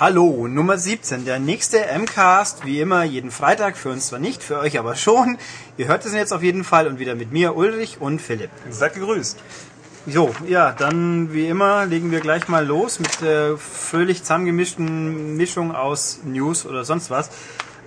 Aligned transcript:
Hallo, 0.00 0.46
Nummer 0.46 0.78
17, 0.78 1.24
der 1.24 1.40
nächste 1.40 1.78
MCAST, 1.78 2.64
wie 2.64 2.80
immer, 2.80 3.02
jeden 3.02 3.32
Freitag, 3.32 3.76
für 3.76 3.88
uns 3.88 4.06
zwar 4.06 4.20
nicht, 4.20 4.44
für 4.44 4.60
euch 4.60 4.78
aber 4.78 4.94
schon. 4.94 5.38
Ihr 5.76 5.88
hört 5.88 6.06
es 6.06 6.14
jetzt 6.14 6.32
auf 6.32 6.44
jeden 6.44 6.62
Fall 6.62 6.86
und 6.86 7.00
wieder 7.00 7.16
mit 7.16 7.32
mir, 7.32 7.56
Ulrich 7.56 8.00
und 8.00 8.22
Philipp. 8.22 8.50
Seid 8.70 8.94
gegrüßt. 8.94 9.36
So, 10.06 10.32
ja, 10.46 10.70
dann 10.70 11.32
wie 11.32 11.48
immer 11.48 11.84
legen 11.84 12.12
wir 12.12 12.20
gleich 12.20 12.46
mal 12.46 12.64
los 12.64 13.00
mit 13.00 13.20
der 13.22 13.56
fröhlich 13.56 14.22
zusammengemischten 14.22 15.36
Mischung 15.36 15.74
aus 15.74 16.20
News 16.22 16.64
oder 16.64 16.84
sonst 16.84 17.10
was. 17.10 17.30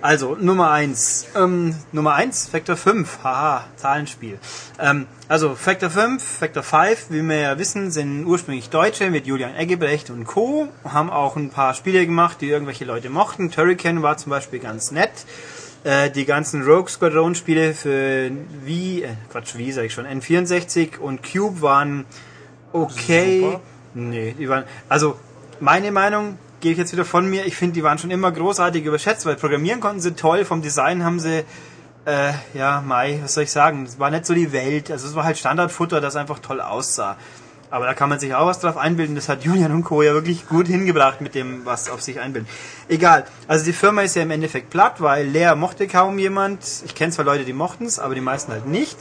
Also, 0.02 0.36
Nummer 0.38 0.72
eins, 0.72 1.26
Ähm, 1.36 1.76
Nummer 1.92 2.14
eins, 2.14 2.48
Factor 2.48 2.76
5. 2.76 3.20
Haha, 3.22 3.64
Zahlenspiel. 3.76 4.36
Ähm, 4.80 5.06
also, 5.28 5.54
Factor 5.54 5.90
5, 5.90 6.20
Factor 6.20 6.64
5, 6.64 7.06
wie 7.10 7.22
wir 7.22 7.36
ja 7.36 7.58
wissen, 7.58 7.92
sind 7.92 8.26
ursprünglich 8.26 8.68
Deutsche 8.68 9.10
mit 9.10 9.28
Julian 9.28 9.54
Eggebrecht 9.54 10.10
und 10.10 10.24
Co. 10.24 10.66
Haben 10.82 11.08
auch 11.08 11.36
ein 11.36 11.50
paar 11.50 11.74
Spiele 11.74 12.04
gemacht, 12.04 12.38
die 12.40 12.48
irgendwelche 12.48 12.84
Leute 12.84 13.10
mochten. 13.10 13.52
Turrican 13.52 14.02
war 14.02 14.16
zum 14.16 14.30
Beispiel 14.30 14.58
ganz 14.58 14.90
nett. 14.90 15.12
Äh, 15.84 16.10
die 16.10 16.24
ganzen 16.24 16.64
Rogue 16.64 16.88
Squadron 16.88 17.36
Spiele 17.36 17.72
für 17.72 18.32
Wii, 18.64 19.04
äh, 19.04 19.08
Quatsch, 19.30 19.56
Wii 19.56 19.70
sag 19.70 19.84
ich 19.84 19.94
schon, 19.94 20.06
N64 20.06 20.98
und 20.98 21.22
Cube 21.22 21.62
waren 21.62 22.06
okay. 22.72 23.58
Nee, 23.94 24.34
die 24.36 24.48
waren, 24.48 24.64
also, 24.88 25.16
meine 25.60 25.92
Meinung, 25.92 26.38
gehe 26.62 26.72
ich 26.72 26.78
jetzt 26.78 26.92
wieder 26.92 27.04
von 27.04 27.28
mir. 27.28 27.44
Ich 27.44 27.56
finde, 27.56 27.74
die 27.74 27.82
waren 27.82 27.98
schon 27.98 28.10
immer 28.10 28.32
großartig 28.32 28.84
überschätzt, 28.84 29.26
weil 29.26 29.36
programmieren 29.36 29.80
konnten 29.80 30.00
sie 30.00 30.14
toll, 30.14 30.46
vom 30.46 30.62
Design 30.62 31.04
haben 31.04 31.20
sie, 31.20 31.44
äh, 32.06 32.32
ja, 32.54 32.80
Mai, 32.80 33.20
was 33.22 33.34
soll 33.34 33.44
ich 33.44 33.52
sagen, 33.52 33.84
es 33.84 33.98
war 33.98 34.10
nicht 34.10 34.24
so 34.24 34.32
die 34.32 34.52
Welt. 34.52 34.90
Also 34.90 35.06
es 35.06 35.14
war 35.14 35.24
halt 35.24 35.36
Standardfutter, 35.36 36.00
das 36.00 36.16
einfach 36.16 36.38
toll 36.38 36.60
aussah. 36.60 37.18
Aber 37.70 37.86
da 37.86 37.94
kann 37.94 38.08
man 38.10 38.18
sich 38.18 38.34
auch 38.34 38.46
was 38.46 38.60
drauf 38.60 38.76
einbilden. 38.76 39.14
Das 39.14 39.28
hat 39.28 39.44
Julian 39.44 39.72
und 39.72 39.82
Co. 39.82 40.02
ja 40.02 40.12
wirklich 40.12 40.46
gut 40.46 40.66
hingebracht 40.66 41.20
mit 41.20 41.34
dem, 41.34 41.64
was 41.64 41.90
auf 41.90 42.02
sich 42.02 42.20
einbilden. 42.20 42.48
Egal. 42.88 43.24
Also 43.48 43.64
die 43.64 43.72
Firma 43.72 44.02
ist 44.02 44.14
ja 44.14 44.22
im 44.22 44.30
Endeffekt 44.30 44.70
platt, 44.70 45.00
weil 45.00 45.26
Leer 45.26 45.56
mochte 45.56 45.88
kaum 45.88 46.18
jemand. 46.18 46.60
Ich 46.84 46.94
kenne 46.94 47.12
zwar 47.12 47.24
Leute, 47.24 47.44
die 47.44 47.54
mochten 47.54 47.86
es, 47.86 47.98
aber 47.98 48.14
die 48.14 48.20
meisten 48.20 48.52
halt 48.52 48.66
nicht. 48.66 48.98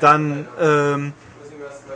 Dann 0.00 0.46
ähm, 0.60 1.14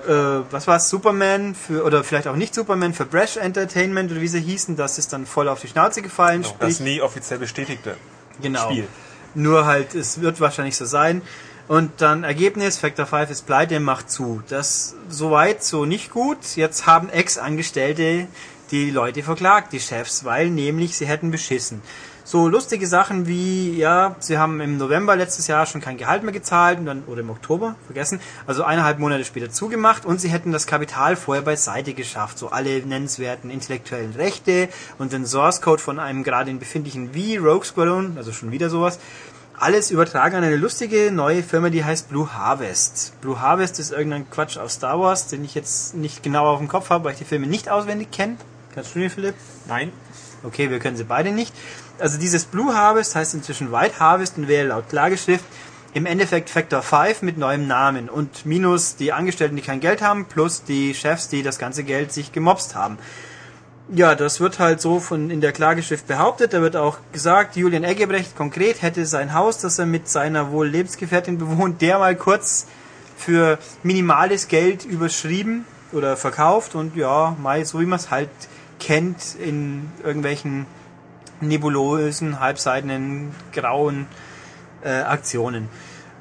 äh, 0.06 0.42
was 0.50 0.66
war 0.66 0.76
es, 0.76 0.88
Superman 0.88 1.54
für, 1.54 1.84
oder 1.84 2.04
vielleicht 2.04 2.28
auch 2.28 2.36
nicht 2.36 2.54
Superman 2.54 2.94
für 2.94 3.04
Brash 3.04 3.36
Entertainment 3.36 4.10
oder 4.10 4.20
wie 4.20 4.28
sie 4.28 4.40
hießen, 4.40 4.76
das 4.76 4.98
ist 4.98 5.12
dann 5.12 5.26
voll 5.26 5.48
auf 5.48 5.60
die 5.60 5.68
Schnauze 5.68 6.02
gefallen. 6.02 6.42
Genau, 6.42 6.54
das 6.58 6.80
nie 6.80 7.00
offiziell 7.00 7.38
bestätigte 7.38 7.96
genau. 8.40 8.70
Spiel. 8.70 8.88
Nur 9.34 9.66
halt, 9.66 9.94
es 9.94 10.20
wird 10.20 10.40
wahrscheinlich 10.40 10.76
so 10.76 10.84
sein. 10.84 11.22
Und 11.68 12.00
dann 12.00 12.22
Ergebnis, 12.22 12.78
Factor 12.78 13.06
5 13.06 13.30
ist 13.30 13.46
pleite, 13.46 13.80
macht 13.80 14.10
zu. 14.10 14.42
Das 14.48 14.94
soweit 15.08 15.64
so 15.64 15.84
nicht 15.84 16.10
gut. 16.10 16.38
Jetzt 16.54 16.86
haben 16.86 17.08
Ex-Angestellte 17.08 18.28
die 18.70 18.90
Leute 18.90 19.22
verklagt, 19.22 19.72
die 19.72 19.80
Chefs, 19.80 20.24
weil 20.24 20.50
nämlich 20.50 20.96
sie 20.96 21.06
hätten 21.06 21.30
beschissen 21.30 21.82
so 22.26 22.48
lustige 22.48 22.88
Sachen 22.88 23.28
wie, 23.28 23.76
ja, 23.78 24.16
sie 24.18 24.36
haben 24.36 24.60
im 24.60 24.78
November 24.78 25.14
letztes 25.14 25.46
Jahr 25.46 25.64
schon 25.64 25.80
kein 25.80 25.96
Gehalt 25.96 26.24
mehr 26.24 26.32
gezahlt 26.32 26.80
und 26.80 26.86
dann, 26.86 27.04
oder 27.06 27.20
im 27.20 27.30
Oktober, 27.30 27.76
vergessen, 27.86 28.20
also 28.48 28.64
eineinhalb 28.64 28.98
Monate 28.98 29.24
später 29.24 29.48
zugemacht 29.48 30.04
und 30.04 30.20
sie 30.20 30.28
hätten 30.28 30.50
das 30.50 30.66
Kapital 30.66 31.14
vorher 31.14 31.44
beiseite 31.44 31.94
geschafft, 31.94 32.36
so 32.36 32.48
alle 32.48 32.84
nennenswerten 32.84 33.48
intellektuellen 33.48 34.12
Rechte 34.14 34.68
und 34.98 35.12
den 35.12 35.24
Source 35.24 35.62
Code 35.62 35.80
von 35.80 36.00
einem 36.00 36.24
gerade 36.24 36.50
in 36.50 36.58
befindlichen 36.58 37.14
wie 37.14 37.36
Rogue 37.36 37.64
Squadron, 37.64 38.14
also 38.16 38.32
schon 38.32 38.50
wieder 38.50 38.70
sowas, 38.70 38.98
alles 39.56 39.92
übertragen 39.92 40.34
an 40.34 40.42
eine 40.42 40.56
lustige 40.56 41.12
neue 41.12 41.44
Firma, 41.44 41.70
die 41.70 41.84
heißt 41.84 42.08
Blue 42.08 42.34
Harvest. 42.34 43.12
Blue 43.20 43.40
Harvest 43.40 43.78
ist 43.78 43.92
irgendein 43.92 44.28
Quatsch 44.28 44.58
aus 44.58 44.74
Star 44.74 44.98
Wars, 44.98 45.28
den 45.28 45.44
ich 45.44 45.54
jetzt 45.54 45.94
nicht 45.94 46.24
genau 46.24 46.46
auf 46.46 46.58
dem 46.58 46.66
Kopf 46.66 46.90
habe, 46.90 47.04
weil 47.04 47.12
ich 47.12 47.18
die 47.18 47.24
Filme 47.24 47.46
nicht 47.46 47.70
auswendig 47.70 48.10
kenne. 48.10 48.36
Kannst 48.74 48.96
du 48.96 48.98
den, 48.98 49.10
Philipp? 49.10 49.36
Nein. 49.68 49.92
Okay, 50.42 50.70
wir 50.70 50.78
können 50.78 50.96
sie 50.96 51.04
beide 51.04 51.32
nicht 51.32 51.52
also 51.98 52.18
dieses 52.18 52.44
Blue 52.44 52.74
Harvest 52.74 53.14
heißt 53.14 53.34
inzwischen 53.34 53.72
White 53.72 53.98
Harvest 54.00 54.38
und 54.38 54.48
wäre 54.48 54.68
laut 54.68 54.88
Klageschrift 54.88 55.44
im 55.94 56.04
Endeffekt 56.04 56.50
Factor 56.50 56.82
5 56.82 57.22
mit 57.22 57.38
neuem 57.38 57.66
Namen 57.66 58.10
und 58.10 58.44
minus 58.44 58.96
die 58.96 59.12
Angestellten, 59.12 59.56
die 59.56 59.62
kein 59.62 59.80
Geld 59.80 60.02
haben, 60.02 60.26
plus 60.26 60.62
die 60.62 60.94
Chefs, 60.94 61.28
die 61.28 61.42
das 61.42 61.58
ganze 61.58 61.84
Geld 61.84 62.12
sich 62.12 62.32
gemobst 62.32 62.74
haben. 62.74 62.98
Ja, 63.88 64.14
das 64.14 64.40
wird 64.40 64.58
halt 64.58 64.80
so 64.80 64.98
von 65.00 65.30
in 65.30 65.40
der 65.40 65.52
Klageschrift 65.52 66.06
behauptet. 66.06 66.52
Da 66.52 66.60
wird 66.60 66.76
auch 66.76 66.98
gesagt, 67.12 67.56
Julian 67.56 67.84
Eggebrecht 67.84 68.36
konkret 68.36 68.82
hätte 68.82 69.06
sein 69.06 69.32
Haus, 69.32 69.58
das 69.58 69.78
er 69.78 69.86
mit 69.86 70.08
seiner 70.08 70.50
wohl 70.50 70.66
Lebensgefährtin 70.66 71.38
bewohnt, 71.38 71.80
der 71.80 71.98
mal 71.98 72.16
kurz 72.16 72.66
für 73.16 73.58
minimales 73.82 74.48
Geld 74.48 74.84
überschrieben 74.84 75.64
oder 75.92 76.16
verkauft 76.16 76.74
und 76.74 76.96
ja, 76.96 77.36
mal 77.40 77.64
so 77.64 77.80
wie 77.80 77.86
man 77.86 77.98
es 77.98 78.10
halt 78.10 78.28
kennt 78.80 79.36
in 79.42 79.88
irgendwelchen 80.04 80.66
nebulösen, 81.40 82.40
halbseidenen, 82.40 83.34
grauen 83.52 84.06
äh, 84.82 85.00
Aktionen. 85.00 85.68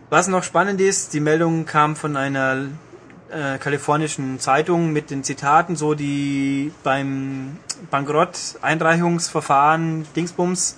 Was 0.10 0.28
noch 0.28 0.44
spannend 0.44 0.82
ist, 0.82 1.14
die 1.14 1.20
Meldung 1.20 1.66
kam 1.66 1.96
von 1.96 2.16
einer 2.16 2.68
äh, 3.30 3.58
kalifornischen 3.58 4.40
Zeitung 4.40 4.94
mit 4.94 5.10
den 5.10 5.24
Zitaten, 5.24 5.76
so 5.76 5.96
die 5.96 6.72
beim 6.84 7.58
Bankrott-Einreichungsverfahren 7.90 10.06
Dingsbums, 10.16 10.78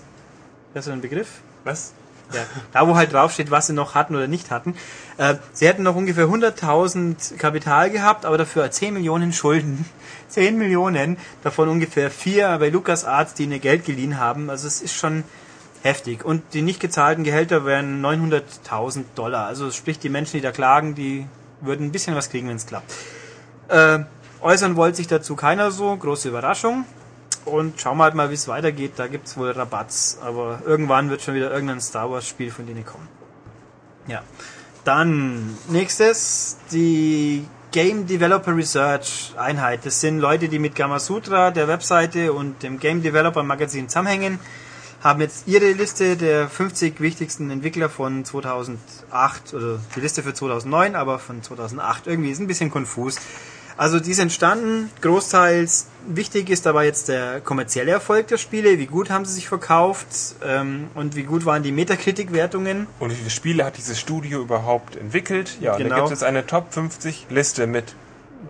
das 0.73 0.87
ist 0.87 0.93
ein 0.93 1.01
Begriff? 1.01 1.41
Was? 1.63 1.93
Ja, 2.33 2.41
da 2.73 2.88
wo 2.88 2.95
halt 2.95 3.13
draufsteht, 3.13 3.51
was 3.51 3.67
sie 3.67 3.73
noch 3.73 3.95
hatten 3.95 4.15
oder 4.15 4.27
nicht 4.27 4.51
hatten. 4.51 4.75
Äh, 5.17 5.35
sie 5.53 5.67
hätten 5.67 5.83
noch 5.83 5.95
ungefähr 5.95 6.25
100.000 6.25 7.38
Kapital 7.38 7.89
gehabt, 7.89 8.25
aber 8.25 8.38
dafür 8.38 8.69
10 8.69 8.93
Millionen 8.93 9.31
Schulden. 9.31 9.85
10 10.27 10.57
Millionen, 10.57 11.17
davon 11.43 11.69
ungefähr 11.69 12.11
4 12.11 12.57
bei 12.59 12.69
Lukas 12.69 13.05
Arzt, 13.05 13.39
die 13.39 13.43
ihnen 13.43 13.61
Geld 13.61 13.85
geliehen 13.85 14.19
haben. 14.19 14.49
Also 14.49 14.67
es 14.67 14.81
ist 14.81 14.93
schon 14.93 15.23
heftig. 15.83 16.25
Und 16.25 16.43
die 16.53 16.61
nicht 16.61 16.81
gezahlten 16.81 17.23
Gehälter 17.23 17.65
wären 17.65 18.03
900.000 18.05 19.05
Dollar. 19.15 19.45
Also 19.45 19.71
sprich, 19.71 19.99
die 19.99 20.09
Menschen, 20.09 20.38
die 20.38 20.41
da 20.41 20.51
klagen, 20.51 20.95
die 20.95 21.25
würden 21.61 21.88
ein 21.88 21.91
bisschen 21.91 22.15
was 22.15 22.29
kriegen, 22.29 22.49
wenn 22.49 22.57
es 22.57 22.65
klappt. 22.65 22.94
Äh, 23.69 23.99
äußern 24.41 24.75
wollte 24.75 24.97
sich 24.97 25.07
dazu 25.07 25.35
keiner 25.35 25.71
so, 25.71 25.95
große 25.95 26.27
Überraschung. 26.27 26.85
Und 27.47 27.79
schauen 27.79 27.97
wir 27.97 28.03
halt 28.03 28.15
mal, 28.15 28.29
wie 28.29 28.35
es 28.35 28.47
weitergeht. 28.47 28.93
Da 28.97 29.07
gibt 29.07 29.27
es 29.27 29.37
wohl 29.37 29.51
Rabatts, 29.51 30.19
aber 30.21 30.61
irgendwann 30.65 31.09
wird 31.09 31.21
schon 31.21 31.35
wieder 31.35 31.51
irgendein 31.51 31.81
Star 31.81 32.11
Wars 32.11 32.27
Spiel 32.27 32.51
von 32.51 32.67
denen 32.67 32.85
kommen. 32.85 33.07
Ja. 34.07 34.21
Dann 34.83 35.57
nächstes 35.69 36.57
die 36.71 37.47
Game 37.71 38.07
Developer 38.07 38.55
Research 38.55 39.33
Einheit. 39.37 39.85
Das 39.85 39.99
sind 40.01 40.19
Leute, 40.19 40.47
die 40.47 40.59
mit 40.59 40.75
Gamasutra, 40.75 41.51
der 41.51 41.67
Webseite 41.67 42.33
und 42.33 42.63
dem 42.63 42.79
Game 42.79 43.01
Developer 43.01 43.43
Magazin 43.43 43.89
zusammenhängen, 43.89 44.39
haben 45.03 45.21
jetzt 45.21 45.47
ihre 45.47 45.71
Liste 45.71 46.17
der 46.17 46.49
50 46.49 46.99
wichtigsten 47.01 47.49
Entwickler 47.49 47.89
von 47.89 48.25
2008 48.25 49.53
oder 49.53 49.79
die 49.95 49.99
Liste 49.99 50.23
für 50.23 50.33
2009, 50.33 50.95
aber 50.95 51.19
von 51.19 51.43
2008 51.43 52.07
irgendwie 52.07 52.31
ist 52.31 52.39
ein 52.39 52.47
bisschen 52.47 52.71
konfus. 52.71 53.17
Also 53.77 53.99
die 53.99 54.11
ist 54.11 54.19
entstanden, 54.19 54.89
großteils 55.01 55.88
wichtig 56.07 56.49
ist 56.49 56.65
dabei 56.65 56.85
jetzt 56.85 57.09
der 57.09 57.41
kommerzielle 57.41 57.91
Erfolg 57.91 58.27
der 58.27 58.38
Spiele, 58.38 58.79
wie 58.79 58.88
gut 58.88 59.09
haben 59.09 59.25
sie 59.25 59.33
sich 59.33 59.47
verkauft 59.47 60.07
ähm, 60.43 60.88
und 60.95 61.15
wie 61.15 61.23
gut 61.23 61.45
waren 61.45 61.63
die 61.63 61.71
Metakritik-Wertungen. 61.71 62.88
Und 62.99 63.11
wie 63.11 63.15
viele 63.15 63.29
Spiele 63.29 63.65
hat 63.65 63.77
dieses 63.77 63.99
Studio 63.99 64.41
überhaupt 64.41 64.95
entwickelt? 64.95 65.57
Ja, 65.61 65.77
genau. 65.77 65.89
da 65.89 65.95
gibt 65.95 66.05
es 66.05 66.11
jetzt 66.11 66.23
eine 66.23 66.45
Top 66.45 66.73
50 66.73 67.27
Liste 67.29 67.67
mit 67.67 67.93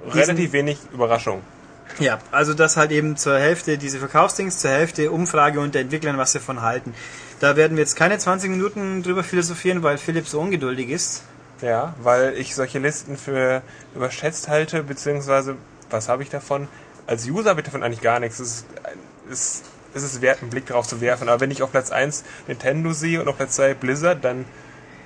relativ 0.10 0.54
wenig 0.54 0.78
Überraschung. 0.94 1.42
Ja, 2.00 2.20
also 2.32 2.54
das 2.54 2.78
halt 2.78 2.92
eben 2.92 3.18
zur 3.18 3.40
Hälfte 3.40 3.78
diese 3.78 4.00
Verkaufsdings, 4.00 4.60
zur 4.60 4.72
Hälfte 4.72 5.12
Umfrage 5.12 5.60
unter 5.60 5.80
Entwicklern, 5.80 6.18
was 6.18 6.32
sie 6.32 6.40
davon 6.40 6.62
halten. 6.62 6.94
Da 7.40 7.56
werden 7.56 7.76
wir 7.76 7.82
jetzt 7.82 7.96
keine 7.96 8.18
20 8.18 8.50
Minuten 8.50 9.04
drüber 9.04 9.24
philosophieren, 9.24 9.84
weil 9.84 9.98
Philipp 9.98 10.28
so 10.28 10.40
ungeduldig 10.40 10.90
ist. 10.90 11.24
Ja, 11.62 11.96
weil 12.02 12.34
ich 12.38 12.56
solche 12.56 12.80
Listen 12.80 13.18
für 13.18 13.62
überschätzt 13.96 14.48
halte, 14.48 14.84
beziehungsweise, 14.84 15.56
was 15.90 16.10
habe 16.10 16.24
ich 16.24 16.30
davon? 16.30 16.68
Als 17.08 17.28
User 17.28 17.52
habe 17.52 17.62
ich 17.62 17.66
davon 17.66 17.84
eigentlich 17.84 18.02
gar 18.02 18.20
nichts. 18.20 18.40
Es 18.40 18.66
ist, 19.30 19.64
es 19.94 20.04
ist 20.04 20.22
wert, 20.22 20.42
einen 20.42 20.52
Blick 20.52 20.68
darauf 20.68 20.88
zu 20.88 21.02
werfen. 21.02 21.30
Aber 21.30 21.40
wenn 21.40 21.52
ich 21.52 21.64
auf 21.64 21.72
Platz 21.72 21.92
1 21.92 22.24
Nintendo 22.48 22.94
sehe 22.94 23.22
und 23.22 23.28
auf 23.28 23.38
Platz 23.38 23.56
2 23.56 23.74
Blizzard, 23.74 24.24
dann 24.24 24.46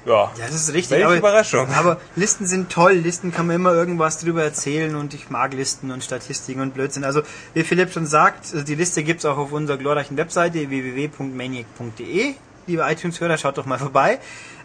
ja, 0.06 0.32
ja, 0.36 0.46
das 0.48 0.56
ist 0.56 0.74
richtig. 0.74 0.92
Welche 0.92 1.06
aber, 1.06 1.18
Überraschung. 1.18 1.68
Aber 1.76 2.00
Listen 2.16 2.48
sind 2.48 2.72
toll. 2.72 2.94
Listen 2.94 3.32
kann 3.32 3.46
man 3.48 3.56
immer 3.58 3.74
irgendwas 3.74 4.18
drüber 4.20 4.44
erzählen 4.44 4.96
und 4.96 5.14
ich 5.14 5.30
mag 5.30 5.54
Listen 5.54 5.92
und 5.92 6.04
Statistiken 6.04 6.62
und 6.62 6.74
Blödsinn. 6.74 7.04
Also, 7.04 7.22
wie 7.54 7.64
Philipp 7.64 7.94
schon 7.94 8.08
sagt, 8.08 8.68
die 8.68 8.76
Liste 8.76 9.04
gibt's 9.04 9.26
auch 9.26 9.38
auf 9.38 9.52
unserer 9.52 9.78
glorreichen 9.78 10.18
Webseite 10.18 10.70
www.maniac.de. 10.70 12.34
Liebe 12.68 12.84
iTunes-Hörer, 12.84 13.38
schaut 13.38 13.58
doch 13.58 13.66
mal 13.66 13.78
vorbei. 13.78 14.20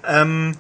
Ähm, 0.07 0.55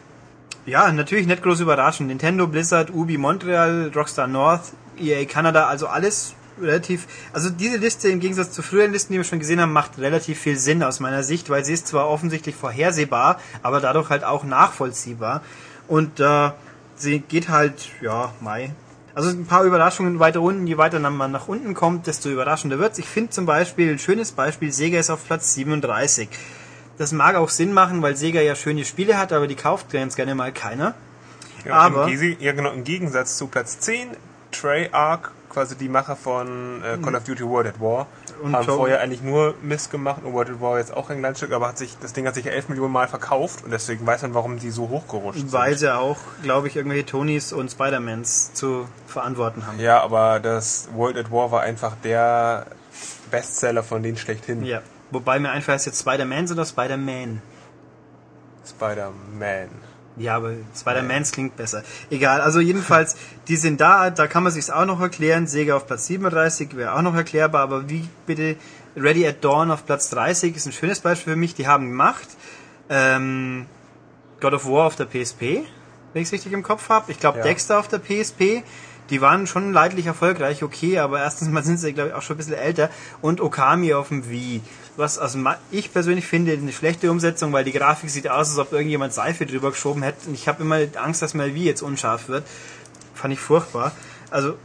ja, 0.66 0.90
natürlich 0.92 1.26
nicht 1.26 1.42
groß 1.42 1.60
überraschend. 1.60 2.08
Nintendo, 2.08 2.46
Blizzard, 2.46 2.90
Ubi 2.90 3.18
Montreal, 3.18 3.92
Rockstar 3.94 4.26
North, 4.26 4.72
EA 4.98 5.24
Canada, 5.24 5.66
also 5.66 5.86
alles 5.86 6.34
relativ, 6.60 7.06
also 7.32 7.50
diese 7.50 7.76
Liste 7.76 8.08
im 8.08 8.20
Gegensatz 8.20 8.52
zu 8.52 8.62
früheren 8.62 8.92
Listen, 8.92 9.12
die 9.12 9.18
wir 9.18 9.24
schon 9.24 9.38
gesehen 9.38 9.60
haben, 9.60 9.72
macht 9.72 9.98
relativ 9.98 10.40
viel 10.40 10.56
Sinn 10.56 10.82
aus 10.82 11.00
meiner 11.00 11.22
Sicht, 11.22 11.50
weil 11.50 11.64
sie 11.64 11.74
ist 11.74 11.86
zwar 11.86 12.08
offensichtlich 12.08 12.54
vorhersehbar, 12.56 13.40
aber 13.62 13.80
dadurch 13.80 14.10
halt 14.10 14.24
auch 14.24 14.44
nachvollziehbar. 14.44 15.42
Und 15.86 16.18
äh, 16.18 16.50
sie 16.96 17.20
geht 17.20 17.48
halt, 17.48 17.90
ja, 18.00 18.32
Mai. 18.40 18.72
Also 19.14 19.30
ein 19.30 19.46
paar 19.46 19.64
Überraschungen 19.64 20.18
weiter 20.18 20.42
unten, 20.42 20.66
je 20.66 20.76
weiter 20.76 20.98
man 20.98 21.32
nach 21.32 21.48
unten 21.48 21.72
kommt, 21.72 22.06
desto 22.06 22.28
überraschender 22.28 22.78
wird's. 22.78 22.98
Ich 22.98 23.06
finde 23.06 23.30
zum 23.30 23.46
Beispiel, 23.46 23.92
ein 23.92 23.98
schönes 23.98 24.32
Beispiel, 24.32 24.72
Sega 24.72 24.98
ist 24.98 25.10
auf 25.10 25.24
Platz 25.24 25.54
37. 25.54 26.28
Das 26.98 27.12
mag 27.12 27.36
auch 27.36 27.50
Sinn 27.50 27.72
machen, 27.72 28.00
weil 28.02 28.16
Sega 28.16 28.40
ja 28.40 28.54
schöne 28.54 28.84
Spiele 28.84 29.18
hat, 29.18 29.32
aber 29.32 29.46
die 29.46 29.54
kauft 29.56 29.90
ganz 29.92 30.16
gerne 30.16 30.34
mal 30.34 30.52
keiner. 30.52 30.94
Ja, 31.64 31.74
Aber- 31.74 32.08
im, 32.08 32.36
ja, 32.40 32.52
genau, 32.52 32.70
im 32.70 32.84
Gegensatz 32.84 33.36
zu 33.36 33.48
Platz 33.48 33.80
10, 33.80 34.10
Treyarch, 34.52 35.30
quasi 35.50 35.74
die 35.76 35.88
Macher 35.88 36.16
von 36.16 36.82
äh, 36.82 36.96
Call 37.02 37.14
of 37.16 37.24
Duty 37.24 37.44
World 37.44 37.66
at 37.66 37.80
War, 37.80 38.06
Und 38.42 38.54
haben 38.54 38.66
Joe- 38.66 38.76
vorher 38.76 39.00
eigentlich 39.00 39.22
nur 39.22 39.54
Mist 39.62 39.90
gemacht 39.90 40.20
und 40.24 40.32
World 40.32 40.50
at 40.50 40.60
War 40.60 40.78
jetzt 40.78 40.94
auch 40.94 41.10
ein 41.10 41.18
kleines 41.18 41.38
Stück, 41.38 41.52
aber 41.52 41.68
hat 41.68 41.78
sich, 41.78 41.96
das 42.00 42.12
Ding 42.12 42.26
hat 42.26 42.34
sich 42.34 42.44
ja 42.44 42.52
11 42.52 42.68
Millionen 42.68 42.92
Mal 42.92 43.08
verkauft 43.08 43.64
und 43.64 43.70
deswegen 43.72 44.06
weiß 44.06 44.22
man, 44.22 44.34
warum 44.34 44.58
die 44.58 44.70
so 44.70 44.88
hochgerutscht 44.88 45.44
Weil 45.52 45.70
sind. 45.70 45.78
sie 45.80 45.94
auch, 45.94 46.18
glaube 46.42 46.68
ich, 46.68 46.76
irgendwelche 46.76 47.06
Tonys 47.06 47.52
und 47.52 47.70
Spider-Mans 47.70 48.52
zu 48.54 48.86
verantworten 49.06 49.66
haben. 49.66 49.80
Ja, 49.80 50.00
aber 50.02 50.40
das 50.40 50.88
World 50.94 51.16
at 51.16 51.30
War 51.32 51.50
war 51.50 51.62
einfach 51.62 51.94
der 52.04 52.66
Bestseller 53.30 53.82
von 53.82 54.02
denen 54.02 54.16
schlechthin. 54.18 54.64
Ja. 54.64 54.80
Wobei 55.10 55.38
mir 55.38 55.50
einfällt, 55.50 55.80
ist 55.80 55.86
jetzt 55.86 56.00
Spider-Man 56.00 56.50
oder 56.50 56.64
Spider-Man? 56.64 57.40
Spider-Man. 58.68 59.68
Ja, 60.16 60.36
aber 60.36 60.52
Spider-Mans 60.74 61.32
klingt 61.32 61.56
besser. 61.56 61.82
Egal, 62.10 62.40
also 62.40 62.58
jedenfalls, 62.60 63.16
die 63.48 63.56
sind 63.56 63.80
da, 63.80 64.10
da 64.10 64.26
kann 64.26 64.42
man 64.42 64.52
sich's 64.52 64.70
auch 64.70 64.86
noch 64.86 65.00
erklären. 65.00 65.46
Sega 65.46 65.76
auf 65.76 65.86
Platz 65.86 66.06
37 66.06 66.74
wäre 66.76 66.94
auch 66.94 67.02
noch 67.02 67.14
erklärbar, 67.14 67.62
aber 67.62 67.90
wie 67.90 68.08
bitte 68.26 68.56
Ready 68.96 69.26
at 69.26 69.44
Dawn 69.44 69.70
auf 69.70 69.84
Platz 69.84 70.08
30 70.10 70.56
ist 70.56 70.66
ein 70.66 70.72
schönes 70.72 71.00
Beispiel 71.00 71.34
für 71.34 71.38
mich. 71.38 71.54
Die 71.54 71.66
haben 71.68 71.90
gemacht 71.90 72.28
ähm, 72.88 73.66
God 74.40 74.54
of 74.54 74.66
War 74.66 74.86
auf 74.86 74.96
der 74.96 75.04
PSP, 75.04 75.64
wenn 76.12 76.22
ich 76.22 76.28
es 76.28 76.32
richtig 76.32 76.52
im 76.52 76.62
Kopf 76.62 76.88
habe. 76.88 77.12
Ich 77.12 77.20
glaube 77.20 77.38
Ja. 77.38 77.44
Dexter 77.44 77.78
auf 77.78 77.88
der 77.88 77.98
PSP. 77.98 78.62
Die 79.10 79.20
waren 79.20 79.46
schon 79.46 79.72
leidlich 79.72 80.06
erfolgreich, 80.06 80.64
okay, 80.64 80.98
aber 80.98 81.20
erstens 81.20 81.48
mal 81.48 81.62
sind 81.64 81.78
sie, 81.78 81.92
glaube 81.92 82.08
ich, 82.08 82.14
auch 82.14 82.22
schon 82.22 82.36
ein 82.36 82.38
bisschen 82.38 82.54
älter. 82.54 82.90
Und 83.20 83.40
Okami 83.40 83.92
auf 83.94 84.08
dem 84.08 84.28
Wii. 84.28 84.62
Was 84.96 85.18
also 85.18 85.38
ich 85.70 85.92
persönlich 85.92 86.26
finde 86.26 86.52
eine 86.52 86.72
schlechte 86.72 87.10
Umsetzung, 87.10 87.52
weil 87.52 87.64
die 87.64 87.72
Grafik 87.72 88.08
sieht 88.08 88.28
aus, 88.28 88.48
als 88.50 88.58
ob 88.58 88.72
irgendjemand 88.72 89.12
Seife 89.12 89.44
drüber 89.44 89.70
geschoben 89.70 90.02
hätte. 90.02 90.28
Und 90.28 90.34
ich 90.34 90.48
habe 90.48 90.62
immer 90.62 90.78
Angst, 90.96 91.20
dass 91.20 91.34
mein 91.34 91.54
Wii 91.54 91.64
jetzt 91.64 91.82
unscharf 91.82 92.28
wird. 92.28 92.44
Fand 93.14 93.34
ich 93.34 93.40
furchtbar. 93.40 93.92
Also 94.30 94.56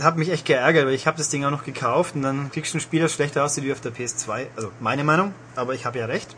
hat 0.00 0.16
mich 0.16 0.30
echt 0.30 0.46
geärgert, 0.46 0.86
weil 0.86 0.94
ich 0.94 1.06
habe 1.06 1.18
das 1.18 1.28
Ding 1.28 1.44
auch 1.44 1.50
noch 1.50 1.64
gekauft 1.64 2.14
und 2.14 2.22
dann 2.22 2.50
kriegst 2.52 2.72
du 2.72 2.78
ein 2.78 2.80
Spiel, 2.80 3.00
das 3.00 3.12
schlechter 3.12 3.44
aussieht 3.44 3.64
wie 3.64 3.72
auf 3.72 3.80
der 3.80 3.92
PS2. 3.92 4.46
Also 4.56 4.70
meine 4.78 5.02
Meinung, 5.02 5.34
aber 5.56 5.74
ich 5.74 5.84
habe 5.84 5.98
ja 5.98 6.06
recht. 6.06 6.36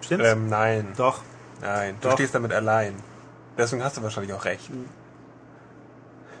Stimmt's? 0.00 0.26
Ähm, 0.26 0.48
nein. 0.48 0.88
Doch. 0.96 1.20
Nein, 1.60 1.96
du 2.00 2.08
Doch. 2.08 2.14
stehst 2.14 2.34
damit 2.34 2.52
allein. 2.52 2.94
Deswegen 3.56 3.84
hast 3.84 3.96
du 3.96 4.02
wahrscheinlich 4.02 4.32
auch 4.32 4.44
recht. 4.44 4.70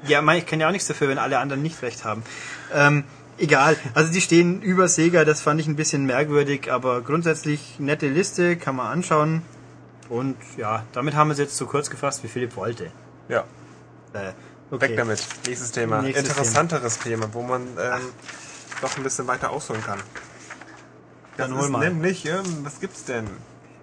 Ja, 0.06 0.20
mein, 0.20 0.38
ich 0.38 0.46
kann 0.46 0.60
ja 0.60 0.68
auch 0.68 0.72
nichts 0.72 0.88
dafür, 0.88 1.08
wenn 1.08 1.18
alle 1.18 1.38
anderen 1.38 1.62
nicht 1.62 1.80
recht 1.82 2.04
haben. 2.04 2.22
Ähm, 2.74 3.04
egal. 3.38 3.76
Also 3.94 4.12
die 4.12 4.20
stehen 4.20 4.62
über 4.62 4.88
Sega, 4.88 5.24
das 5.24 5.40
fand 5.40 5.60
ich 5.60 5.66
ein 5.66 5.76
bisschen 5.76 6.06
merkwürdig, 6.06 6.72
aber 6.72 7.00
grundsätzlich 7.02 7.78
nette 7.78 8.08
Liste, 8.08 8.56
kann 8.56 8.76
man 8.76 8.86
anschauen. 8.88 9.42
Und 10.08 10.36
ja, 10.56 10.84
damit 10.92 11.14
haben 11.14 11.28
wir 11.28 11.32
es 11.32 11.38
jetzt 11.38 11.56
so 11.56 11.66
kurz 11.66 11.88
gefasst, 11.90 12.22
wie 12.24 12.28
Philipp 12.28 12.56
wollte. 12.56 12.90
Ja, 13.28 13.44
Äh, 14.12 14.32
okay. 14.70 14.88
weg 14.90 14.96
damit. 14.96 15.26
Nächstes 15.46 15.72
Thema. 15.72 16.02
Nächstes 16.02 16.28
Interessanteres 16.28 16.98
Thema, 16.98 17.28
wo 17.32 17.42
man 17.42 17.62
ähm, 17.62 18.00
doch 18.80 18.96
ein 18.96 19.02
bisschen 19.02 19.26
weiter 19.26 19.50
ausholen 19.50 19.82
kann. 19.82 19.98
Dann 21.36 21.50
Das 21.50 21.58
hol 21.58 21.64
ist 21.66 21.70
mal. 21.72 21.88
nämlich, 21.88 22.26
ähm, 22.26 22.42
was 22.62 22.80
gibt's 22.80 23.04
denn? 23.04 23.26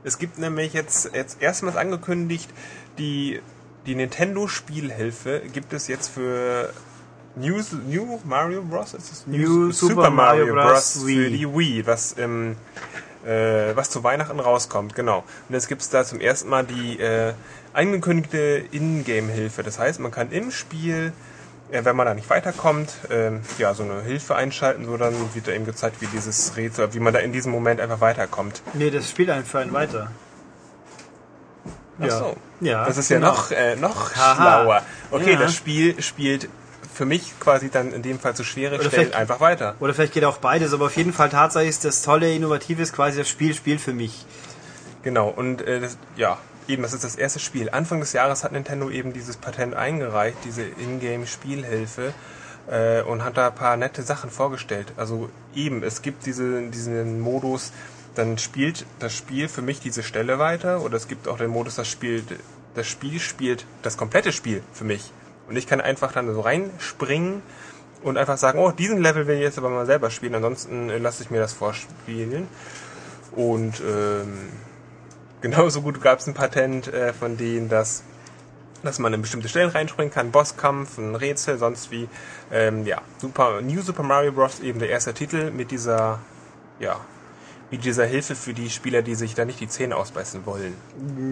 Es 0.04 0.18
gibt 0.18 0.38
nämlich 0.38 0.74
jetzt, 0.74 1.12
jetzt 1.14 1.42
erstmals 1.42 1.76
angekündigt, 1.76 2.50
die, 2.98 3.42
die 3.86 3.96
Nintendo-Spielhilfe 3.96 5.42
gibt 5.52 5.74
es 5.74 5.88
jetzt 5.88 6.10
für 6.10 6.72
New, 7.36 7.62
New 7.88 8.20
Mario 8.26 8.62
Bros. 8.62 8.94
Ist 8.94 9.12
es? 9.12 9.28
New 9.28 9.72
Super 9.72 10.10
Mario 10.10 10.54
Bros. 10.54 11.00
für 11.02 11.08
Wii. 11.08 11.38
die 11.38 11.48
Wii, 11.48 11.88
was 11.88 12.14
im 12.14 12.56
äh, 13.26 13.76
was 13.76 13.90
zu 13.90 14.04
Weihnachten 14.04 14.40
rauskommt, 14.40 14.96
genau. 14.96 15.20
Und 15.48 15.54
jetzt 15.54 15.68
gibt 15.68 15.82
es 15.82 15.90
da 15.90 16.04
zum 16.04 16.20
ersten 16.20 16.50
Mal 16.50 16.66
die 16.66 17.00
äh, 17.00 17.34
angekündigte 17.74 18.64
Ingame-Hilfe. 18.72 19.62
Das 19.64 19.78
heißt, 19.80 20.00
man 20.00 20.10
kann 20.12 20.32
im 20.32 20.50
Spiel, 20.52 21.14
äh, 21.72 21.86
wenn 21.86 21.96
man 21.96 22.08
da 22.08 22.14
nicht 22.16 22.30
weiterkommt, 22.32 22.90
ähm, 23.12 23.42
ja, 23.60 23.74
so 23.76 23.84
eine 23.84 24.02
Hilfe 24.02 24.36
einschalten, 24.36 24.86
so 24.86 24.98
dann 24.98 25.14
wird 25.36 25.48
da 25.48 25.52
eben 25.52 25.66
gezeigt, 25.66 26.02
wie 26.02 26.08
dieses 26.08 26.58
Rätsel, 26.58 26.94
wie 26.96 27.00
man 27.00 27.14
da 27.14 27.20
in 27.20 27.32
diesem 27.32 27.52
Moment 27.52 27.80
einfach 27.80 28.02
weiterkommt. 28.02 28.64
Nee, 28.74 28.90
das 28.90 29.10
spielt 29.10 29.30
einfach 29.30 29.60
einen 29.60 29.72
weiter. 29.74 30.10
Ach 32.04 32.10
so. 32.10 32.36
Ja, 32.62 32.86
Das 32.86 32.98
ist 32.98 33.10
ja 33.10 33.18
genau. 33.20 33.34
noch, 33.34 33.52
äh, 33.52 33.76
noch 33.76 34.12
schlauer. 34.16 34.82
Okay, 35.12 35.34
Ja. 35.34 35.40
das 35.40 35.54
Spiel 35.54 36.02
spielt 36.02 36.50
für 36.94 37.06
mich 37.06 37.40
quasi 37.40 37.70
dann 37.70 37.94
in 37.94 38.02
dem 38.02 38.20
Fall 38.20 38.36
zu 38.36 38.44
schwere 38.44 38.76
Oder 38.76 38.90
Stellen 38.90 39.14
einfach 39.14 39.40
weiter. 39.40 39.76
Oder 39.80 39.94
vielleicht 39.94 40.14
geht 40.14 40.26
auch 40.26 40.38
beides, 40.38 40.74
aber 40.74 40.86
auf 40.86 40.98
jeden 40.98 41.14
Fall 41.14 41.30
Tatsache 41.30 41.66
ist 41.66 41.86
das 41.86 42.02
tolle, 42.02 42.34
innovative 42.34 42.82
ist 42.82 42.94
quasi 42.94 43.18
das 43.20 43.30
Spiel 43.30 43.54
spielt 43.54 43.82
für 43.82 43.94
mich. 43.94 44.26
Genau, 45.04 45.30
und 45.30 45.62
äh, 45.62 45.80
das, 45.80 45.98
ja, 46.16 46.38
eben, 46.68 46.84
das 46.84 46.94
ist 46.94 47.04
das 47.04 47.16
erste 47.16 47.40
Spiel. 47.40 47.70
Anfang 47.70 48.00
des 48.00 48.14
Jahres 48.14 48.44
hat 48.44 48.52
Nintendo 48.52 48.90
eben 48.90 49.14
dieses 49.14 49.38
Patent 49.38 49.74
eingereicht, 49.74 50.38
diese 50.46 50.64
Ingame-Spielhilfe, 50.64 52.14
äh, 52.70 53.02
und 53.02 53.24
hat 53.24 53.38
da 53.38 53.48
ein 53.48 53.56
paar 53.56 53.78
nette 53.78 54.04
Sachen 54.04 54.30
vorgestellt. 54.30 54.94
Also 54.98 55.30
eben, 55.56 55.84
es 55.84 56.02
gibt 56.02 56.26
diese, 56.26 56.70
diesen 56.70 57.20
Modus, 57.20 57.72
dann 58.16 58.38
spielt 58.38 58.86
das 59.00 59.14
Spiel 59.14 59.48
für 59.48 59.62
mich 59.62 59.80
diese 59.80 60.04
Stelle 60.04 60.40
weiter, 60.40 60.82
oder 60.82 60.98
es 60.98 61.08
gibt 61.08 61.28
auch 61.28 61.38
den 61.38 61.50
Modus, 61.50 61.76
das 61.76 61.88
spielt, 61.88 62.26
das 62.76 62.88
Spiel 62.88 63.20
spielt 63.20 63.66
das 63.82 63.98
komplette 63.98 64.32
Spiel 64.32 64.62
für 64.74 64.84
mich. 64.84 65.12
Und 65.52 65.58
ich 65.58 65.68
kann 65.68 65.82
einfach 65.82 66.14
dann 66.14 66.34
so 66.34 66.40
reinspringen 66.40 67.42
und 68.04 68.18
einfach 68.18 68.38
sagen, 68.38 68.58
oh, 68.58 68.72
diesen 68.72 69.02
Level 69.02 69.28
will 69.28 69.36
ich 69.36 69.42
jetzt 69.42 69.58
aber 69.58 69.70
mal 69.70 69.86
selber 69.86 70.10
spielen, 70.10 70.34
ansonsten 70.34 70.88
lasse 70.88 71.24
ich 71.24 71.30
mir 71.30 71.40
das 71.40 71.52
vorspielen. 71.52 72.48
Und 73.34 73.82
ähm, 73.82 74.48
genauso 75.42 75.82
gut 75.82 76.02
gab 76.02 76.20
es 76.20 76.28
ein 76.28 76.34
Patent 76.34 76.88
äh, 76.88 77.12
von 77.12 77.36
denen, 77.36 77.68
dass, 77.68 78.04
dass 78.82 78.98
man 78.98 79.14
in 79.14 79.22
bestimmte 79.22 79.50
Stellen 79.50 79.70
reinspringen 79.70 80.14
kann, 80.14 80.32
Bosskampf, 80.32 80.98
ein 80.98 81.16
Rätsel, 81.16 81.58
sonst 81.58 81.92
wie. 81.92 82.08
Ähm, 82.50 82.86
ja, 82.86 83.02
Super, 83.18 83.60
New 83.60 83.82
Super 83.82 84.04
Mario 84.04 84.32
Bros. 84.32 84.62
eben 84.62 84.80
der 84.80 84.90
erste 84.90 85.14
Titel 85.14 85.52
mit 85.52 85.72
dieser, 85.72 86.20
ja, 86.80 86.98
mit 87.72 87.84
dieser 87.84 88.06
Hilfe 88.06 88.36
für 88.36 88.54
die 88.54 88.70
Spieler, 88.70 89.02
die 89.02 89.16
sich 89.16 89.36
da 89.36 89.44
nicht 89.44 89.60
die 89.60 89.68
Zähne 89.68 89.98
ausbeißen 89.98 90.46
wollen. 90.46 90.76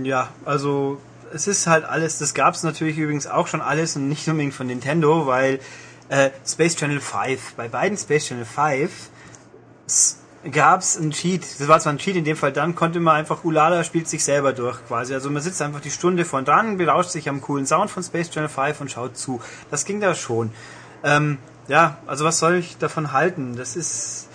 Ja, 0.04 0.28
also 0.44 1.00
es 1.34 1.48
ist 1.48 1.68
halt 1.68 1.86
alles, 1.86 2.18
das 2.18 2.34
gab 2.34 2.54
es 2.54 2.64
natürlich 2.64 2.98
übrigens 2.98 3.28
auch 3.28 3.48
schon 3.48 3.62
alles 3.62 3.96
und 3.96 4.10
nicht 4.10 4.28
unbedingt 4.28 4.54
von 4.54 4.68
Nintendo, 4.68 5.26
weil 5.28 5.60
äh, 6.10 6.30
Space 6.46 6.76
Channel 6.76 7.00
5, 7.00 7.54
bei 7.56 7.68
beiden 7.68 7.98
Space 7.98 8.28
Channel 8.28 8.46
5 8.46 8.92
gab 10.52 10.82
es 10.82 10.98
einen 10.98 11.12
Cheat. 11.12 11.44
Das 11.60 11.68
war 11.68 11.80
zwar 11.80 11.94
ein 11.94 11.98
Cheat, 11.98 12.16
in 12.16 12.24
dem 12.24 12.38
Fall 12.38 12.54
dann 12.54 12.76
konnte 12.76 13.00
man 13.00 13.16
einfach, 13.16 13.44
Ulala 13.44 13.84
spielt 13.84 14.08
sich 14.08 14.24
selber 14.24 14.54
durch 14.54 14.86
quasi. 14.88 15.14
Also 15.14 15.30
man 15.30 15.42
sitzt 15.42 15.62
einfach 15.62 15.82
die 15.82 15.92
Stunde 15.92 16.26
von 16.26 16.46
dran, 16.46 16.78
belauscht 16.78 17.12
sich 17.12 17.30
am 17.30 17.42
coolen 17.42 17.66
Sound 17.66 17.92
von 17.92 18.04
Space 18.04 18.32
Channel 18.32 18.50
5 18.50 18.82
und 18.82 18.92
schaut 18.92 19.18
zu. 19.18 19.42
Das 19.70 19.86
ging 19.86 20.00
da 20.00 20.16
schon. 20.16 20.52
Ähm, 21.04 21.38
ja, 21.68 21.98
also 22.08 22.26
was 22.26 22.40
soll 22.40 22.56
ich 22.56 22.78
davon 22.78 23.12
halten? 23.12 23.56
Das 23.56 23.76
ist 23.76 24.29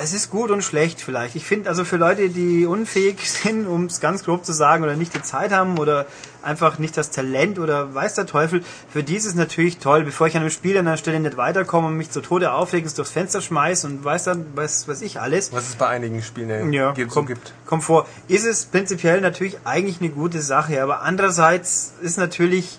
es 0.00 0.14
ist 0.14 0.30
gut 0.30 0.50
und 0.50 0.62
schlecht 0.62 1.00
vielleicht. 1.00 1.34
Ich 1.34 1.44
finde 1.44 1.68
also 1.68 1.84
für 1.84 1.96
Leute, 1.96 2.28
die 2.30 2.66
unfähig 2.66 3.30
sind, 3.30 3.66
um 3.66 3.86
es 3.86 4.00
ganz 4.00 4.24
grob 4.24 4.44
zu 4.44 4.52
sagen, 4.52 4.84
oder 4.84 4.96
nicht 4.96 5.14
die 5.14 5.22
Zeit 5.22 5.50
haben 5.52 5.78
oder 5.78 6.06
einfach 6.42 6.78
nicht 6.78 6.96
das 6.96 7.10
Talent 7.10 7.58
oder 7.58 7.94
weiß 7.94 8.14
der 8.14 8.26
Teufel, 8.26 8.62
für 8.90 9.02
die 9.02 9.16
ist 9.16 9.26
es 9.26 9.34
natürlich 9.34 9.78
toll, 9.78 10.04
bevor 10.04 10.28
ich 10.28 10.36
an 10.36 10.42
einem 10.42 10.50
Spiel 10.50 10.78
an 10.78 10.86
einer 10.86 10.96
Stelle 10.96 11.18
nicht 11.18 11.36
weiterkomme 11.36 11.88
und 11.88 11.96
mich 11.96 12.10
zu 12.10 12.20
Tode 12.20 12.52
aufrege, 12.52 12.86
es 12.86 12.94
durchs 12.94 13.10
Fenster 13.10 13.40
schmeiß 13.40 13.84
und 13.86 14.04
weiß 14.04 14.24
dann, 14.24 14.46
was 14.54 14.86
weiß 14.86 15.02
ich 15.02 15.20
alles. 15.20 15.52
Was 15.52 15.68
es 15.68 15.74
bei 15.74 15.88
einigen 15.88 16.22
Spielen 16.22 16.50
äh, 16.50 16.76
Ja, 16.76 16.92
gibt, 16.92 17.10
so 17.10 17.14
kommt, 17.16 17.28
gibt. 17.28 17.52
kommt 17.66 17.82
vor. 17.84 18.06
Ist 18.28 18.46
es 18.46 18.66
prinzipiell 18.66 19.20
natürlich 19.20 19.58
eigentlich 19.64 20.00
eine 20.00 20.10
gute 20.10 20.40
Sache, 20.40 20.80
aber 20.82 21.02
andererseits 21.02 21.92
ist 22.00 22.18
natürlich 22.18 22.78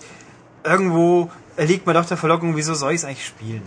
irgendwo 0.64 1.30
erliegt 1.56 1.84
man 1.84 1.94
doch 1.94 2.06
der 2.06 2.16
Verlockung, 2.16 2.56
wieso 2.56 2.72
soll 2.74 2.92
ich 2.92 2.98
es 3.00 3.04
eigentlich 3.04 3.26
spielen? 3.26 3.62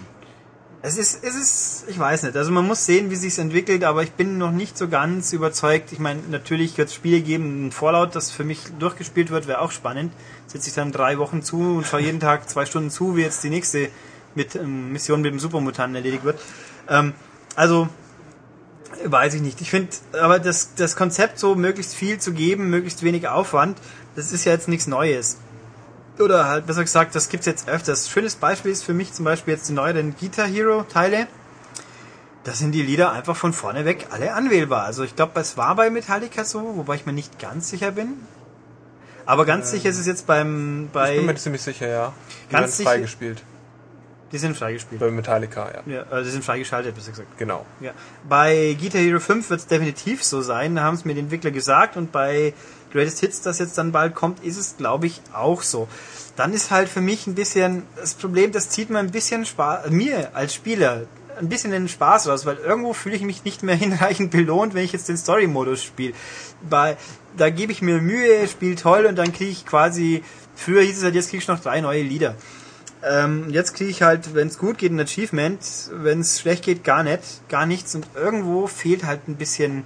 Es 0.86 0.98
ist, 0.98 1.24
es 1.24 1.36
ist, 1.36 1.86
ich 1.88 1.98
weiß 1.98 2.24
nicht. 2.24 2.36
Also 2.36 2.52
man 2.52 2.68
muss 2.68 2.86
sehen, 2.86 3.10
wie 3.10 3.16
sich's 3.16 3.38
entwickelt, 3.38 3.86
aber 3.86 4.04
ich 4.04 4.12
bin 4.12 4.38
noch 4.38 4.52
nicht 4.52 4.78
so 4.78 4.90
ganz 4.90 5.32
überzeugt. 5.32 5.94
Ich 5.94 6.00
meine, 6.00 6.20
natürlich 6.30 6.78
wird 6.78 6.90
es 6.90 6.94
Spiele 6.94 7.22
geben, 7.22 7.68
ein 7.68 7.72
Fallout, 7.72 8.16
das 8.16 8.32
für 8.32 8.44
mich 8.44 8.60
durchgespielt 8.80 9.32
wird, 9.32 9.48
wäre 9.48 9.62
auch 9.62 9.72
spannend. 9.72 10.12
Sitze 10.46 10.68
ich 10.68 10.75
dann 10.75 10.92
drei 10.92 11.18
Wochen 11.20 11.42
zu 11.42 11.78
und 11.78 11.88
schaue 11.88 12.02
jeden 12.02 12.20
Tag 12.20 12.50
zwei 12.50 12.66
Stunden 12.66 12.90
zu, 12.90 13.16
wie 13.16 13.22
jetzt 13.22 13.42
die 13.46 13.50
nächste 13.50 13.88
mit 14.36 14.56
ähm, 14.56 14.92
Mission 14.92 15.22
mit 15.22 15.32
dem 15.32 15.40
Supermutanten 15.40 15.96
erledigt 15.96 16.25
wird. 16.25 16.42
Ähm, 16.90 17.13
also 17.56 17.88
Weiß 19.06 19.34
ich 19.34 19.42
nicht. 19.42 19.60
Ich 19.62 19.70
finde, 19.70 19.90
aber 20.22 20.40
das, 20.40 20.75
das 20.75 20.96
Konzept 20.96 21.40
so 21.40 21.56
möglichst 21.56 21.96
viel 21.96 22.20
zu 22.20 22.32
geben, 22.32 22.70
möglichst 22.70 23.04
wenig 23.04 23.28
Aufwand, 23.28 23.78
das 24.16 24.32
ist 24.32 24.46
ja 24.46 24.52
jetzt 24.52 24.68
nichts 24.68 24.88
Neues. 24.88 25.38
Oder 26.20 26.48
halt 26.48 26.67
besser 26.67 26.82
gesagt, 26.82 27.15
das 27.15 27.29
gibt's 27.29 27.46
jetzt 27.46 27.67
öfters. 27.67 28.10
Schönes 28.10 28.36
Beispiel 28.36 28.72
ist 28.72 28.84
für 28.84 28.93
mich 28.93 29.13
zum 29.13 29.25
Beispiel 29.25 29.53
jetzt 29.55 29.67
die 29.70 29.74
neueren 29.74 30.15
Guitar 30.15 30.48
Hero 30.48 30.84
Teile. 30.84 31.27
Da 32.43 32.51
sind 32.51 32.74
die 32.74 32.82
Lieder 32.82 33.12
einfach 33.12 33.36
von 33.36 33.53
vorne 33.53 33.86
weg 33.86 34.08
alle 34.12 34.34
anwählbar. 34.34 34.84
Also 34.84 35.03
ich 35.03 35.15
glaube, 35.15 35.39
es 35.39 35.58
war 35.58 35.75
bei 35.75 35.89
Metallica 35.89 36.43
so, 36.43 36.75
wobei 36.75 36.96
ich 36.96 37.05
mir 37.05 37.13
nicht 37.13 37.39
ganz 37.39 37.70
sicher 37.70 37.91
bin. 37.91 38.13
Aber 39.25 39.46
ganz 39.46 39.72
sicher 39.72 39.89
ist 39.89 40.00
es 40.00 40.05
jetzt 40.05 40.27
beim 40.27 40.86
Ich 40.86 40.91
bin 40.91 41.25
mir 41.25 41.34
bei 41.34 41.39
ziemlich 41.39 41.62
sicher, 41.62 41.88
ja. 41.88 42.13
Die 42.50 42.53
Ganz 42.53 42.77
werden 42.79 42.88
freigespielt. 42.88 43.43
Die 44.34 44.38
sind 44.38 44.58
freigespielt. 44.58 45.00
Bei 45.00 45.12
Metallica, 45.12 45.72
ja. 45.72 45.82
Ja, 45.86 46.03
also 46.10 46.25
die 46.25 46.32
sind 46.32 46.43
freigeschaltet, 46.43 46.96
besser 46.96 47.12
gesagt. 47.12 47.38
Genau. 47.38 47.65
Ja. 47.79 47.91
Bei 48.27 48.75
Guitar 48.79 49.00
Hero 49.00 49.20
5 49.20 49.50
wird 49.50 49.60
es 49.62 49.67
definitiv 49.67 50.24
so 50.24 50.41
sein, 50.41 50.75
da 50.75 50.82
haben 50.82 50.96
es 50.96 51.05
mir 51.05 51.13
die 51.13 51.22
Entwickler 51.22 51.51
gesagt 51.51 51.98
und 51.98 52.12
bei 52.12 52.53
Greatest 52.94 53.20
Hits, 53.20 53.42
das 53.42 53.60
jetzt 53.60 53.78
dann 53.78 53.92
bald 53.92 54.16
kommt, 54.16 54.44
ist 54.44 54.58
es, 54.58 54.78
glaube 54.78 55.08
ich, 55.08 55.22
auch 55.34 55.62
so. 55.62 55.88
Dann 56.36 56.54
ist 56.54 56.72
halt 56.72 56.88
für 56.88 57.02
mich 57.02 57.28
ein 57.28 57.36
bisschen 57.36 57.84
das 57.96 58.14
Problem, 58.14 58.52
das 58.52 58.70
zieht 58.70 58.90
mir 58.90 59.00
ein 59.00 59.12
bisschen 59.12 59.46
Spaß, 59.46 59.90
mir 59.90 60.36
als 60.36 60.54
Spieler 60.54 61.08
ein 61.40 61.50
bisschen 61.50 61.72
den 61.72 61.88
Spaß 61.88 62.28
raus, 62.28 62.46
weil 62.46 62.58
irgendwo 62.58 62.94
fühle 62.94 63.16
ich 63.16 63.24
mich 63.24 63.44
nicht 63.44 63.64
mehr 63.64 63.76
hinreichend 63.84 64.32
belohnt, 64.32 64.74
wenn 64.74 64.86
ich 64.86 64.94
jetzt 64.94 65.10
den 65.10 65.18
Story-Modus 65.18 65.84
spiele. 65.84 66.14
Bei, 66.70 66.98
da 67.36 67.50
gebe 67.50 67.72
ich 67.72 67.82
mir 67.82 68.00
Mühe, 68.00 68.48
spiele 68.48 68.76
toll 68.76 69.06
und 69.06 69.16
dann 69.16 69.34
kriege 69.34 69.52
ich 69.52 69.66
quasi, 69.66 70.24
früher 70.56 70.82
hieß 70.82 70.98
es 70.98 71.04
halt, 71.04 71.16
jetzt 71.16 71.30
kriege 71.30 71.42
ich 71.42 71.48
noch 71.48 71.60
drei 71.60 71.82
neue 71.82 72.04
Lieder. 72.04 72.36
Ähm, 73.04 73.50
jetzt 73.50 73.74
kriege 73.74 73.90
ich 73.90 74.02
halt, 74.02 74.34
wenn 74.34 74.48
es 74.48 74.58
gut 74.58 74.78
geht, 74.78 74.92
ein 74.92 75.00
Achievement, 75.00 75.60
wenn 75.92 76.22
es 76.22 76.40
schlecht 76.40 76.64
geht, 76.64 76.84
gar 76.84 77.04
nicht, 77.04 77.50
gar 77.50 77.66
nichts 77.66 77.96
und 77.96 78.08
irgendwo 78.16 78.68
fehlt 78.68 79.04
halt 79.04 79.28
ein 79.28 79.36
bisschen 79.36 79.84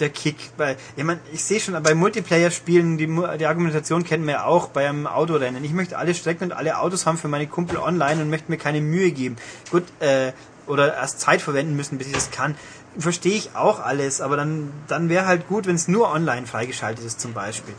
der 0.00 0.10
Kick. 0.10 0.36
Bei, 0.56 0.76
ich, 0.96 1.04
mein, 1.04 1.20
ich 1.32 1.44
sehe 1.44 1.60
schon, 1.60 1.80
bei 1.82 1.94
Multiplayer-Spielen, 1.94 2.98
die, 2.98 3.06
die 3.38 3.46
Argumentation 3.46 4.04
kennen 4.04 4.24
wir 4.26 4.34
ja 4.34 4.44
auch 4.44 4.68
bei 4.68 4.88
einem 4.88 5.06
Autorennen. 5.06 5.64
Ich 5.64 5.72
möchte 5.72 5.98
alle 5.98 6.14
Strecken 6.14 6.44
und 6.44 6.52
alle 6.52 6.78
Autos 6.78 7.06
haben 7.06 7.18
für 7.18 7.28
meine 7.28 7.46
Kumpel 7.46 7.78
online 7.78 8.22
und 8.22 8.30
möchte 8.30 8.50
mir 8.50 8.58
keine 8.58 8.80
Mühe 8.80 9.10
geben. 9.10 9.36
Gut, 9.70 9.84
äh, 10.00 10.32
oder 10.66 10.94
erst 10.94 11.20
Zeit 11.20 11.40
verwenden 11.40 11.76
müssen, 11.76 11.98
bis 11.98 12.08
ich 12.08 12.12
das 12.12 12.30
kann. 12.30 12.54
Verstehe 12.98 13.34
ich 13.34 13.54
auch 13.54 13.80
alles, 13.80 14.20
aber 14.20 14.36
dann, 14.36 14.72
dann 14.86 15.08
wäre 15.08 15.26
halt 15.26 15.48
gut, 15.48 15.66
wenn 15.66 15.76
es 15.76 15.88
nur 15.88 16.10
online 16.12 16.46
freigeschaltet 16.46 17.04
ist 17.04 17.20
zum 17.20 17.32
Beispiel. 17.32 17.74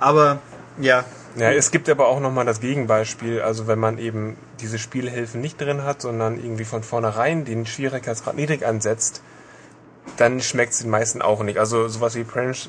Aber 0.00 0.40
ja. 0.78 1.04
Ja, 1.36 1.50
es 1.50 1.70
gibt 1.70 1.88
aber 1.88 2.08
auch 2.08 2.20
nochmal 2.20 2.44
das 2.44 2.60
Gegenbeispiel, 2.60 3.40
also 3.40 3.66
wenn 3.66 3.78
man 3.78 3.98
eben 3.98 4.36
diese 4.60 4.78
Spielhilfen 4.78 5.40
nicht 5.40 5.60
drin 5.60 5.82
hat, 5.82 6.00
sondern 6.00 6.38
irgendwie 6.38 6.64
von 6.64 6.82
vornherein 6.82 7.44
den 7.44 7.66
Schwierigkeitsgrad 7.66 8.36
niedrig 8.36 8.64
ansetzt, 8.64 9.20
dann 10.16 10.40
schmeckt 10.40 10.72
es 10.72 10.78
den 10.80 10.90
meisten 10.90 11.22
auch 11.22 11.42
nicht. 11.42 11.58
Also 11.58 11.88
sowas 11.88 12.14
wie 12.14 12.24
Prince, 12.24 12.68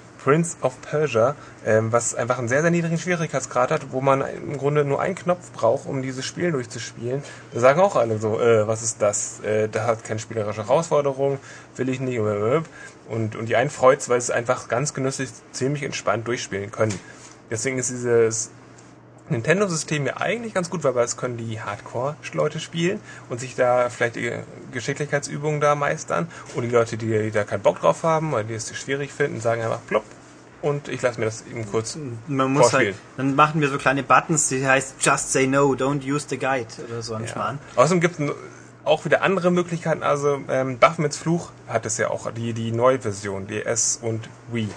of 0.61 0.81
Persia, 0.81 1.35
ähm, 1.65 1.91
was 1.91 2.15
einfach 2.15 2.39
einen 2.39 2.47
sehr, 2.47 2.61
sehr 2.61 2.71
niedrigen 2.71 2.97
Schwierigkeitsgrad 2.97 3.69
hat, 3.71 3.91
wo 3.91 4.01
man 4.01 4.21
im 4.21 4.57
Grunde 4.57 4.83
nur 4.83 4.99
einen 4.99 5.15
Knopf 5.15 5.51
braucht, 5.51 5.85
um 5.87 6.01
dieses 6.01 6.25
Spiel 6.25 6.51
durchzuspielen. 6.51 7.21
Da 7.53 7.59
sagen 7.59 7.79
auch 7.79 7.95
alle 7.95 8.17
so, 8.17 8.39
äh, 8.39 8.67
was 8.67 8.81
ist 8.81 9.01
das? 9.01 9.41
Äh, 9.41 9.69
da 9.69 9.85
hat 9.85 10.03
keine 10.03 10.19
spielerische 10.19 10.63
Herausforderung, 10.63 11.37
will 11.75 11.89
ich 11.89 11.99
nicht. 11.99 12.19
Und, 12.19 13.35
und 13.35 13.45
die 13.47 13.55
einen 13.55 13.69
freut's, 13.69 14.09
weil 14.09 14.19
sie 14.19 14.31
es 14.31 14.31
einfach 14.31 14.67
ganz 14.67 14.95
genüsslich, 14.95 15.29
ziemlich 15.51 15.83
entspannt 15.83 16.27
durchspielen 16.27 16.71
können. 16.71 16.99
Deswegen 17.51 17.77
ist 17.77 17.91
dieses 17.91 18.49
Nintendo-System 19.29 20.05
ja 20.05 20.17
eigentlich 20.17 20.53
ganz 20.53 20.69
gut, 20.69 20.83
weil 20.83 20.95
es 21.03 21.17
können 21.17 21.37
die 21.37 21.59
Hardcore-Leute 21.59 22.59
spielen 22.59 22.99
und 23.29 23.39
sich 23.39 23.55
da 23.55 23.89
vielleicht 23.89 24.15
die 24.17 24.31
Geschicklichkeitsübungen 24.71 25.61
da 25.61 25.75
meistern. 25.75 26.27
Und 26.55 26.63
die 26.63 26.69
Leute, 26.69 26.97
die, 26.97 27.31
da 27.31 27.43
keinen 27.43 27.63
Bock 27.63 27.79
drauf 27.79 28.03
haben 28.03 28.33
oder 28.33 28.43
die 28.43 28.53
es 28.53 28.75
schwierig 28.75 29.11
finden, 29.11 29.41
sagen 29.41 29.61
einfach 29.61 29.85
plopp. 29.87 30.03
Und 30.61 30.87
ich 30.87 31.01
lasse 31.01 31.19
mir 31.19 31.25
das 31.25 31.43
eben 31.45 31.69
kurz 31.69 31.97
Man 32.27 32.51
muss 32.51 32.73
halt, 32.73 32.95
dann 33.17 33.35
machen 33.35 33.61
wir 33.61 33.69
so 33.69 33.77
kleine 33.77 34.01
Buttons, 34.01 34.47
die 34.49 34.65
heißt 34.65 34.95
Just 34.99 35.31
Say 35.31 35.45
No, 35.45 35.73
Don't 35.73 36.03
Use 36.03 36.25
the 36.27 36.37
Guide 36.37 36.67
oder 36.87 37.01
so 37.03 37.13
ein 37.13 37.23
ja. 37.23 37.27
Schmarrn. 37.27 37.59
Außerdem 37.75 38.01
gibt 38.01 38.19
es 38.19 38.31
auch 38.83 39.05
wieder 39.05 39.21
andere 39.21 39.51
Möglichkeiten. 39.51 40.01
Also 40.01 40.39
ähm, 40.49 40.79
Baphomets 40.79 41.17
Fluch 41.17 41.51
hat 41.67 41.85
es 41.85 41.97
ja 41.97 42.09
auch, 42.09 42.31
die, 42.31 42.53
die 42.53 42.71
neue 42.71 42.99
Version, 42.99 43.47
DS 43.47 43.99
und 44.01 44.29
Wii. 44.51 44.69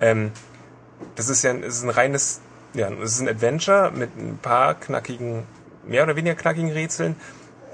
Ähm, 0.00 0.32
das 1.14 1.28
ist 1.28 1.42
ja 1.42 1.50
ein, 1.50 1.62
ist 1.62 1.82
ein 1.82 1.90
reines 1.90 2.40
ja, 2.74 2.90
es 3.02 3.12
ist 3.12 3.20
ein 3.20 3.28
Adventure 3.28 3.92
mit 3.94 4.16
ein 4.16 4.38
paar 4.40 4.74
knackigen, 4.74 5.44
mehr 5.86 6.04
oder 6.04 6.16
weniger 6.16 6.34
knackigen 6.34 6.70
Rätseln. 6.70 7.16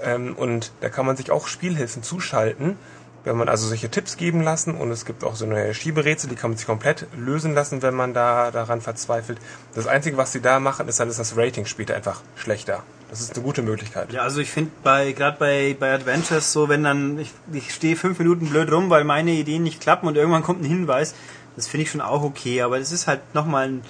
Ähm, 0.01 0.35
und 0.35 0.71
da 0.81 0.89
kann 0.89 1.05
man 1.05 1.17
sich 1.17 1.31
auch 1.31 1.47
Spielhilfen 1.47 2.03
zuschalten, 2.03 2.77
wenn 3.23 3.35
man 3.35 3.49
also 3.49 3.67
solche 3.67 3.89
Tipps 3.89 4.17
geben 4.17 4.41
lassen. 4.41 4.75
Und 4.75 4.91
es 4.91 5.05
gibt 5.05 5.23
auch 5.23 5.35
so 5.35 5.45
eine 5.45 5.73
Schieberätsel, 5.73 6.29
die 6.29 6.35
kann 6.35 6.51
man 6.51 6.57
sich 6.57 6.67
komplett 6.67 7.07
lösen 7.17 7.53
lassen, 7.53 7.81
wenn 7.81 7.93
man 7.93 8.13
da 8.13 8.51
daran 8.51 8.81
verzweifelt. 8.81 9.39
Das 9.75 9.87
Einzige, 9.87 10.17
was 10.17 10.31
sie 10.31 10.41
da 10.41 10.59
machen, 10.59 10.87
ist 10.87 10.99
dann 10.99 11.09
ist 11.09 11.19
das 11.19 11.35
Rating 11.37 11.65
später 11.65 11.95
einfach 11.95 12.21
schlechter. 12.35 12.83
Das 13.09 13.21
ist 13.21 13.33
eine 13.33 13.43
gute 13.43 13.63
Möglichkeit. 13.63 14.11
Ja, 14.11 14.21
also 14.21 14.39
ich 14.39 14.51
finde 14.51 14.71
bei 14.83 15.13
gerade 15.13 15.37
bei, 15.39 15.75
bei 15.79 15.93
Adventures 15.93 16.53
so, 16.53 16.69
wenn 16.69 16.83
dann 16.83 17.17
ich, 17.17 17.31
ich 17.51 17.73
stehe 17.73 17.95
fünf 17.95 18.19
Minuten 18.19 18.49
blöd 18.49 18.71
rum, 18.71 18.89
weil 18.89 19.03
meine 19.03 19.31
Ideen 19.31 19.63
nicht 19.63 19.81
klappen 19.81 20.07
und 20.07 20.15
irgendwann 20.15 20.43
kommt 20.43 20.61
ein 20.61 20.65
Hinweis, 20.65 21.15
das 21.55 21.67
finde 21.67 21.83
ich 21.83 21.91
schon 21.91 22.01
auch 22.01 22.21
okay, 22.21 22.61
aber 22.61 22.77
das 22.77 22.91
ist 22.91 23.07
halt 23.07 23.33
nochmal 23.33 23.67
ein 23.67 23.81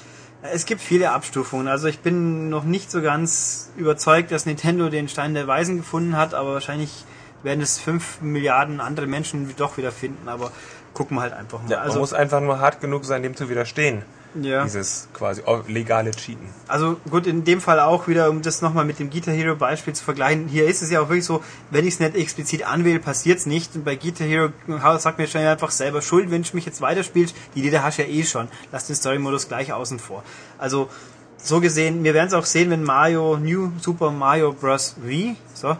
es 0.41 0.65
gibt 0.65 0.81
viele 0.81 1.12
Abstufungen. 1.12 1.67
Also 1.67 1.88
ich 1.88 2.00
bin 2.00 2.50
noch 2.50 2.63
nicht 2.63 2.91
so 2.91 3.01
ganz 3.01 3.72
überzeugt, 3.77 4.31
dass 4.31 4.46
Nintendo 4.46 4.89
den 4.89 5.10
Stein 5.10 5.34
der 5.34 5.48
Weisen 5.48 5.77
gefunden 5.77 6.15
hat, 6.15 6.34
aber 6.34 6.53
wahrscheinlich 6.53 7.05
werden 7.43 7.62
es 7.62 7.79
fünf 7.79 8.22
Milliarden 8.22 8.79
andere 8.79 9.08
Menschen 9.08 9.53
doch 9.58 9.77
wieder 9.77 9.91
finden. 9.91 10.27
Aber 10.27 10.51
gucken 10.93 11.17
wir 11.17 11.22
halt 11.22 11.34
einfach 11.34 11.62
mal. 11.62 11.69
Ja, 11.69 11.77
man 11.77 11.88
also, 11.88 12.00
muss 12.00 12.13
einfach 12.13 12.41
nur 12.41 12.60
hart 12.60 12.81
genug 12.81 13.05
sein, 13.05 13.24
dem 13.24 13.36
zu 13.36 13.50
widerstehen. 13.50 14.03
Ja. 14.36 14.63
Dieses 14.63 15.07
quasi 15.13 15.41
legale 15.67 16.12
Cheaten. 16.12 16.48
Also 16.67 16.98
gut, 17.09 17.25
in 17.25 17.43
dem 17.43 17.62
Fall 17.62 17.79
auch 17.79 18.07
wieder, 18.07 18.29
um 18.29 18.41
das 18.41 18.62
nochmal 18.62 18.86
mit 18.86 19.00
dem 19.00 19.09
Guitar 19.09 19.33
Hero 19.33 19.55
Beispiel 19.55 19.93
zu 19.93 20.03
vergleichen. 20.03 20.48
Hier 20.48 20.67
ist 20.67 20.81
es 20.81 20.91
ja 20.91 21.01
auch 21.01 21.09
wirklich 21.09 21.25
so, 21.25 21.43
wenn 21.71 21.88
ich 21.88 21.95
es 21.95 22.00
nicht 22.00 22.15
explizit 22.15 22.63
anwähle, 22.63 23.00
passiert 23.00 23.39
es 23.39 23.45
nicht. 23.48 23.75
Und 23.75 23.86
bei 23.86 23.95
Guitar 23.95 24.27
Hero 24.27 24.51
sagt 25.00 25.17
mir 25.17 25.27
schon 25.27 25.41
einfach 25.41 25.71
selber 25.71 26.01
Schuld, 26.01 26.29
wenn 26.29 26.43
du 26.43 26.50
mich 26.53 26.65
jetzt 26.65 26.79
weiterspielst. 26.79 27.36
Die 27.55 27.65
Idee 27.65 27.79
hast 27.79 27.98
du 27.98 28.03
ja 28.03 28.09
eh 28.09 28.24
schon. 28.24 28.48
Lass 28.71 28.86
den 28.88 28.95
Story-Modus 28.95 29.48
gleich 29.48 29.74
außen 29.74 29.98
vor. 29.98 30.24
Also 30.59 30.89
so 31.38 31.59
gesehen, 31.59 32.03
wir 32.03 32.13
werden 32.13 32.27
es 32.27 32.33
auch 32.33 32.45
sehen, 32.45 32.69
wenn 32.69 32.83
Mario, 32.83 33.38
New 33.38 33.71
Super 33.81 34.12
Mario 34.12 34.53
Bros. 34.53 34.95
Wii, 35.01 35.36
so, 35.53 35.77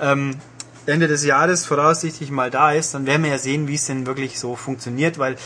ähm, 0.00 0.36
Ende 0.86 1.06
des 1.06 1.24
Jahres 1.24 1.64
voraussichtlich 1.64 2.30
mal 2.30 2.50
da 2.50 2.72
ist, 2.72 2.94
dann 2.94 3.06
werden 3.06 3.22
wir 3.22 3.30
ja 3.30 3.38
sehen, 3.38 3.68
wie 3.68 3.76
es 3.76 3.86
denn 3.86 4.04
wirklich 4.06 4.40
so 4.40 4.56
funktioniert, 4.56 5.16
weil 5.18 5.36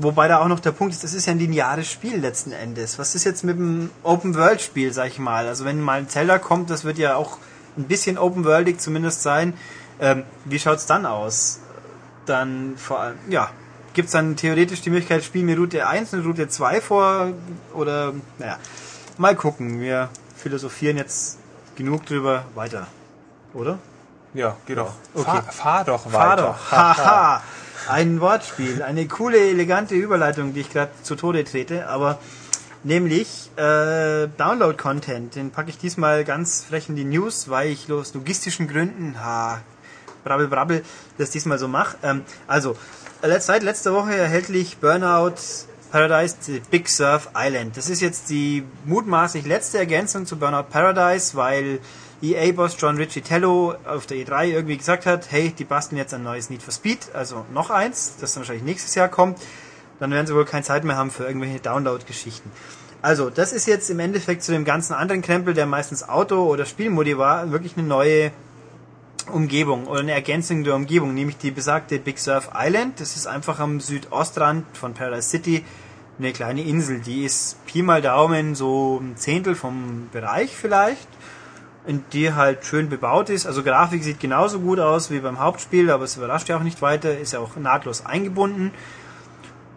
wobei 0.00 0.28
da 0.28 0.40
auch 0.40 0.48
noch 0.48 0.60
der 0.60 0.72
Punkt 0.72 0.94
ist, 0.94 1.04
das 1.04 1.14
ist 1.14 1.26
ja 1.26 1.32
ein 1.32 1.38
lineares 1.38 1.90
Spiel 1.90 2.16
letzten 2.16 2.52
Endes. 2.52 2.98
Was 2.98 3.14
ist 3.14 3.24
jetzt 3.24 3.44
mit 3.44 3.58
dem 3.58 3.90
Open-World-Spiel, 4.02 4.92
sag 4.92 5.08
ich 5.08 5.18
mal? 5.18 5.46
Also 5.46 5.64
wenn 5.64 5.80
mal 5.80 5.98
ein 5.98 6.08
Zelda 6.08 6.38
kommt, 6.38 6.70
das 6.70 6.84
wird 6.84 6.98
ja 6.98 7.16
auch 7.16 7.38
ein 7.76 7.84
bisschen 7.84 8.18
open-worldig 8.18 8.78
zumindest 8.78 9.22
sein. 9.22 9.54
Ähm, 10.00 10.24
wie 10.44 10.58
schaut's 10.58 10.86
dann 10.86 11.06
aus? 11.06 11.60
Dann 12.26 12.74
vor 12.76 13.00
allem, 13.00 13.18
ja, 13.28 13.50
gibt's 13.94 14.12
dann 14.12 14.36
theoretisch 14.36 14.80
die 14.82 14.90
Möglichkeit, 14.90 15.24
spielen 15.24 15.46
wir 15.46 15.56
Route 15.56 15.86
1 15.86 16.14
und 16.14 16.26
Route 16.26 16.48
2 16.48 16.80
vor? 16.80 17.32
Oder, 17.74 18.14
naja, 18.38 18.58
mal 19.18 19.34
gucken. 19.36 19.80
Wir 19.80 20.08
philosophieren 20.36 20.96
jetzt 20.96 21.38
genug 21.76 22.06
drüber 22.06 22.44
weiter. 22.54 22.86
Oder? 23.54 23.78
Ja, 24.34 24.56
geht 24.66 24.78
doch. 24.78 24.92
Okay. 25.14 25.24
Fahr, 25.24 25.42
fahr 25.42 25.84
doch 25.84 26.06
weiter. 26.06 26.18
Fahr 26.18 26.36
doch. 26.36 26.72
Haha. 26.72 27.42
Ein 27.88 28.20
Wortspiel, 28.20 28.82
eine 28.82 29.06
coole, 29.06 29.38
elegante 29.38 29.94
Überleitung, 29.94 30.54
die 30.54 30.60
ich 30.60 30.70
gerade 30.70 30.92
zu 31.02 31.16
Tode 31.16 31.44
trete, 31.44 31.88
aber 31.88 32.18
nämlich 32.84 33.50
äh, 33.56 34.28
Download-Content. 34.28 35.34
Den 35.34 35.50
packe 35.50 35.70
ich 35.70 35.78
diesmal 35.78 36.24
ganz 36.24 36.64
frech 36.64 36.88
in 36.88 36.96
die 36.96 37.04
News, 37.04 37.48
weil 37.48 37.70
ich 37.70 37.90
aus 37.90 38.14
logistischen 38.14 38.68
Gründen, 38.68 39.16
ha, 39.22 39.60
brabbel, 40.24 40.48
brabbel, 40.48 40.84
das 41.18 41.30
diesmal 41.30 41.58
so 41.58 41.68
mache. 41.68 41.96
Ähm, 42.02 42.22
also, 42.46 42.76
seit 43.40 43.62
letzter 43.62 43.92
Woche 43.92 44.14
erhältlich 44.14 44.78
Burnout 44.78 45.34
Paradise 45.90 46.36
The 46.40 46.62
Big 46.70 46.88
Surf 46.88 47.30
Island. 47.34 47.76
Das 47.76 47.88
ist 47.88 48.00
jetzt 48.00 48.30
die 48.30 48.62
mutmaßlich 48.84 49.46
letzte 49.46 49.78
Ergänzung 49.78 50.26
zu 50.26 50.36
Burnout 50.38 50.68
Paradise, 50.70 51.34
weil 51.34 51.80
EA-Boss 52.22 52.76
John 52.78 52.96
Riccitello 52.96 53.74
auf 53.86 54.06
der 54.06 54.18
E3 54.18 54.48
irgendwie 54.48 54.76
gesagt 54.76 55.06
hat, 55.06 55.30
hey, 55.30 55.54
die 55.56 55.64
basteln 55.64 55.98
jetzt 55.98 56.12
ein 56.12 56.22
neues 56.22 56.50
Need 56.50 56.62
for 56.62 56.72
Speed, 56.72 57.14
also 57.14 57.46
noch 57.52 57.70
eins, 57.70 58.16
das 58.20 58.34
dann 58.34 58.42
wahrscheinlich 58.42 58.64
nächstes 58.64 58.94
Jahr 58.94 59.08
kommt. 59.08 59.38
Dann 59.98 60.10
werden 60.10 60.26
sie 60.26 60.34
wohl 60.34 60.44
keine 60.44 60.62
Zeit 60.62 60.84
mehr 60.84 60.96
haben 60.96 61.10
für 61.10 61.24
irgendwelche 61.24 61.60
Download-Geschichten. 61.60 62.50
Also, 63.02 63.30
das 63.30 63.52
ist 63.52 63.66
jetzt 63.66 63.88
im 63.88 63.98
Endeffekt 63.98 64.42
zu 64.42 64.52
dem 64.52 64.64
ganzen 64.64 64.92
anderen 64.92 65.22
Krempel, 65.22 65.54
der 65.54 65.64
meistens 65.64 66.06
Auto- 66.06 66.46
oder 66.46 66.66
Spielmodi 66.66 67.16
war, 67.16 67.50
wirklich 67.50 67.76
eine 67.78 67.86
neue 67.86 68.30
Umgebung 69.32 69.86
oder 69.86 70.00
eine 70.00 70.12
Ergänzung 70.12 70.64
der 70.64 70.74
Umgebung, 70.74 71.14
nämlich 71.14 71.38
die 71.38 71.50
besagte 71.50 71.98
Big 71.98 72.18
Surf 72.18 72.50
Island. 72.54 73.00
Das 73.00 73.16
ist 73.16 73.26
einfach 73.26 73.58
am 73.60 73.80
Südostrand 73.80 74.64
von 74.76 74.92
Paradise 74.92 75.28
City 75.28 75.64
eine 76.18 76.32
kleine 76.32 76.62
Insel. 76.62 77.00
Die 77.00 77.24
ist 77.24 77.64
Pi 77.64 77.82
mal 77.82 78.02
Daumen 78.02 78.54
so 78.54 78.98
ein 79.00 79.16
Zehntel 79.16 79.54
vom 79.54 80.08
Bereich 80.12 80.54
vielleicht 80.54 81.08
in 81.86 82.04
die 82.12 82.32
halt 82.34 82.64
schön 82.64 82.88
bebaut 82.88 83.30
ist. 83.30 83.46
Also 83.46 83.62
Grafik 83.62 84.04
sieht 84.04 84.20
genauso 84.20 84.60
gut 84.60 84.80
aus 84.80 85.10
wie 85.10 85.20
beim 85.20 85.40
Hauptspiel, 85.40 85.90
aber 85.90 86.04
es 86.04 86.16
überrascht 86.16 86.48
ja 86.48 86.56
auch 86.56 86.62
nicht 86.62 86.82
weiter, 86.82 87.18
ist 87.18 87.32
ja 87.32 87.40
auch 87.40 87.56
nahtlos 87.56 88.04
eingebunden. 88.04 88.72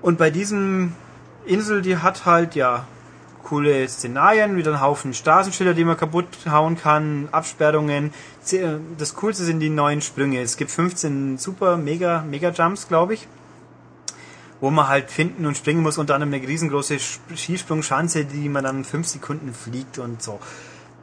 Und 0.02 0.18
bei 0.18 0.30
diesem 0.30 0.94
Insel, 1.46 1.82
die 1.82 1.98
hat 1.98 2.26
halt 2.26 2.56
ja 2.56 2.86
coole 3.44 3.88
Szenarien, 3.88 4.56
wieder 4.58 4.72
einen 4.72 4.82
Haufen 4.82 5.14
Straßenschilder, 5.14 5.74
die 5.74 5.86
man 5.86 5.98
kaputt 5.98 6.28
hauen 6.50 6.78
kann, 6.78 7.30
Absperrungen. 7.32 8.14
Das 8.98 9.16
Coolste 9.16 9.44
sind 9.44 9.60
die 9.60 9.70
neuen 9.70 10.02
Sprünge. 10.02 10.42
Es 10.42 10.58
gibt 10.58 10.72
15 10.72 11.38
super, 11.38 11.78
mega, 11.78 12.24
mega 12.30 12.50
Jumps, 12.50 12.88
glaube 12.88 13.14
ich, 13.14 13.28
wo 14.62 14.70
man 14.70 14.88
halt 14.88 15.12
finden 15.12 15.46
und 15.46 15.58
springen 15.58 15.82
muss, 15.82 15.98
unter 15.98 16.16
anderem 16.16 16.34
eine 16.34 16.48
riesengroße 16.48 16.98
Skisprungschanze, 17.36 18.26
die 18.26 18.50
man 18.50 18.64
dann 18.64 18.84
5 18.84 19.08
Sekunden 19.08 19.54
fliegt 19.54 20.00
und 20.00 20.22
so 20.22 20.40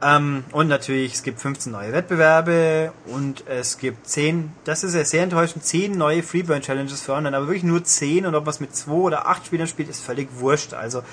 Ähm, 0.03 0.43
und 0.51 0.67
natürlich, 0.67 1.13
es 1.13 1.23
gibt 1.23 1.39
15 1.39 1.71
neue 1.71 1.91
Wettbewerbe 1.91 2.91
und 3.07 3.45
es 3.47 3.77
gibt 3.77 4.07
10, 4.07 4.51
das 4.63 4.83
ist 4.83 4.95
ja 4.95 5.05
sehr 5.05 5.23
enttäuschend, 5.23 5.63
10 5.63 5.95
neue 5.95 6.23
Freeburn 6.23 6.61
Challenges 6.61 7.01
für 7.01 7.13
online, 7.13 7.37
aber 7.37 7.47
wirklich 7.47 7.63
nur 7.63 7.83
10 7.83 8.25
und 8.25 8.33
ob 8.33 8.45
man 8.45 8.51
es 8.51 8.59
mit 8.59 8.75
2 8.75 8.91
oder 8.91 9.27
8 9.27 9.45
Spielern 9.45 9.67
spielt, 9.67 9.89
ist 9.89 10.03
völlig 10.03 10.29
wurscht. 10.39 10.73
Also, 10.73 11.03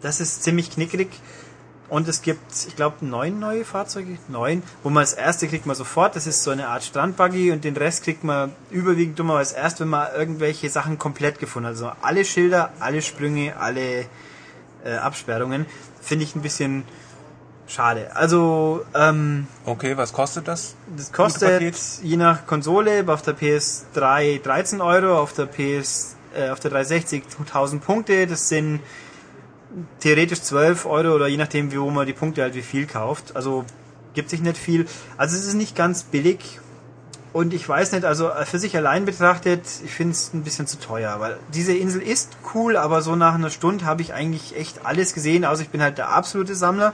das 0.00 0.20
ist 0.20 0.42
ziemlich 0.42 0.70
knickrig. 0.70 1.08
Und 1.88 2.08
es 2.08 2.22
gibt, 2.22 2.40
ich 2.66 2.74
glaube, 2.74 3.04
neun 3.04 3.38
neue 3.38 3.66
Fahrzeuge, 3.66 4.16
neun, 4.28 4.62
wo 4.82 4.88
man 4.88 5.02
das 5.02 5.12
erste 5.12 5.46
kriegt 5.46 5.66
man 5.66 5.76
sofort, 5.76 6.16
das 6.16 6.26
ist 6.26 6.42
so 6.42 6.50
eine 6.50 6.68
Art 6.68 6.82
Strandbuggy 6.82 7.52
und 7.52 7.64
den 7.64 7.76
Rest 7.76 8.02
kriegt 8.02 8.24
man 8.24 8.50
überwiegend 8.70 9.18
dummerweise 9.18 9.56
erst, 9.56 9.78
wenn 9.80 9.88
man 9.88 10.08
irgendwelche 10.16 10.70
Sachen 10.70 10.98
komplett 10.98 11.38
gefunden 11.38 11.66
hat. 11.66 11.74
Also 11.74 11.92
alle 12.00 12.24
Schilder, 12.24 12.72
alle 12.80 13.02
Sprünge, 13.02 13.58
alle 13.58 14.06
äh, 14.84 14.94
Absperrungen, 15.02 15.66
finde 16.00 16.24
ich 16.24 16.34
ein 16.34 16.40
bisschen 16.40 16.84
schade. 17.72 18.14
Also, 18.14 18.84
ähm, 18.94 19.46
Okay, 19.64 19.96
was 19.96 20.12
kostet 20.12 20.48
das? 20.48 20.74
das 20.96 21.12
kostet 21.12 21.74
je 22.02 22.16
nach 22.16 22.46
Konsole 22.46 23.04
auf 23.06 23.22
der 23.22 23.36
PS3 23.36 24.42
13 24.42 24.80
Euro, 24.80 25.18
auf 25.18 25.32
der 25.32 25.46
PS, 25.46 26.16
äh, 26.36 26.50
auf 26.50 26.60
der 26.60 26.70
360 26.70 27.24
1000 27.38 27.84
Punkte, 27.84 28.26
das 28.26 28.48
sind 28.48 28.80
theoretisch 30.00 30.42
12 30.42 30.86
Euro 30.86 31.14
oder 31.14 31.26
je 31.28 31.36
nachdem, 31.36 31.72
wie 31.72 31.80
wo 31.80 31.90
man 31.90 32.06
die 32.06 32.12
Punkte 32.12 32.42
halt 32.42 32.54
wie 32.54 32.62
viel 32.62 32.86
kauft. 32.86 33.34
Also 33.36 33.64
gibt 34.14 34.30
sich 34.30 34.42
nicht 34.42 34.58
viel. 34.58 34.86
Also 35.16 35.36
es 35.36 35.46
ist 35.46 35.54
nicht 35.54 35.74
ganz 35.74 36.02
billig. 36.02 36.60
Und 37.32 37.54
ich 37.54 37.66
weiß 37.66 37.92
nicht, 37.92 38.04
also 38.04 38.30
für 38.44 38.58
sich 38.58 38.76
allein 38.76 39.06
betrachtet, 39.06 39.62
ich 39.82 39.90
finde 39.90 40.12
es 40.12 40.34
ein 40.34 40.42
bisschen 40.42 40.66
zu 40.66 40.78
teuer, 40.78 41.18
weil 41.18 41.38
diese 41.54 41.72
Insel 41.74 42.02
ist 42.02 42.36
cool, 42.52 42.76
aber 42.76 43.00
so 43.00 43.16
nach 43.16 43.34
einer 43.34 43.48
Stunde 43.48 43.86
habe 43.86 44.02
ich 44.02 44.12
eigentlich 44.12 44.54
echt 44.54 44.84
alles 44.84 45.14
gesehen, 45.14 45.46
außer 45.46 45.62
ich 45.62 45.70
bin 45.70 45.80
halt 45.80 45.96
der 45.96 46.10
absolute 46.10 46.54
Sammler. 46.54 46.92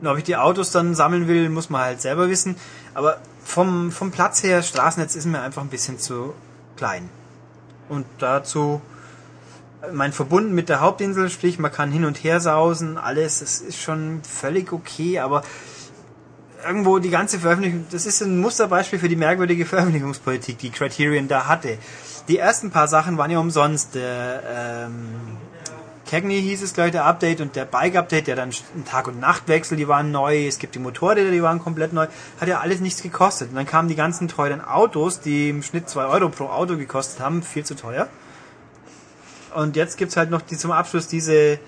Und 0.00 0.06
ob 0.06 0.18
ich 0.18 0.24
die 0.24 0.36
Autos 0.36 0.70
dann 0.70 0.94
sammeln 0.94 1.28
will, 1.28 1.48
muss 1.48 1.70
man 1.70 1.82
halt 1.82 2.00
selber 2.00 2.28
wissen. 2.28 2.56
Aber 2.94 3.18
vom, 3.44 3.90
vom 3.92 4.10
Platz 4.10 4.42
her, 4.42 4.62
Straßennetz 4.62 5.16
ist 5.16 5.26
mir 5.26 5.40
einfach 5.40 5.62
ein 5.62 5.68
bisschen 5.68 5.98
zu 5.98 6.34
klein. 6.76 7.08
Und 7.88 8.06
dazu 8.18 8.80
mein 9.92 10.12
verbunden 10.12 10.54
mit 10.54 10.68
der 10.68 10.80
Hauptinsel, 10.80 11.30
sprich 11.30 11.58
man 11.58 11.72
kann 11.72 11.92
hin 11.92 12.04
und 12.04 12.22
her 12.24 12.40
sausen, 12.40 12.98
alles, 12.98 13.40
das 13.40 13.60
ist 13.60 13.78
schon 13.78 14.20
völlig 14.22 14.72
okay, 14.72 15.20
aber 15.20 15.42
irgendwo 16.66 16.98
die 16.98 17.10
ganze 17.10 17.38
Veröffentlichung, 17.38 17.86
das 17.90 18.06
ist 18.06 18.20
ein 18.22 18.40
Musterbeispiel 18.40 18.98
für 18.98 19.08
die 19.08 19.16
merkwürdige 19.16 19.66
Veröffentlichungspolitik, 19.66 20.58
die 20.58 20.70
Criterion 20.70 21.28
da 21.28 21.46
hatte. 21.46 21.78
Die 22.28 22.38
ersten 22.38 22.70
paar 22.70 22.88
Sachen 22.88 23.18
waren 23.18 23.30
ja 23.30 23.38
umsonst. 23.38 23.94
Der 23.94 24.42
ähm, 24.86 25.36
Cagney 26.08 26.40
hieß 26.40 26.62
es 26.62 26.72
gleich, 26.72 26.92
der 26.92 27.04
Update 27.04 27.40
und 27.40 27.56
der 27.56 27.64
Bike-Update, 27.64 28.28
der 28.28 28.36
dann 28.36 28.50
ein 28.74 28.84
Tag- 28.84 29.08
und 29.08 29.18
Nachtwechsel, 29.18 29.76
die 29.76 29.88
waren 29.88 30.12
neu, 30.12 30.46
es 30.46 30.58
gibt 30.58 30.74
die 30.74 30.78
Motorräder, 30.78 31.30
die 31.30 31.42
waren 31.42 31.58
komplett 31.58 31.92
neu, 31.92 32.06
hat 32.40 32.48
ja 32.48 32.60
alles 32.60 32.80
nichts 32.80 33.02
gekostet. 33.02 33.50
Und 33.50 33.56
dann 33.56 33.66
kamen 33.66 33.88
die 33.88 33.96
ganzen 33.96 34.28
teuren 34.28 34.60
Autos, 34.60 35.20
die 35.20 35.50
im 35.50 35.62
Schnitt 35.62 35.88
2 35.88 36.06
Euro 36.06 36.28
pro 36.28 36.46
Auto 36.46 36.76
gekostet 36.76 37.20
haben, 37.20 37.42
viel 37.42 37.64
zu 37.64 37.74
teuer. 37.74 38.08
Und 39.54 39.74
jetzt 39.74 39.98
gibt's 39.98 40.16
halt 40.16 40.30
noch 40.30 40.42
die, 40.42 40.56
zum 40.56 40.70
Abschluss 40.70 41.08
diese 41.08 41.58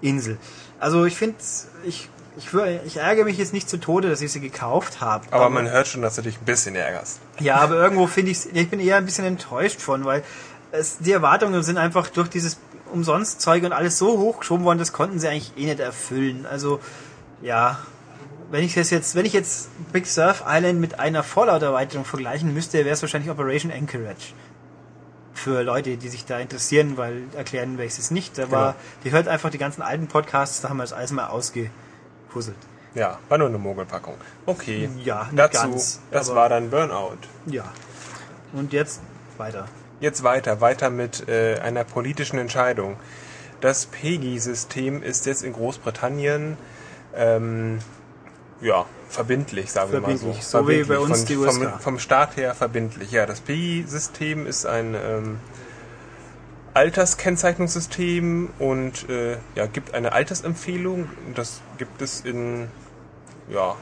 Insel. 0.00 0.38
Also 0.80 1.04
ich 1.04 1.14
finde, 1.14 1.36
ich, 1.84 2.08
ich, 2.36 2.48
ich 2.86 2.96
ärgere 2.96 3.24
mich 3.24 3.38
jetzt 3.38 3.52
nicht 3.52 3.68
zu 3.68 3.76
Tode, 3.76 4.08
dass 4.10 4.20
ich 4.22 4.32
sie 4.32 4.40
gekauft 4.40 5.00
habe. 5.00 5.24
Aber 5.30 5.50
man 5.50 5.70
hört 5.70 5.86
schon, 5.86 6.02
dass 6.02 6.16
du 6.16 6.22
dich 6.22 6.40
ein 6.40 6.44
bisschen 6.44 6.74
ärgerst. 6.74 7.20
Ja, 7.38 7.56
aber 7.56 7.76
irgendwo 7.76 8.06
finde 8.08 8.32
ich, 8.32 8.52
ich 8.52 8.70
bin 8.70 8.80
eher 8.80 8.96
ein 8.96 9.04
bisschen 9.04 9.24
enttäuscht 9.24 9.80
von, 9.80 10.04
weil 10.04 10.24
es, 10.72 10.98
die 10.98 11.12
Erwartungen 11.12 11.62
sind 11.62 11.78
einfach 11.78 12.08
durch 12.08 12.28
dieses 12.28 12.58
Umsonstzeug 12.94 13.64
und 13.64 13.72
alles 13.72 13.98
so 13.98 14.18
hochgeschoben 14.18 14.64
worden, 14.64 14.78
das 14.78 14.92
konnten 14.92 15.18
sie 15.18 15.28
eigentlich 15.28 15.52
eh 15.58 15.66
nicht 15.66 15.80
erfüllen. 15.80 16.46
Also, 16.50 16.80
ja, 17.42 17.78
wenn 18.50 18.64
ich 18.64 18.74
das 18.74 18.90
jetzt, 18.90 19.14
wenn 19.14 19.26
ich 19.26 19.32
jetzt 19.32 19.68
Big 19.92 20.06
Surf 20.06 20.44
Island 20.46 20.80
mit 20.80 20.98
einer 20.98 21.22
Fallout-Erweiterung 21.22 22.04
vergleichen 22.04 22.54
müsste, 22.54 22.78
wäre 22.78 22.90
es 22.90 23.02
wahrscheinlich 23.02 23.30
Operation 23.30 23.72
Anchorage. 23.72 24.32
Für 25.34 25.62
Leute, 25.62 25.96
die 25.96 26.08
sich 26.08 26.24
da 26.24 26.38
interessieren, 26.38 26.96
weil 26.96 27.24
erklären 27.36 27.72
werde 27.76 27.86
ich 27.92 27.98
es 27.98 28.10
nicht. 28.12 28.38
Aber 28.38 28.48
Genau. 28.48 28.74
die 29.02 29.10
hört 29.12 29.26
einfach 29.28 29.50
die 29.50 29.58
ganzen 29.58 29.82
alten 29.82 30.06
Podcasts, 30.06 30.60
da 30.60 30.68
haben 30.68 30.76
wir 30.76 30.84
das 30.84 30.92
alles 30.92 31.10
mal 31.10 31.26
ausgepuzzelt. 31.26 32.56
Ja, 32.94 33.18
war 33.28 33.38
nur 33.38 33.48
eine 33.48 33.58
Mogelpackung. 33.58 34.14
Okay. 34.46 34.88
Ja, 35.04 35.28
Dazu, 35.34 35.58
ganz, 35.62 36.00
das 36.12 36.32
war 36.32 36.48
dann 36.48 36.70
Burnout. 36.70 37.18
Ja. 37.46 37.64
Und 38.52 38.72
jetzt 38.72 39.00
weiter. 39.36 39.66
Jetzt 40.00 40.22
weiter, 40.22 40.60
weiter 40.60 40.90
mit 40.90 41.28
äh, 41.28 41.58
einer 41.60 41.84
politischen 41.84 42.38
Entscheidung. 42.38 42.96
Das 43.60 43.86
PEGI-System 43.86 45.02
ist 45.02 45.26
jetzt 45.26 45.42
in 45.42 45.52
Großbritannien 45.52 46.56
ähm, 47.16 47.78
ja, 48.60 48.86
verbindlich, 49.08 49.70
sagen 49.72 49.92
wir 49.92 50.00
Verbindlich, 50.00 50.36
mal 50.36 50.42
so. 50.42 50.60
so 50.60 50.68
wie 50.68 50.84
bei 50.84 50.98
uns 50.98 51.18
von, 51.18 51.26
die 51.26 51.34
vom, 51.34 51.46
USK. 51.46 51.80
vom 51.80 51.98
Staat 51.98 52.36
her 52.36 52.54
verbindlich. 52.54 53.12
Ja, 53.12 53.26
das 53.26 53.40
PEGI-System 53.40 54.46
ist 54.46 54.66
ein 54.66 54.94
ähm, 54.94 55.38
Alterskennzeichnungssystem 56.74 58.50
und 58.58 59.08
äh, 59.08 59.36
ja, 59.54 59.66
gibt 59.66 59.94
eine 59.94 60.12
Altersempfehlung. 60.12 61.08
Das 61.34 61.60
gibt 61.78 62.02
es 62.02 62.20
in 62.20 62.68
ja, 63.48 63.76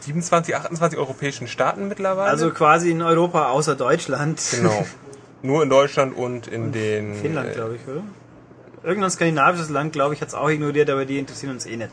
27, 0.00 0.56
28 0.56 0.98
europäischen 0.98 1.48
Staaten 1.48 1.88
mittlerweile. 1.88 2.30
Also 2.30 2.50
quasi 2.50 2.90
in 2.90 3.02
Europa 3.02 3.50
außer 3.50 3.76
Deutschland. 3.76 4.40
Genau. 4.50 4.86
Nur 5.44 5.62
in 5.62 5.68
Deutschland 5.68 6.16
und 6.16 6.46
in 6.46 6.72
den. 6.72 7.14
Finnland, 7.16 7.50
äh, 7.50 7.52
glaube 7.52 7.76
ich, 7.76 7.86
oder? 7.86 8.02
Irgendein 8.82 9.10
skandinavisches 9.10 9.68
Land, 9.68 9.92
glaube 9.92 10.14
ich, 10.14 10.22
hat 10.22 10.28
es 10.28 10.34
auch 10.34 10.48
ignoriert, 10.48 10.88
aber 10.88 11.04
die 11.04 11.18
interessieren 11.18 11.52
uns 11.52 11.66
eh 11.66 11.76
nicht. 11.76 11.90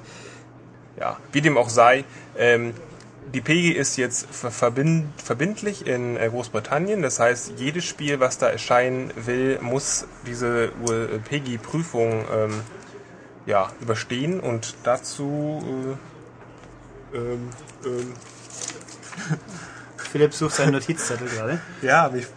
Ja, 0.98 1.18
wie 1.34 1.42
dem 1.42 1.58
auch 1.58 1.68
sei. 1.68 2.06
Ähm, 2.38 2.74
die 3.34 3.42
PEGI 3.42 3.72
ist 3.72 3.98
jetzt 3.98 4.26
ver- 4.32 4.52
verbind, 4.52 5.10
verbindlich 5.22 5.86
in 5.86 6.16
äh, 6.16 6.30
Großbritannien. 6.30 7.02
Das 7.02 7.20
heißt, 7.20 7.54
jedes 7.58 7.84
Spiel, 7.84 8.22
was 8.22 8.38
da 8.38 8.48
erscheinen 8.48 9.12
will, 9.18 9.60
muss 9.62 10.06
diese 10.26 10.72
äh, 10.88 11.20
PEGI-Prüfung 11.20 12.24
ähm, 12.34 12.62
ja, 13.46 13.70
überstehen. 13.82 14.40
Und 14.40 14.76
dazu. 14.84 15.98
Äh, 17.14 17.18
ähm, 17.18 17.50
ähm, 17.86 18.14
Philipp 19.98 20.34
sucht 20.34 20.56
seinen 20.56 20.72
Notizzettel 20.72 21.28
gerade. 21.28 21.60
Ja, 21.82 22.06
aber 22.06 22.18
ich, 22.18 22.28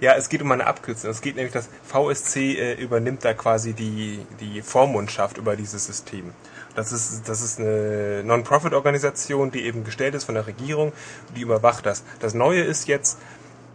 ja, 0.00 0.14
es 0.14 0.28
geht 0.28 0.42
um 0.42 0.50
eine 0.52 0.66
Abkürzung. 0.66 1.10
Es 1.10 1.20
geht 1.20 1.36
nämlich, 1.36 1.52
dass 1.52 1.68
VSC 1.88 2.54
äh, 2.54 2.74
übernimmt 2.74 3.24
da 3.24 3.34
quasi 3.34 3.72
die, 3.74 4.20
die 4.40 4.62
Vormundschaft 4.62 5.36
über 5.38 5.56
dieses 5.56 5.86
System. 5.86 6.32
Das 6.74 6.92
ist, 6.92 7.28
das 7.28 7.42
ist 7.42 7.58
eine 7.58 8.22
Non-Profit-Organisation, 8.24 9.50
die 9.50 9.64
eben 9.64 9.84
gestellt 9.84 10.14
ist 10.14 10.24
von 10.24 10.34
der 10.36 10.46
Regierung, 10.46 10.92
die 11.36 11.42
überwacht 11.42 11.84
das. 11.84 12.02
Das 12.20 12.32
Neue 12.32 12.62
ist 12.62 12.86
jetzt, 12.88 13.18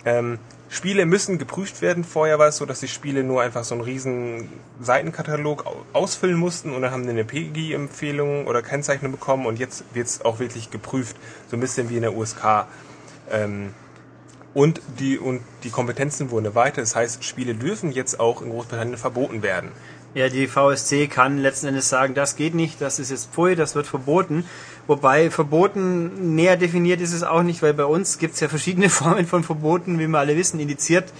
ähm, 0.05 0.39
Spiele 0.69 1.05
müssen 1.05 1.37
geprüft 1.37 1.81
werden. 1.83 2.03
Vorher 2.03 2.39
war 2.39 2.47
es 2.47 2.57
so, 2.57 2.65
dass 2.65 2.79
die 2.79 2.87
Spiele 2.87 3.23
nur 3.23 3.41
einfach 3.41 3.63
so 3.63 3.75
einen 3.75 3.83
riesen 3.83 4.49
Seitenkatalog 4.81 5.67
au- 5.67 5.85
ausfüllen 5.93 6.37
mussten 6.37 6.73
und 6.73 6.81
dann 6.81 6.91
haben 6.91 7.03
die 7.03 7.09
eine 7.09 7.23
PEGI-Empfehlung 7.23 8.47
oder 8.47 8.61
Kennzeichnung 8.63 9.11
bekommen 9.11 9.45
und 9.45 9.59
jetzt 9.59 9.83
wird 9.93 10.07
es 10.07 10.23
auch 10.25 10.39
wirklich 10.39 10.71
geprüft. 10.71 11.17
So 11.51 11.57
ein 11.57 11.59
bisschen 11.59 11.89
wie 11.89 11.97
in 11.97 12.01
der 12.01 12.15
USK. 12.15 12.65
Ähm, 13.29 13.73
und 14.55 14.81
die, 14.99 15.19
und 15.19 15.41
die 15.63 15.69
Kompetenzen 15.69 16.31
wurden 16.31 16.45
erweitert. 16.45 16.83
Das 16.85 16.95
heißt, 16.95 17.23
Spiele 17.23 17.53
dürfen 17.53 17.91
jetzt 17.91 18.19
auch 18.19 18.41
in 18.41 18.49
Großbritannien 18.49 18.97
verboten 18.97 19.43
werden. 19.43 19.71
Ja, 20.15 20.29
die 20.29 20.47
VSC 20.47 21.07
kann 21.07 21.39
letzten 21.39 21.67
Endes 21.67 21.89
sagen, 21.89 22.15
das 22.15 22.37
geht 22.37 22.55
nicht, 22.55 22.79
das 22.79 22.99
ist 22.99 23.11
jetzt 23.11 23.33
Pfui, 23.33 23.55
das 23.55 23.75
wird 23.75 23.85
verboten. 23.85 24.45
Wobei 24.87 25.29
verboten 25.29 26.35
näher 26.35 26.55
definiert 26.55 27.01
ist 27.01 27.11
es 27.11 27.23
auch 27.23 27.43
nicht, 27.43 27.61
weil 27.61 27.73
bei 27.73 27.83
uns 27.83 28.17
gibt 28.17 28.35
es 28.35 28.39
ja 28.39 28.47
verschiedene 28.47 28.89
Formen 28.89 29.27
von 29.27 29.43
Verboten, 29.43 29.99
wie 29.99 30.07
wir 30.07 30.19
alle 30.19 30.37
wissen. 30.37 30.59
Indiziert 30.61 31.11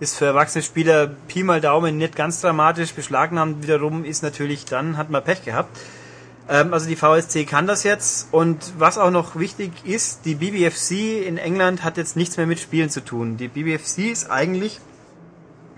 ist 0.00 0.16
für 0.16 0.24
erwachsene 0.24 0.64
Spieler 0.64 1.12
Pi 1.28 1.44
mal 1.44 1.60
Daumen 1.60 1.96
nicht 1.96 2.16
ganz 2.16 2.40
dramatisch, 2.40 2.92
beschlagnahmt 2.92 3.62
wiederum 3.62 4.04
ist 4.04 4.24
natürlich, 4.24 4.64
dann 4.64 4.96
hat 4.96 5.10
man 5.10 5.22
Pech 5.22 5.44
gehabt. 5.44 5.78
Ähm, 6.50 6.74
also 6.74 6.88
die 6.88 6.96
VSC 6.96 7.44
kann 7.44 7.66
das 7.66 7.84
jetzt 7.84 8.28
und 8.32 8.72
was 8.76 8.98
auch 8.98 9.12
noch 9.12 9.38
wichtig 9.38 9.70
ist, 9.84 10.24
die 10.24 10.34
BBFC 10.34 11.24
in 11.24 11.38
England 11.38 11.84
hat 11.84 11.96
jetzt 11.96 12.16
nichts 12.16 12.36
mehr 12.36 12.46
mit 12.46 12.58
Spielen 12.58 12.90
zu 12.90 13.02
tun. 13.02 13.36
Die 13.36 13.48
BBFC 13.48 14.10
ist 14.10 14.30
eigentlich 14.30 14.80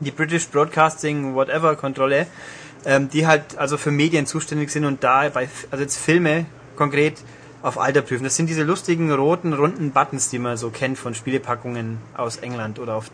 die 0.00 0.10
British 0.10 0.48
Broadcasting 0.48 1.34
Whatever 1.34 1.76
Kontrolle, 1.76 2.26
ähm, 2.86 3.10
die 3.10 3.26
halt 3.26 3.58
also 3.58 3.76
für 3.76 3.90
Medien 3.90 4.24
zuständig 4.26 4.70
sind 4.70 4.86
und 4.86 5.04
da 5.04 5.28
bei 5.28 5.48
also 5.70 5.82
jetzt 5.82 5.98
Filme 5.98 6.46
konkret 6.74 7.18
auf 7.60 7.78
Alter 7.78 8.00
prüfen. 8.00 8.24
Das 8.24 8.34
sind 8.34 8.48
diese 8.48 8.62
lustigen 8.62 9.12
roten 9.12 9.52
runden 9.52 9.92
Buttons, 9.92 10.30
die 10.30 10.38
man 10.38 10.56
so 10.56 10.70
kennt 10.70 10.98
von 10.98 11.14
Spielepackungen 11.14 11.98
aus 12.16 12.38
England 12.38 12.78
oder 12.78 12.94
auf 12.94 13.10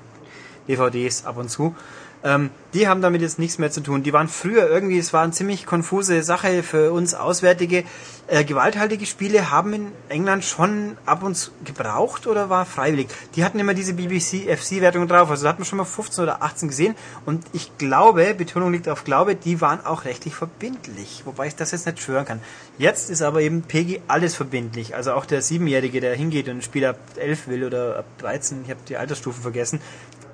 DVDs 0.68 1.27
ab 1.27 1.37
und 1.37 1.51
zu. 1.51 1.75
Ähm, 2.24 2.50
die 2.74 2.88
haben 2.88 3.00
damit 3.00 3.22
jetzt 3.22 3.38
nichts 3.38 3.59
mehr 3.59 3.70
zu 3.70 3.81
tun. 3.81 4.02
Die 4.02 4.12
waren 4.12 4.28
früher 4.28 4.68
irgendwie, 4.68 4.98
es 4.98 5.12
war 5.12 5.22
eine 5.22 5.33
ziemlich 5.33 5.66
konfuse 5.66 6.22
Sache 6.22 6.62
für 6.62 6.92
uns 6.92 7.14
Auswärtige. 7.14 7.85
Äh, 8.26 8.44
gewalthaltige 8.44 9.07
Spiele 9.07 9.50
haben 9.50 9.72
in 9.72 9.92
England 10.09 10.44
schon 10.44 10.98
ab 11.07 11.22
und 11.22 11.35
zu 11.35 11.50
gebraucht 11.64 12.26
oder 12.26 12.50
war 12.50 12.66
freiwillig. 12.66 13.09
Die 13.37 13.44
hatten 13.44 13.59
immer 13.59 13.72
diese 13.72 13.94
BBC 13.94 14.54
FC-Wertung 14.54 15.09
drauf. 15.09 15.31
Also 15.31 15.44
da 15.44 15.50
hat 15.50 15.59
man 15.59 15.64
schon 15.64 15.78
mal 15.78 15.85
15 15.85 16.24
oder 16.24 16.42
18 16.42 16.68
gesehen. 16.68 16.94
Und 17.24 17.44
ich 17.52 17.78
glaube, 17.78 18.35
Betonung 18.35 18.72
liegt 18.72 18.88
auf 18.88 19.04
Glaube, 19.04 19.35
die 19.35 19.61
waren 19.61 19.85
auch 19.87 20.04
rechtlich 20.04 20.35
verbindlich. 20.35 21.22
Wobei 21.24 21.46
ich 21.46 21.57
das 21.57 21.70
jetzt 21.70 21.87
nicht 21.87 22.00
schwören 22.00 22.26
kann. 22.26 22.40
Jetzt 22.76 23.09
ist 23.09 23.22
aber 23.22 23.40
eben 23.40 23.62
PG 23.62 24.00
alles 24.09 24.35
verbindlich. 24.35 24.94
Also 24.94 25.12
auch 25.12 25.24
der 25.24 25.40
Siebenjährige, 25.40 26.00
der 26.00 26.14
hingeht 26.14 26.48
und 26.48 26.59
ein 26.59 26.62
Spiel 26.62 26.85
ab 26.85 26.98
11 27.16 27.48
will 27.48 27.64
oder 27.64 28.00
ab 28.00 28.07
13, 28.18 28.62
ich 28.64 28.70
habe 28.70 28.81
die 28.88 28.96
Altersstufen 28.96 29.40
vergessen, 29.40 29.81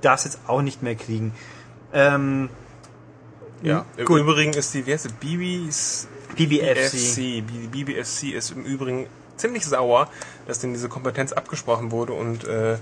darf 0.00 0.20
es 0.20 0.24
jetzt 0.24 0.38
auch 0.46 0.62
nicht 0.62 0.82
mehr 0.82 0.94
kriegen. 0.94 1.32
Ähm, 1.94 2.48
Ja, 3.62 3.86
im 3.96 4.04
Gut. 4.04 4.20
Übrigen 4.20 4.52
ist 4.52 4.74
die, 4.74 4.84
wie 4.86 4.92
heißt 4.92 5.08
die, 5.22 5.36
BB's, 5.36 6.08
BBFC. 6.36 7.16
Die 7.16 7.68
BBFC 7.70 8.34
ist 8.34 8.50
im 8.50 8.64
Übrigen 8.64 9.06
ziemlich 9.36 9.64
sauer, 9.64 10.08
dass 10.46 10.58
denn 10.58 10.72
diese 10.74 10.88
Kompetenz 10.88 11.32
abgesprochen 11.32 11.90
wurde 11.90 12.12
und 12.12 12.44
äh, 12.44 12.76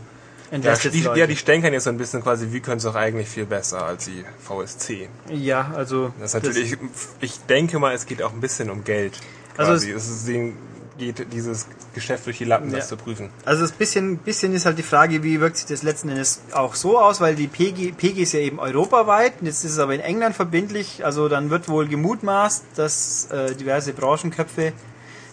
ja, 0.51 0.77
die, 0.77 1.01
ja, 1.01 1.27
die 1.27 1.37
stänkern 1.37 1.73
jetzt 1.73 1.85
so 1.85 1.91
ein 1.91 1.97
bisschen 1.97 2.23
quasi, 2.23 2.49
wie 2.53 2.61
können 2.61 2.77
es 2.77 2.83
doch 2.83 2.95
eigentlich 2.95 3.27
viel 3.29 3.47
besser 3.47 3.87
als 3.87 4.05
die 4.05 4.23
VSC. 4.39 5.09
Ja, 5.31 5.73
also 5.75 6.13
Das 6.21 6.35
ist 6.35 6.43
natürlich, 6.43 6.77
ich 7.21 7.41
denke 7.47 7.79
mal, 7.79 7.95
es 7.95 8.05
geht 8.05 8.23
auch 8.23 8.33
ein 8.35 8.41
bisschen 8.43 8.69
um 8.69 8.85
Geld. 8.85 9.19
Also 9.57 9.73
Quasi. 9.73 9.93
es 9.93 10.11
ist, 10.11 10.29
denen 10.29 10.59
geht 11.07 11.33
dieses 11.33 11.67
Geschäft 11.95 12.27
durch 12.27 12.39
die 12.39 12.45
Lappen, 12.45 12.71
das 12.71 12.85
Ja. 12.85 12.89
zu 12.89 12.97
prüfen. 12.97 13.31
Also 13.45 13.63
das 13.63 13.73
bisschen, 13.73 14.19
bisschen 14.19 14.53
ist 14.55 14.67
halt 14.67 14.79
die 14.79 14.83
Frage, 14.83 15.23
wie 15.23 15.41
wirkt 15.41 15.57
sich 15.57 15.67
das 15.67 15.83
letzten 15.83 16.09
Endes 16.09 16.41
auch 16.53 16.75
so 16.75 16.99
aus, 16.99 17.21
weil 17.21 17.35
die 17.35 17.47
PG, 17.49 17.93
PG 17.93 18.23
ist 18.23 18.33
ja 18.33 18.41
eben 18.41 18.59
europaweit, 18.59 19.35
und 19.41 19.47
jetzt 19.47 19.65
ist 19.65 19.73
es 19.73 19.79
aber 19.79 19.95
in 19.95 20.01
England 20.01 20.35
verbindlich, 20.37 21.05
also 21.05 21.29
dann 21.29 21.51
wird 21.51 21.69
wohl 21.69 21.87
gemutmaßt, 21.89 22.65
dass 22.77 23.27
äh, 23.31 23.55
diverse 23.55 23.93
Branchenköpfe, 23.93 24.73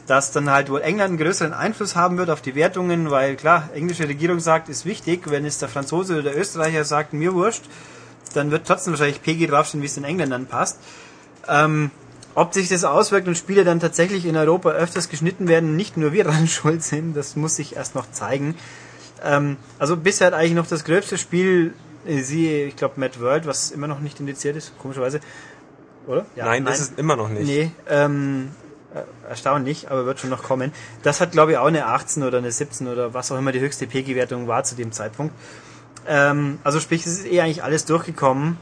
dass 0.07 0.31
dann 0.31 0.49
halt 0.49 0.69
wohl 0.71 0.81
England 0.81 1.09
einen 1.09 1.17
größeren 1.19 1.53
Einfluss 1.53 1.95
haben 1.95 2.17
wird 2.17 2.29
auf 2.31 2.41
die 2.41 2.55
Wertungen, 2.55 3.11
weil 3.11 3.35
klar, 3.35 3.69
englische 3.75 4.07
Regierung 4.07 4.39
sagt, 4.39 4.67
ist 4.67 4.85
wichtig, 4.85 5.29
wenn 5.29 5.45
es 5.45 5.59
der 5.59 5.69
Franzose 5.69 6.13
oder 6.13 6.23
der 6.31 6.37
Österreicher 6.37 6.83
sagt, 6.83 7.13
mir 7.13 7.33
wurscht, 7.33 7.63
dann 8.33 8.51
wird 8.51 8.65
trotzdem 8.67 8.93
wahrscheinlich 8.93 9.21
PG 9.21 9.47
draufstehen, 9.47 9.81
wie 9.81 9.87
es 9.87 9.93
den 9.95 10.03
Engländern 10.03 10.45
passt. 10.47 10.79
Ähm, 11.47 11.91
ob 12.35 12.53
sich 12.53 12.69
das 12.69 12.83
auswirkt 12.83 13.27
und 13.27 13.37
Spiele 13.37 13.63
dann 13.63 13.79
tatsächlich 13.79 14.25
in 14.25 14.35
Europa 14.35 14.71
öfters 14.71 15.09
geschnitten 15.09 15.47
werden, 15.47 15.75
nicht 15.75 15.97
nur 15.97 16.13
wir 16.13 16.23
dran 16.25 16.47
schuld 16.47 16.83
sind, 16.83 17.15
das 17.15 17.35
muss 17.35 17.55
sich 17.55 17.75
erst 17.75 17.95
noch 17.95 18.11
zeigen. 18.11 18.55
Ähm, 19.23 19.57
also 19.77 19.97
bisher 19.97 20.27
hat 20.27 20.33
eigentlich 20.33 20.53
noch 20.53 20.67
das 20.67 20.83
gröbste 20.83 21.17
Spiel, 21.17 21.73
äh, 22.05 22.21
siehe, 22.21 22.67
ich 22.67 22.75
glaube, 22.75 22.99
Mad 22.99 23.19
World, 23.19 23.45
was 23.45 23.71
immer 23.71 23.87
noch 23.87 23.99
nicht 23.99 24.19
indiziert 24.19 24.55
ist, 24.55 24.77
komischerweise. 24.77 25.19
Oder? 26.07 26.25
Ja, 26.35 26.45
nein, 26.45 26.65
das 26.65 26.79
ist 26.79 26.97
immer 26.97 27.15
noch 27.15 27.29
nicht. 27.29 27.45
Nee, 27.45 27.71
ähm, 27.87 28.49
äh, 28.93 29.01
erstaunlich, 29.29 29.91
aber 29.91 30.05
wird 30.05 30.19
schon 30.19 30.29
noch 30.29 30.43
kommen. 30.43 30.71
Das 31.03 31.21
hat, 31.21 31.31
glaube 31.31 31.51
ich, 31.51 31.57
auch 31.57 31.67
eine 31.67 31.85
18 31.85 32.23
oder 32.23 32.39
eine 32.39 32.51
17 32.51 32.87
oder 32.87 33.13
was 33.13 33.31
auch 33.31 33.37
immer 33.37 33.51
die 33.51 33.59
höchste 33.59 33.85
PG-Wertung 33.85 34.47
war 34.47 34.63
zu 34.63 34.75
dem 34.75 34.91
Zeitpunkt. 34.91 35.35
Ähm, 36.07 36.59
also 36.63 36.79
sprich, 36.79 37.05
es 37.05 37.19
ist 37.19 37.25
eh 37.27 37.41
eigentlich 37.41 37.63
alles 37.63 37.85
durchgekommen. 37.85 38.57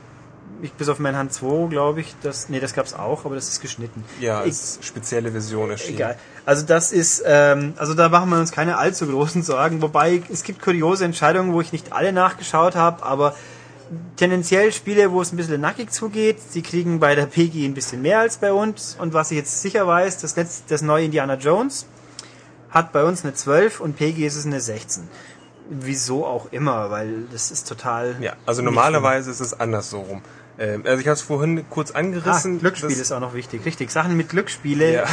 Ich, 0.62 0.74
bis 0.74 0.90
auf 0.90 0.98
Manhunt 0.98 1.32
2, 1.34 1.68
glaube 1.70 2.02
ich, 2.02 2.16
das, 2.24 2.50
nee, 2.50 2.60
das 2.60 2.74
gab's 2.74 2.94
auch, 2.96 3.26
aber 3.26 3.36
das 3.36 3.48
ist 3.48 3.62
geschnitten. 3.62 4.04
Ja, 4.20 4.40
Ich- 4.42 4.48
als 4.48 4.80
spezielle 4.82 5.32
Version 5.32 5.70
erschienen. 5.70 5.96
Egal. 5.98 6.18
Also 6.46 6.66
das 6.66 6.92
ist, 6.92 7.22
ähm, 7.26 7.74
also 7.78 7.94
da 7.94 8.10
machen 8.10 8.30
wir 8.32 8.40
uns 8.40 8.52
keine 8.52 8.78
allzu 8.78 9.06
großen 9.08 9.44
Sorgen. 9.44 9.82
Wobei 9.84 10.24
es 10.32 10.44
gibt 10.44 10.62
kuriose 10.62 11.06
Entscheidungen, 11.06 11.54
wo 11.54 11.62
ich 11.62 11.72
nicht 11.74 11.94
alle 11.94 12.12
nachgeschaut 12.12 12.76
habe, 12.76 13.04
aber 13.04 13.36
tendenziell 14.16 14.72
Spiele, 14.74 15.12
wo 15.12 15.22
es 15.22 15.32
ein 15.32 15.38
bisschen 15.38 15.62
nackig 15.62 15.92
zugeht, 15.92 16.38
die 16.56 16.62
kriegen 16.62 17.00
bei 17.00 17.14
der 17.16 17.26
PG 17.28 17.66
ein 17.66 17.74
bisschen 17.74 18.02
mehr 18.02 18.20
als 18.20 18.38
bei 18.38 18.52
uns. 18.52 18.98
Und 19.00 19.14
was 19.14 19.32
ich 19.32 19.38
jetzt 19.38 19.62
sicher 19.62 19.86
weiß, 19.86 20.18
das, 20.20 20.36
letzte, 20.36 20.64
das 20.70 20.82
neue 20.82 21.06
Indiana 21.06 21.36
Jones 21.36 21.86
hat 22.70 22.92
bei 22.92 23.04
uns 23.04 23.24
eine 23.24 23.34
12 23.34 23.80
und 23.80 23.96
PG 23.96 24.26
ist 24.26 24.36
es 24.36 24.46
eine 24.46 24.60
16. 24.60 25.08
Wieso 25.70 26.26
auch 26.26 26.48
immer, 26.52 26.90
weil 26.92 27.26
das 27.32 27.52
ist 27.52 27.68
total. 27.68 28.16
Ja, 28.22 28.34
also 28.46 28.62
normalerweise 28.62 29.30
ist 29.32 29.42
es 29.42 29.58
anders 29.60 29.90
so 29.90 30.00
rum. 30.00 30.22
Ähm, 30.60 30.84
also 30.86 31.00
ich 31.00 31.08
habe 31.08 31.14
es 31.16 31.22
vorhin 31.22 31.66
kurz 31.70 31.92
Ah, 31.92 32.00
angerissen. 32.00 32.60
Glücksspiel 32.60 32.90
das- 32.90 33.00
ist 33.00 33.12
auch 33.12 33.20
noch 33.20 33.34
wichtig. 33.34 33.66
Richtig, 33.66 33.92
Sachen 33.92 34.18
mit 34.18 34.30
Glücksspiele, 34.30 34.94
Ja. 34.94 35.04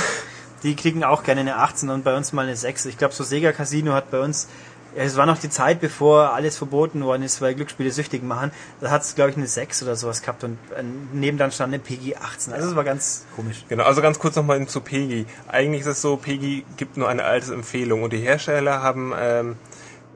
die 0.63 0.75
kriegen 0.77 1.05
auch 1.05 1.23
gerne 1.23 1.41
eine 1.43 1.57
18 1.57 1.91
und 1.91 2.05
bei 2.05 2.17
uns 2.17 2.33
mal 2.33 2.43
eine 2.47 2.57
6. 2.57 2.87
Ich 2.87 2.97
glaube, 2.99 3.15
so 3.15 3.25
Sega 3.25 3.53
Casino 3.53 3.93
hat 3.93 4.11
bei 4.11 4.21
uns, 4.21 4.49
es 4.97 5.17
war 5.17 5.27
noch 5.27 5.39
die 5.39 5.51
Zeit, 5.51 5.81
bevor 5.81 6.33
alles 6.35 6.57
verboten 6.57 7.03
worden 7.05 7.25
ist, 7.25 7.41
weil 7.43 7.55
Glücksspiele 7.57 7.91
süchtig 7.91 8.23
machen. 8.23 8.53
Da 8.81 8.91
hat 8.93 9.03
es, 9.03 9.17
glaube 9.17 9.31
ich, 9.33 9.37
eine 9.37 9.49
6 9.49 9.83
oder 9.83 9.97
sowas 9.97 10.23
gehabt 10.23 10.45
und 10.45 10.57
äh, 10.77 10.83
nebenan 11.13 11.51
stand 11.51 11.75
eine 11.75 11.83
PG 11.83 12.15
18. 12.17 12.53
Also 12.53 12.69
das 12.69 12.77
war 12.77 12.85
ganz 12.85 13.25
komisch. 13.35 13.65
Genau, 13.69 13.83
also 13.85 14.01
ganz 14.03 14.19
kurz 14.21 14.37
nochmal 14.37 14.65
zu 14.69 14.81
PEGI. 14.81 15.27
Eigentlich 15.49 15.81
ist 15.81 15.89
es 15.89 16.01
so, 16.01 16.17
PEGI 16.17 16.65
gibt 16.77 16.97
nur 16.97 17.09
eine 17.09 17.25
Altersempfehlung 17.25 18.03
und 18.05 18.13
die 18.13 18.19
Hersteller 18.21 18.83
haben 18.83 19.13
ähm, 19.19 19.57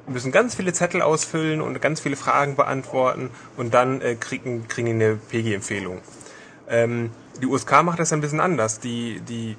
müssen 0.08 0.32
ganz 0.32 0.54
viele 0.54 0.72
Zettel 0.72 1.02
ausfüllen 1.02 1.60
und 1.60 1.80
ganz 1.80 2.00
viele 2.00 2.16
Fragen 2.16 2.56
beantworten 2.56 3.30
und 3.56 3.74
dann 3.74 4.00
äh, 4.00 4.14
kriegen, 4.14 4.68
kriegen 4.68 4.90
eine 4.90 5.16
PEGI-Empfehlung. 5.16 6.00
Ähm, 6.68 7.10
die 7.40 7.46
USK 7.46 7.82
macht 7.82 7.98
das 7.98 8.12
ein 8.12 8.20
bisschen 8.20 8.40
anders. 8.40 8.80
Die, 8.80 9.20
die 9.20 9.56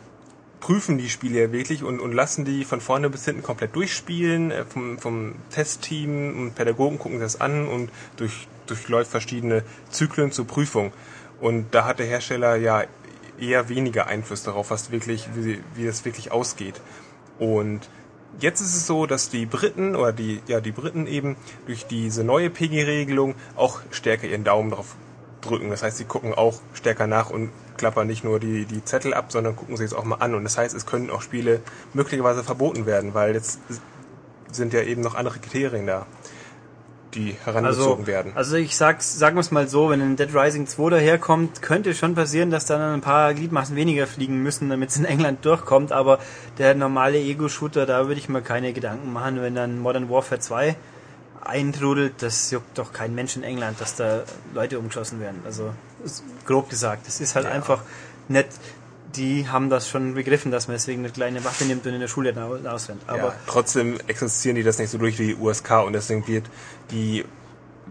prüfen 0.59 0.97
die 0.97 1.09
Spiele 1.09 1.39
ja 1.39 1.51
wirklich 1.51 1.83
und, 1.83 1.99
und 1.99 2.11
lassen 2.11 2.45
die 2.45 2.65
von 2.65 2.81
vorne 2.81 3.09
bis 3.09 3.25
hinten 3.25 3.43
komplett 3.43 3.75
durchspielen. 3.75 4.51
Äh, 4.51 4.65
vom, 4.65 4.99
vom 4.99 5.35
Testteam 5.49 6.39
und 6.39 6.55
Pädagogen 6.55 6.99
gucken 6.99 7.19
das 7.19 7.39
an 7.39 7.67
und 7.67 7.89
durch, 8.17 8.47
durchläuft 8.67 9.11
verschiedene 9.11 9.63
Zyklen 9.89 10.31
zur 10.31 10.47
Prüfung. 10.47 10.91
Und 11.39 11.73
da 11.73 11.85
hat 11.85 11.99
der 11.99 12.05
Hersteller 12.05 12.55
ja 12.55 12.83
eher 13.39 13.69
weniger 13.69 14.07
Einfluss 14.07 14.43
darauf, 14.43 14.71
was 14.71 14.91
wirklich, 14.91 15.29
wie, 15.35 15.61
wie 15.75 15.85
das 15.85 16.03
wirklich 16.03 16.31
ausgeht. 16.31 16.81
Und 17.39 17.89
jetzt 18.39 18.61
ist 18.61 18.75
es 18.75 18.87
so, 18.87 19.05
dass 19.05 19.29
die 19.29 19.45
Briten 19.45 19.95
oder 19.95 20.13
die, 20.13 20.41
ja, 20.47 20.61
die 20.61 20.71
Briten 20.71 21.07
eben 21.07 21.35
durch 21.65 21.85
diese 21.85 22.23
neue 22.23 22.49
PG-Regelung 22.49 23.35
auch 23.55 23.79
stärker 23.91 24.27
ihren 24.27 24.43
Daumen 24.43 24.71
drauf 24.71 24.95
drücken. 25.41 25.69
Das 25.69 25.83
heißt, 25.83 25.97
sie 25.97 26.05
gucken 26.05 26.33
auch 26.33 26.59
stärker 26.73 27.07
nach 27.07 27.29
und 27.29 27.49
klappern 27.77 28.07
nicht 28.07 28.23
nur 28.23 28.39
die, 28.39 28.65
die 28.65 28.83
Zettel 28.83 29.13
ab, 29.13 29.31
sondern 29.31 29.55
gucken 29.55 29.77
sich 29.77 29.87
es 29.87 29.93
auch 29.93 30.03
mal 30.03 30.17
an. 30.17 30.35
Und 30.35 30.43
das 30.43 30.57
heißt, 30.57 30.75
es 30.75 30.85
können 30.85 31.09
auch 31.09 31.21
Spiele 31.21 31.61
möglicherweise 31.93 32.43
verboten 32.43 32.85
werden, 32.85 33.13
weil 33.13 33.33
jetzt 33.33 33.59
sind 34.51 34.73
ja 34.73 34.81
eben 34.81 35.01
noch 35.01 35.15
andere 35.15 35.39
Kriterien 35.39 35.87
da, 35.87 36.05
die 37.15 37.35
herangezogen 37.43 37.91
Also, 38.01 38.07
werden. 38.07 38.31
also 38.35 38.55
ich 38.55 38.75
sag's, 38.75 39.17
sagen 39.17 39.35
wir 39.35 39.41
es 39.41 39.51
mal 39.51 39.67
so, 39.67 39.89
wenn 39.89 40.01
ein 40.01 40.15
Dead 40.15 40.29
Rising 40.33 40.67
2 40.67 40.89
daherkommt, 40.91 41.61
könnte 41.61 41.93
schon 41.95 42.13
passieren, 42.15 42.51
dass 42.51 42.65
dann 42.65 42.81
ein 42.81 43.01
paar 43.01 43.33
Gliedmaßen 43.33 43.75
weniger 43.75 44.05
fliegen 44.07 44.43
müssen, 44.43 44.69
damit 44.69 44.89
es 44.91 44.97
in 44.97 45.05
England 45.05 45.43
durchkommt, 45.45 45.91
aber 45.91 46.19
der 46.57 46.75
normale 46.75 47.17
Ego-Shooter, 47.19 47.85
da 47.85 48.07
würde 48.07 48.19
ich 48.19 48.29
mir 48.29 48.41
keine 48.41 48.73
Gedanken 48.73 49.11
machen, 49.11 49.41
wenn 49.41 49.55
dann 49.55 49.79
Modern 49.79 50.09
Warfare 50.09 50.39
2 50.39 50.75
eintrudelt, 51.41 52.13
das 52.21 52.51
juckt 52.51 52.77
doch 52.77 52.93
kein 52.93 53.15
Mensch 53.15 53.35
in 53.35 53.43
England, 53.43 53.79
dass 53.81 53.95
da 53.95 54.21
Leute 54.53 54.77
umgeschossen 54.77 55.19
werden. 55.19 55.41
Also 55.45 55.71
grob 56.45 56.69
gesagt, 56.69 57.07
das 57.07 57.19
ist 57.21 57.35
halt 57.35 57.45
Ja. 57.45 57.51
einfach 57.51 57.81
nett. 58.27 58.47
Die 59.15 59.47
haben 59.47 59.69
das 59.69 59.89
schon 59.89 60.13
begriffen, 60.13 60.51
dass 60.51 60.67
man 60.67 60.75
deswegen 60.75 60.99
eine 61.03 61.11
kleine 61.11 61.43
Waffe 61.43 61.65
nimmt 61.65 61.85
und 61.87 61.93
in 61.93 61.99
der 61.99 62.07
Schule 62.07 62.33
ausrennt. 62.71 63.01
Aber 63.07 63.17
ja, 63.17 63.35
trotzdem 63.47 63.97
existieren 64.07 64.55
die 64.55 64.63
das 64.63 64.77
nicht 64.77 64.91
so 64.91 64.97
durch 64.97 65.15
die 65.17 65.35
USK 65.35 65.83
und 65.85 65.93
deswegen 65.93 66.27
wird 66.27 66.45
die, 66.91 67.25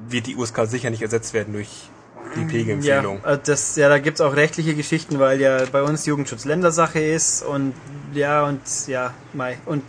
wird 0.09 0.27
die 0.27 0.37
USK 0.37 0.67
sicher 0.67 0.91
nicht 0.91 1.03
ersetzt 1.03 1.35
werden 1.35 1.55
durch 1.55 1.89
die 2.37 2.45
PG-Empfehlung. 2.45 3.21
Ja, 3.25 3.33
äh, 3.33 3.39
das, 3.43 3.75
ja, 3.77 3.89
da 3.89 3.99
gibt's 3.99 4.21
auch 4.21 4.37
rechtliche 4.37 4.75
Geschichten, 4.75 5.19
weil 5.19 5.41
ja 5.41 5.65
bei 5.73 5.83
uns 5.83 6.05
Jugendschutz 6.07 6.45
Ländersache 6.45 7.01
ist 7.01 7.43
und 7.43 7.75
ja, 8.13 8.45
und 8.45 8.61
ja, 8.87 9.15
mei, 9.33 9.59
und 9.67 9.83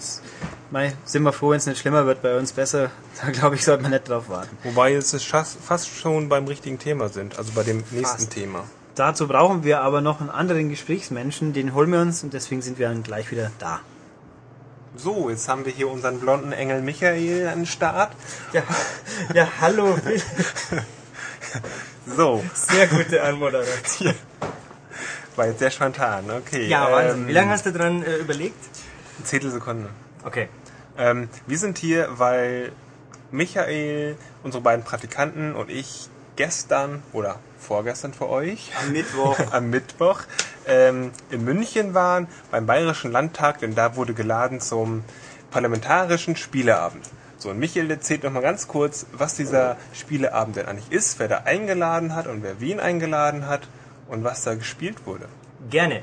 mei, 0.72 0.94
sind 1.06 1.24
wir 1.24 1.34
froh, 1.34 1.50
wenn 1.52 1.58
es 1.58 1.66
nicht 1.66 1.80
schlimmer 1.80 2.06
wird, 2.06 2.22
bei 2.22 2.38
uns 2.38 2.54
besser. 2.54 2.92
Da 3.22 3.32
glaube 3.32 3.56
ich, 3.56 3.66
sollte 3.66 3.84
man 3.84 3.92
nicht 3.92 4.08
drauf 4.08 4.30
warten. 4.30 4.58
Wobei 4.64 4.94
es 4.94 5.14
schas- 5.22 5.58
fast 5.62 5.90
schon 5.90 6.30
beim 6.30 6.48
richtigen 6.48 6.80
Thema 6.80 7.10
sind, 7.10 7.38
also 7.38 7.52
bei 7.54 7.64
dem 7.64 7.84
nächsten 7.92 8.04
Fast. 8.06 8.32
Thema. 8.32 8.64
Dazu 9.00 9.30
brauchen 9.30 9.64
wir 9.64 9.80
aber 9.80 10.02
noch 10.02 10.20
einen 10.20 10.30
anderen 10.30 10.68
Gesprächsmenschen, 10.68 11.54
den 11.54 11.74
holen 11.74 11.90
wir 11.90 12.02
uns 12.02 12.22
und 12.22 12.34
deswegen 12.34 12.62
sind 12.62 12.80
wir 12.80 12.90
dann 12.90 13.02
gleich 13.02 13.32
wieder 13.32 13.50
da. 13.58 13.80
So, 14.98 15.30
jetzt 15.30 15.48
haben 15.48 15.64
wir 15.64 15.72
hier 15.72 15.90
unseren 15.90 16.20
blonden 16.20 16.52
Engel 16.52 16.82
Michael 16.82 17.48
an 17.48 17.60
den 17.60 17.66
Start. 17.66 18.12
Ja, 18.52 18.62
ja 19.34 19.48
hallo, 19.62 19.98
So, 22.06 22.44
sehr 22.54 22.88
gute 22.88 23.24
Anmoderation. 23.24 24.16
war 25.38 25.48
jetzt 25.48 25.60
sehr 25.60 25.72
spontan, 25.72 26.30
okay. 26.32 26.68
Ja, 26.68 26.92
Wahnsinn. 26.92 27.22
ähm, 27.22 27.28
Wie 27.30 27.32
lange 27.32 27.52
hast 27.52 27.66
du 27.66 27.72
dran 27.72 28.04
äh, 28.04 28.18
überlegt? 28.18 28.58
Zehntelsekunde. 29.24 29.88
Okay. 30.26 30.50
Ähm, 30.98 31.30
wir 31.48 31.58
sind 31.58 31.78
hier, 31.78 32.10
weil 32.20 32.74
Michael, 33.32 34.18
unsere 34.44 34.62
beiden 34.62 34.84
Praktikanten 34.84 35.56
und 35.56 35.70
ich 35.70 36.10
gestern 36.40 37.04
oder 37.12 37.38
vorgestern 37.60 38.14
für 38.14 38.30
euch 38.30 38.72
Am 38.82 38.94
Mittwoch. 38.94 39.38
am 39.52 39.70
Mittwoch 39.70 40.22
ähm, 40.66 41.12
in 41.32 41.44
München 41.44 41.94
waren 41.94 42.30
beim 42.50 42.66
Bayerischen 42.66 43.12
Landtag, 43.12 43.60
denn 43.60 43.76
da 43.76 43.98
wurde 43.98 44.14
geladen 44.14 44.62
zum 44.62 45.04
parlamentarischen 45.52 46.38
Spieleabend. 46.38 47.06
So, 47.38 47.50
und 47.50 47.60
Michael 47.60 47.92
erzählt 47.92 48.24
nochmal 48.24 48.42
ganz 48.42 48.70
kurz, 48.70 49.06
was 49.12 49.36
dieser 49.36 49.76
Spieleabend 49.94 50.56
denn 50.56 50.68
eigentlich 50.68 50.92
ist, 50.94 51.20
wer 51.20 51.28
da 51.28 51.40
eingeladen 51.40 52.16
hat 52.16 52.28
und 52.28 52.42
wer 52.42 52.62
wen 52.62 52.80
eingeladen 52.80 53.46
hat 53.48 53.68
und 54.08 54.24
was 54.24 54.42
da 54.44 54.56
gespielt 54.56 55.06
wurde. 55.06 55.28
Gerne. 55.70 56.02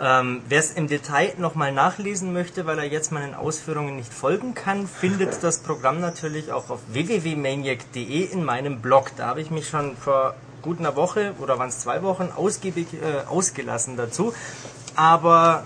Ähm, 0.00 0.42
Wer 0.48 0.60
es 0.60 0.72
im 0.72 0.86
Detail 0.86 1.32
nochmal 1.38 1.72
nachlesen 1.72 2.32
möchte, 2.32 2.66
weil 2.66 2.78
er 2.78 2.84
jetzt 2.84 3.10
meinen 3.10 3.34
Ausführungen 3.34 3.96
nicht 3.96 4.12
folgen 4.12 4.54
kann, 4.54 4.86
findet 4.86 5.42
das 5.42 5.60
Programm 5.60 6.00
natürlich 6.00 6.52
auch 6.52 6.68
auf 6.68 6.80
www.maniac.de 6.88 8.24
in 8.24 8.44
meinem 8.44 8.80
Blog. 8.80 9.12
Da 9.16 9.28
habe 9.28 9.40
ich 9.40 9.50
mich 9.50 9.68
schon 9.68 9.96
vor 9.96 10.34
gut 10.60 10.78
einer 10.78 10.94
Woche 10.94 11.34
oder 11.40 11.58
waren 11.58 11.70
es 11.70 11.78
zwei 11.78 12.02
Wochen 12.02 12.30
ausgiebig 12.36 12.88
äh, 12.94 13.26
ausgelassen 13.28 13.96
dazu. 13.96 14.34
Aber 14.94 15.64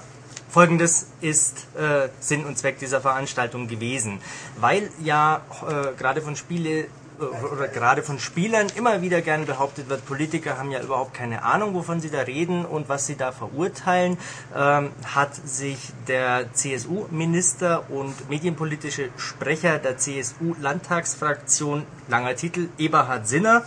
Folgendes 0.49 1.07
ist 1.23 1.67
äh, 1.77 2.11
Sinn 2.21 2.45
und 2.45 2.59
Zweck 2.59 2.79
dieser 2.79 3.01
Veranstaltung 3.01 3.69
gewesen, 3.69 4.21
weil 4.59 4.91
ja 5.03 5.41
äh, 5.67 5.97
gerade 5.99 6.21
von 6.21 6.37
Spiele 6.37 6.87
oder 7.23 7.69
gerade 7.69 8.03
von 8.03 8.19
Spielern 8.19 8.67
immer 8.75 9.03
wieder 9.03 9.23
gern 9.23 9.47
behauptet 9.47 9.89
wird, 9.89 10.05
Politiker 10.07 10.59
haben 10.59 10.71
ja 10.71 10.81
überhaupt 10.81 11.15
keine 11.15 11.43
Ahnung, 11.43 11.75
wovon 11.75 12.01
sie 12.01 12.11
da 12.11 12.21
reden 12.21 12.65
und 12.65 12.89
was 12.89 13.07
sie 13.07 13.17
da 13.17 13.33
verurteilen, 13.33 14.19
ähm, 14.57 14.91
hat 15.05 15.35
sich 15.35 15.79
der 16.09 16.53
CSU-Minister 16.53 17.91
und 17.91 18.29
medienpolitische 18.29 19.11
Sprecher 19.17 19.79
der 19.79 19.99
CSU-Landtagsfraktion, 19.99 21.85
langer 22.09 22.37
Titel, 22.37 22.69
Eberhard 22.79 23.27
Sinner, 23.27 23.63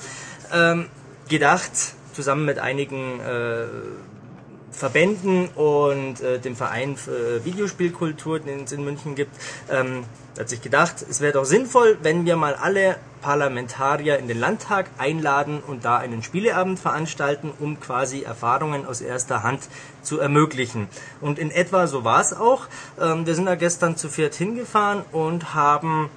ähm, 0.53 0.87
gedacht, 1.29 1.71
zusammen 2.13 2.45
mit 2.45 2.59
einigen 2.59 3.19
äh, 3.19 3.65
Verbänden 4.75 5.47
und 5.55 6.21
äh, 6.21 6.39
dem 6.39 6.55
Verein 6.55 6.97
für 6.97 7.43
Videospielkultur, 7.45 8.39
den 8.39 8.65
es 8.65 8.71
in 8.71 8.83
München 8.83 9.15
gibt, 9.15 9.35
ähm, 9.71 10.03
hat 10.37 10.49
sich 10.49 10.61
gedacht, 10.61 10.97
es 11.09 11.21
wäre 11.21 11.33
doch 11.33 11.45
sinnvoll, 11.45 11.97
wenn 12.01 12.25
wir 12.25 12.35
mal 12.35 12.55
alle 12.55 12.97
Parlamentarier 13.21 14.19
in 14.19 14.27
den 14.27 14.37
Landtag 14.37 14.87
einladen 14.97 15.61
und 15.65 15.85
da 15.85 15.97
einen 15.97 16.21
Spieleabend 16.23 16.77
veranstalten, 16.77 17.51
um 17.59 17.79
quasi 17.79 18.23
Erfahrungen 18.23 18.85
aus 18.85 19.01
erster 19.01 19.43
Hand 19.43 19.61
zu 20.01 20.19
ermöglichen. 20.19 20.87
Und 21.21 21.39
in 21.39 21.51
etwa 21.51 21.87
so 21.87 22.03
war 22.03 22.21
es 22.21 22.33
auch. 22.33 22.67
Ähm, 22.99 23.25
wir 23.25 23.33
sind 23.33 23.45
da 23.45 23.55
gestern 23.55 23.95
zu 23.95 24.09
viert 24.09 24.35
hingefahren 24.35 25.03
und 25.11 25.53
haben 25.55 26.09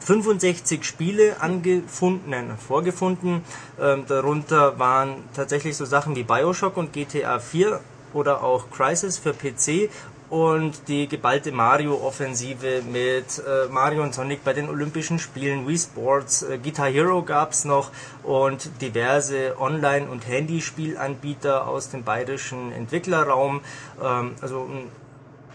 65 0.00 0.84
Spiele 0.84 1.40
angefunden, 1.40 2.56
vorgefunden. 2.58 3.42
Ähm, 3.80 4.04
darunter 4.06 4.78
waren 4.78 5.24
tatsächlich 5.34 5.76
so 5.76 5.84
Sachen 5.84 6.16
wie 6.16 6.24
Bioshock 6.24 6.76
und 6.76 6.92
GTA 6.92 7.38
4 7.38 7.80
oder 8.12 8.42
auch 8.42 8.70
Crisis 8.70 9.18
für 9.18 9.32
PC 9.32 9.90
und 10.30 10.86
die 10.86 11.08
geballte 11.08 11.50
Mario-Offensive 11.50 12.82
mit 12.82 13.38
äh, 13.38 13.68
Mario 13.68 14.04
und 14.04 14.14
Sonic 14.14 14.44
bei 14.44 14.52
den 14.52 14.68
Olympischen 14.68 15.18
Spielen, 15.18 15.66
Wii 15.66 15.76
Sports, 15.76 16.42
äh, 16.42 16.58
Guitar 16.58 16.88
Hero 16.88 17.22
gab's 17.22 17.64
noch 17.64 17.90
und 18.22 18.70
diverse 18.80 19.56
Online- 19.58 20.08
und 20.08 20.28
Handyspielanbieter 20.28 21.66
aus 21.66 21.90
dem 21.90 22.04
bayerischen 22.04 22.70
Entwicklerraum. 22.70 23.60
Ähm, 24.00 24.36
also 24.40 24.68
ein 24.70 24.99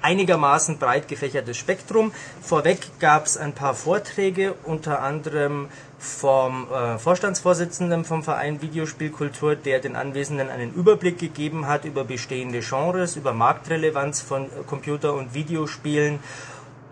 einigermaßen 0.06 0.78
breit 0.78 1.08
gefächertes 1.08 1.58
Spektrum. 1.58 2.12
Vorweg 2.42 3.00
gab 3.00 3.26
es 3.26 3.38
ein 3.38 3.54
paar 3.54 3.74
Vorträge, 3.74 4.54
unter 4.64 5.02
anderem 5.02 5.68
vom 5.98 6.68
äh, 6.72 7.00
Vorstandsvorsitzenden 7.00 8.06
vom 8.06 8.22
Verein 8.22 8.62
Videospielkultur, 8.62 9.56
der 9.56 9.80
den 9.80 9.96
Anwesenden 9.96 10.50
einen 10.50 10.74
Überblick 10.74 11.18
gegeben 11.18 11.68
hat 11.68 11.86
über 11.86 12.04
bestehende 12.04 12.60
Genres, 12.60 13.16
über 13.16 13.34
Marktrelevanz 13.34 14.22
von 14.22 14.48
Computer- 14.68 15.16
und 15.16 15.34
Videospielen 15.34 16.20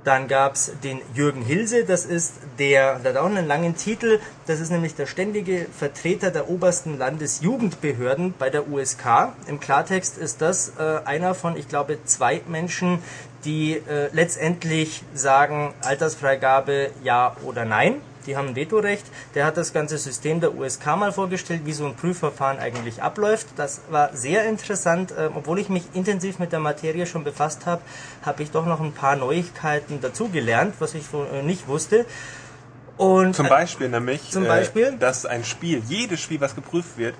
dann 0.04 0.28
gab 0.28 0.56
es 0.56 0.72
den 0.84 1.02
Jürgen 1.14 1.42
Hilse, 1.42 1.86
das 1.86 2.06
ist 2.06 2.34
der, 2.60 3.00
der 3.00 3.14
hat 3.14 3.18
auch 3.20 3.26
einen 3.26 3.48
langen 3.48 3.76
Titel, 3.76 4.20
das 4.48 4.60
ist 4.60 4.70
nämlich 4.70 4.96
der 4.96 5.06
ständige 5.06 5.66
Vertreter 5.78 6.32
der 6.32 6.50
obersten 6.50 6.98
Landesjugendbehörden 6.98 8.34
bei 8.38 8.50
der 8.50 8.68
USK. 8.70 9.34
Im 9.48 9.60
Klartext 9.60 10.18
ist 10.18 10.42
das 10.42 10.74
äh, 10.78 11.00
einer 11.06 11.36
von, 11.36 11.56
ich 11.56 11.70
glaube, 11.70 11.98
zwei 12.06 12.42
Menschen, 12.48 13.00
die 13.46 13.74
äh, 13.74 14.10
letztendlich 14.12 15.04
sagen, 15.14 15.74
Altersfreigabe 15.82 16.92
ja 17.04 17.36
oder 17.44 17.66
nein 17.66 18.02
die 18.24 18.38
haben 18.38 18.50
ein 18.50 18.56
Vetorecht. 18.56 19.06
Der 19.36 19.46
hat 19.46 19.58
das 19.58 19.74
ganze 19.74 19.98
System 19.98 20.40
der 20.40 20.56
USK 20.56 20.86
mal 20.98 21.12
vorgestellt, 21.12 21.62
wie 21.66 21.74
so 21.74 21.86
ein 21.86 21.96
Prüfverfahren 21.96 22.60
eigentlich 22.60 23.02
abläuft. 23.02 23.48
Das 23.56 23.82
war 23.90 24.16
sehr 24.16 24.46
interessant. 24.46 25.14
Ähm, 25.18 25.32
obwohl 25.36 25.60
ich 25.60 25.70
mich 25.70 25.84
intensiv 25.94 26.40
mit 26.40 26.52
der 26.52 26.60
Materie 26.60 27.06
schon 27.06 27.24
befasst 27.24 27.66
habe, 27.66 27.82
habe 28.24 28.44
ich 28.44 28.52
doch 28.52 28.66
noch 28.66 28.82
ein 28.82 28.94
paar 28.94 29.16
Neuigkeiten 29.16 30.02
dazugelernt, 30.02 30.76
was 30.80 30.94
ich 30.94 31.06
äh, 31.14 31.44
nicht 31.44 31.68
wusste. 31.68 32.06
Und 32.98 33.36
zum 33.36 33.50
Beispiel 33.50 33.90
nämlich, 33.90 34.30
zum 34.30 34.46
Beispiel? 34.46 34.86
Äh, 34.86 34.98
dass 34.98 35.26
ein 35.26 35.44
Spiel, 35.44 35.82
jedes 35.88 36.22
Spiel, 36.22 36.40
was 36.42 36.56
geprüft 36.56 36.98
wird, 36.98 37.16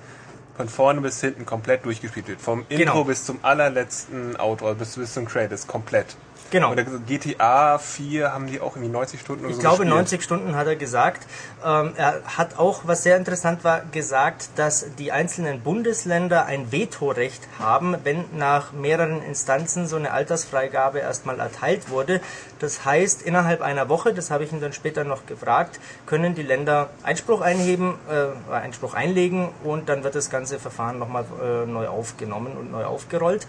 von 0.56 0.68
vorne 0.68 1.00
bis 1.00 1.20
hinten 1.20 1.46
komplett 1.46 1.84
durchgespielt 1.84 2.28
wird. 2.28 2.40
Vom 2.40 2.64
Intro 2.68 2.92
genau. 2.92 3.04
bis 3.04 3.24
zum 3.24 3.40
allerletzten 3.42 4.38
Outro, 4.38 4.74
bis, 4.74 4.96
bis 4.96 5.12
zum 5.12 5.26
Credits, 5.26 5.66
komplett. 5.66 6.16
Genau. 6.54 6.70
Oder 6.70 6.84
GTA 6.84 7.78
4 7.78 8.32
haben 8.32 8.46
die 8.46 8.60
auch 8.60 8.76
irgendwie 8.76 8.92
90 8.92 9.20
Stunden 9.20 9.44
oder 9.44 9.50
Ich 9.50 9.56
so 9.56 9.60
glaube, 9.62 9.78
gespielt. 9.78 9.96
90 9.96 10.22
Stunden 10.22 10.54
hat 10.54 10.68
er 10.68 10.76
gesagt. 10.76 11.26
Ähm, 11.66 11.94
er 11.96 12.22
hat 12.26 12.60
auch, 12.60 12.82
was 12.84 13.02
sehr 13.02 13.16
interessant 13.16 13.64
war, 13.64 13.82
gesagt, 13.90 14.50
dass 14.54 14.86
die 15.00 15.10
einzelnen 15.10 15.62
Bundesländer 15.62 16.46
ein 16.46 16.70
Vetorecht 16.70 17.42
haben, 17.58 17.96
wenn 18.04 18.24
nach 18.38 18.72
mehreren 18.72 19.20
Instanzen 19.20 19.88
so 19.88 19.96
eine 19.96 20.12
Altersfreigabe 20.12 21.00
erstmal 21.00 21.40
erteilt 21.40 21.90
wurde. 21.90 22.20
Das 22.60 22.84
heißt, 22.84 23.22
innerhalb 23.22 23.60
einer 23.60 23.88
Woche, 23.88 24.14
das 24.14 24.30
habe 24.30 24.44
ich 24.44 24.52
ihn 24.52 24.60
dann 24.60 24.72
später 24.72 25.02
noch 25.02 25.26
gefragt, 25.26 25.80
können 26.06 26.36
die 26.36 26.44
Länder 26.44 26.90
Einspruch 27.02 27.40
einheben, 27.40 27.98
äh, 28.08 28.52
Einspruch 28.54 28.94
einlegen 28.94 29.48
und 29.64 29.88
dann 29.88 30.04
wird 30.04 30.14
das 30.14 30.30
ganze 30.30 30.60
Verfahren 30.60 31.00
nochmal 31.00 31.24
äh, 31.42 31.66
neu 31.66 31.88
aufgenommen 31.88 32.56
und 32.56 32.70
neu 32.70 32.84
aufgerollt. 32.84 33.48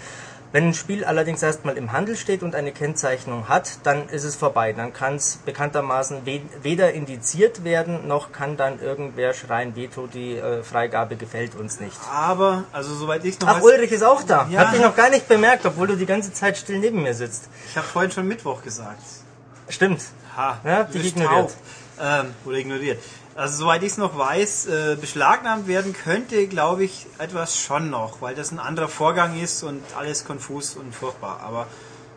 Wenn 0.55 0.69
ein 0.69 0.73
Spiel 0.73 1.03
allerdings 1.03 1.43
erstmal 1.43 1.75
im 1.75 1.91
Handel 1.91 2.15
steht 2.15 2.41
und 2.41 2.55
eine 2.55 2.71
Kennzeichnung 2.71 3.49
hat, 3.49 3.79
dann 3.83 4.07
ist 4.07 4.23
es 4.23 4.37
vorbei. 4.37 4.71
Dann 4.71 4.93
kann 4.93 5.15
es 5.15 5.39
bekanntermaßen 5.43 6.21
weder 6.63 6.93
indiziert 6.93 7.65
werden, 7.65 8.07
noch 8.07 8.31
kann 8.31 8.55
dann 8.55 8.79
irgendwer 8.79 9.33
schreien, 9.33 9.75
Veto, 9.75 10.07
die 10.07 10.37
äh, 10.37 10.63
Freigabe 10.63 11.17
gefällt 11.17 11.55
uns 11.55 11.81
nicht. 11.81 11.97
Aber, 12.09 12.63
also 12.71 12.95
soweit 12.95 13.25
ich 13.25 13.37
noch 13.41 13.49
Ach, 13.49 13.61
Ulrich 13.61 13.91
ist 13.91 14.03
auch 14.03 14.23
da. 14.23 14.47
Ja. 14.49 14.61
Hat 14.61 14.75
dich 14.75 14.81
noch 14.81 14.95
gar 14.95 15.09
nicht 15.09 15.27
bemerkt, 15.27 15.65
obwohl 15.65 15.87
du 15.87 15.97
die 15.97 16.05
ganze 16.05 16.31
Zeit 16.31 16.57
still 16.57 16.79
neben 16.79 17.03
mir 17.03 17.15
sitzt. 17.15 17.49
Ich 17.69 17.75
habe 17.75 17.87
vorhin 17.87 18.11
schon 18.11 18.25
Mittwoch 18.25 18.63
gesagt. 18.63 19.03
Stimmt. 19.67 20.03
Ha, 20.37 20.61
ja, 20.63 20.83
dich 20.85 21.07
ignoriert. 21.07 21.53
Ähm, 21.99 22.33
oder 22.45 22.55
ignoriert. 22.55 22.99
Also 23.37 23.65
soweit 23.65 23.83
ich 23.83 23.91
es 23.91 23.97
noch 23.97 24.17
weiß, 24.17 24.67
äh, 24.67 24.95
beschlagnahmt 24.95 25.67
werden 25.67 25.91
könnte, 25.91 26.47
glaube 26.47 26.85
ich, 26.85 27.05
etwas 27.17 27.59
schon 27.59 27.89
noch, 27.89 28.21
weil 28.21 28.33
das 28.33 28.53
ein 28.53 28.59
anderer 28.59 28.87
Vorgang 28.87 29.37
ist 29.37 29.61
und 29.61 29.83
alles 29.97 30.23
konfus 30.23 30.77
und 30.77 30.95
furchtbar. 30.95 31.41
Aber 31.41 31.67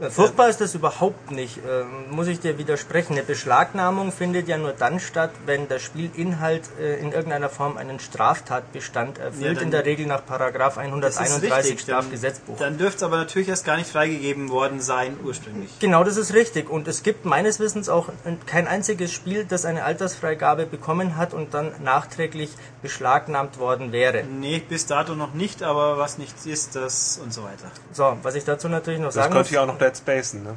Furchtbar 0.01 0.49
ist 0.49 0.61
das 0.61 0.75
überhaupt 0.77 1.33
nicht, 1.33 1.59
ähm, 1.69 2.15
muss 2.15 2.29
ich 2.29 2.39
dir 2.39 2.57
widersprechen. 2.57 3.15
Eine 3.15 3.25
Beschlagnahmung 3.25 4.13
findet 4.13 4.47
ja 4.47 4.57
nur 4.57 4.73
dann 4.73 5.01
statt, 5.01 5.33
wenn 5.45 5.67
der 5.67 5.81
Spielinhalt 5.81 6.63
äh, 6.81 7.01
in 7.01 7.11
irgendeiner 7.11 7.49
Form 7.49 7.77
einen 7.77 7.99
Straftatbestand 7.99 9.19
erfüllt, 9.19 9.57
ja, 9.57 9.63
in 9.63 9.73
der 9.73 9.85
Regel 9.85 10.07
nach 10.07 10.25
Paragraph 10.25 10.79
131 10.79 11.81
Strafgesetzbuch. 11.81 12.59
Dann, 12.59 12.75
dann 12.75 12.79
dürfte 12.79 12.99
es 12.99 13.03
aber 13.03 13.17
natürlich 13.17 13.49
erst 13.49 13.65
gar 13.65 13.77
nicht 13.77 13.91
freigegeben 13.91 14.51
worden 14.51 14.81
sein 14.81 15.17
ursprünglich. 15.25 15.71
Genau, 15.81 16.05
das 16.05 16.17
ist 16.17 16.33
richtig. 16.33 16.71
Und 16.71 16.87
es 16.87 17.03
gibt 17.03 17.25
meines 17.25 17.59
Wissens 17.59 17.89
auch 17.89 18.09
kein 18.47 18.69
einziges 18.69 19.13
Spiel, 19.13 19.45
das 19.45 19.65
eine 19.65 19.83
Altersfreigabe 19.83 20.67
bekommen 20.67 21.17
hat 21.17 21.35
und 21.35 21.55
dann 21.55 21.73
nachträglich 21.83 22.51
beschlagnahmt 22.83 23.59
worden 23.59 23.91
wäre. 23.91 24.23
Nee, 24.23 24.63
bis 24.67 24.87
dato 24.87 25.17
noch 25.17 25.35
nicht, 25.35 25.65
aber 25.65 25.99
was 25.99 26.19
nichts 26.19 26.47
ist, 26.47 26.77
das 26.77 27.19
und 27.21 27.35
so 27.35 27.43
weiter. 27.43 27.71
So, 27.93 28.17
was 28.23 28.37
ich 28.37 28.45
dazu 28.45 28.69
natürlich 28.69 29.01
noch 29.01 29.09
das 29.09 29.17
sagen 29.17 29.35
muss... 29.35 29.57
auch 29.57 29.67
noch 29.67 29.79
Dead 29.89 29.97
Space, 29.97 30.35
ne? 30.35 30.57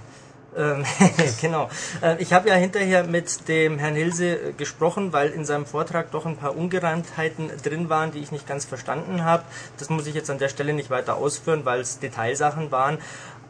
Ähm, 0.56 0.84
genau. 1.42 1.70
Äh, 2.02 2.22
ich 2.22 2.34
habe 2.34 2.50
ja 2.50 2.56
hinterher 2.56 3.06
mit 3.06 3.48
dem 3.48 3.78
Herrn 3.80 3.96
Hilse 3.96 4.26
äh, 4.26 4.52
gesprochen, 4.54 5.14
weil 5.14 5.30
in 5.30 5.46
seinem 5.46 5.66
Vortrag 5.66 6.12
doch 6.12 6.26
ein 6.26 6.38
paar 6.38 6.58
Ungereimtheiten 6.58 7.50
drin 7.64 7.90
waren, 7.90 8.12
die 8.12 8.20
ich 8.20 8.32
nicht 8.32 8.48
ganz 8.48 8.66
verstanden 8.66 9.24
habe. 9.24 9.44
Das 9.78 9.90
muss 9.90 10.08
ich 10.08 10.16
jetzt 10.16 10.30
an 10.30 10.40
der 10.40 10.50
Stelle 10.50 10.74
nicht 10.74 10.90
weiter 10.90 11.16
ausführen, 11.16 11.62
weil 11.64 11.80
es 11.80 12.00
Detailsachen 12.00 12.72
waren. 12.72 12.98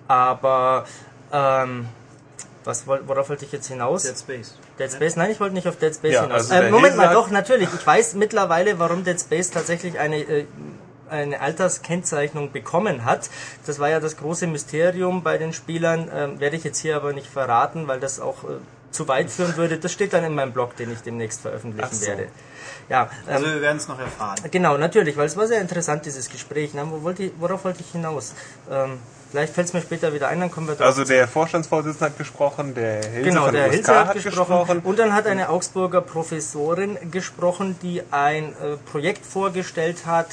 Aber 0.08 0.86
ähm, 1.32 1.88
was, 2.64 2.86
worauf 2.86 3.30
wollte 3.30 3.46
ich 3.46 3.52
jetzt 3.52 3.68
hinaus? 3.68 4.04
Dead 4.04 4.18
Space. 4.18 4.58
Dead 4.78 4.92
Space? 4.92 5.16
Nein, 5.16 5.32
ich 5.32 5.40
wollte 5.40 5.56
nicht 5.56 5.68
auf 5.68 5.78
Dead 5.78 5.96
Space 5.96 6.14
ja, 6.14 6.24
hinaus. 6.24 6.52
Also 6.52 6.68
äh, 6.68 6.70
Moment 6.70 6.98
mal, 6.98 7.14
doch, 7.14 7.32
natürlich. 7.32 7.70
Ich 7.74 7.86
weiß 7.88 8.14
mittlerweile, 8.14 8.78
warum 8.78 9.04
Dead 9.04 9.20
Space 9.20 9.50
tatsächlich 9.50 9.98
eine 9.98 10.18
äh, 10.18 10.46
eine 11.12 11.42
Alterskennzeichnung 11.42 12.52
bekommen 12.52 13.06
hat. 13.06 13.30
Das 13.66 13.80
war 13.80 13.90
ja 13.90 14.00
das 14.00 14.18
große 14.18 14.48
Mysterium 14.48 15.24
bei 15.24 15.38
den 15.38 15.54
Spielern, 15.54 16.10
ähm, 16.14 16.40
werde 16.40 16.56
ich 16.56 16.64
jetzt 16.64 16.80
hier 16.80 16.96
aber 16.96 17.14
nicht 17.14 17.28
verraten, 17.28 17.88
weil 17.88 18.00
das 18.00 18.20
auch 18.20 18.44
äh, 18.44 18.48
zu 18.92 19.08
weit 19.08 19.30
führen 19.30 19.56
würde. 19.58 19.78
Das 19.78 19.92
steht 19.92 20.14
dann 20.14 20.24
in 20.24 20.36
meinem 20.36 20.52
Blog, 20.52 20.76
den 20.76 20.92
ich 20.92 21.02
demnächst 21.02 21.42
veröffentlichen 21.42 21.96
so. 21.96 22.08
werde. 22.08 22.28
Ja, 22.90 23.10
ähm, 23.28 23.36
also 23.36 23.46
wir 23.46 23.62
werden 23.62 23.78
es 23.78 23.88
noch 23.88 24.00
erfahren. 24.00 24.38
Genau, 24.52 24.78
natürlich, 24.78 25.16
weil 25.18 25.26
es 25.26 25.38
war 25.38 25.48
sehr 25.48 25.62
interessant, 25.62 26.06
dieses 26.06 26.30
Gespräch. 26.30 26.72
Na, 26.74 26.90
wo 26.90 27.02
wollte 27.04 27.24
ich, 27.24 27.32
worauf 27.40 27.64
wollte 27.66 27.82
ich 27.82 27.92
hinaus? 27.92 28.34
Ähm, 28.70 29.00
Vielleicht 29.32 29.54
fällt 29.54 29.68
es 29.68 29.74
mir 29.74 29.82
später 29.82 30.14
wieder 30.14 30.28
ein, 30.28 30.42
dann 30.42 30.52
kommen 30.52 30.68
wir 30.68 30.76
drauf. 30.76 30.86
Also 30.88 31.06
der 31.06 31.26
Vorstandsvorsitzende 31.28 32.06
hat 32.08 32.18
gesprochen, 32.18 32.76
der 32.76 33.02
Hilse 33.06 33.30
Genau, 33.30 33.50
der 33.50 33.68
USK 33.68 33.74
Hilse 33.76 33.96
hat, 33.96 34.08
hat 34.08 34.14
gesprochen. 34.16 34.36
gesprochen. 34.36 34.80
Und 34.84 35.00
dann 35.00 35.14
hat 35.14 35.26
eine 35.26 35.48
Augsburger 35.50 36.02
Professorin 36.02 36.98
gesprochen, 37.12 37.78
die 37.82 38.04
ein 38.12 38.50
äh, 38.50 38.76
Projekt 38.92 39.26
vorgestellt 39.26 40.06
hat, 40.06 40.28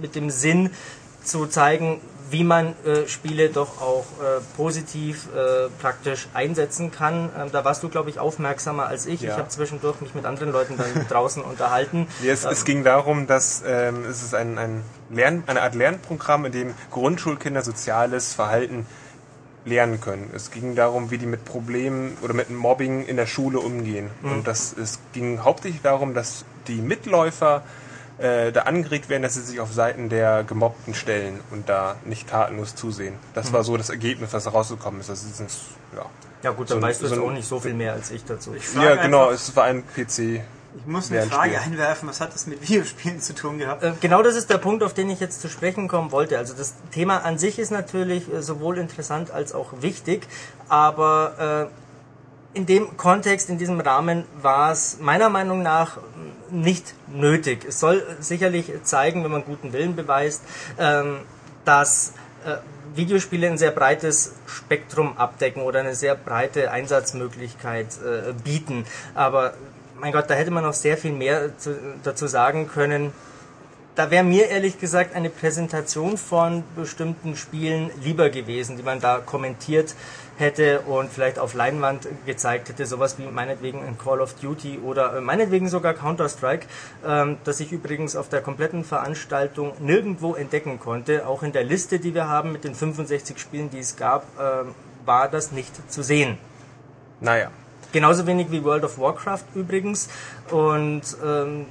mit 0.00 0.14
dem 0.14 0.30
Sinn 0.30 0.70
zu 1.22 1.46
zeigen, 1.46 2.00
wie 2.34 2.42
man 2.42 2.74
äh, 2.84 3.06
Spiele 3.06 3.48
doch 3.48 3.80
auch 3.80 4.06
äh, 4.20 4.40
positiv 4.56 5.28
äh, 5.36 5.68
praktisch 5.80 6.26
einsetzen 6.34 6.90
kann. 6.90 7.30
Ähm, 7.38 7.52
da 7.52 7.64
warst 7.64 7.84
du, 7.84 7.88
glaube 7.88 8.10
ich, 8.10 8.18
aufmerksamer 8.18 8.86
als 8.86 9.06
ich. 9.06 9.20
Ja. 9.20 9.30
Ich 9.30 9.38
habe 9.38 9.48
zwischendurch 9.50 10.00
mich 10.00 10.16
mit 10.16 10.24
anderen 10.24 10.50
Leuten 10.50 10.76
dann 10.76 11.06
draußen 11.08 11.44
unterhalten. 11.44 12.08
Es, 12.26 12.44
es 12.44 12.64
ging 12.64 12.82
darum, 12.82 13.28
dass 13.28 13.62
ähm, 13.64 14.04
es 14.04 14.24
ist 14.24 14.34
ein, 14.34 14.58
ein 14.58 14.82
Lern, 15.10 15.44
eine 15.46 15.62
Art 15.62 15.76
Lernprogramm, 15.76 16.46
in 16.46 16.50
dem 16.50 16.74
Grundschulkinder 16.90 17.62
soziales 17.62 18.34
Verhalten 18.34 18.84
lernen 19.64 20.00
können. 20.00 20.28
Es 20.34 20.50
ging 20.50 20.74
darum, 20.74 21.12
wie 21.12 21.18
die 21.18 21.26
mit 21.26 21.44
Problemen 21.44 22.18
oder 22.20 22.34
mit 22.34 22.50
Mobbing 22.50 23.06
in 23.06 23.16
der 23.16 23.26
Schule 23.26 23.60
umgehen. 23.60 24.10
Und 24.24 24.48
das, 24.48 24.74
es 24.76 24.98
ging 25.12 25.44
hauptsächlich 25.44 25.82
darum, 25.82 26.14
dass 26.14 26.44
die 26.66 26.82
Mitläufer 26.82 27.62
äh, 28.18 28.52
da 28.52 28.62
angeregt 28.62 29.08
werden, 29.08 29.22
dass 29.22 29.34
sie 29.34 29.42
sich 29.42 29.60
auf 29.60 29.72
Seiten 29.72 30.08
der 30.08 30.44
Gemobbten 30.44 30.94
stellen 30.94 31.40
und 31.50 31.68
da 31.68 31.96
nicht 32.04 32.28
tatenlos 32.28 32.74
zusehen. 32.74 33.14
Das 33.34 33.52
war 33.52 33.64
so 33.64 33.76
das 33.76 33.90
Ergebnis, 33.90 34.32
was 34.32 34.52
rausgekommen 34.52 35.00
ist. 35.00 35.08
Das 35.10 35.22
ist 35.24 35.40
ein, 35.40 35.46
ja. 35.96 36.06
Ja 36.42 36.50
gut, 36.52 36.68
So 36.68 36.74
dann 36.74 36.84
ein- 36.84 36.90
weißt 36.90 37.02
du 37.02 37.06
so 37.08 37.24
auch 37.26 37.30
nicht 37.32 37.48
so 37.48 37.58
viel 37.58 37.74
mehr 37.74 37.94
als 37.94 38.10
ich 38.10 38.24
dazu. 38.24 38.54
Ich 38.54 38.72
ja, 38.74 38.96
genau, 38.96 39.22
einfach- 39.28 39.32
es 39.34 39.56
war 39.56 39.64
ein 39.64 39.82
PC. 39.84 40.42
Ich 40.76 40.86
muss 40.86 41.10
eine. 41.10 41.22
Frage 41.26 41.60
einwerfen, 41.60 42.08
was 42.08 42.20
hat 42.20 42.34
das 42.34 42.46
mit 42.46 42.60
Videospielen 42.68 43.20
zu 43.20 43.34
tun 43.34 43.58
gehabt? 43.58 43.82
Äh, 43.82 43.92
Genau 44.00 44.22
das 44.22 44.34
ist 44.36 44.50
der 44.50 44.58
Punkt, 44.58 44.82
auf 44.82 44.92
den 44.92 45.08
ich 45.08 45.20
jetzt 45.20 45.40
zu 45.40 45.48
sprechen 45.48 45.88
kommen 45.88 46.10
wollte. 46.12 46.36
Also 46.36 46.52
das 46.54 46.74
Thema 46.92 47.18
an 47.24 47.38
sich 47.38 47.58
ist 47.58 47.70
natürlich 47.70 48.32
äh, 48.32 48.42
sowohl 48.42 48.78
interessant 48.78 49.30
als 49.30 49.54
auch 49.54 49.68
wichtig, 49.80 50.26
aber 50.68 51.68
äh, 51.70 51.83
in 52.54 52.66
dem 52.66 52.96
Kontext, 52.96 53.50
in 53.50 53.58
diesem 53.58 53.80
Rahmen 53.80 54.24
war 54.40 54.72
es 54.72 54.98
meiner 55.00 55.28
Meinung 55.28 55.62
nach 55.62 55.98
nicht 56.50 56.94
nötig. 57.08 57.64
Es 57.68 57.80
soll 57.80 58.02
sicherlich 58.20 58.72
zeigen, 58.84 59.24
wenn 59.24 59.30
man 59.32 59.44
guten 59.44 59.72
Willen 59.72 59.96
beweist, 59.96 60.42
ähm, 60.78 61.18
dass 61.64 62.12
äh, 62.46 62.56
Videospiele 62.96 63.48
ein 63.48 63.58
sehr 63.58 63.72
breites 63.72 64.34
Spektrum 64.46 65.16
abdecken 65.18 65.62
oder 65.62 65.80
eine 65.80 65.94
sehr 65.96 66.14
breite 66.14 66.70
Einsatzmöglichkeit 66.70 67.88
äh, 67.98 68.32
bieten. 68.32 68.86
Aber 69.14 69.54
mein 69.98 70.12
Gott, 70.12 70.30
da 70.30 70.34
hätte 70.34 70.52
man 70.52 70.62
noch 70.62 70.74
sehr 70.74 70.96
viel 70.96 71.12
mehr 71.12 71.58
zu, 71.58 71.76
dazu 72.04 72.28
sagen 72.28 72.68
können. 72.68 73.12
Da 73.96 74.10
wäre 74.10 74.24
mir 74.24 74.48
ehrlich 74.48 74.80
gesagt 74.80 75.14
eine 75.14 75.30
Präsentation 75.30 76.18
von 76.18 76.64
bestimmten 76.74 77.36
Spielen 77.36 77.92
lieber 78.02 78.28
gewesen, 78.28 78.76
die 78.76 78.82
man 78.82 79.00
da 79.00 79.18
kommentiert 79.18 79.94
hätte 80.36 80.80
und 80.80 81.12
vielleicht 81.12 81.38
auf 81.38 81.54
Leinwand 81.54 82.08
gezeigt 82.26 82.68
hätte, 82.68 82.86
sowas 82.86 83.18
wie 83.18 83.26
meinetwegen 83.26 83.84
ein 83.84 83.96
Call 83.96 84.20
of 84.20 84.34
Duty 84.34 84.80
oder 84.84 85.16
äh, 85.16 85.20
meinetwegen 85.20 85.68
sogar 85.68 85.94
Counter-Strike, 85.94 86.66
ähm, 87.06 87.36
das 87.44 87.60
ich 87.60 87.70
übrigens 87.70 88.16
auf 88.16 88.28
der 88.28 88.40
kompletten 88.40 88.82
Veranstaltung 88.82 89.74
nirgendwo 89.78 90.34
entdecken 90.34 90.80
konnte. 90.80 91.28
Auch 91.28 91.44
in 91.44 91.52
der 91.52 91.62
Liste, 91.62 92.00
die 92.00 92.14
wir 92.14 92.28
haben 92.28 92.50
mit 92.50 92.64
den 92.64 92.74
65 92.74 93.38
Spielen, 93.38 93.70
die 93.70 93.78
es 93.78 93.94
gab, 93.94 94.26
ähm, 94.40 94.74
war 95.04 95.28
das 95.28 95.52
nicht 95.52 95.72
zu 95.88 96.02
sehen. 96.02 96.36
Naja. 97.20 97.50
Genauso 97.92 98.26
wenig 98.26 98.50
wie 98.50 98.64
World 98.64 98.82
of 98.82 98.98
Warcraft 98.98 99.44
übrigens. 99.54 100.08
Und 100.50 101.02
ähm, 101.24 101.66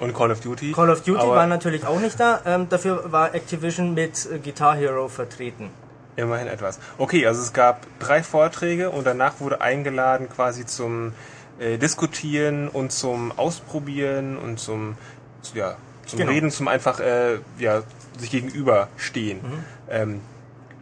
Und 0.00 0.14
Call 0.14 0.30
of 0.30 0.40
Duty. 0.40 0.72
Call 0.72 0.90
of 0.90 1.02
Duty 1.02 1.20
war 1.26 1.46
natürlich 1.46 1.84
auch 1.86 1.98
nicht 1.98 2.20
da. 2.20 2.40
Ähm, 2.46 2.68
dafür 2.68 3.10
war 3.10 3.34
Activision 3.34 3.94
mit 3.94 4.26
äh, 4.30 4.38
Guitar 4.38 4.76
Hero 4.76 5.08
vertreten. 5.08 5.70
Immerhin 6.16 6.46
etwas. 6.48 6.78
Okay, 6.98 7.26
also 7.26 7.40
es 7.42 7.52
gab 7.52 7.86
drei 8.00 8.22
Vorträge 8.22 8.90
und 8.90 9.06
danach 9.06 9.40
wurde 9.40 9.60
eingeladen 9.60 10.28
quasi 10.28 10.66
zum 10.66 11.12
äh, 11.58 11.78
Diskutieren 11.78 12.68
und 12.68 12.92
zum 12.92 13.32
Ausprobieren 13.36 14.36
und 14.36 14.58
zum, 14.60 14.96
zu- 15.42 15.56
ja, 15.56 15.76
zum 16.06 16.18
Genau. 16.20 16.30
Reden, 16.32 16.50
zum 16.50 16.68
einfach 16.68 17.00
äh, 17.00 17.38
ja, 17.58 17.82
sich 18.18 18.30
gegenüberstehen. 18.30 19.40
Ähm, 19.90 20.20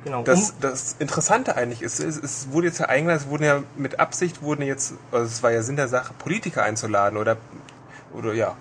Genau. 0.05 0.23
das, 0.23 0.55
das 0.61 0.95
Interessante 1.01 1.57
eigentlich 1.57 1.83
ist, 1.83 1.99
es, 1.99 2.17
es 2.17 2.53
wurde 2.53 2.69
jetzt 2.69 2.79
ja 2.79 2.87
eingeladen, 2.87 3.21
es 3.25 3.29
wurden 3.29 3.43
ja 3.43 3.65
mit 3.77 3.99
Absicht 3.99 4.41
wurden 4.41 4.63
jetzt, 4.63 4.93
also 5.11 5.25
es 5.27 5.43
war 5.43 5.51
ja 5.51 5.63
Sinn 5.63 5.75
der 5.75 5.89
Sache, 5.89 6.15
Politiker 6.17 6.63
einzuladen 6.63 7.19
oder 7.19 7.37
oder 8.13 8.33
ja, 8.33 8.55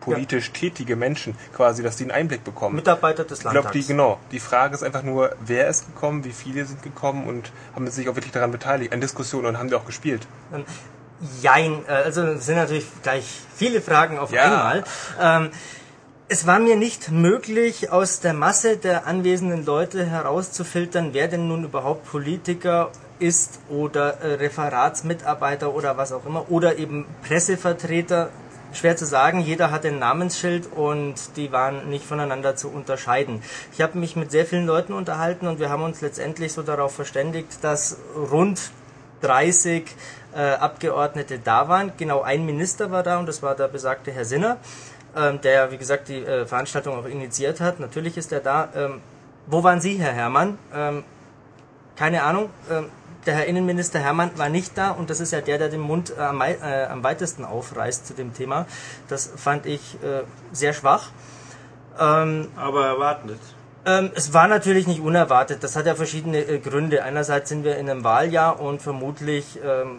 politisch 0.00 0.50
tätige 0.52 0.96
Menschen 0.96 1.36
quasi, 1.54 1.82
dass 1.82 1.96
die 1.96 2.04
einen 2.04 2.10
Einblick 2.12 2.42
bekommen. 2.44 2.76
Mitarbeiter 2.76 3.24
des 3.24 3.38
Ich 3.38 3.42
glaube, 3.42 3.56
Landtags. 3.56 3.74
die, 3.86 3.86
genau. 3.92 4.18
Die 4.32 4.40
Frage 4.40 4.74
ist 4.74 4.82
einfach 4.82 5.02
nur, 5.02 5.34
wer 5.44 5.68
ist 5.68 5.86
gekommen, 5.86 6.24
wie 6.24 6.32
viele 6.32 6.64
sind 6.64 6.82
gekommen 6.82 7.26
und 7.26 7.52
haben 7.74 7.88
sich 7.90 8.08
auch 8.08 8.14
wirklich 8.16 8.32
daran 8.32 8.50
beteiligt, 8.50 8.92
an 8.92 9.00
Diskussionen 9.00 9.46
und 9.46 9.58
haben 9.58 9.68
die 9.68 9.74
auch 9.74 9.84
gespielt. 9.86 10.26
Jein, 11.42 11.84
äh, 11.86 11.92
also 11.92 12.22
es 12.22 12.46
sind 12.46 12.56
natürlich 12.56 12.86
gleich 13.02 13.24
viele 13.54 13.82
Fragen 13.82 14.18
auf 14.18 14.32
Ja. 14.32 14.44
einmal. 14.44 14.84
Ähm, 15.20 15.50
es 16.28 16.46
war 16.46 16.60
mir 16.60 16.76
nicht 16.76 17.10
möglich, 17.10 17.90
aus 17.90 18.20
der 18.20 18.32
Masse 18.34 18.76
der 18.76 19.06
anwesenden 19.06 19.66
Leute 19.66 20.04
herauszufiltern, 20.06 21.10
wer 21.12 21.28
denn 21.28 21.48
nun 21.48 21.64
überhaupt 21.64 22.06
Politiker 22.10 22.90
ist 23.18 23.58
oder 23.68 24.20
äh, 24.22 24.34
Referatsmitarbeiter 24.34 25.74
oder 25.74 25.96
was 25.98 26.12
auch 26.12 26.24
immer 26.24 26.50
oder 26.50 26.78
eben 26.78 27.04
Pressevertreter. 27.26 28.30
Schwer 28.72 28.96
zu 28.96 29.04
sagen, 29.04 29.40
jeder 29.40 29.70
hat 29.70 29.84
ein 29.84 29.98
Namensschild 29.98 30.72
und 30.72 31.36
die 31.36 31.50
waren 31.50 31.88
nicht 31.90 32.04
voneinander 32.04 32.54
zu 32.54 32.68
unterscheiden. 32.68 33.42
Ich 33.72 33.80
habe 33.80 33.98
mich 33.98 34.14
mit 34.16 34.30
sehr 34.30 34.46
vielen 34.46 34.66
Leuten 34.66 34.92
unterhalten 34.92 35.46
und 35.48 35.58
wir 35.58 35.70
haben 35.70 35.82
uns 35.82 36.00
letztendlich 36.00 36.52
so 36.52 36.62
darauf 36.62 36.94
verständigt, 36.94 37.62
dass 37.62 37.98
rund 38.14 38.70
30 39.22 39.84
äh, 40.34 40.40
Abgeordnete 40.40 41.38
da 41.38 41.68
waren. 41.68 41.92
Genau 41.96 42.22
ein 42.22 42.46
Minister 42.46 42.90
war 42.90 43.02
da 43.02 43.18
und 43.18 43.26
das 43.26 43.42
war 43.42 43.54
der 43.54 43.68
besagte 43.68 44.12
Herr 44.12 44.24
Sinner, 44.24 44.58
ähm, 45.16 45.40
der, 45.40 45.72
wie 45.72 45.76
gesagt, 45.76 46.08
die 46.08 46.24
äh, 46.24 46.46
Veranstaltung 46.46 46.96
auch 46.96 47.06
initiiert 47.06 47.60
hat. 47.60 47.80
Natürlich 47.80 48.16
ist 48.16 48.32
er 48.32 48.40
da. 48.40 48.68
Ähm, 48.74 49.00
wo 49.46 49.64
waren 49.64 49.80
Sie, 49.80 49.96
Herr 49.96 50.12
Herrmann? 50.12 50.58
Ähm, 50.72 51.02
keine 51.96 52.22
Ahnung. 52.22 52.50
Ähm, 52.70 52.86
der 53.26 53.34
Herr 53.34 53.46
Innenminister 53.46 53.98
Herrmann 53.98 54.30
war 54.36 54.48
nicht 54.48 54.76
da 54.76 54.90
und 54.90 55.10
das 55.10 55.20
ist 55.20 55.32
ja 55.32 55.40
der, 55.40 55.58
der 55.58 55.68
den 55.68 55.80
Mund 55.80 56.12
äh, 56.16 56.20
am, 56.20 56.40
äh, 56.40 56.84
am 56.88 57.02
weitesten 57.04 57.44
aufreißt 57.44 58.06
zu 58.06 58.14
dem 58.14 58.34
Thema. 58.34 58.66
Das 59.08 59.30
fand 59.36 59.66
ich 59.66 59.96
äh, 60.02 60.22
sehr 60.52 60.72
schwach. 60.72 61.10
Ähm, 61.98 62.48
Aber 62.56 62.86
erwartet. 62.86 63.38
ähm, 63.84 64.10
es 64.14 64.32
war 64.32 64.48
natürlich 64.48 64.86
nicht 64.86 65.00
unerwartet. 65.00 65.62
Das 65.62 65.76
hat 65.76 65.86
ja 65.86 65.94
verschiedene 65.94 66.38
äh, 66.38 66.58
Gründe. 66.58 67.02
Einerseits 67.02 67.48
sind 67.50 67.64
wir 67.64 67.76
in 67.76 67.90
einem 67.90 68.04
Wahljahr 68.04 68.60
und 68.60 68.80
vermutlich 68.80 69.58
ähm, 69.64 69.98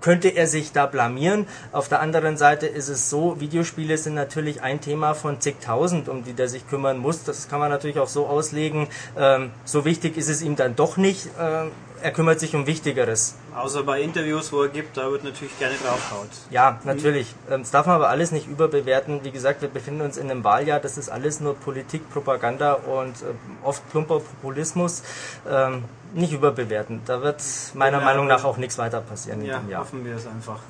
könnte 0.00 0.28
er 0.28 0.46
sich 0.46 0.72
da 0.72 0.84
blamieren. 0.84 1.46
Auf 1.72 1.88
der 1.88 2.00
anderen 2.00 2.36
Seite 2.36 2.66
ist 2.66 2.88
es 2.90 3.08
so, 3.08 3.40
Videospiele 3.40 3.96
sind 3.96 4.14
natürlich 4.14 4.60
ein 4.60 4.82
Thema 4.82 5.14
von 5.14 5.40
zigtausend, 5.40 6.10
um 6.10 6.24
die 6.24 6.34
der 6.34 6.48
sich 6.48 6.68
kümmern 6.68 6.98
muss. 6.98 7.24
Das 7.24 7.48
kann 7.48 7.58
man 7.58 7.70
natürlich 7.70 7.98
auch 7.98 8.08
so 8.08 8.26
auslegen. 8.26 8.88
Ähm, 9.16 9.50
so 9.64 9.86
wichtig 9.86 10.18
ist 10.18 10.28
es 10.28 10.42
ihm 10.42 10.56
dann 10.56 10.76
doch 10.76 10.98
nicht. 10.98 11.28
Ähm, 11.40 11.70
er 12.04 12.12
kümmert 12.12 12.38
sich 12.38 12.54
um 12.54 12.66
Wichtigeres. 12.66 13.34
Außer 13.54 13.82
bei 13.84 14.00
Interviews, 14.02 14.52
wo 14.52 14.62
er 14.62 14.68
gibt, 14.68 14.96
da 14.96 15.10
wird 15.10 15.22
natürlich 15.24 15.56
gerne 15.58 15.74
draufhaut. 15.76 16.28
Ja, 16.50 16.78
natürlich. 16.84 17.34
Ähm, 17.50 17.62
Das 17.62 17.70
darf 17.70 17.86
man 17.86 17.96
aber 17.96 18.08
alles 18.08 18.32
nicht 18.32 18.48
überbewerten. 18.48 19.20
Wie 19.24 19.30
gesagt, 19.30 19.62
wir 19.62 19.68
befinden 19.68 20.00
uns 20.02 20.16
in 20.16 20.30
einem 20.30 20.42
Wahljahr. 20.44 20.80
Das 20.80 20.98
ist 20.98 21.08
alles 21.08 21.40
nur 21.40 21.54
Politik, 21.54 22.10
Propaganda 22.10 22.72
und 22.74 23.10
äh, 23.22 23.26
oft 23.62 23.88
plumper 23.90 24.20
Populismus. 24.20 25.02
Ähm, 25.48 25.84
Nicht 26.14 26.32
überbewerten. 26.32 27.00
Da 27.06 27.22
wird 27.22 27.42
meiner 27.74 27.98
Ja, 27.98 28.04
Meinung 28.04 28.28
nach 28.28 28.44
auch 28.44 28.56
nichts 28.56 28.78
weiter 28.78 29.00
passieren 29.00 29.40
in 29.40 29.46
Ja, 29.46 29.58
dem 29.58 29.68
Jahr. 29.68 29.80
hoffen 29.80 30.04
wir 30.04 30.14
es 30.14 30.26
einfach. 30.28 30.60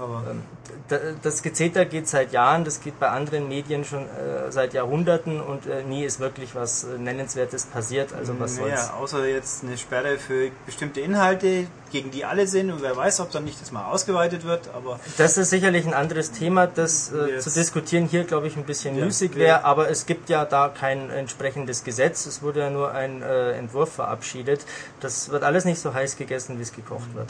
Da- 0.89 0.99
Das 1.23 1.43
Gezeter 1.43 1.85
geht 1.85 2.09
seit 2.09 2.33
Jahren, 2.33 2.65
das 2.65 2.81
geht 2.81 2.99
bei 2.99 3.09
anderen 3.11 3.47
Medien 3.49 3.85
schon 3.85 4.05
äh, 4.05 4.51
seit 4.51 4.73
Jahrhunderten 4.73 5.41
und 5.43 5.67
äh, 5.67 5.83
nie 5.83 6.05
ist 6.05 6.19
wirklich 6.21 6.55
was 6.55 6.87
Nennenswertes 6.99 7.67
passiert. 7.67 8.15
Also 8.15 8.39
was 8.41 8.57
soll's. 8.57 8.71
naja, 8.73 8.95
außer 8.99 9.27
jetzt 9.27 9.65
eine 9.65 9.77
Sperre 9.77 10.17
für 10.19 10.51
bestimmte 10.65 11.01
Inhalte, 11.03 11.67
gegen 11.95 12.11
die 12.11 12.25
alle 12.25 12.49
sind 12.49 12.73
und 12.73 12.83
wer 12.83 12.97
weiß, 12.97 13.21
ob 13.21 13.31
dann 13.31 13.45
nicht 13.45 13.61
das 13.63 13.71
mal 13.71 13.85
ausgeweitet 13.85 14.45
wird, 14.45 14.69
aber 14.75 14.99
Das 15.17 15.39
ist 15.39 15.51
sicherlich 15.51 15.87
ein 15.87 15.95
anderes 15.95 16.33
Thema, 16.33 16.67
das 16.67 17.13
äh, 17.13 17.39
zu 17.39 17.51
diskutieren 17.51 18.07
hier, 18.07 18.25
glaube 18.25 18.49
ich, 18.49 18.57
ein 18.57 18.65
bisschen 18.65 18.99
Ja, 18.99 19.05
müßig 19.05 19.31
ja. 19.35 19.39
wäre, 19.39 19.65
aber 19.65 19.89
es 19.89 20.05
gibt 20.05 20.29
ja 20.29 20.45
da 20.45 20.69
kein 20.69 21.09
entsprechendes 21.11 21.85
Gesetz. 21.85 22.27
Es 22.27 22.43
wurde 22.43 22.59
ja 22.61 22.71
nur 22.71 22.91
ein 22.91 23.23
äh, 23.23 23.53
Entwurf 23.53 23.93
verabschiedet. 23.93 24.67
Das 24.99 25.31
wird 25.31 25.45
alles 25.45 25.65
nicht 25.65 25.79
so 25.79 25.95
heiß 25.95 26.17
gegessen, 26.17 26.59
wie 26.59 26.63
es 26.63 26.73
gekocht 26.73 27.15
wird. 27.15 27.29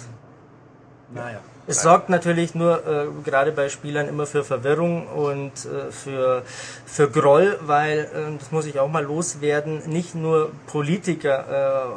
naja. 1.12 1.40
Es 1.66 1.80
sorgt 1.80 2.10
natürlich 2.10 2.54
nur 2.54 2.86
äh, 2.86 3.06
gerade 3.24 3.50
bei 3.50 3.70
Spielern 3.70 4.06
immer 4.06 4.26
für 4.26 4.44
Verwirrung 4.44 5.06
und 5.06 5.52
äh, 5.64 5.90
für, 5.90 6.42
für 6.84 7.08
Groll, 7.10 7.58
weil, 7.62 8.00
äh, 8.00 8.38
das 8.38 8.50
muss 8.52 8.66
ich 8.66 8.78
auch 8.80 8.88
mal 8.88 9.02
loswerden, 9.02 9.82
nicht 9.88 10.14
nur 10.14 10.50
Politiker 10.66 11.94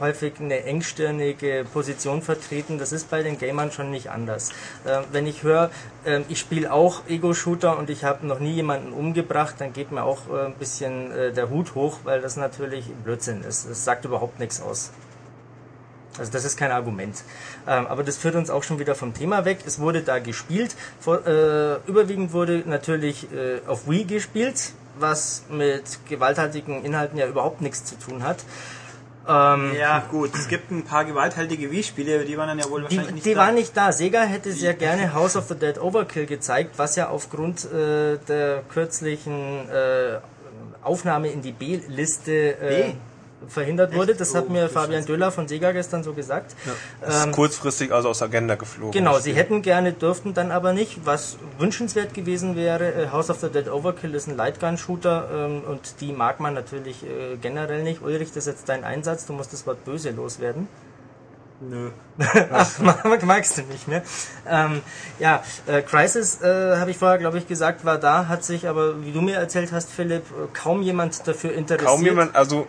häufig 0.00 0.34
eine 0.40 0.64
engstirnige 0.64 1.66
Position 1.72 2.22
vertreten. 2.22 2.78
Das 2.78 2.92
ist 2.92 3.10
bei 3.10 3.22
den 3.22 3.38
Gamern 3.38 3.72
schon 3.72 3.90
nicht 3.90 4.10
anders. 4.10 4.50
Äh, 4.84 5.00
wenn 5.12 5.26
ich 5.26 5.42
höre, 5.42 5.70
äh, 6.04 6.20
ich 6.28 6.38
spiele 6.38 6.72
auch 6.72 7.02
Ego-Shooter 7.08 7.78
und 7.78 7.90
ich 7.90 8.04
habe 8.04 8.26
noch 8.26 8.40
nie 8.40 8.52
jemanden 8.52 8.92
umgebracht, 8.92 9.56
dann 9.58 9.72
geht 9.72 9.92
mir 9.92 10.04
auch 10.04 10.28
äh, 10.28 10.46
ein 10.46 10.54
bisschen 10.54 11.10
äh, 11.12 11.32
der 11.32 11.50
Hut 11.50 11.74
hoch, 11.74 11.98
weil 12.04 12.20
das 12.20 12.36
natürlich 12.36 12.86
Blödsinn 13.04 13.42
ist. 13.42 13.68
Das 13.68 13.84
sagt 13.84 14.04
überhaupt 14.04 14.38
nichts 14.38 14.60
aus. 14.60 14.90
Also 16.18 16.32
das 16.32 16.44
ist 16.44 16.56
kein 16.56 16.72
Argument. 16.72 17.22
Ähm, 17.66 17.86
aber 17.86 18.02
das 18.02 18.16
führt 18.16 18.34
uns 18.34 18.50
auch 18.50 18.62
schon 18.62 18.78
wieder 18.78 18.94
vom 18.94 19.14
Thema 19.14 19.44
weg. 19.44 19.58
Es 19.66 19.78
wurde 19.78 20.02
da 20.02 20.18
gespielt. 20.18 20.74
Vor, 21.00 21.26
äh, 21.26 21.76
überwiegend 21.86 22.32
wurde 22.32 22.62
natürlich 22.66 23.32
äh, 23.32 23.60
auf 23.66 23.88
Wii 23.88 24.04
gespielt, 24.04 24.72
was 24.98 25.44
mit 25.48 26.00
gewalthaltigen 26.08 26.84
Inhalten 26.84 27.18
ja 27.18 27.26
überhaupt 27.28 27.60
nichts 27.60 27.84
zu 27.84 27.96
tun 27.98 28.22
hat. 28.22 28.38
Ähm, 29.28 29.72
ja, 29.78 30.02
gut, 30.10 30.34
es 30.34 30.48
gibt 30.48 30.70
ein 30.70 30.84
paar 30.84 31.04
gewalthaltige 31.04 31.70
Wii-Spiele, 31.70 32.24
die 32.24 32.38
waren 32.38 32.48
dann 32.48 32.58
ja 32.58 32.70
wohl 32.70 32.82
wahrscheinlich 32.84 33.08
die, 33.08 33.14
nicht 33.14 33.26
Die 33.26 33.34
da. 33.34 33.40
waren 33.40 33.54
nicht 33.54 33.76
da. 33.76 33.92
Sega 33.92 34.22
hätte 34.22 34.52
sehr 34.52 34.72
gerne 34.72 35.12
House 35.12 35.36
of 35.36 35.46
the 35.48 35.54
Dead 35.54 35.78
Overkill 35.78 36.24
gezeigt, 36.24 36.78
was 36.78 36.96
ja 36.96 37.10
aufgrund 37.10 37.66
äh, 37.66 38.16
der 38.26 38.62
kürzlichen 38.72 39.68
äh, 39.68 40.18
Aufnahme 40.82 41.28
in 41.28 41.42
die 41.42 41.52
B-Liste 41.52 42.32
äh, 42.32 42.92
B? 42.92 42.94
Verhindert 43.46 43.94
wurde. 43.94 44.14
Das 44.14 44.34
hat 44.34 44.46
Oh, 44.48 44.52
mir 44.52 44.68
Fabian. 44.68 45.04
Döller 45.06 45.30
von 45.30 45.46
Sega 45.46 45.72
gestern 45.72 46.02
so 46.02 46.12
gesagt. 46.12 46.54
Ist 47.06 47.24
Ähm, 47.24 47.32
kurzfristig 47.32 47.92
also 47.92 48.08
aus 48.08 48.18
der 48.18 48.28
Agenda 48.28 48.56
geflogen. 48.56 48.92
Genau, 48.92 49.18
sie 49.18 49.32
hätten 49.32 49.62
gerne, 49.62 49.92
dürften 49.92 50.34
dann 50.34 50.50
aber 50.50 50.72
nicht. 50.72 51.06
Was 51.06 51.36
wünschenswert 51.58 52.14
gewesen 52.14 52.56
wäre, 52.56 52.92
äh, 52.92 53.08
House 53.12 53.30
of 53.30 53.38
the 53.40 53.48
Dead 53.48 53.68
Overkill 53.70 54.14
ist 54.14 54.26
ein 54.28 54.36
Lightgun-Shooter 54.36 55.28
ähm, 55.32 55.62
und 55.68 56.00
die 56.00 56.12
mag 56.12 56.40
man 56.40 56.54
natürlich 56.54 57.04
äh, 57.04 57.36
generell 57.40 57.82
nicht. 57.82 58.02
Ulrich, 58.02 58.28
das 58.32 58.46
ist 58.46 58.54
jetzt 58.54 58.68
dein 58.68 58.82
Einsatz, 58.84 59.26
du 59.26 59.32
musst 59.32 59.52
das 59.52 59.66
Wort 59.66 59.84
böse 59.84 60.10
loswerden. 60.10 60.66
Nö. 61.60 61.90
Ach, 62.52 62.78
mag- 62.78 63.22
magst 63.24 63.58
du 63.58 63.62
nicht, 63.62 63.88
ne? 63.88 64.02
Ähm, 64.48 64.80
ja, 65.18 65.42
äh, 65.66 65.82
Crisis, 65.82 66.40
äh, 66.40 66.76
habe 66.76 66.92
ich 66.92 66.98
vorher, 66.98 67.18
glaube 67.18 67.38
ich, 67.38 67.48
gesagt, 67.48 67.84
war 67.84 67.98
da, 67.98 68.28
hat 68.28 68.44
sich 68.44 68.68
aber, 68.68 69.04
wie 69.04 69.10
du 69.10 69.20
mir 69.20 69.34
erzählt 69.36 69.72
hast, 69.72 69.90
Philipp, 69.90 70.22
äh, 70.30 70.46
kaum 70.56 70.82
jemand 70.82 71.26
dafür 71.26 71.52
interessiert. 71.54 71.88
Kaum 71.90 72.04
jemand, 72.04 72.36
also 72.36 72.68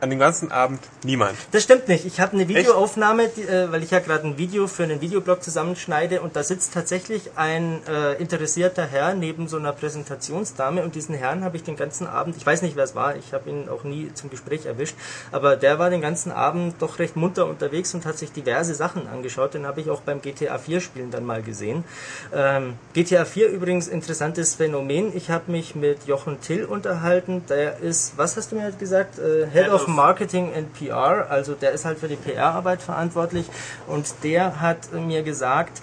an 0.00 0.10
dem 0.10 0.18
ganzen 0.18 0.52
Abend 0.52 0.80
niemand. 1.04 1.36
Das 1.52 1.62
stimmt 1.62 1.88
nicht. 1.88 2.04
Ich 2.04 2.20
habe 2.20 2.32
eine 2.32 2.48
Videoaufnahme, 2.48 3.28
die, 3.28 3.42
äh, 3.42 3.70
weil 3.72 3.82
ich 3.82 3.90
ja 3.90 3.98
gerade 3.98 4.26
ein 4.26 4.38
Video 4.38 4.66
für 4.66 4.84
einen 4.84 5.00
Videoblog 5.00 5.42
zusammenschneide 5.42 6.20
und 6.20 6.36
da 6.36 6.42
sitzt 6.42 6.74
tatsächlich 6.74 7.32
ein 7.36 7.80
äh, 7.86 8.14
interessierter 8.14 8.86
Herr 8.86 9.14
neben 9.14 9.48
so 9.48 9.56
einer 9.56 9.72
Präsentationsdame 9.72 10.82
und 10.82 10.94
diesen 10.94 11.14
Herrn 11.14 11.44
habe 11.44 11.56
ich 11.56 11.64
den 11.64 11.76
ganzen 11.76 12.06
Abend, 12.06 12.36
ich 12.36 12.46
weiß 12.46 12.62
nicht 12.62 12.76
wer 12.76 12.84
es 12.84 12.94
war, 12.94 13.16
ich 13.16 13.32
habe 13.32 13.50
ihn 13.50 13.68
auch 13.68 13.84
nie 13.84 14.12
zum 14.14 14.30
Gespräch 14.30 14.66
erwischt, 14.66 14.94
aber 15.32 15.56
der 15.56 15.78
war 15.78 15.90
den 15.90 16.00
ganzen 16.00 16.30
Abend 16.32 16.76
doch 16.80 16.98
recht 16.98 17.16
munter 17.16 17.46
unterwegs 17.46 17.94
und 17.94 18.06
hat 18.06 18.18
sich 18.18 18.32
diverse 18.32 18.74
Sachen 18.74 19.08
angeschaut. 19.08 19.54
Den 19.54 19.66
habe 19.66 19.80
ich 19.80 19.90
auch 19.90 20.00
beim 20.00 20.22
GTA 20.22 20.58
4 20.58 20.80
Spielen 20.80 21.10
dann 21.10 21.24
mal 21.24 21.42
gesehen. 21.42 21.84
Ähm, 22.32 22.74
GTA 22.94 23.24
4 23.24 23.48
übrigens 23.48 23.88
interessantes 23.88 24.54
Phänomen. 24.54 25.16
Ich 25.16 25.30
habe 25.30 25.50
mich 25.50 25.74
mit 25.74 26.06
Jochen 26.06 26.40
Till 26.40 26.64
unterhalten. 26.64 27.42
Der 27.48 27.78
ist, 27.78 28.12
was 28.16 28.36
hast 28.36 28.52
du 28.52 28.56
mir 28.56 28.62
halt 28.62 28.78
gesagt? 28.78 29.18
Äh, 29.18 29.46
Head, 29.46 29.64
Head 29.64 29.72
of 29.72 29.87
Marketing 29.94 30.52
and 30.54 30.72
PR, 30.74 31.30
also 31.30 31.54
der 31.54 31.72
ist 31.72 31.84
halt 31.84 31.98
für 31.98 32.08
die 32.08 32.16
PR-Arbeit 32.16 32.82
verantwortlich 32.82 33.46
und 33.86 34.06
der 34.22 34.60
hat 34.60 34.92
mir 34.92 35.22
gesagt, 35.22 35.82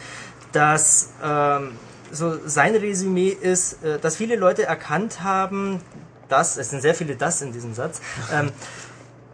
dass 0.52 1.14
ähm, 1.24 1.74
so 2.12 2.38
sein 2.46 2.76
Resümee 2.76 3.30
ist, 3.30 3.84
äh, 3.84 4.00
dass 4.00 4.16
viele 4.16 4.36
Leute 4.36 4.64
erkannt 4.64 5.24
haben, 5.24 5.82
dass, 6.30 6.58
es 6.58 6.70
sind 6.70 6.82
sehr 6.82 6.96
viele 6.96 7.16
das 7.16 7.42
in 7.42 7.52
diesem 7.52 7.74
Satz, 7.74 8.02
ähm, 8.34 8.52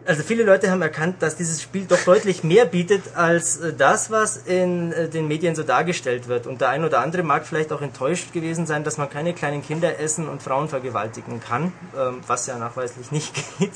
also 0.06 0.22
viele 0.22 0.42
Leute 0.42 0.70
haben 0.70 0.82
erkannt, 0.82 1.22
dass 1.22 1.36
dieses 1.36 1.62
Spiel 1.62 1.84
doch 1.84 2.02
deutlich 2.04 2.44
mehr 2.44 2.64
bietet 2.64 3.14
als 3.14 3.58
äh, 3.58 3.72
das, 3.72 4.10
was 4.10 4.36
in 4.36 4.92
äh, 4.92 5.08
den 5.08 5.28
Medien 5.28 5.54
so 5.54 5.62
dargestellt 5.62 6.28
wird. 6.28 6.46
Und 6.46 6.60
der 6.60 6.70
ein 6.70 6.84
oder 6.84 7.00
andere 7.00 7.22
mag 7.22 7.46
vielleicht 7.46 7.72
auch 7.72 7.82
enttäuscht 7.82 8.32
gewesen 8.32 8.66
sein, 8.66 8.84
dass 8.84 8.98
man 8.98 9.08
keine 9.10 9.32
kleinen 9.32 9.62
Kinder 9.62 9.98
essen 9.98 10.28
und 10.28 10.42
Frauen 10.42 10.68
vergewaltigen 10.68 11.40
kann, 11.40 11.72
ähm, 11.96 12.20
was 12.26 12.46
ja 12.46 12.58
nachweislich 12.58 13.10
nicht 13.10 13.34
geht, 13.58 13.72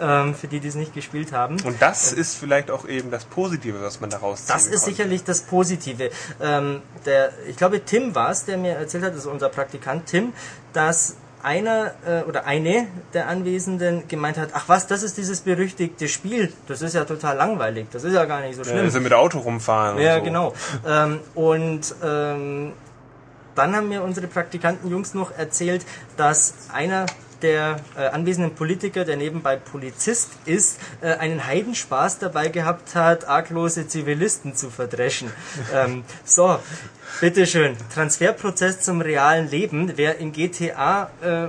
ähm, 0.00 0.34
für 0.34 0.46
die, 0.48 0.60
die 0.60 0.68
es 0.68 0.74
nicht 0.74 0.94
gespielt 0.94 1.32
haben. 1.32 1.56
Und 1.64 1.80
das 1.80 2.12
ist 2.12 2.36
vielleicht 2.36 2.70
auch 2.70 2.86
eben 2.86 3.10
das 3.10 3.24
Positive, 3.24 3.80
was 3.82 4.00
man 4.00 4.10
daraus 4.10 4.44
ziehen 4.46 4.54
Das 4.54 4.66
ist 4.66 4.82
konnte. 4.82 4.84
sicherlich 4.96 5.24
das 5.24 5.42
Positive. 5.42 6.10
Ähm, 6.40 6.82
der, 7.04 7.30
ich 7.48 7.56
glaube, 7.56 7.84
Tim 7.84 8.14
war 8.14 8.30
es, 8.30 8.44
der 8.44 8.58
mir 8.58 8.72
erzählt 8.72 9.04
hat, 9.04 9.12
das 9.12 9.20
ist 9.20 9.26
unser 9.26 9.48
Praktikant 9.48 10.06
Tim, 10.06 10.32
dass 10.72 11.16
einer 11.42 11.92
äh, 12.06 12.22
oder 12.28 12.46
eine 12.46 12.88
der 13.14 13.28
Anwesenden 13.28 14.08
gemeint 14.08 14.36
hat, 14.36 14.48
ach 14.54 14.64
was, 14.66 14.86
das 14.88 15.02
ist 15.04 15.16
dieses 15.16 15.42
berüchtigte 15.42 16.08
Spiel, 16.08 16.52
das 16.66 16.82
ist 16.82 16.94
ja 16.94 17.04
total 17.04 17.36
langweilig, 17.36 17.86
das 17.92 18.02
ist 18.02 18.14
ja 18.14 18.24
gar 18.24 18.40
nicht 18.40 18.56
so 18.56 18.62
Ja, 18.62 18.68
schlimm. 18.70 18.84
also 18.86 19.00
mit 19.00 19.12
Auto 19.12 19.38
rumfahren. 19.38 19.98
Ja, 19.98 20.14
und 20.14 20.20
so. 20.20 20.24
genau. 20.24 20.52
Ähm, 20.86 21.20
und 21.36 21.94
ähm, 22.02 22.72
dann 23.54 23.76
haben 23.76 23.88
mir 23.88 24.02
unsere 24.02 24.26
Praktikantenjungs 24.26 25.14
noch 25.14 25.30
erzählt, 25.38 25.86
dass 26.16 26.52
einer 26.72 27.06
der 27.46 27.76
äh, 27.96 28.06
anwesenden 28.08 28.56
Politiker, 28.56 29.04
der 29.04 29.16
nebenbei 29.16 29.54
Polizist 29.54 30.30
ist, 30.46 30.80
äh, 31.00 31.12
einen 31.12 31.46
Heidenspaß 31.46 32.18
dabei 32.18 32.48
gehabt 32.48 32.96
hat, 32.96 33.28
arglose 33.28 33.86
Zivilisten 33.86 34.56
zu 34.56 34.68
verdreschen. 34.68 35.30
ähm, 35.74 36.02
so, 36.24 36.58
bitteschön. 37.20 37.76
Transferprozess 37.94 38.80
zum 38.80 39.00
realen 39.00 39.48
Leben. 39.48 39.92
Wer 39.94 40.18
in 40.18 40.32
GTA 40.32 41.10
äh, 41.22 41.48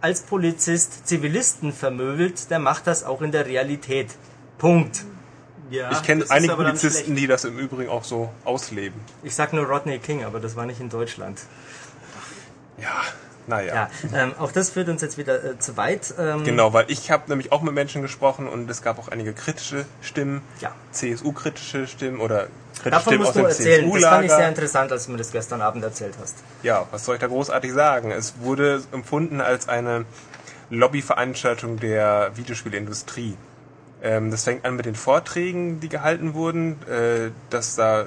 als 0.00 0.22
Polizist 0.22 1.06
Zivilisten 1.06 1.72
vermöbelt, 1.72 2.50
der 2.50 2.58
macht 2.58 2.88
das 2.88 3.04
auch 3.04 3.22
in 3.22 3.30
der 3.30 3.46
Realität. 3.46 4.08
Punkt. 4.58 5.04
Ja, 5.70 5.92
Ich 5.92 6.02
kenne 6.02 6.24
einige 6.28 6.54
Polizisten, 6.54 7.14
die 7.14 7.28
das 7.28 7.44
im 7.44 7.56
Übrigen 7.58 7.90
auch 7.90 8.04
so 8.04 8.30
ausleben. 8.44 9.00
Ich 9.22 9.34
sag 9.34 9.52
nur 9.52 9.66
Rodney 9.66 9.98
King, 9.98 10.24
aber 10.24 10.40
das 10.40 10.56
war 10.56 10.66
nicht 10.66 10.80
in 10.80 10.88
Deutschland. 10.88 11.40
Ja, 12.78 13.02
naja. 13.46 13.74
Ja, 13.74 13.90
ähm, 14.14 14.32
auch 14.38 14.52
das 14.52 14.70
führt 14.70 14.88
uns 14.88 15.02
jetzt 15.02 15.18
wieder 15.18 15.42
äh, 15.44 15.58
zu 15.58 15.76
weit. 15.76 16.14
Ähm, 16.18 16.44
Genau, 16.44 16.72
weil 16.72 16.86
ich 16.88 17.10
habe 17.10 17.24
nämlich 17.28 17.52
auch 17.52 17.62
mit 17.62 17.74
Menschen 17.74 18.02
gesprochen 18.02 18.48
und 18.48 18.68
es 18.70 18.82
gab 18.82 18.98
auch 18.98 19.08
einige 19.08 19.32
kritische 19.32 19.86
Stimmen, 20.02 20.42
Ja. 20.60 20.72
CSU-kritische 20.92 21.86
Stimmen 21.86 22.20
oder 22.20 22.48
kritische 22.74 22.90
Davon 22.90 23.12
Stimmen 23.12 23.18
musst 23.24 23.28
aus 23.30 23.34
du 23.36 23.42
erzählen. 23.48 23.90
Das 23.92 24.02
fand 24.04 24.24
ich 24.24 24.32
sehr 24.32 24.48
interessant, 24.48 24.92
als 24.92 25.06
du 25.06 25.12
mir 25.12 25.18
das 25.18 25.32
gestern 25.32 25.60
Abend 25.62 25.84
erzählt 25.84 26.14
hast. 26.20 26.36
Ja, 26.62 26.86
was 26.90 27.04
soll 27.04 27.16
ich 27.16 27.20
da 27.20 27.26
großartig 27.26 27.72
sagen? 27.72 28.10
Es 28.10 28.34
wurde 28.40 28.82
empfunden 28.92 29.40
als 29.40 29.68
eine 29.68 30.04
Lobbyveranstaltung 30.70 31.78
der 31.78 32.32
Videospielindustrie. 32.36 33.36
Ähm, 34.02 34.30
das 34.30 34.44
fängt 34.44 34.64
an 34.64 34.76
mit 34.76 34.86
den 34.86 34.94
Vorträgen, 34.94 35.80
die 35.80 35.88
gehalten 35.88 36.34
wurden, 36.34 36.72
äh, 36.88 37.30
dass 37.50 37.76
da 37.76 38.06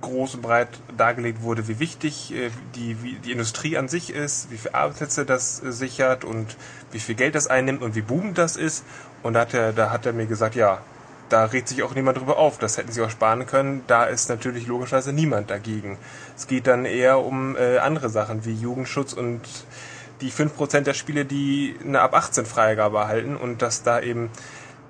groß 0.00 0.36
und 0.36 0.42
breit 0.42 0.68
dargelegt 0.96 1.42
wurde, 1.42 1.68
wie 1.68 1.78
wichtig 1.78 2.32
äh, 2.34 2.50
die, 2.74 3.02
wie 3.02 3.14
die 3.14 3.32
Industrie 3.32 3.76
an 3.76 3.88
sich 3.88 4.14
ist, 4.14 4.50
wie 4.50 4.58
viele 4.58 4.74
Arbeitsplätze 4.74 5.24
das 5.24 5.62
äh, 5.62 5.72
sichert 5.72 6.24
und 6.24 6.56
wie 6.92 7.00
viel 7.00 7.14
Geld 7.14 7.34
das 7.34 7.46
einnimmt 7.46 7.82
und 7.82 7.94
wie 7.94 8.02
boomend 8.02 8.38
das 8.38 8.56
ist. 8.56 8.84
Und 9.22 9.34
da 9.34 9.40
hat 9.40 9.54
er, 9.54 9.72
da 9.72 9.90
hat 9.90 10.06
er 10.06 10.12
mir 10.12 10.26
gesagt, 10.26 10.54
ja, 10.54 10.80
da 11.28 11.44
regt 11.44 11.68
sich 11.68 11.82
auch 11.82 11.94
niemand 11.94 12.18
drüber 12.18 12.38
auf. 12.38 12.58
Das 12.58 12.78
hätten 12.78 12.92
sie 12.92 13.02
auch 13.02 13.10
sparen 13.10 13.46
können. 13.46 13.82
Da 13.86 14.04
ist 14.04 14.28
natürlich 14.28 14.66
logischerweise 14.66 15.12
niemand 15.12 15.50
dagegen. 15.50 15.98
Es 16.36 16.46
geht 16.46 16.66
dann 16.66 16.84
eher 16.84 17.18
um 17.18 17.56
äh, 17.56 17.78
andere 17.78 18.08
Sachen 18.08 18.44
wie 18.44 18.54
Jugendschutz 18.54 19.12
und 19.12 19.42
die 20.20 20.32
5% 20.32 20.80
der 20.80 20.94
Spiele, 20.94 21.24
die 21.24 21.76
eine 21.84 22.00
ab 22.00 22.14
18 22.14 22.44
Freigabe 22.44 22.98
erhalten 22.98 23.36
und 23.36 23.62
dass 23.62 23.82
da 23.82 24.00
eben 24.00 24.30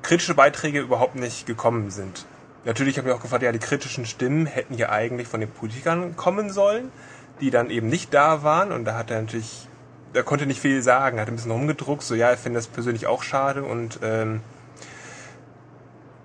kritische 0.03 0.35
Beiträge 0.35 0.81
überhaupt 0.81 1.17
nicht 1.17 1.47
gekommen 1.47 1.91
sind. 1.91 2.25
Natürlich 2.69 2.99
habe 2.99 3.09
ich 3.09 3.14
auch 3.14 3.23
gefragt, 3.23 3.43
ja, 3.43 3.51
die 3.51 3.59
kritischen 3.59 4.05
Stimmen 4.05 4.45
hätten 4.45 4.75
ja 4.75 4.91
eigentlich 4.91 5.27
von 5.27 5.41
den 5.41 5.49
Politikern 5.49 6.16
kommen 6.16 6.51
sollen, 6.51 6.93
die 7.41 7.51
dann 7.51 7.71
eben 7.71 7.89
nicht 7.89 8.12
da 8.12 8.43
waren. 8.43 8.73
Und 8.73 8.85
da 8.85 8.95
hat 8.95 9.11
er 9.11 9.23
natürlich, 9.23 9.66
er 10.12 10.23
konnte 10.23 10.45
nicht 10.45 10.61
viel 10.61 10.83
sagen, 10.83 11.19
hat 11.19 11.29
ein 11.29 11.37
bisschen 11.37 11.51
rumgedruckt, 11.51 12.03
so 12.03 12.14
ja, 12.14 12.29
er 12.29 12.37
findet 12.37 12.59
das 12.59 12.66
persönlich 12.66 13.07
auch 13.07 13.23
schade. 13.23 13.64
Und 13.64 14.01
ähm, 14.03 14.43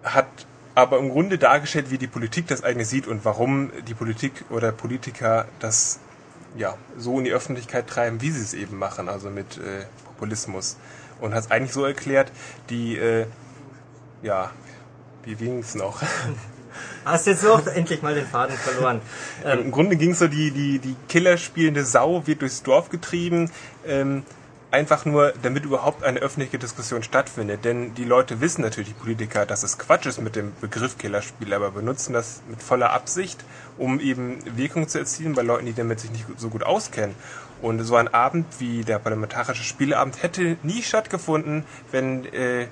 hat 0.04 0.28
aber 0.76 1.00
im 1.00 1.12
Grunde 1.12 1.38
dargestellt, 1.38 1.92
wie 1.92 1.98
die 1.98 2.08
Politik 2.08 2.48
das 2.48 2.62
eigentlich 2.62 2.90
sieht 2.90 3.08
und 3.08 3.24
warum 3.24 3.72
die 3.88 3.94
Politik 3.94 4.44
oder 4.50 4.74
Politiker 4.74 5.46
das 5.62 6.02
ja 6.58 6.76
so 6.98 7.20
in 7.20 7.24
die 7.24 7.32
Öffentlichkeit 7.32 7.88
treiben, 7.88 8.20
wie 8.20 8.32
sie 8.32 8.42
es 8.42 8.54
eben 8.54 8.78
machen, 8.78 9.08
also 9.08 9.30
mit 9.30 9.60
äh, 9.60 9.86
Populismus. 10.08 10.76
Und 11.22 11.34
hat 11.34 11.46
es 11.46 11.52
eigentlich 11.52 11.72
so 11.72 11.86
erklärt, 11.86 12.34
die, 12.70 12.98
äh, 12.98 13.28
ja, 14.24 14.52
wie 15.26 15.36
ging 15.36 15.60
es 15.60 15.76
noch? 15.76 16.02
Hast 17.06 17.28
jetzt 17.28 17.46
auch 17.46 17.66
endlich 17.68 18.02
mal 18.02 18.16
den 18.16 18.26
Faden 18.26 18.58
verloren. 18.58 19.02
Ähm, 19.46 19.60
Im 19.66 19.72
Grunde 19.72 19.96
ging 19.96 20.12
es 20.12 20.20
so, 20.20 20.28
die, 20.28 20.52
die, 20.52 20.80
die 20.80 20.96
killerspielende 21.10 21.86
Sau 21.86 22.26
wird 22.26 22.42
durchs 22.42 22.64
Dorf 22.64 22.90
getrieben, 22.90 23.52
ähm, 23.86 24.24
einfach 24.72 25.06
nur, 25.06 25.34
damit 25.44 25.66
überhaupt 25.66 26.04
eine 26.04 26.20
öffentliche 26.20 26.58
Diskussion 26.58 27.04
stattfindet. 27.04 27.64
Denn 27.64 27.94
die 27.94 28.06
Leute 28.06 28.42
wissen 28.42 28.62
natürlich, 28.62 28.90
die 28.90 28.96
Politiker, 28.96 29.46
dass 29.46 29.62
es 29.62 29.78
Quatsch 29.78 30.08
ist 30.08 30.20
mit 30.20 30.36
dem 30.36 30.52
Begriff 30.62 30.98
Killerspiel, 30.98 31.54
aber 31.54 31.72
benutzen 31.72 32.14
das 32.14 32.42
mit 32.50 32.64
voller 32.64 32.92
Absicht, 32.92 33.44
um 33.78 34.00
eben 34.00 34.40
Wirkung 34.58 34.88
zu 34.88 34.98
erzielen 34.98 35.36
bei 35.36 35.44
Leuten, 35.44 35.68
die 35.68 35.74
damit 35.74 36.00
sich 36.00 36.12
nicht 36.12 36.26
so 36.38 36.50
gut 36.50 36.64
auskennen. 36.64 37.16
Und 37.62 37.80
so 37.84 37.96
ein 37.96 38.14
Abend 38.14 38.46
wie 38.60 38.84
der 38.84 39.00
parlamentarische 39.00 39.64
Spieleabend 39.64 40.24
hätte 40.24 40.58
nie 40.64 40.82
stattgefunden, 40.82 41.64
wenn 41.92 42.26
äh, 42.34 42.68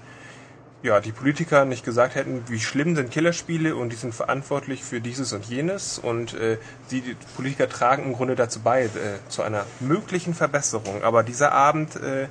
ja, 0.84 0.99
die 0.99 1.11
Politiker 1.11 1.65
nicht 1.65 1.86
gesagt 1.86 2.15
hätten, 2.15 2.43
wie 2.47 2.59
schlimm 2.59 2.95
sind 2.95 3.11
Killerspiele 3.11 3.75
und 3.75 3.91
die 3.91 3.95
sind 3.95 4.15
verantwortlich 4.15 4.84
für 4.84 4.99
dieses 4.99 5.32
und 5.34 5.45
jenes 5.45 5.99
und 5.99 6.34
äh, 6.34 6.57
die, 6.89 7.15
Politiker 7.36 7.69
tragen 7.69 8.03
im 8.03 8.13
Grunde 8.13 8.36
dazu 8.36 8.61
bei, 8.61 8.86
äh, 8.86 8.89
zu 9.29 9.43
einer 9.43 9.65
möglichen 9.79 10.34
Verbesserung. 10.34 11.03
Aber 11.03 11.23
dieser 11.23 11.51
Abend 11.51 11.95
äh, 11.97 12.27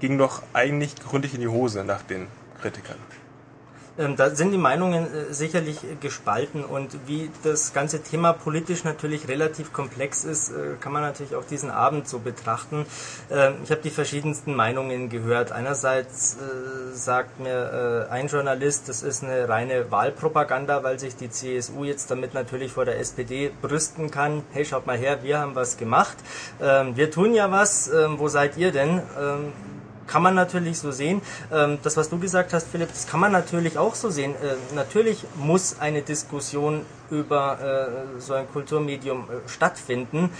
ging 0.00 0.16
doch 0.16 0.42
eigentlich 0.54 0.96
gründlich 0.96 1.34
in 1.34 1.40
die 1.40 1.48
Hose 1.48 1.84
nach 1.84 2.02
den 2.02 2.28
Kritikern. 2.60 2.96
Ähm, 4.00 4.16
da 4.16 4.30
sind 4.30 4.52
die 4.52 4.58
Meinungen 4.58 5.04
äh, 5.04 5.32
sicherlich 5.32 5.78
gespalten 6.00 6.64
und 6.64 6.96
wie 7.06 7.30
das 7.42 7.74
ganze 7.74 8.02
Thema 8.02 8.32
politisch 8.32 8.82
natürlich 8.84 9.28
relativ 9.28 9.72
komplex 9.74 10.24
ist, 10.24 10.50
äh, 10.50 10.76
kann 10.80 10.92
man 10.92 11.02
natürlich 11.02 11.34
auch 11.34 11.44
diesen 11.44 11.70
Abend 11.70 12.08
so 12.08 12.18
betrachten. 12.18 12.86
Ähm, 13.30 13.56
ich 13.62 13.70
habe 13.70 13.82
die 13.82 13.90
verschiedensten 13.90 14.54
Meinungen 14.54 15.10
gehört. 15.10 15.52
Einerseits 15.52 16.36
äh, 16.36 16.96
sagt 16.96 17.40
mir 17.40 18.08
ein 18.10 18.28
Journalist, 18.28 18.88
das 18.88 19.02
ist 19.02 19.22
eine 19.22 19.48
reine 19.48 19.90
Wahlpropaganda, 19.90 20.82
weil 20.82 20.98
sich 20.98 21.16
die 21.16 21.30
CSU 21.30 21.84
jetzt 21.84 22.10
damit 22.10 22.34
natürlich 22.34 22.72
vor 22.72 22.84
der 22.84 22.98
SPD 22.98 23.50
brüsten 23.60 24.10
kann. 24.10 24.42
Hey, 24.52 24.64
schaut 24.64 24.86
mal 24.86 24.96
her, 24.96 25.22
wir 25.22 25.38
haben 25.38 25.54
was 25.54 25.76
gemacht. 25.76 26.16
Ähm, 26.60 26.96
wir 26.96 27.10
tun 27.10 27.34
ja 27.34 27.50
was. 27.50 27.90
Wo 27.90 28.28
seid 28.28 28.56
ihr 28.56 28.72
denn? 28.72 29.02
Kann 30.10 30.22
man 30.22 30.34
natürlich 30.34 30.78
so 30.78 30.90
sehen. 30.90 31.22
Ähm, 31.52 31.78
das, 31.82 31.96
was 31.96 32.10
du 32.10 32.18
gesagt 32.18 32.52
hast, 32.52 32.66
Philipp, 32.68 32.88
das 32.88 33.06
kann 33.06 33.20
man 33.20 33.32
natürlich 33.32 33.78
auch 33.78 33.94
so 33.94 34.10
sehen. 34.10 34.34
Äh, 34.34 34.74
natürlich 34.74 35.24
muss 35.36 35.78
eine 35.78 36.02
Diskussion 36.02 36.84
über 37.10 37.58
äh, 38.16 38.20
so 38.20 38.34
ein 38.34 38.50
Kulturmedium 38.50 39.28
äh, 39.30 39.48
stattfinden. 39.48 40.30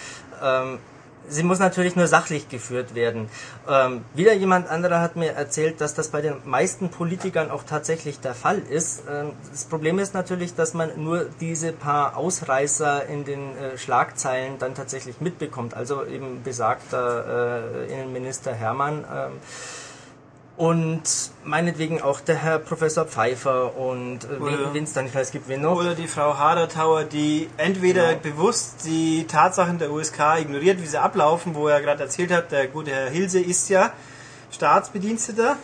Sie 1.31 1.45
muss 1.45 1.61
natürlich 1.61 1.97
nur 1.97 2.09
sachlich 2.09 2.49
geführt 2.49 2.95
werden. 2.95 3.29
Ähm, 3.69 4.05
wieder 4.15 4.35
jemand 4.35 4.69
anderer 4.69 5.01
hat 5.01 5.17
mir 5.17 5.33
erzählt, 5.33 5.81
dass 5.81 5.95
das 5.95 6.09
bei 6.09 6.21
den 6.21 6.35
meisten 6.45 6.89
Politikern 6.91 7.51
auch 7.51 7.63
tatsächlich 7.63 8.19
der 8.19 8.35
Fall 8.35 8.59
ist. 8.59 9.05
Ähm, 9.09 9.33
das 9.51 9.65
Problem 9.65 9.99
ist 10.01 10.13
natürlich, 10.13 10.55
dass 10.55 10.75
man 10.75 10.91
nur 11.03 11.27
diese 11.41 11.73
paar 11.73 12.17
Ausreißer 12.17 13.07
in 13.07 13.25
den 13.25 13.57
äh, 13.57 13.79
Schlagzeilen 13.79 14.59
dann 14.59 14.75
tatsächlich 14.75 15.21
mitbekommt. 15.21 15.75
Also 15.75 16.05
eben 16.05 16.43
besagter 16.43 17.87
äh, 17.89 17.93
Innenminister 17.93 18.53
Hermann. 18.53 19.05
Ähm, 19.13 19.33
und 20.61 21.31
meinetwegen 21.43 22.03
auch 22.03 22.21
der 22.21 22.37
Herr 22.37 22.59
Professor 22.59 23.07
Pfeiffer 23.07 23.79
und 23.79 24.25
äh, 24.25 24.75
wen, 24.75 24.85
es 24.85 24.93
dann, 24.93 25.07
ich 25.07 25.15
weiß, 25.15 25.31
gibt 25.31 25.49
wen 25.49 25.63
noch. 25.63 25.77
Oder 25.77 25.95
die 25.95 26.07
Frau 26.07 26.37
Hadertauer, 26.37 27.05
die 27.05 27.49
entweder 27.57 28.15
genau. 28.15 28.37
bewusst 28.37 28.85
die 28.85 29.27
Tatsachen 29.27 29.79
der 29.79 29.91
USK 29.91 30.19
ignoriert, 30.39 30.83
wie 30.83 30.87
sie 30.87 31.01
ablaufen, 31.01 31.55
wo 31.55 31.67
er 31.69 31.81
gerade 31.81 32.03
erzählt 32.03 32.31
hat, 32.31 32.53
der 32.53 32.67
gute 32.67 32.91
Herr 32.91 33.09
Hilse 33.09 33.41
ist 33.41 33.71
ja 33.71 33.95
Staatsbediensteter. 34.51 35.57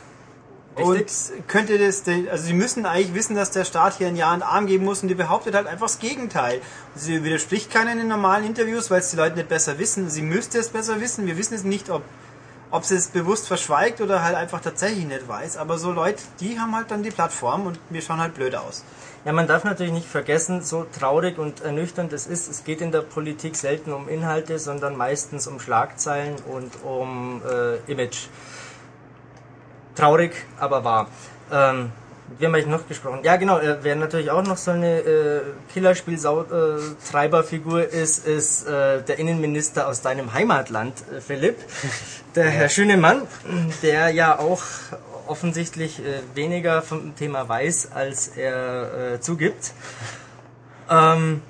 Richtig. 0.79 0.87
Und 0.89 1.49
könnte 1.49 1.79
das, 1.79 2.05
also 2.31 2.45
sie 2.45 2.55
müssen 2.55 2.87
eigentlich 2.87 3.13
wissen, 3.13 3.37
dass 3.37 3.51
der 3.51 3.67
Staat 3.67 3.99
hier 3.99 4.07
ein 4.07 4.17
Ja 4.17 4.33
und 4.33 4.43
Arm 4.43 4.67
geben 4.67 4.87
muss 4.87 5.03
und 5.03 5.09
die 5.09 5.15
behauptet 5.15 5.55
halt 5.55 5.67
einfach 5.67 5.89
das 5.89 5.99
Gegenteil. 5.99 6.63
Sie 6.95 7.23
widerspricht 7.23 7.71
keiner 7.71 7.93
in 7.93 7.99
den 7.99 8.09
normalen 8.09 8.47
Interviews, 8.47 8.91
weil 8.91 9.01
es 9.01 9.11
die 9.11 9.17
Leute 9.17 9.37
nicht 9.37 9.51
besser 9.51 9.79
wissen. 9.79 10.09
Sie 10.09 10.23
müsste 10.23 10.59
es 10.59 10.71
besser 10.71 11.03
wissen. 11.03 11.27
Wir 11.27 11.37
wissen 11.37 11.53
es 11.53 11.65
nicht, 11.65 11.91
ob 11.91 12.03
ob 12.71 12.85
sie 12.85 12.97
es 12.97 13.09
bewusst 13.09 13.47
verschweigt 13.47 14.01
oder 14.01 14.23
halt 14.23 14.35
einfach 14.35 14.61
tatsächlich 14.61 15.07
nicht 15.07 15.29
weiß. 15.29 15.57
Aber 15.57 15.79
so 15.79 15.93
Leute, 15.93 16.23
die 16.41 16.59
haben 16.59 16.75
halt 16.75 16.91
dann 16.91 17.03
die 17.03 17.11
Plattform 17.11 17.67
und 17.67 17.79
wir 17.91 18.03
schauen 18.03 18.21
halt 18.21 18.35
blöd 18.35 18.55
aus. 18.55 18.85
Ja, 19.25 19.33
man 19.33 19.47
darf 19.47 19.65
natürlich 19.65 19.93
nicht 19.93 20.07
vergessen, 20.07 20.63
so 20.63 20.85
traurig 20.85 21.39
und 21.39 21.61
ernüchternd 21.61 22.13
es 22.13 22.27
ist, 22.27 22.49
es 22.49 22.65
geht 22.65 22.81
in 22.81 22.93
der 22.93 23.01
Politik 23.01 23.57
selten 23.57 23.93
um 23.93 24.09
Inhalte, 24.09 24.59
sondern 24.59 24.97
meistens 24.97 25.47
um 25.47 25.59
Schlagzeilen 25.59 26.37
und 26.49 26.85
um 26.85 27.43
äh, 27.45 27.91
Image. 27.91 28.29
Traurig, 29.97 30.33
aber 30.59 30.85
wahr. 30.85 31.09
Ähm, 31.51 31.91
wir 32.39 32.49
haben 32.49 32.55
eigentlich 32.55 32.67
noch 32.67 32.87
gesprochen. 32.89 33.21
Ja, 33.23 33.37
genau, 33.37 33.59
äh, 33.59 33.79
wer 33.83 33.97
natürlich 33.97 34.31
auch 34.31 34.43
noch 34.43 34.59
so 34.59 34.73
eine 34.73 35.01
äh, 35.01 35.41
Killerspiel-Treiberfigur 35.73 37.89
ist, 37.89 38.27
ist 38.27 38.67
äh, 38.67 39.01
der 39.03 39.19
Innenminister 39.19 39.89
aus 39.89 40.03
deinem 40.03 40.35
Heimatland, 40.35 40.93
äh, 41.15 41.21
Philipp. 41.21 41.57
Der 42.35 42.51
Herr 42.51 42.69
Schönemann, 42.69 43.23
der 43.83 44.11
ja 44.11 44.39
auch 44.39 44.63
offensichtlich 45.27 46.01
äh, 46.01 46.21
weniger 46.35 46.83
vom 46.83 47.17
Thema 47.17 47.49
weiß, 47.49 47.93
als 47.95 48.29
er 48.29 49.15
äh, 49.15 49.21
zugibt. 49.21 49.73
Ähm, 50.91 51.41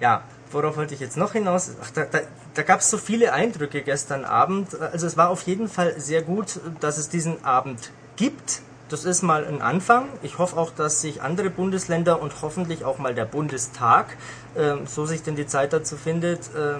ja, 0.00 0.22
worauf 0.52 0.76
wollte 0.76 0.92
ich 0.94 1.00
jetzt 1.00 1.16
noch 1.16 1.32
hinaus? 1.32 1.70
Ach, 1.82 1.90
da, 1.92 2.04
da, 2.04 2.18
da 2.54 2.62
gab 2.62 2.80
es 2.80 2.90
so 2.90 2.98
viele 2.98 3.32
Eindrücke 3.32 3.80
gestern 3.82 4.26
Abend. 4.26 4.78
Also 4.78 5.06
es 5.06 5.16
war 5.16 5.30
auf 5.30 5.40
jeden 5.42 5.68
Fall 5.68 5.98
sehr 5.98 6.20
gut, 6.22 6.60
dass 6.80 6.98
es 6.98 7.08
diesen 7.08 7.42
Abend 7.44 7.90
gibt 8.16 8.60
das 8.90 9.04
ist 9.04 9.22
mal 9.22 9.44
ein 9.46 9.62
Anfang. 9.62 10.08
Ich 10.22 10.38
hoffe 10.38 10.56
auch, 10.56 10.72
dass 10.72 11.00
sich 11.00 11.22
andere 11.22 11.48
Bundesländer 11.48 12.20
und 12.20 12.42
hoffentlich 12.42 12.84
auch 12.84 12.98
mal 12.98 13.14
der 13.14 13.24
Bundestag, 13.24 14.16
äh, 14.54 14.74
so 14.84 15.06
sich 15.06 15.22
denn 15.22 15.36
die 15.36 15.46
Zeit 15.46 15.72
dazu 15.72 15.96
findet, 15.96 16.50
äh, 16.54 16.78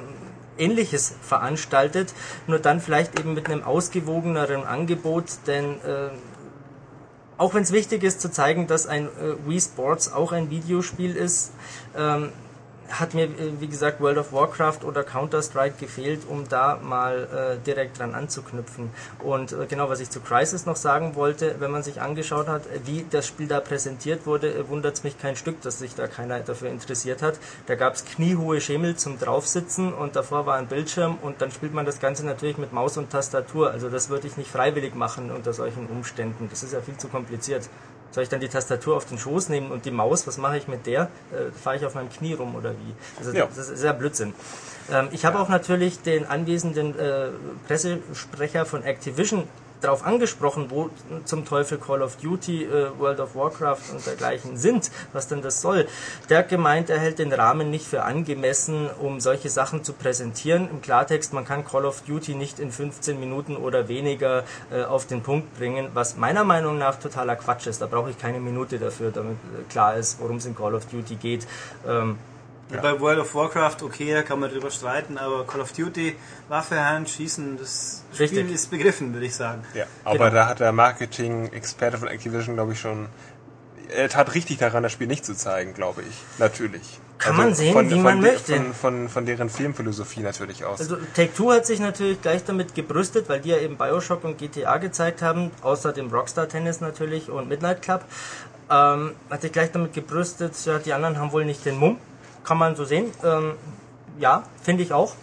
Ähnliches 0.59 1.15
veranstaltet. 1.23 2.13
Nur 2.47 2.59
dann 2.59 2.81
vielleicht 2.81 3.19
eben 3.19 3.35
mit 3.35 3.47
einem 3.47 3.63
ausgewogeneren 3.63 4.65
Angebot, 4.65 5.25
denn 5.47 5.81
äh, 5.83 6.11
auch 7.39 7.55
wenn 7.55 7.63
es 7.63 7.73
wichtig 7.73 8.03
ist 8.03 8.21
zu 8.21 8.31
zeigen, 8.31 8.67
dass 8.67 8.87
ein 8.87 9.07
äh, 9.07 9.49
Wii 9.49 9.61
Sports 9.61 10.13
auch 10.13 10.33
ein 10.33 10.51
Videospiel 10.51 11.17
ist, 11.17 11.53
ähm, 11.97 12.33
hat 12.91 13.15
mir, 13.15 13.25
äh, 13.25 13.61
wie 13.61 13.69
gesagt, 13.69 14.01
World 14.01 14.19
of 14.19 14.33
Warcraft 14.33 14.85
oder 14.85 15.03
Counter-Strike 15.03 15.77
gefehlt, 15.79 16.23
um 16.29 16.49
da 16.49 16.79
mal 16.83 17.59
äh, 17.61 17.65
direkt 17.65 17.99
dran 17.99 18.15
anzuknüpfen. 18.15 18.91
Und 19.23 19.53
äh, 19.53 19.67
genau, 19.69 19.89
was 19.89 20.01
ich 20.01 20.11
zu 20.11 20.21
Crisis 20.21 20.67
noch 20.67 20.77
sagen 20.77 21.15
wollte, 21.15 21.57
wenn 21.59 21.71
man 21.71 21.83
sich 21.83 22.01
angeschaut 22.01 22.49
hat, 22.49 22.63
wie 22.85 23.07
das 23.11 23.27
Spiel 23.27 23.49
da 23.49 23.61
präsentiert 23.61 24.27
wurde, 24.27 24.53
äh, 24.53 24.69
wundert 24.69 24.95
es 24.95 25.05
mich 25.05 25.19
kein 25.19 25.37
Stück, 25.37 25.61
dass 25.63 25.79
sich 25.79 25.95
da 25.95 26.07
keiner 26.07 26.41
dafür 26.41 26.71
interessiert 26.71 27.23
hat. 27.23 27.39
Da 27.67 27.75
gab 27.75 27.95
es 27.95 28.05
kniehohe 28.05 28.61
Schemel 28.61 28.97
zum 28.97 29.19
Draufsitzen 29.19 29.93
und 29.93 30.17
davor 30.17 30.47
war 30.47 30.57
ein 30.57 30.67
Bildschirm 30.67 31.19
und 31.23 31.41
dann 31.41 31.51
spielt 31.51 31.75
man 31.75 31.87
das 31.87 32.01
Ganze 32.01 32.27
natürlich 32.27 32.59
mit 32.59 32.73
Maus 32.73 32.97
und 32.97 33.11
Tastatur. 33.11 33.71
Also 33.71 33.89
das 33.89 34.09
würde 34.09 34.27
ich 34.27 34.37
nicht 34.37 34.51
freiwillig 34.51 34.95
machen 34.95 35.31
unter 35.31 35.53
solchen 35.53 35.87
Umständen. 35.87 36.49
Das 36.51 36.63
ist 36.63 36.73
ja 36.73 36.81
viel 36.81 36.97
zu 36.97 37.09
kompliziert. 37.09 37.69
Soll 38.13 38.25
ich 38.25 38.29
dann 38.29 38.41
die 38.41 38.49
Tastatur 38.49 38.97
auf 38.97 39.05
den 39.05 39.19
Schoß 39.19 39.49
nehmen 39.51 39.71
und 39.71 39.85
die 39.85 39.91
Maus, 39.91 40.27
was 40.27 40.37
mache 40.39 40.59
ich 40.59 40.69
mit 40.69 40.87
der? 40.87 41.03
Äh, 41.33 41.53
Fahre 41.53 41.77
ich 41.77 41.87
auf 41.87 41.95
meinem 41.95 42.11
Knie 42.11 42.35
rum 42.35 42.55
oder 42.57 42.73
wie? 42.73 42.95
Also, 43.19 43.33
ja. 43.33 43.47
Das 43.47 43.69
ist 43.69 43.79
sehr 43.79 43.93
Blödsinn. 43.93 44.35
Ähm, 44.91 45.09
ich 45.13 45.25
habe 45.25 45.39
auch 45.39 45.49
natürlich 45.49 46.03
den 46.03 46.27
anwesenden 46.27 46.99
äh, 46.99 47.29
Pressesprecher 47.67 48.67
von 48.67 48.83
Activision 48.83 49.45
darauf 49.81 50.05
angesprochen, 50.05 50.67
wo 50.69 50.91
zum 51.25 51.45
Teufel 51.45 51.79
Call 51.79 52.03
of 52.03 52.17
Duty, 52.17 52.65
äh, 52.65 52.99
World 52.99 53.21
of 53.21 53.35
Warcraft 53.35 53.93
und 53.93 54.07
dergleichen 54.07 54.57
sind, 54.57 54.91
was 55.13 55.29
denn 55.29 55.43
das 55.43 55.61
soll. 55.61 55.87
Der 56.29 56.43
gemeint, 56.43 56.91
er 56.91 56.99
hält 56.99 57.19
den 57.19 57.33
Rahmen 57.33 57.71
nicht 57.71 57.87
für 57.87 58.03
angemessen, 58.03 58.89
um 59.01 59.21
solche 59.21 59.49
Sachen 59.49 59.85
zu 59.85 59.93
präsentieren. 59.93 60.69
Im 60.71 60.83
Klartext, 60.83 61.33
man 61.33 61.45
kann 61.45 61.65
Call 61.65 61.85
of 61.85 62.03
Duty 62.03 62.35
nicht 62.35 62.59
in 62.59 62.73
15 62.73 63.19
Minuten 63.19 63.57
oder 63.57 63.89
weniger 63.89 64.45
äh, 64.71 64.83
auf 64.83 65.07
den 65.07 65.23
Punkt 65.23 65.57
bringen, 65.57 65.89
was 65.95 66.17
meiner 66.17 66.45
Meinung 66.45 66.79
nach 66.79 66.99
totaler 66.99 67.37
Quatsch 67.37 67.67
ist. 67.67 67.81
Da 67.81 67.87
brauche 67.87 68.11
ich 68.11 68.19
keine 68.19 68.41
Minute 68.41 68.79
dafür, 68.79 69.11
damit 69.11 69.37
äh, 69.37 69.71
klar 69.71 69.97
ist, 69.97 70.21
worum 70.21 70.37
es 70.37 70.47
in 70.47 70.55
Call 70.55 70.75
of 70.75 70.87
Duty 70.87 71.17
geht. 71.17 71.47
Ähm, 71.87 72.19
ja. 72.71 72.81
Bei 72.81 73.01
World 73.01 73.19
of 73.19 73.35
Warcraft, 73.35 73.83
okay, 73.83 74.13
da 74.13 74.23
kann 74.23 74.39
man 74.39 74.51
drüber 74.51 74.71
streiten, 74.71 75.19
aber 75.19 75.47
Call 75.47 75.61
of 75.61 75.73
Duty, 75.73 76.17
Waffe, 76.49 76.83
Hand, 76.83 77.09
Schießen, 77.09 77.59
das 77.59 78.05
Richtig. 78.19 78.41
Spiel 78.41 78.55
ist 78.55 78.71
begriffen, 78.71 79.13
würde 79.13 79.27
ich 79.27 79.35
sagen. 79.35 79.63
Ja, 79.75 79.87
aber 80.05 80.19
genau. 80.19 80.31
da 80.31 80.49
hat 80.49 80.61
der 80.61 80.73
Marketing-Experte 80.73 81.99
von 81.99 82.09
Activision, 82.09 82.55
glaube 82.55 82.73
ich, 82.73 82.81
schon. 82.81 83.09
Er 83.93 84.09
tat 84.09 84.35
richtig 84.35 84.59
daran, 84.59 84.85
das 84.85 84.93
Spiel 84.93 85.09
nicht 85.09 85.25
zu 85.25 85.35
zeigen, 85.35 85.75
glaube 85.75 86.03
ich. 86.03 86.15
Natürlich. 86.39 87.01
Kann 87.19 87.33
also 87.33 87.43
man 87.43 87.55
sehen, 87.55 87.73
von, 87.73 87.87
wie 87.91 87.95
von 87.95 88.03
man 88.03 88.21
möchte. 88.21 88.55
Von, 88.55 88.73
von, 88.73 89.09
von 89.09 89.27
deren 89.27 89.51
Filmphilosophie 89.51 90.21
natürlich 90.21 90.65
aus. 90.65 90.79
Also 90.79 90.97
Take-Two 91.15 91.53
hat 91.53 91.67
sich 91.67 91.81
natürlich 91.81 92.23
gleich 92.23 92.45
damit 92.45 92.77
gebrüstet, 92.77 93.29
weil 93.29 93.41
die 93.41 93.49
ja 93.49 93.59
eben 93.59 93.77
Bioshock 93.77 94.23
und 94.23 94.39
GTA 94.39 94.79
gezeigt 94.79 95.23
haben, 95.23 95.51
außer 95.63 95.93
dem 95.93 96.09
Rockstar 96.09 96.49
Tennis 96.49 96.81
natürlich 96.81 97.31
und 97.31 97.49
Midnight 97.49 97.83
Club. 97.83 98.05
Ähm, 98.71 99.15
hat 99.29 99.43
sich 99.43 99.51
gleich 99.51 99.73
damit 99.73 99.93
gebrüstet, 99.93 100.55
ja, 100.65 100.79
die 100.79 100.93
anderen 100.93 101.19
haben 101.19 101.33
wohl 101.33 101.45
nicht 101.45 101.67
den 101.67 101.77
Mumm 101.77 101.99
kann 102.45 102.59
man 102.59 102.77
so 102.77 102.85
sehen. 102.85 103.11
Ähm, 103.25 103.55
ja, 104.19 104.45
finde 104.63 104.83
ich 104.83 104.93
auch. 104.93 105.15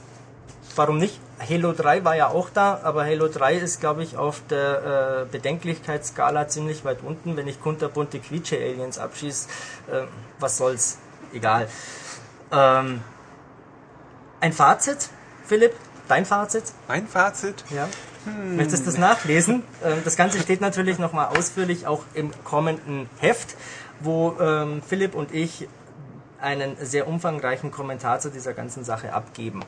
Warum 0.76 0.98
nicht? 0.98 1.20
Halo 1.40 1.72
3 1.72 2.04
war 2.04 2.16
ja 2.16 2.30
auch 2.30 2.50
da, 2.50 2.80
aber 2.84 3.06
Halo 3.06 3.28
3 3.28 3.56
ist, 3.56 3.80
glaube 3.80 4.04
ich, 4.04 4.18
auf 4.18 4.42
der 4.50 5.26
äh, 5.26 5.32
Bedenklichkeitsskala 5.32 6.48
ziemlich 6.48 6.84
weit 6.84 7.00
unten. 7.04 7.38
Wenn 7.38 7.48
ich 7.48 7.62
kunterbunte 7.62 8.20
Quietsche-Aliens 8.20 8.98
abschieße, 8.98 9.48
äh, 9.92 10.02
was 10.40 10.58
soll's? 10.58 10.98
Egal. 11.34 11.68
Ähm, 12.52 13.02
ein 14.40 14.54
Fazit, 14.54 15.10
Philipp? 15.46 15.74
Dein 16.08 16.26
Fazit? 16.26 16.64
Mein 16.88 17.08
Fazit? 17.08 17.64
Ja. 17.70 17.88
Hm. 18.26 18.56
Möchtest 18.58 18.84
du 18.84 18.92
das 18.92 18.98
nachlesen? 18.98 19.64
Ähm, 19.84 20.02
das 20.04 20.16
Ganze 20.16 20.40
steht 20.40 20.62
natürlich 20.62 21.00
nochmal 21.00 21.38
ausführlich 21.38 21.86
auch 21.86 22.04
im 22.14 22.32
kommenden 22.44 23.10
Heft, 23.20 23.56
wo 24.00 24.36
ähm, 24.40 24.82
Philipp 24.88 25.16
und 25.16 25.34
ich 25.34 25.68
einen 26.42 26.76
sehr 26.86 27.08
umfangreichen 27.08 27.72
Kommentar 27.72 28.20
zu 28.20 28.30
dieser 28.30 28.54
ganzen 28.54 28.84
Sache 28.84 29.14
abgeben. 29.14 29.64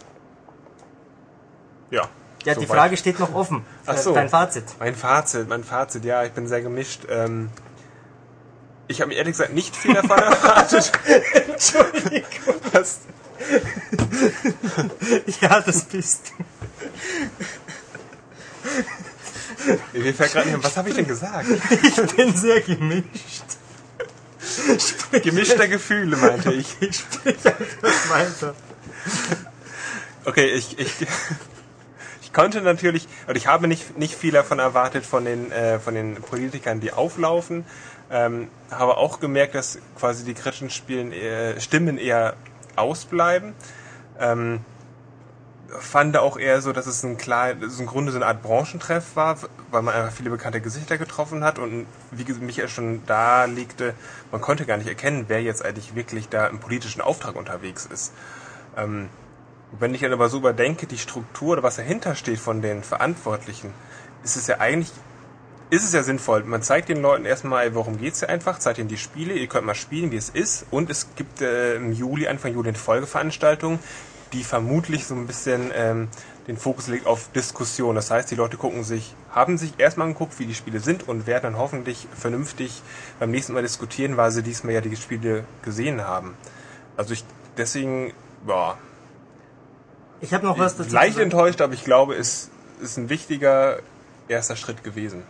Ja, 1.92 2.04
Ja, 2.46 2.54
die 2.56 2.66
Soweit. 2.66 2.78
Frage 2.78 2.98
steht 2.98 3.20
noch 3.20 3.34
offen. 3.34 3.66
Ach 3.86 3.96
Äh, 3.96 3.98
so. 3.98 4.14
Dein 4.14 4.30
Fazit. 4.30 4.64
Mein 4.80 4.96
Fazit, 4.96 5.50
mein 5.50 5.64
Fazit, 5.64 6.06
ja, 6.06 6.24
ich 6.24 6.32
bin 6.32 6.48
sehr 6.48 6.62
gemischt. 6.62 7.02
Ähm, 7.10 7.50
ich 8.88 9.02
habe 9.02 9.10
mir 9.10 9.16
ehrlich 9.16 9.34
gesagt 9.34 9.54
nicht 9.54 9.76
viel 9.76 9.94
davon 9.94 10.18
erwartet. 10.20 10.92
Entschuldigung. 11.48 12.56
Was? 12.72 13.00
Ja, 15.42 15.62
das 15.62 15.84
bist 15.86 16.34
du. 19.94 20.00
Mir 20.00 20.14
fällt 20.14 20.32
gerade 20.34 20.50
nicht 20.50 20.64
was 20.64 20.78
habe 20.78 20.90
ich 20.90 20.96
denn 20.96 21.08
gesagt? 21.08 21.46
Ich 21.84 22.16
bin 22.16 22.36
sehr 22.36 22.62
gemischt. 22.62 23.44
Gemischter 25.24 25.68
Gefühle, 25.68 26.18
meinte 26.18 26.52
ich. 26.54 26.68
Sprich 26.92 27.46
einfach 27.46 28.10
weiter. 28.10 28.56
Okay, 30.26 30.48
ich, 30.48 30.78
ich, 30.78 30.92
ich 32.22 32.34
konnte 32.34 32.62
natürlich, 32.62 33.08
und 33.28 33.38
ich 33.38 33.48
habe 33.48 33.68
nicht, 33.68 33.98
nicht 33.98 34.16
viel 34.16 34.32
davon 34.32 34.60
erwartet 34.60 35.06
von 35.06 35.26
den, 35.26 35.52
äh, 35.52 35.80
von 35.80 35.96
den 35.96 36.16
Politikern, 36.16 36.80
die 36.80 36.92
auflaufen. 36.92 37.66
Ähm, 38.12 38.50
habe 38.72 38.98
auch 38.98 39.20
gemerkt, 39.20 39.56
dass 39.56 39.80
quasi 39.98 40.26
die 40.26 40.34
kritischen 40.34 40.70
Spielen 40.70 41.12
eher, 41.12 41.60
Stimmen 41.60 41.98
eher 41.98 42.36
ausbleiben. 42.76 43.54
Ähm, 44.20 44.62
fand 45.78 46.18
auch 46.18 46.38
eher 46.38 46.62
so, 46.62 46.74
dass 46.74 46.88
es 46.88 47.04
ein 47.04 47.18
klar, 47.18 47.52
im 47.52 47.86
Grunde 47.86 48.12
so 48.12 48.18
eine 48.18 48.26
Art 48.26 48.42
Branchentreff 48.42 49.16
war, 49.16 49.38
weil 49.72 49.82
man 49.82 49.94
einfach 49.94 50.12
viele 50.12 50.30
bekannte 50.30 50.62
Gesichter 50.62 50.98
getroffen 50.98 51.44
hat 51.44 51.60
und 51.60 51.86
wie 52.12 52.32
Michael 52.34 52.70
schon 52.70 53.02
da 53.06 53.46
legte, 53.46 53.94
man 54.32 54.42
konnte 54.42 54.66
gar 54.66 54.78
nicht 54.78 54.88
erkennen, 54.88 55.26
wer 55.28 55.42
jetzt 55.42 55.64
eigentlich 55.64 55.96
wirklich 55.96 56.30
da 56.30 56.48
im 56.48 56.60
politischen 56.60 57.02
Auftrag 57.02 57.36
unterwegs 57.36 57.86
ist. 57.86 58.14
Ähm, 58.78 59.10
wenn 59.78 59.94
ich 59.94 60.02
dann 60.02 60.14
aber 60.14 60.30
so 60.30 60.38
überdenke, 60.38 60.88
die 60.88 60.98
Struktur 60.98 61.54
oder 61.54 61.64
was 61.64 61.76
dahinter 61.76 62.16
steht 62.16 62.40
von 62.40 62.62
den 62.62 62.84
Verantwortlichen, 62.84 63.74
ist 64.24 64.36
es 64.36 64.48
ja 64.48 64.60
eigentlich, 64.60 64.92
ist 65.70 65.84
es 65.84 65.94
ja 65.94 66.02
sinnvoll. 66.02 66.44
Man 66.44 66.64
zeigt 66.64 66.90
den 66.90 67.02
Leuten 67.02 67.26
erstmal, 67.26 67.76
worum 67.76 68.00
geht's 68.00 68.20
hier 68.20 68.30
einfach, 68.30 68.58
zeigt 68.58 68.80
ihnen 68.80 68.88
die 68.88 68.98
Spiele, 68.98 69.36
ihr 69.36 69.48
könnt 69.48 69.68
mal 69.68 69.76
spielen, 69.76 70.12
wie 70.12 70.18
es 70.18 70.30
ist. 70.30 70.66
Und 70.72 70.90
es 70.90 71.10
gibt 71.16 71.42
äh, 71.42 71.76
im 71.76 71.92
Juli, 71.92 72.28
Anfang 72.28 72.54
Juli, 72.54 72.70
eine 72.70 72.78
Folgeveranstaltung, 72.78 73.78
die 74.34 74.44
vermutlich 74.44 75.06
so 75.06 75.16
ein 75.16 75.28
bisschen 75.28 75.72
ähm, 75.74 76.08
den 76.48 76.58
Fokus 76.58 76.88
legt 76.88 77.06
auf 77.06 77.30
Diskussion. 77.32 77.96
Das 77.96 78.12
heißt, 78.12 78.30
die 78.32 78.36
Leute 78.36 78.58
gucken 78.58 78.84
sich, 78.84 79.16
haben 79.32 79.58
sich 79.58 79.74
erstmal 79.78 80.08
angeguckt, 80.08 80.40
wie 80.40 80.46
die 80.46 80.56
Spiele 80.56 80.80
sind 80.80 81.08
und 81.08 81.28
werden 81.28 81.44
dann 81.44 81.58
hoffentlich 81.58 82.08
vernünftig 82.18 82.82
beim 83.20 83.32
nächsten 83.32 83.54
Mal 83.54 83.62
diskutieren, 83.62 84.18
weil 84.18 84.32
sie 84.32 84.44
diesmal 84.44 84.74
ja 84.74 84.82
die 84.82 84.96
Spiele 84.96 85.44
gesehen 85.62 86.02
haben. 86.02 86.34
Also 86.98 87.14
ich, 87.14 87.24
deswegen, 87.58 88.14
boah, 88.46 88.78
Ich 90.22 90.34
habe 90.34 90.46
noch 90.46 90.58
was 90.58 90.76
dazu. 90.76 90.94
leicht 90.94 91.18
enttäuscht, 91.20 91.62
aber 91.62 91.74
ich 91.74 91.84
glaube, 91.84 92.16
es 92.16 92.50
ist 92.82 92.98
ein 92.98 93.10
wichtiger 93.10 93.80
erster 94.28 94.56
Schritt 94.56 94.84
gewesen. 94.84 95.24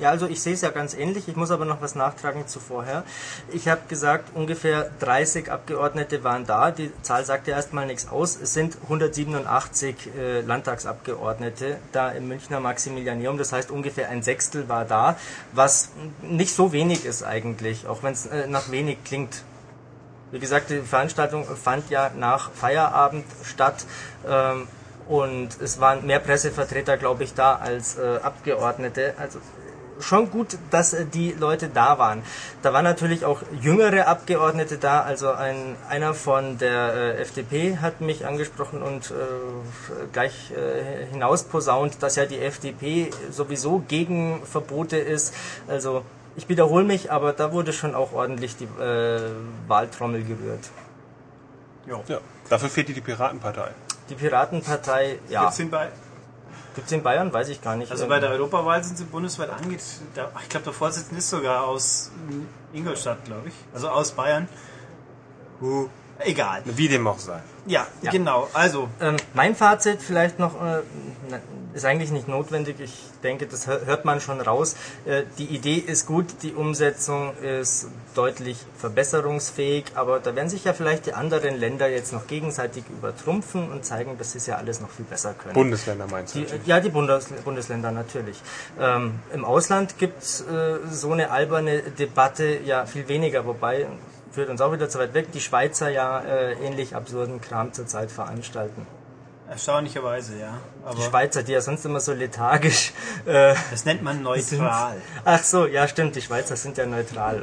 Ja, 0.00 0.10
also 0.10 0.26
ich 0.26 0.40
sehe 0.40 0.54
es 0.54 0.62
ja 0.62 0.70
ganz 0.70 0.94
ähnlich. 0.94 1.28
Ich 1.28 1.36
muss 1.36 1.50
aber 1.50 1.66
noch 1.66 1.82
was 1.82 1.94
nachtragen 1.94 2.46
zu 2.46 2.60
vorher. 2.60 3.04
Ich 3.52 3.68
habe 3.68 3.82
gesagt, 3.88 4.34
ungefähr 4.34 4.90
30 5.00 5.50
Abgeordnete 5.50 6.24
waren 6.24 6.46
da. 6.46 6.70
Die 6.70 6.90
Zahl 7.02 7.24
sagt 7.24 7.46
ja 7.46 7.56
erstmal 7.56 7.86
nichts 7.86 8.08
aus. 8.08 8.38
Es 8.40 8.54
sind 8.54 8.78
187 8.84 9.96
äh, 10.16 10.40
Landtagsabgeordnete 10.40 11.76
da 11.92 12.10
im 12.10 12.28
Münchner 12.28 12.60
Maximilianeum. 12.60 13.36
Das 13.36 13.52
heißt, 13.52 13.70
ungefähr 13.70 14.08
ein 14.08 14.22
Sechstel 14.22 14.68
war 14.68 14.86
da, 14.86 15.16
was 15.52 15.90
nicht 16.22 16.54
so 16.54 16.72
wenig 16.72 17.04
ist 17.04 17.22
eigentlich, 17.22 17.86
auch 17.86 18.02
wenn 18.02 18.14
es 18.14 18.26
äh, 18.26 18.46
nach 18.46 18.70
wenig 18.70 19.04
klingt. 19.04 19.42
Wie 20.30 20.38
gesagt, 20.38 20.70
die 20.70 20.80
Veranstaltung 20.80 21.44
fand 21.44 21.90
ja 21.90 22.10
nach 22.16 22.50
Feierabend 22.50 23.26
statt. 23.44 23.84
Ähm, 24.26 24.68
und 25.08 25.60
es 25.60 25.78
waren 25.80 26.04
mehr 26.04 26.18
Pressevertreter, 26.18 26.96
glaube 26.96 27.22
ich, 27.22 27.34
da 27.34 27.56
als 27.56 27.96
äh, 27.96 28.18
Abgeordnete. 28.22 29.14
Also 29.18 29.38
schon 30.00 30.30
gut, 30.30 30.58
dass 30.70 30.92
äh, 30.92 31.06
die 31.06 31.32
Leute 31.32 31.68
da 31.68 31.98
waren. 31.98 32.22
Da 32.62 32.72
waren 32.72 32.84
natürlich 32.84 33.24
auch 33.24 33.42
jüngere 33.60 34.06
Abgeordnete 34.06 34.78
da. 34.78 35.00
Also 35.02 35.32
ein, 35.32 35.76
einer 35.88 36.14
von 36.14 36.58
der 36.58 36.94
äh, 36.94 37.22
FDP 37.22 37.78
hat 37.78 38.00
mich 38.00 38.26
angesprochen 38.26 38.82
und 38.82 39.10
äh, 39.10 39.14
gleich 40.12 40.52
äh, 40.52 41.06
hinausposaunt, 41.12 42.02
dass 42.02 42.16
ja 42.16 42.26
die 42.26 42.38
FDP 42.38 43.10
sowieso 43.30 43.82
gegen 43.86 44.42
Verbote 44.44 44.96
ist. 44.96 45.34
Also 45.68 46.02
ich 46.36 46.48
wiederhole 46.48 46.84
mich, 46.84 47.10
aber 47.10 47.32
da 47.32 47.52
wurde 47.52 47.72
schon 47.72 47.94
auch 47.94 48.12
ordentlich 48.12 48.56
die 48.56 48.64
äh, 48.64 49.20
Wahltrommel 49.66 50.22
gerührt. 50.22 50.70
Ja. 51.86 52.18
Dafür 52.48 52.68
fehlt 52.68 52.88
dir 52.88 52.94
die 52.94 53.00
Piratenpartei. 53.00 53.70
Die 54.10 54.14
Piratenpartei, 54.14 55.18
ja. 55.28 55.42
Gibt's 55.42 55.56
den 55.56 55.70
bei, 55.70 55.88
Gibt 56.76 56.88
es 56.88 56.92
in 56.92 57.02
Bayern? 57.02 57.32
Weiß 57.32 57.48
ich 57.48 57.62
gar 57.62 57.74
nicht. 57.74 57.90
also 57.90 58.06
bei 58.06 58.20
der 58.20 58.30
Europawahl 58.30 58.84
sind 58.84 58.98
sie 58.98 59.04
bundesweit 59.04 59.48
angeht. 59.48 59.80
Ich 59.80 60.48
glaube, 60.50 60.64
der 60.64 60.72
Vorsitzende 60.74 61.18
ist 61.18 61.30
sogar 61.30 61.66
aus 61.66 62.12
Ingolstadt, 62.74 63.24
glaube 63.24 63.48
ich. 63.48 63.54
Also 63.72 63.88
aus 63.88 64.12
Bayern. 64.12 64.46
Uh, 65.62 65.88
egal. 66.20 66.62
Wie 66.64 66.88
dem 66.88 67.06
auch 67.06 67.18
sei. 67.18 67.40
Ja, 67.66 67.86
Ja. 68.02 68.10
genau. 68.12 68.48
Also, 68.52 68.88
ähm, 69.00 69.16
mein 69.34 69.54
Fazit 69.56 70.00
vielleicht 70.02 70.38
noch, 70.38 70.54
äh, 70.62 70.82
ist 71.74 71.84
eigentlich 71.84 72.10
nicht 72.10 72.26
notwendig. 72.26 72.76
Ich 72.80 72.94
denke, 73.22 73.46
das 73.46 73.66
hör- 73.66 73.84
hört 73.84 74.04
man 74.06 74.20
schon 74.20 74.40
raus. 74.40 74.76
Äh, 75.04 75.24
die 75.36 75.44
Idee 75.44 75.74
ist 75.74 76.06
gut, 76.06 76.26
die 76.42 76.54
Umsetzung 76.54 77.36
ist 77.38 77.88
deutlich 78.14 78.56
verbesserungsfähig, 78.78 79.84
aber 79.94 80.20
da 80.20 80.34
werden 80.34 80.48
sich 80.48 80.64
ja 80.64 80.72
vielleicht 80.72 81.06
die 81.06 81.12
anderen 81.12 81.58
Länder 81.58 81.88
jetzt 81.88 82.12
noch 82.12 82.26
gegenseitig 82.26 82.84
übertrumpfen 82.88 83.70
und 83.70 83.84
zeigen, 83.84 84.16
dass 84.16 84.32
sie 84.32 84.38
es 84.38 84.46
ja 84.46 84.56
alles 84.56 84.80
noch 84.80 84.90
viel 84.90 85.04
besser 85.04 85.34
können. 85.34 85.54
Bundesländer 85.54 86.06
meinst 86.10 86.34
du? 86.34 86.40
Die, 86.40 86.46
ja, 86.68 86.80
die 86.80 86.88
Bundes 86.88 87.26
Bundesländer 87.44 87.90
natürlich. 87.90 88.40
Ähm, 88.80 89.20
Im 89.34 89.44
Ausland 89.44 89.98
gibt 89.98 90.22
es 90.22 90.40
äh, 90.42 90.76
so 90.90 91.12
eine 91.12 91.30
alberne 91.30 91.82
Debatte 91.82 92.58
ja 92.64 92.86
viel 92.86 93.06
weniger, 93.08 93.44
wobei 93.44 93.86
führt 94.36 94.48
uns 94.50 94.60
auch 94.60 94.72
wieder 94.72 94.88
zu 94.88 94.98
weit 95.00 95.12
weg, 95.14 95.32
die 95.32 95.40
Schweizer 95.40 95.88
ja 95.88 96.20
äh, 96.20 96.52
ähnlich 96.64 96.94
absurden 96.94 97.40
Kram 97.40 97.72
zurzeit 97.72 98.10
veranstalten. 98.12 98.86
erstaunlicherweise, 99.50 100.36
ja. 100.38 100.58
Die 100.82 100.86
Aber 100.88 101.02
Schweizer, 101.02 101.42
die 101.42 101.52
ja 101.52 101.60
sonst 101.60 101.84
immer 101.84 102.00
so 102.00 102.12
lethargisch 102.12 102.92
äh, 103.26 103.54
das 103.70 103.84
nennt 103.84 104.02
man 104.02 104.16
sind. 104.36 104.58
neutral. 104.60 104.96
Ach 105.24 105.42
so, 105.42 105.66
ja 105.66 105.88
stimmt, 105.88 106.14
die 106.16 106.22
Schweizer 106.22 106.54
sind 106.56 106.76
ja 106.78 106.86
neutral. 106.86 107.38
Äh, 107.38 107.42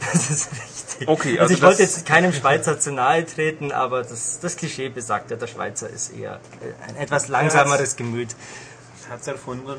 Das 0.12 0.30
ist 0.30 0.50
richtig. 0.52 1.08
Okay, 1.08 1.38
also, 1.38 1.42
also 1.42 1.54
ich 1.54 1.62
wollte 1.62 1.82
das- 1.82 1.96
jetzt 1.96 2.06
keinem 2.06 2.32
Schweizer 2.32 2.78
zu 2.80 2.92
nahe 2.92 3.24
treten, 3.26 3.72
aber 3.72 4.02
das, 4.02 4.38
das 4.40 4.56
Klischee 4.56 4.88
besagt 4.88 5.30
ja, 5.30 5.36
der 5.36 5.46
Schweizer 5.48 5.88
ist 5.90 6.12
eher 6.16 6.40
äh, 6.60 6.88
ein 6.88 6.96
etwas 6.96 7.28
langsameres 7.28 7.96
Gemüt. 7.96 8.34
Hat's 9.10 9.26
erfunden. 9.26 9.74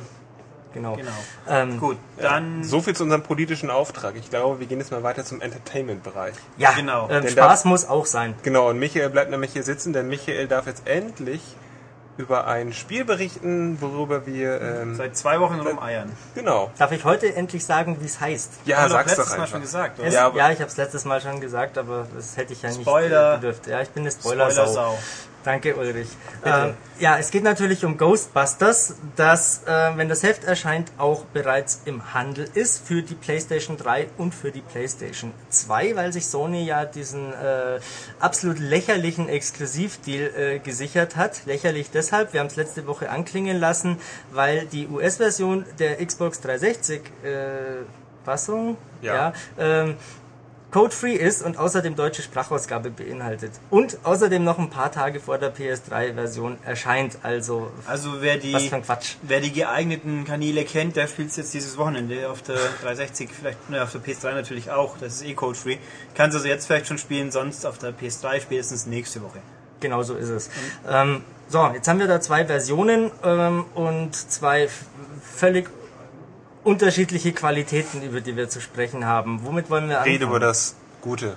Genau. 0.76 0.96
Genau. 0.96 1.12
Ähm, 1.50 1.80
Gut, 1.80 1.98
dann. 2.18 2.64
So 2.64 2.82
viel 2.82 2.96
zu 2.96 3.04
unserem 3.04 3.24
politischen 3.24 3.72
Auftrag. 3.72 4.14
Ich 4.16 4.30
glaube, 4.30 4.60
wir 4.60 4.68
gehen 4.68 4.78
jetzt 4.80 4.92
mal 4.92 5.02
weiter 5.02 5.26
zum 5.26 5.42
Entertainment-Bereich. 5.42 6.36
Ja, 6.58 6.74
Genau. 6.74 7.10
ähm, 7.10 7.24
Denn 7.24 7.32
Spaß 7.32 7.66
muss 7.66 7.88
auch 7.90 8.06
sein. 8.06 8.36
Genau, 8.44 8.70
und 8.70 8.78
Michael 8.78 9.10
bleibt 9.10 9.32
nämlich 9.32 9.54
hier 9.54 9.64
sitzen, 9.64 9.94
denn 9.94 10.08
Michael 10.08 10.48
darf 10.48 10.68
jetzt 10.68 10.88
endlich 10.88 11.42
über 12.18 12.48
ein 12.48 12.72
Spiel 12.72 13.04
berichten, 13.04 13.78
worüber 13.82 14.26
wir... 14.26 14.62
Ähm, 14.62 14.96
Seit 14.96 15.18
zwei 15.18 15.40
Wochen 15.42 15.60
rumeiern. 15.60 16.12
genau. 16.34 16.72
Darf 16.78 16.94
ich 16.94 17.04
heute 17.04 17.36
endlich 17.36 17.66
sagen, 17.66 17.98
wie 18.00 18.06
es 18.06 18.22
heißt? 18.22 18.52
Ja, 18.64 18.88
sag's 18.88 19.12
doch 19.12 19.18
letztes 19.18 19.30
Mal 19.30 19.34
einfach. 19.36 19.48
schon 19.52 19.62
gesagt, 19.62 20.00
oder? 20.00 20.08
Es, 20.08 20.14
Ja, 20.14 20.32
ja, 20.34 20.50
ich 20.52 20.60
habe 20.62 20.70
es 20.72 20.78
letztes 20.78 21.04
Mal 21.04 21.20
schon 21.20 21.42
gesagt, 21.42 21.78
aber 21.78 22.08
das 22.16 22.38
hätte 22.38 22.54
ich 22.54 22.62
ja 22.62 22.70
nicht 22.70 22.82
Spoiler. 22.84 23.34
äh, 23.34 23.36
bedürft. 23.38 23.68
Ja, 23.68 23.82
ich 23.82 23.90
bin 23.90 24.04
eine 24.04 24.12
Spoilersau. 24.12 24.62
Spoilersau. 24.64 24.98
Danke, 25.46 25.76
Ulrich. 25.76 26.08
Ähm, 26.44 26.74
ja, 27.00 27.20
es 27.20 27.30
geht 27.30 27.44
natürlich 27.44 27.86
um 27.86 28.00
Ghostbusters, 28.00 28.96
das, 29.16 29.62
äh, 29.68 29.92
wenn 29.96 30.10
das 30.10 30.24
Heft 30.24 30.44
erscheint, 30.44 30.92
auch 30.98 31.24
bereits 31.26 31.82
im 31.86 32.16
Handel 32.16 32.50
ist 32.56 32.86
für 32.88 33.04
die 33.04 33.14
PlayStation 33.14 33.78
3 33.78 34.08
und 34.18 34.34
für 34.34 34.52
die 34.52 34.62
PlayStation 34.62 35.32
2, 35.50 35.96
weil 35.96 36.12
sich 36.12 36.26
Sony 36.26 36.66
ja 36.66 36.86
diesen 36.86 37.32
äh, 37.32 37.80
absolut 38.20 38.58
lächerlichen 38.58 39.30
Exklusivdeal 39.30 40.32
äh, 40.36 40.60
gesichert 40.60 41.16
hat. 41.16 41.46
Lächerlich 41.46 41.92
deshalb, 41.92 42.34
wir 42.34 42.40
haben 42.40 42.48
es 42.48 42.56
letzte 42.56 42.88
Woche 42.88 43.12
anklingen 43.12 43.60
lassen, 43.60 44.00
weil 44.32 44.66
die 44.66 44.88
US-Version 44.88 45.64
der 45.78 46.04
Xbox 46.04 46.42
360 46.42 47.02
äh, 47.24 47.84
Fassung, 48.26 48.78
Ja. 49.04 49.14
ja 49.14 49.34
ähm, 49.60 49.96
Code-free 50.76 51.14
ist 51.16 51.42
und 51.42 51.58
außerdem 51.58 51.96
deutsche 51.96 52.22
Sprachausgabe 52.22 52.90
beinhaltet. 52.90 53.54
Und 53.70 53.98
außerdem 54.04 54.44
noch 54.44 54.60
ein 54.60 54.70
paar 54.70 54.92
Tage 54.92 55.22
vor 55.22 55.38
der 55.38 55.56
PS3-Version 55.56 56.58
erscheint. 56.66 57.18
Also, 57.24 57.72
Also 57.88 58.22
wer 58.22 58.36
was 58.36 58.42
die, 58.42 58.68
für 58.68 58.76
ein 58.76 58.84
Quatsch. 58.84 59.16
wer 59.22 59.40
die 59.40 59.54
geeigneten 59.54 60.26
Kanäle 60.26 60.66
kennt, 60.66 60.98
der 60.98 61.08
spielt 61.08 61.34
jetzt 61.38 61.54
dieses 61.54 61.78
Wochenende 61.78 62.30
auf 62.30 62.42
der 62.42 62.58
360, 62.82 63.30
vielleicht 63.30 63.70
ne, 63.70 63.84
auf 63.84 63.94
der 63.94 64.02
PS3 64.02 64.34
natürlich 64.34 64.70
auch. 64.70 64.98
Das 64.98 65.14
ist 65.14 65.26
eh 65.26 65.34
code-free. 65.34 65.78
Kann 66.14 66.32
es 66.32 66.36
also 66.36 66.48
jetzt 66.50 66.68
vielleicht 66.68 66.88
schon 66.88 66.98
spielen, 66.98 67.32
sonst 67.32 67.66
auf 67.66 67.78
der 67.78 67.94
PS3 67.94 68.42
spätestens 68.42 68.86
nächste 68.86 69.22
Woche. 69.22 69.40
Genau 69.80 70.04
so 70.04 70.16
ist 70.16 70.28
es. 70.28 70.50
Ähm, 70.90 71.22
so, 71.48 71.72
jetzt 71.74 71.88
haben 71.88 72.00
wir 72.00 72.08
da 72.08 72.20
zwei 72.20 72.46
Versionen 72.46 73.12
ähm, 73.24 73.64
und 73.76 74.14
zwei 74.14 74.68
völlig 75.24 75.70
unterschiedliche 76.66 77.32
Qualitäten, 77.32 78.02
über 78.02 78.20
die 78.22 78.36
wir 78.36 78.50
zu 78.50 78.60
sprechen 78.60 79.06
haben. 79.06 79.40
Womit 79.44 79.70
wollen 79.70 79.88
wir 79.88 79.98
anfangen? 80.00 80.14
Rede 80.14 80.26
über 80.26 80.40
das 80.40 80.76
Gute. 81.02 81.36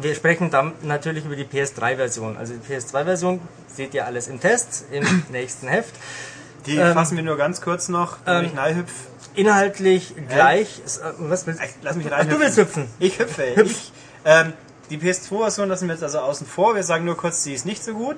wir 0.00 0.14
sprechen 0.14 0.50
dann 0.50 0.72
natürlich 0.82 1.24
über 1.24 1.36
die 1.36 1.44
PS3-Version. 1.44 2.36
Also 2.36 2.54
die 2.54 2.74
PS2-Version 2.74 3.40
seht 3.68 3.94
ihr 3.94 4.06
alles 4.06 4.28
im 4.28 4.40
Test, 4.40 4.84
im 4.90 5.24
nächsten 5.30 5.68
Heft. 5.68 5.94
Die 6.66 6.76
Ähm, 6.76 6.92
fassen 6.92 7.16
wir 7.16 7.24
nur 7.24 7.36
ganz 7.38 7.60
kurz 7.62 7.88
noch, 7.88 8.18
ich 8.26 8.56
reinhüpf. 8.56 8.92
Inhaltlich 9.34 10.14
gleich. 10.28 10.80
äh, 10.84 11.12
Was 11.18 11.46
willst 11.46 11.60
Ey, 11.60 11.68
Lass 11.82 11.96
mich 11.96 12.06
Ach, 12.10 12.18
rein. 12.18 12.28
du 12.28 12.38
willst 12.40 12.58
hüpfen. 12.58 12.86
Ich 12.98 13.18
hüpfe. 13.18 13.54
Hüpf. 13.56 13.70
Ich, 13.70 13.92
ähm, 14.24 14.52
die 14.90 14.98
PS2-Version 14.98 15.68
lassen 15.68 15.86
wir 15.88 15.94
jetzt 15.94 16.02
also 16.02 16.18
außen 16.18 16.46
vor. 16.46 16.74
Wir 16.74 16.82
sagen 16.82 17.04
nur 17.04 17.16
kurz, 17.16 17.44
sie 17.44 17.54
ist 17.54 17.64
nicht 17.64 17.82
so 17.84 17.94
gut. 17.94 18.16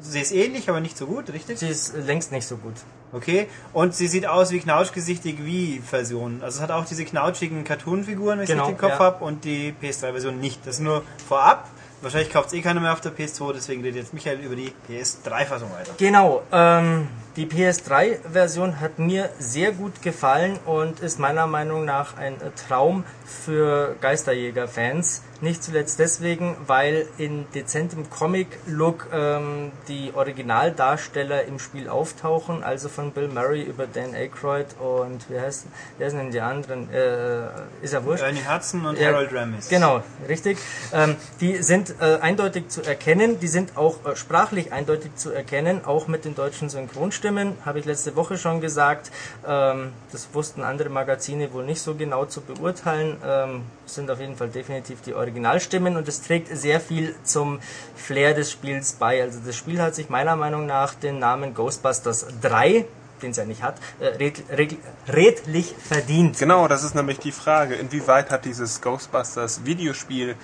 Sie 0.00 0.20
ist 0.20 0.32
ähnlich, 0.32 0.68
aber 0.68 0.80
nicht 0.80 0.96
so 0.96 1.06
gut, 1.06 1.30
richtig? 1.32 1.58
Sie 1.58 1.68
ist 1.68 1.94
längst 1.94 2.32
nicht 2.32 2.46
so 2.46 2.56
gut. 2.56 2.74
Okay. 3.12 3.48
Und 3.72 3.94
sie 3.94 4.08
sieht 4.08 4.26
aus 4.26 4.50
wie 4.50 4.58
knautschgesichtig 4.58 5.44
Wii-Version. 5.44 6.40
Also 6.42 6.58
es 6.58 6.62
hat 6.62 6.70
auch 6.70 6.84
diese 6.84 7.04
knautschigen 7.04 7.64
Cartoon-Figuren, 7.64 8.38
wenn 8.38 8.44
ich 8.44 8.50
Genau, 8.50 8.66
richtig 8.66 8.82
im 8.82 8.88
Kopf 8.88 8.98
ja. 8.98 9.06
habe, 9.06 9.24
und 9.24 9.44
die 9.44 9.74
PS3-Version 9.82 10.38
nicht. 10.40 10.66
Das 10.66 10.76
ist 10.76 10.80
nur 10.80 11.02
vorab. 11.28 11.68
Wahrscheinlich 12.02 12.30
kauft 12.30 12.48
es 12.48 12.52
eh 12.52 12.60
keiner 12.60 12.80
mehr 12.80 12.92
auf 12.92 13.00
der 13.00 13.12
PS2, 13.12 13.54
deswegen 13.54 13.82
redet 13.82 14.02
jetzt 14.02 14.14
Michael 14.14 14.40
über 14.40 14.54
die 14.54 14.72
PS3-Fassung 14.88 15.72
weiter. 15.72 15.92
Genau, 15.96 16.42
ähm, 16.52 17.08
die 17.36 17.46
PS3-Version 17.46 18.80
hat 18.80 18.98
mir 18.98 19.28
sehr 19.38 19.72
gut 19.72 20.00
gefallen 20.00 20.58
und 20.64 21.00
ist 21.00 21.18
meiner 21.18 21.46
Meinung 21.46 21.84
nach 21.84 22.16
ein 22.16 22.36
Traum 22.66 23.04
für 23.26 23.96
Geisterjäger-Fans. 24.00 25.22
Nicht 25.42 25.62
zuletzt 25.62 25.98
deswegen, 25.98 26.56
weil 26.66 27.06
in 27.18 27.44
dezentem 27.54 28.08
Comic-Look 28.08 29.08
ähm, 29.12 29.70
die 29.86 30.12
Originaldarsteller 30.14 31.44
im 31.44 31.58
Spiel 31.58 31.90
auftauchen, 31.90 32.64
also 32.64 32.88
von 32.88 33.10
Bill 33.10 33.28
Murray 33.28 33.62
über 33.62 33.86
Dan 33.86 34.14
Aykroyd 34.14 34.66
und 34.80 35.28
wie 35.28 35.38
heißt, 35.38 35.66
wer 35.98 36.10
sind 36.10 36.20
denn 36.20 36.30
die 36.30 36.40
anderen? 36.40 36.88
Äh, 36.90 37.48
ist 37.82 37.92
ja 37.92 38.02
wurscht. 38.02 38.22
Ernie 38.22 38.40
Hudson 38.48 38.86
und 38.86 38.98
Ja, 38.98 39.08
Harold 39.08 39.34
Ramis. 39.34 39.68
Genau, 39.68 40.02
richtig. 40.26 40.56
Ähm, 40.94 41.16
die 41.42 41.62
sind 41.62 41.94
äh, 42.00 42.16
eindeutig 42.20 42.68
zu 42.68 42.82
erkennen, 42.82 43.38
die 43.38 43.48
sind 43.48 43.76
auch 43.76 44.06
äh, 44.06 44.16
sprachlich 44.16 44.72
eindeutig 44.72 45.16
zu 45.16 45.32
erkennen, 45.32 45.84
auch 45.84 46.08
mit 46.08 46.24
den 46.24 46.34
deutschen 46.34 46.70
Synchronstimmen, 46.70 47.25
habe 47.64 47.78
ich 47.78 47.84
letzte 47.84 48.16
Woche 48.16 48.38
schon 48.38 48.60
gesagt. 48.60 49.10
Ähm, 49.46 49.92
das 50.12 50.28
wussten 50.32 50.62
andere 50.62 50.88
Magazine 50.88 51.52
wohl 51.52 51.64
nicht 51.64 51.80
so 51.80 51.94
genau 51.94 52.24
zu 52.24 52.40
beurteilen. 52.40 53.16
Ähm, 53.24 53.62
sind 53.86 54.10
auf 54.10 54.20
jeden 54.20 54.36
Fall 54.36 54.48
definitiv 54.48 55.00
die 55.02 55.14
Originalstimmen 55.14 55.96
und 55.96 56.08
es 56.08 56.22
trägt 56.22 56.56
sehr 56.56 56.80
viel 56.80 57.14
zum 57.22 57.60
Flair 57.94 58.34
des 58.34 58.50
Spiels 58.50 58.94
bei. 58.94 59.22
Also 59.22 59.40
das 59.44 59.56
Spiel 59.56 59.80
hat 59.80 59.94
sich 59.94 60.08
meiner 60.08 60.36
Meinung 60.36 60.66
nach 60.66 60.94
den 60.94 61.18
Namen 61.18 61.54
Ghostbusters 61.54 62.26
3 62.42 62.86
den 63.22 63.30
es 63.30 63.38
ja 63.38 63.46
nicht 63.46 63.62
hat, 63.62 63.76
äh, 63.98 64.08
red, 64.08 64.42
red, 64.50 64.76
redlich 65.08 65.74
verdient. 65.78 66.38
Genau, 66.38 66.68
das 66.68 66.84
ist 66.84 66.94
nämlich 66.94 67.18
die 67.18 67.32
Frage. 67.32 67.74
Inwieweit 67.74 68.30
hat 68.30 68.44
dieses 68.44 68.82
Ghostbusters 68.82 69.64
Videospiel 69.64 70.36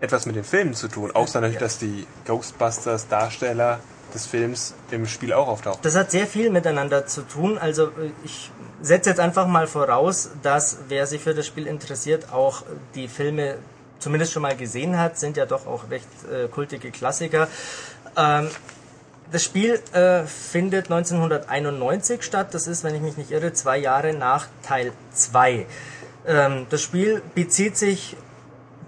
etwas 0.00 0.26
mit 0.26 0.36
den 0.36 0.44
Filmen 0.44 0.74
zu 0.74 0.88
tun? 0.88 1.10
Außer 1.12 1.40
natürlich, 1.40 1.60
dass 1.60 1.78
die 1.78 2.06
Ghostbusters 2.26 3.08
Darsteller 3.08 3.80
des 4.14 4.26
Films 4.26 4.74
im 4.90 5.06
Spiel 5.06 5.32
auch 5.32 5.48
auftauchen. 5.48 5.80
Das 5.82 5.96
hat 5.96 6.10
sehr 6.10 6.26
viel 6.26 6.50
miteinander 6.50 7.06
zu 7.06 7.22
tun. 7.22 7.58
Also 7.58 7.86
äh, 7.86 8.10
ich 8.24 8.50
setze 8.82 9.10
jetzt 9.10 9.20
einfach 9.20 9.46
mal 9.46 9.66
voraus, 9.66 10.30
dass 10.42 10.78
wer 10.88 11.06
sich 11.06 11.22
für 11.22 11.34
das 11.34 11.46
Spiel 11.46 11.66
interessiert, 11.66 12.32
auch 12.32 12.62
die 12.94 13.08
Filme 13.08 13.56
zumindest 13.98 14.32
schon 14.32 14.42
mal 14.42 14.56
gesehen 14.56 14.98
hat, 14.98 15.18
sind 15.18 15.36
ja 15.36 15.46
doch 15.46 15.66
auch 15.66 15.90
recht 15.90 16.06
äh, 16.30 16.48
kultige 16.48 16.90
Klassiker. 16.90 17.48
Ähm, 18.16 18.48
das 19.32 19.42
Spiel 19.42 19.80
äh, 19.92 20.24
findet 20.24 20.90
1991 20.90 22.22
statt. 22.22 22.54
Das 22.54 22.66
ist, 22.68 22.84
wenn 22.84 22.94
ich 22.94 23.00
mich 23.02 23.16
nicht 23.16 23.30
irre, 23.32 23.52
zwei 23.52 23.78
Jahre 23.78 24.12
nach 24.12 24.46
Teil 24.62 24.92
2. 25.12 25.66
Ähm, 26.26 26.66
das 26.70 26.82
Spiel 26.82 27.22
bezieht 27.34 27.76
sich 27.76 28.16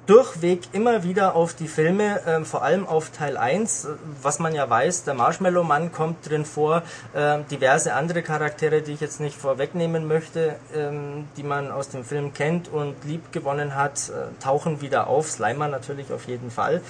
durchweg 0.09 0.61
immer 0.73 1.05
wieder 1.05 1.35
auf 1.37 1.55
die 1.55 1.69
Filme, 1.69 2.21
ähm, 2.27 2.47
vor 2.47 2.63
allem 2.63 2.87
auf 2.87 3.11
Teil 3.11 3.37
1, 3.37 3.85
äh, 3.85 3.89
was 4.23 4.39
man 4.39 4.55
ja 4.55 4.69
weiß, 4.69 5.05
der 5.05 5.13
Marshmallow-Mann 5.13 5.93
kommt 5.93 6.29
drin 6.29 6.47
vor, 6.47 6.83
ähm, 7.15 7.45
diverse 7.51 7.93
andere 7.93 8.23
Charaktere, 8.23 8.81
die 8.81 8.93
ich 8.93 9.01
jetzt 9.01 9.21
nicht 9.21 9.37
vorwegnehmen 9.37 10.09
möchte, 10.09 10.57
ähm, 10.75 11.29
die 11.37 11.43
man 11.43 11.71
aus 11.71 11.91
dem 11.91 12.05
Film 12.05 12.33
kennt 12.33 12.69
und 12.69 12.97
lieb 13.05 13.33
gewonnen 13.33 13.75
hat, 13.75 14.09
äh, 14.09 14.43
tauchen 14.43 14.81
wieder 14.81 15.09
auf, 15.09 15.31
Slimer 15.31 15.69
natürlich 15.69 16.11
auf 16.11 16.27
jeden 16.27 16.51
Fall. 16.51 16.81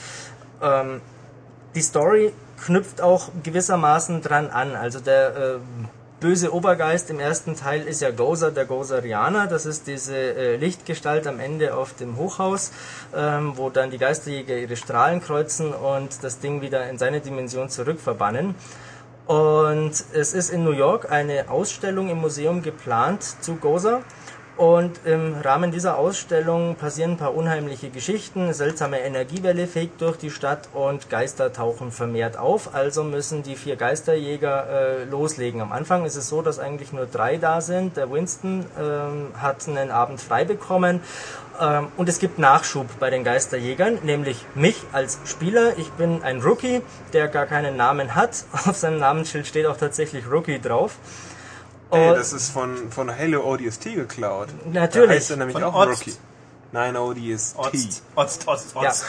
Ähm, 0.62 1.01
die 1.75 1.83
Story 1.83 2.33
knüpft 2.64 3.01
auch 3.01 3.31
gewissermaßen 3.43 4.23
dran 4.23 4.49
an, 4.51 4.77
also 4.77 5.01
der 5.01 5.37
äh, 5.37 5.59
böse 6.21 6.53
Obergeist 6.53 7.11
im 7.11 7.21
ersten 7.21 7.55
Teil 7.55 7.83
ist 7.83 8.01
ja 8.01 8.11
Gozer, 8.11 8.51
der 8.51 8.64
Gozerianer. 8.64 9.47
Das 9.47 9.66
ist 9.66 9.87
diese 9.87 10.16
äh, 10.16 10.57
Lichtgestalt 10.57 11.27
am 11.27 11.39
Ende 11.39 11.75
auf 11.75 11.95
dem 11.95 12.16
Hochhaus, 12.16 12.73
ähm, 13.14 13.53
wo 13.57 13.71
dann 13.71 13.91
die 13.91 13.99
Geisterjäger 13.99 14.57
ihre 14.57 14.77
Strahlen 14.77 15.21
kreuzen 15.21 15.73
und 15.73 16.23
das 16.23 16.41
Ding 16.41 16.61
wieder 16.61 16.89
in 16.89 16.99
seine 16.99 17.21
Dimension 17.21 17.69
zurückverbannen. 17.69 18.55
Und 19.27 19.93
es 20.14 20.33
ist 20.33 20.51
in 20.51 20.64
New 20.64 20.73
York 20.73 21.12
eine 21.12 21.51
Ausstellung 21.51 22.09
im 22.09 22.19
Museum 22.19 22.62
geplant 22.62 23.23
zu 23.23 23.57
Gozer. 23.57 24.03
Und 24.59 24.99
im 25.05 25.37
Rahmen 25.41 25.71
dieser 25.71 25.97
Ausstellung 25.97 26.75
passieren 26.75 27.13
ein 27.13 27.17
paar 27.17 27.33
unheimliche 27.33 27.91
Geschichten. 27.91 28.53
Seltsame 28.53 28.99
Energiewelle 28.99 29.69
fegt 29.69 30.01
durch 30.01 30.17
die 30.17 30.33
Stadt 30.33 30.69
und 30.75 31.09
Geister 31.09 31.53
tauchen 31.53 31.93
vermehrt 31.93 32.37
auf. 32.37 32.75
Also 32.75 33.05
müssen 33.05 33.45
die 33.45 33.55
vier 33.55 33.77
Geisterjäger 33.77 34.67
äh, 34.69 35.05
loslegen. 35.05 35.61
Am 35.61 35.71
Anfang 35.71 36.05
ist 36.05 36.17
es 36.17 36.29
so, 36.29 36.43
dass 36.43 36.59
eigentlich 36.59 36.93
nur 36.93 37.07
drei 37.07 37.37
da 37.37 37.61
sind. 37.61 37.97
Der 37.97 38.11
Winston 38.11 38.67
ähm, 38.77 39.29
hat 39.41 39.69
einen 39.69 39.93
Abend 39.93 40.21
frei 40.21 40.45
bekommen. 40.45 41.03
Ähm, 41.61 41.87
und 41.97 42.09
es 42.09 42.19
gibt 42.19 42.41
Nachschub 42.41 42.87
bei 42.99 43.11
den 43.11 43.23
Geisterjägern, 43.23 44.01
nämlich 44.03 44.45
mich 44.57 44.83
als 44.93 45.21
Spieler. 45.25 45.79
Ich 45.79 45.91
bin 45.93 46.25
ein 46.25 46.41
Rookie, 46.41 46.83
der 47.13 47.29
gar 47.29 47.47
keinen 47.47 47.77
Namen 47.77 48.17
hat. 48.17 48.45
Auf 48.53 48.75
seinem 48.75 48.99
Namensschild 48.99 49.47
steht 49.47 49.67
auch 49.67 49.77
tatsächlich 49.77 50.29
Rookie 50.29 50.61
drauf. 50.61 50.97
Hey, 51.91 52.11
Und- 52.11 52.16
das 52.16 52.32
ist 52.32 52.51
von, 52.51 52.91
von 52.91 53.14
Halo 53.16 53.45
ODST 53.51 53.95
geklaut. 53.95 54.49
Natürlich. 54.70 55.09
Da 55.09 55.14
heißt 55.14 55.30
er 55.30 55.36
nämlich 55.39 55.55
Von 55.55 55.64
auch 55.64 55.74
Otzt. 55.74 56.01
Rookie. 56.03 56.14
Nein, 56.72 56.97
ODST. 56.97 57.57
Otzt, 57.59 58.03
Otzt, 58.14 58.47
Otzt, 58.49 58.74
Ja. 58.74 58.80
Otzt. 58.91 59.05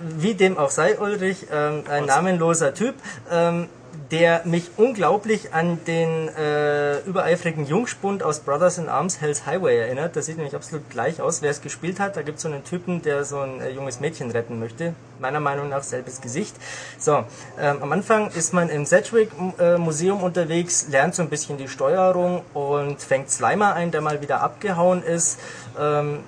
Wie 0.00 0.34
dem 0.34 0.58
auch 0.58 0.70
sei, 0.70 0.98
Ulrich, 0.98 1.46
ähm, 1.52 1.84
ein 1.88 2.06
namenloser 2.06 2.74
Typ, 2.74 2.96
ähm, 3.30 3.68
der 4.12 4.42
mich 4.44 4.70
unglaublich 4.76 5.54
an 5.54 5.82
den 5.86 6.28
äh, 6.28 6.98
übereifrigen 7.00 7.66
Jungspund 7.66 8.22
aus 8.22 8.40
Brothers 8.40 8.76
in 8.76 8.90
Arms 8.90 9.22
Hell's 9.22 9.46
Highway 9.46 9.78
erinnert. 9.78 10.14
Das 10.16 10.26
sieht 10.26 10.36
nämlich 10.36 10.54
absolut 10.54 10.90
gleich 10.90 11.22
aus. 11.22 11.40
Wer 11.40 11.50
es 11.50 11.62
gespielt 11.62 11.98
hat, 11.98 12.18
da 12.18 12.20
gibt 12.20 12.36
es 12.36 12.42
so 12.42 12.48
einen 12.48 12.62
Typen, 12.62 13.00
der 13.00 13.24
so 13.24 13.40
ein 13.40 13.62
äh, 13.62 13.70
junges 13.70 14.00
Mädchen 14.00 14.30
retten 14.30 14.60
möchte. 14.60 14.94
Meiner 15.18 15.40
Meinung 15.40 15.70
nach 15.70 15.82
selbes 15.82 16.20
Gesicht. 16.20 16.54
So, 16.98 17.24
ähm, 17.58 17.78
am 17.80 17.90
Anfang 17.90 18.30
ist 18.32 18.52
man 18.52 18.68
im 18.68 18.84
Sedgwick 18.84 19.30
äh, 19.58 19.78
Museum 19.78 20.22
unterwegs, 20.22 20.88
lernt 20.90 21.14
so 21.14 21.22
ein 21.22 21.30
bisschen 21.30 21.56
die 21.56 21.68
Steuerung 21.68 22.42
und 22.52 23.00
fängt 23.00 23.30
Slimer 23.30 23.72
ein, 23.74 23.92
der 23.92 24.02
mal 24.02 24.20
wieder 24.20 24.42
abgehauen 24.42 25.02
ist. 25.02 25.38
Ähm, 25.80 26.20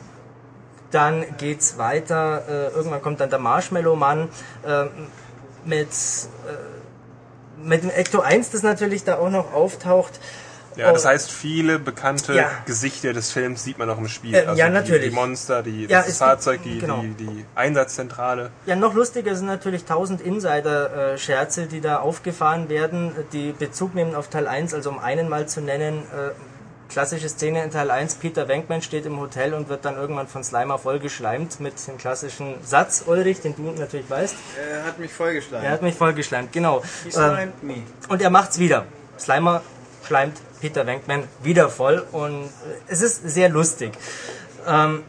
dann 0.91 1.25
geht's 1.37 1.77
weiter. 1.77 2.45
Äh, 2.49 2.75
irgendwann 2.75 3.03
kommt 3.03 3.21
dann 3.21 3.29
der 3.29 3.41
Marshmallow-Mann 3.41 4.31
ähm, 4.67 4.89
mit, 5.67 5.89
äh, 5.89 6.74
mit 7.65 7.83
dem 7.83 7.91
Ecto 7.91 8.21
1, 8.21 8.51
das 8.51 8.63
natürlich 8.63 9.05
da 9.05 9.17
auch 9.19 9.31
noch 9.31 9.53
auftaucht. 9.53 10.21
Ja, 10.77 10.93
das 10.93 11.05
Oh. 11.05 11.09
heißt, 11.11 11.31
viele 11.31 11.79
bekannte 11.79 12.35
Ja. 12.35 12.51
Gesichter 12.67 13.13
des 13.13 13.31
Films 13.31 13.63
sieht 13.63 13.79
man 13.79 13.89
auch 13.91 13.99
im 13.99 14.09
Spiel. 14.09 14.35
Äh, 14.35 14.55
ja, 14.57 14.67
die, 14.67 14.73
natürlich. 14.75 15.11
Die 15.11 15.15
Monster, 15.15 15.63
die, 15.63 15.85
Ja, 15.87 16.03
das 16.03 16.19
Fahrzeug, 16.19 16.65
die, 16.65 16.81
genau. 16.81 17.01
die, 17.01 17.15
die 17.15 17.45
Einsatzzentrale. 17.55 18.51
Ja, 18.67 18.75
noch 18.75 18.93
lustiger 18.95 19.37
sind 19.37 19.47
natürlich 19.47 19.85
tausend 19.85 20.21
Insider-Scherze, 20.21 21.67
die 21.67 21.81
da 21.81 21.99
aufgefahren 22.01 22.69
werden, 22.69 23.13
die 23.33 23.53
Bezug 23.53 23.95
nehmen 23.95 24.17
auf 24.17 24.29
Teil 24.29 24.49
1, 24.49 24.75
also 24.75 24.91
um 24.91 24.99
einen 24.99 25.29
mal 25.29 25.47
zu 25.47 25.61
nennen. 25.61 26.03
Klassische 26.95 27.29
Szene 27.29 27.65
in 27.65 27.73
Teil 27.73 27.91
1, 27.91 28.15
Peter 28.15 28.47
Venkman 28.47 28.81
steht 28.81 29.05
im 29.05 29.19
Hotel 29.19 29.53
und 29.53 29.69
wird 29.69 29.85
dann 29.85 29.97
irgendwann 29.97 30.29
von 30.29 30.45
Slimer 30.45 30.79
vollgeschleimt 30.79 31.59
mit 31.59 31.75
dem 31.89 31.99
klassischen 31.99 32.55
Satz, 32.65 33.03
Ulrich, 33.09 33.41
den 33.41 33.57
du 33.57 33.63
natürlich 33.73 34.09
weißt. 34.09 34.37
Er 34.71 34.85
hat 34.85 35.01
mich 35.01 35.13
vollgeschlagen. 35.13 35.67
Er 35.67 35.73
hat 35.73 35.83
mich 35.83 35.97
vollgeschleimt, 35.97 36.53
genau. 36.53 36.85
He 37.03 37.09
Ähm, 37.09 37.11
slimed 37.11 37.63
me. 37.65 37.83
Und 38.09 38.23
er 38.23 38.31
macht's 38.31 38.61
wieder. 38.61 38.87
Slimer 39.19 39.63
schleimt 40.07 40.37
Peter 40.61 40.87
Venkman 40.87 41.25
wieder 41.43 41.69
voll 41.69 42.07
und 42.13 42.49
es 42.87 43.03
ist 43.03 43.29
sehr 43.29 43.49
lustig. 43.49 43.91
Ähm, 44.65 45.03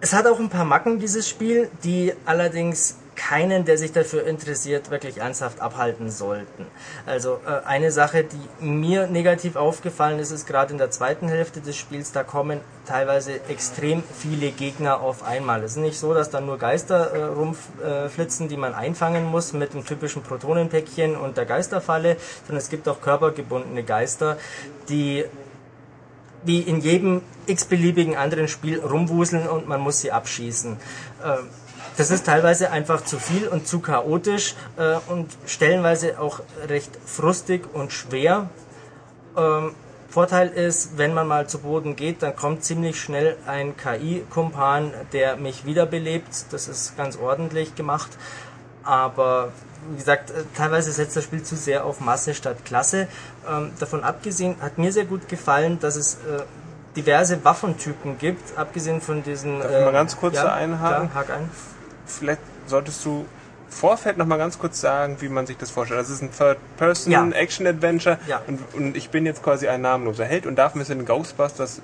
es 0.00 0.14
hat 0.14 0.26
auch 0.26 0.38
ein 0.40 0.48
paar 0.48 0.64
Macken, 0.64 0.98
dieses 0.98 1.28
Spiel, 1.28 1.68
die 1.84 2.14
allerdings 2.24 2.96
keinen, 3.20 3.66
der 3.66 3.76
sich 3.76 3.92
dafür 3.92 4.26
interessiert, 4.26 4.90
wirklich 4.90 5.18
ernsthaft 5.18 5.60
abhalten 5.60 6.10
sollten. 6.10 6.66
Also 7.04 7.38
äh, 7.46 7.66
eine 7.66 7.92
Sache, 7.92 8.24
die 8.24 8.64
mir 8.64 9.08
negativ 9.08 9.56
aufgefallen 9.56 10.18
ist, 10.18 10.30
ist 10.30 10.46
gerade 10.46 10.72
in 10.72 10.78
der 10.78 10.90
zweiten 10.90 11.28
Hälfte 11.28 11.60
des 11.60 11.76
Spiels, 11.76 12.12
da 12.12 12.24
kommen 12.24 12.60
teilweise 12.86 13.40
extrem 13.48 14.02
viele 14.18 14.50
Gegner 14.50 15.00
auf 15.00 15.22
einmal. 15.22 15.62
Es 15.62 15.72
ist 15.72 15.78
nicht 15.78 15.98
so, 15.98 16.14
dass 16.14 16.30
da 16.30 16.40
nur 16.40 16.58
Geister 16.58 17.12
äh, 17.12 17.24
rumflitzen, 17.24 18.48
die 18.48 18.56
man 18.56 18.74
einfangen 18.74 19.26
muss 19.26 19.52
mit 19.52 19.74
dem 19.74 19.84
typischen 19.84 20.22
Protonenpäckchen 20.22 21.14
und 21.14 21.36
der 21.36 21.44
Geisterfalle, 21.44 22.16
sondern 22.46 22.62
es 22.62 22.70
gibt 22.70 22.88
auch 22.88 23.02
körpergebundene 23.02 23.82
Geister, 23.82 24.38
die 24.88 25.26
wie 26.42 26.60
in 26.60 26.80
jedem 26.80 27.20
x-beliebigen 27.46 28.16
anderen 28.16 28.48
Spiel 28.48 28.80
rumwuseln 28.80 29.46
und 29.46 29.68
man 29.68 29.80
muss 29.80 30.00
sie 30.00 30.10
abschießen. 30.10 30.78
Ähm, 31.22 31.48
das 32.00 32.10
ist 32.10 32.24
teilweise 32.24 32.70
einfach 32.70 33.04
zu 33.04 33.18
viel 33.18 33.46
und 33.46 33.68
zu 33.68 33.80
chaotisch 33.80 34.54
äh, 34.78 34.96
und 35.12 35.28
stellenweise 35.44 36.18
auch 36.18 36.40
recht 36.66 36.90
frustig 37.04 37.68
und 37.74 37.92
schwer. 37.92 38.48
Ähm, 39.36 39.74
Vorteil 40.08 40.48
ist, 40.48 40.96
wenn 40.96 41.12
man 41.12 41.28
mal 41.28 41.46
zu 41.46 41.58
Boden 41.58 41.96
geht, 41.96 42.22
dann 42.22 42.34
kommt 42.34 42.64
ziemlich 42.64 42.98
schnell 42.98 43.36
ein 43.46 43.76
KI-Kumpan, 43.76 44.92
der 45.12 45.36
mich 45.36 45.66
wiederbelebt. 45.66 46.46
Das 46.52 46.68
ist 46.68 46.96
ganz 46.96 47.18
ordentlich 47.18 47.74
gemacht. 47.74 48.10
Aber 48.82 49.52
wie 49.90 49.98
gesagt, 49.98 50.30
äh, 50.30 50.44
teilweise 50.56 50.92
setzt 50.92 51.18
das 51.18 51.24
Spiel 51.24 51.42
zu 51.42 51.54
sehr 51.54 51.84
auf 51.84 52.00
Masse 52.00 52.32
statt 52.32 52.64
Klasse. 52.64 53.08
Ähm, 53.46 53.72
davon 53.78 54.04
abgesehen 54.04 54.56
hat 54.62 54.78
mir 54.78 54.90
sehr 54.90 55.04
gut 55.04 55.28
gefallen, 55.28 55.78
dass 55.80 55.96
es 55.96 56.14
äh, 56.14 56.44
diverse 56.96 57.44
Waffentypen 57.44 58.16
gibt, 58.16 58.56
abgesehen 58.56 59.02
von 59.02 59.22
diesen. 59.22 59.58
Darf 59.58 59.70
ich 59.70 59.84
mal 59.84 59.92
ganz 59.92 60.16
kurz 60.16 60.36
ja, 60.36 60.44
da 60.44 60.54
einhaken? 60.54 61.10
Klar, 61.10 61.14
hak 61.14 61.30
ein. 61.30 61.50
Vielleicht 62.18 62.40
solltest 62.66 63.04
du 63.04 63.26
Vorfeld 63.68 64.16
noch 64.18 64.26
mal 64.26 64.36
ganz 64.36 64.58
kurz 64.58 64.80
sagen, 64.80 65.18
wie 65.20 65.28
man 65.28 65.46
sich 65.46 65.56
das 65.56 65.70
vorstellt. 65.70 66.00
Das 66.00 66.10
ist 66.10 66.22
ein 66.22 66.30
Ja. 66.38 66.54
Third-Person-Action-Adventure 66.54 68.18
Ja. 68.26 68.42
und, 68.46 68.60
und 68.74 68.96
ich 68.96 69.10
bin 69.10 69.26
jetzt 69.26 69.42
quasi 69.42 69.68
ein 69.68 69.80
namenloser 69.82 70.24
Held 70.24 70.46
und 70.46 70.56
darf 70.56 70.74
ein 70.74 70.78
bisschen 70.80 71.04
Ghostbusters 71.04 71.80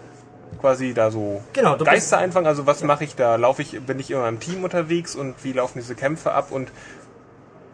quasi 0.61 0.95
da 0.95 1.11
so 1.11 1.43
Genau, 1.53 1.77
Geister 1.77 2.19
einfangen. 2.19 2.47
Also 2.47 2.67
was 2.67 2.83
mache 2.83 3.05
ich 3.05 3.15
da? 3.15 3.37
Laufe 3.37 3.63
ich, 3.63 3.81
bin 3.83 3.99
ich 4.01 4.11
immer 4.11 4.29
im 4.29 4.41
Team 4.41 4.65
unterwegs 4.65 5.15
und 5.15 5.35
wie 5.45 5.53
laufen 5.53 5.79
diese 5.79 5.95
Kämpfe 5.95 6.33
ab 6.33 6.51
und 6.51 6.71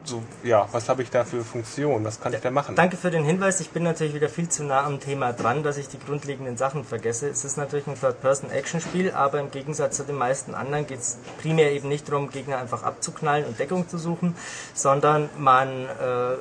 so, 0.05 0.23
ja, 0.43 0.69
was 0.73 0.89
habe 0.89 1.03
ich 1.03 1.11
da 1.11 1.25
für 1.25 1.45
Funktion? 1.45 2.05
Was 2.05 2.21
kann 2.21 2.33
ich 2.33 2.41
da 2.41 2.51
machen? 2.51 2.75
Danke 2.75 2.97
für 2.97 3.11
den 3.11 3.25
Hinweis. 3.25 3.61
Ich 3.61 3.71
bin 3.71 3.83
natürlich 3.83 4.15
wieder 4.15 4.29
viel 4.29 4.49
zu 4.49 4.65
nah 4.65 4.85
am 4.85 5.01
Thema 5.01 5.33
dran, 5.33 5.63
dass 5.63 5.77
ich 5.77 5.89
die 5.89 5.99
grundlegenden 5.99 6.57
Sachen 6.57 6.85
vergesse. 6.85 7.29
Es 7.29 7.45
ist 7.45 7.57
natürlich 7.57 7.87
ein 7.87 7.99
Third-Person-Action-Spiel, 7.99 9.13
aber 9.13 9.41
im 9.41 9.51
Gegensatz 9.51 9.97
zu 9.97 10.05
den 10.05 10.17
meisten 10.17 10.55
anderen 10.55 10.87
geht 10.87 11.01
es 11.01 11.19
primär 11.41 11.73
eben 11.73 11.89
nicht 11.89 12.09
darum, 12.09 12.31
Gegner 12.31 12.59
einfach 12.59 12.83
abzuknallen 12.83 13.45
und 13.45 13.59
Deckung 13.59 13.89
zu 13.89 13.99
suchen, 13.99 14.35
sondern 14.75 15.29
man 15.39 15.69
äh, 15.69 16.37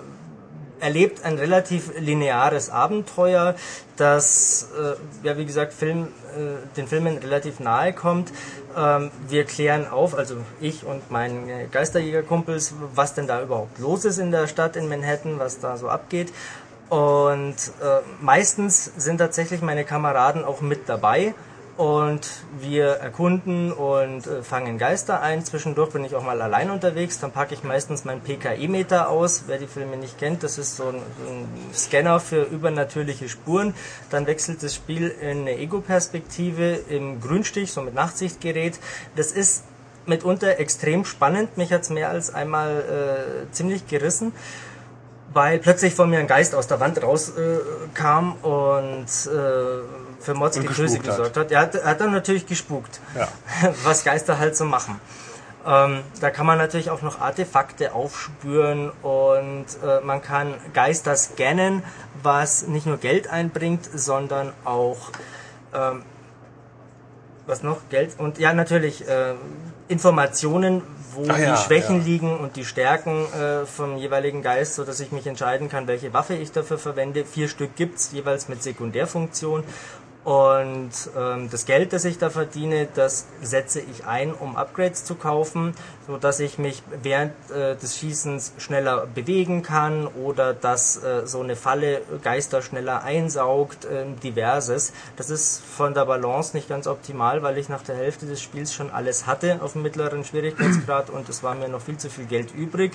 erlebt 0.82 1.24
ein 1.24 1.38
relativ 1.38 1.92
lineares 1.98 2.70
Abenteuer, 2.70 3.56
das, 3.98 4.70
äh, 4.78 5.28
ja 5.28 5.38
wie 5.38 5.46
gesagt, 5.46 5.74
Film, 5.74 6.08
äh, 6.36 6.76
den 6.76 6.88
Filmen 6.88 7.18
relativ 7.18 7.60
nahe 7.60 7.94
kommt. 7.94 8.32
Ähm, 8.76 9.12
wir 9.28 9.46
klären 9.46 9.88
auf, 9.88 10.18
also 10.18 10.38
ich 10.60 10.86
und 10.86 11.12
mein 11.12 11.50
äh, 11.50 11.68
Geisterjägerkumpels, 11.72 12.74
was 12.96 13.14
denn 13.14 13.28
da 13.28 13.42
überhaupt 13.42 13.80
los 13.80 14.06
ist 14.06 14.18
in 14.18 14.32
der 14.32 14.48
Stadt 14.48 14.76
in 14.76 14.90
Manhattan, 14.90 15.40
was 15.40 15.60
da 15.60 15.78
so 15.78 15.88
abgeht. 15.88 16.34
Und 16.90 17.56
äh, 17.82 18.02
meistens 18.20 18.92
sind 18.98 19.20
tatsächlich 19.20 19.62
meine 19.62 19.86
Kameraden 19.86 20.44
auch 20.44 20.62
mit 20.62 20.90
dabei. 20.90 21.34
Und 21.82 22.30
wir 22.60 22.90
erkunden 22.90 23.72
und 23.72 24.28
äh, 24.28 24.44
fangen 24.44 24.78
Geister 24.78 25.20
ein. 25.24 25.44
Zwischendurch 25.44 25.90
bin 25.94 26.04
ich 26.04 26.14
auch 26.14 26.22
mal 26.22 26.40
allein 26.40 26.70
unterwegs. 26.70 27.20
Dann 27.20 27.32
packe 27.32 27.56
ich 27.56 27.64
meistens 27.64 28.06
meinen 28.06 28.22
PKE-Meter 28.22 29.10
aus. 29.10 29.46
Wer 29.48 29.58
die 29.58 29.66
Filme 29.66 29.98
nicht 29.98 30.20
kennt, 30.20 30.44
das 30.44 30.60
ist 30.60 30.76
so 30.76 30.90
ein, 30.90 30.98
ein 30.98 31.74
Scanner 31.74 32.20
für 32.20 32.44
übernatürliche 32.44 33.28
Spuren. 33.28 33.74
Dann 34.12 34.28
wechselt 34.28 34.62
das 34.62 34.76
Spiel 34.76 35.08
in 35.08 35.40
eine 35.40 35.58
Ego-Perspektive 35.58 36.74
im 36.88 37.20
Grünstich, 37.20 37.72
so 37.72 37.82
mit 37.82 37.96
Nachtsichtgerät. 37.96 38.80
Das 39.16 39.32
ist 39.32 39.64
mitunter 40.06 40.60
extrem 40.60 41.04
spannend. 41.04 41.58
Mich 41.58 41.74
hat's 41.74 41.90
mehr 41.90 42.10
als 42.10 42.32
einmal 42.32 43.48
äh, 43.50 43.52
ziemlich 43.52 43.88
gerissen 43.88 44.34
weil 45.34 45.60
plötzlich 45.60 45.96
vor 45.96 46.08
mir 46.08 46.20
ein 46.20 46.28
Geist 46.28 46.54
aus 46.56 46.68
der 46.68 46.80
Wand 46.80 47.02
rauskam 47.02 48.34
äh, 48.44 48.46
und 48.46 49.06
äh, 49.06 50.01
für 50.22 50.34
Und 50.34 50.54
Getöse 50.54 51.00
gespukt 51.00 51.08
hat. 51.08 51.18
gesorgt 51.18 51.38
hat. 51.38 51.52
Er 51.52 51.62
hat, 51.62 51.76
er 51.76 51.86
hat 51.86 52.02
dann 52.02 52.12
natürlich 52.12 52.46
gespukt, 52.46 53.00
Ja. 53.16 53.28
was 53.84 54.04
Geister 54.04 54.40
halt 54.40 54.56
so 54.56 54.66
machen. 54.66 55.00
Ähm, 55.66 56.02
da 56.20 56.32
kann 56.32 56.46
man 56.48 56.58
natürlich 56.58 56.90
auch 56.90 57.04
noch 57.04 57.22
Artefakte 57.22 57.94
aufspüren 57.94 58.92
und 59.04 59.66
äh, 59.84 60.02
man 60.04 60.22
kann 60.22 60.56
Geister 60.74 61.16
scannen, 61.16 61.84
was 62.24 62.68
nicht 62.68 62.88
nur 62.88 62.98
Geld 62.98 63.30
einbringt, 63.30 63.88
sondern 63.94 64.54
auch 64.66 64.98
ähm, 65.74 66.04
was 67.46 67.62
noch 67.62 67.78
Geld 67.90 68.18
und 68.18 68.40
ja 68.40 68.54
natürlich 68.54 69.08
äh, 69.08 69.36
Informationen, 69.88 70.82
wo 71.14 71.26
Ach 71.28 71.38
ja, 71.38 71.52
die 71.56 71.62
Schwächen 71.62 71.98
ja. 72.00 72.06
liegen 72.06 72.40
und 72.40 72.56
die 72.56 72.66
Stärken 72.66 73.26
äh, 73.34 73.66
vom 73.66 73.98
jeweiligen 73.98 74.42
Geist, 74.42 74.76
so 74.76 74.84
dass 74.84 75.00
ich 75.00 75.12
mich 75.12 75.28
entscheiden 75.28 75.70
kann, 75.70 75.86
welche 75.88 76.14
Waffe 76.14 76.34
ich 76.34 76.52
dafür 76.54 76.78
verwende. 76.78 77.26
Vier 77.26 77.50
Stück 77.50 77.76
gibt's 77.76 78.12
jeweils 78.14 78.48
mit 78.48 78.64
Sekundärfunktion. 78.64 79.64
Und 80.24 80.92
ähm, 81.18 81.50
das 81.50 81.66
Geld, 81.66 81.94
das 81.94 82.06
ich 82.06 82.20
da 82.20 82.30
verdiene, 82.30 82.88
das 82.94 83.26
setze 83.42 83.80
ich 83.80 84.06
ein, 84.06 84.34
um 84.34 84.56
Upgrades 84.56 85.04
zu 85.04 85.16
kaufen, 85.16 85.74
so 86.06 86.18
dass 86.18 86.40
ich 86.40 86.60
mich 86.60 86.84
während 87.02 87.34
äh, 87.50 87.76
des 87.76 87.98
Schießens 87.98 88.54
schneller 88.60 89.08
bewegen 89.08 89.64
kann 89.64 90.06
oder 90.06 90.54
dass 90.54 91.04
äh, 91.04 91.26
so 91.26 91.42
eine 91.42 91.56
Falle 91.56 92.04
Geister 92.22 92.62
schneller 92.62 93.02
einsaugt, 93.04 93.86
äh, 93.86 94.06
diverses. 94.24 94.94
Das 95.18 95.32
ist 95.32 95.64
von 95.66 95.96
der 95.96 96.06
Balance 96.06 96.56
nicht 96.56 96.70
ganz 96.70 96.86
optimal, 96.86 97.42
weil 97.42 97.58
ich 97.58 97.68
nach 97.68 97.82
der 97.82 97.96
Hälfte 97.96 98.28
des 98.28 98.44
Spiels 98.44 98.76
schon 98.76 98.92
alles 98.92 99.26
hatte 99.26 99.60
auf 99.64 99.74
dem 99.74 99.82
mittleren 99.82 100.24
Schwierigkeitsgrad 100.24 101.10
und 101.10 101.30
es 101.30 101.42
war 101.42 101.56
mir 101.56 101.68
noch 101.68 101.82
viel 101.82 101.98
zu 101.98 102.12
viel 102.12 102.26
Geld 102.26 102.54
übrig 102.54 102.92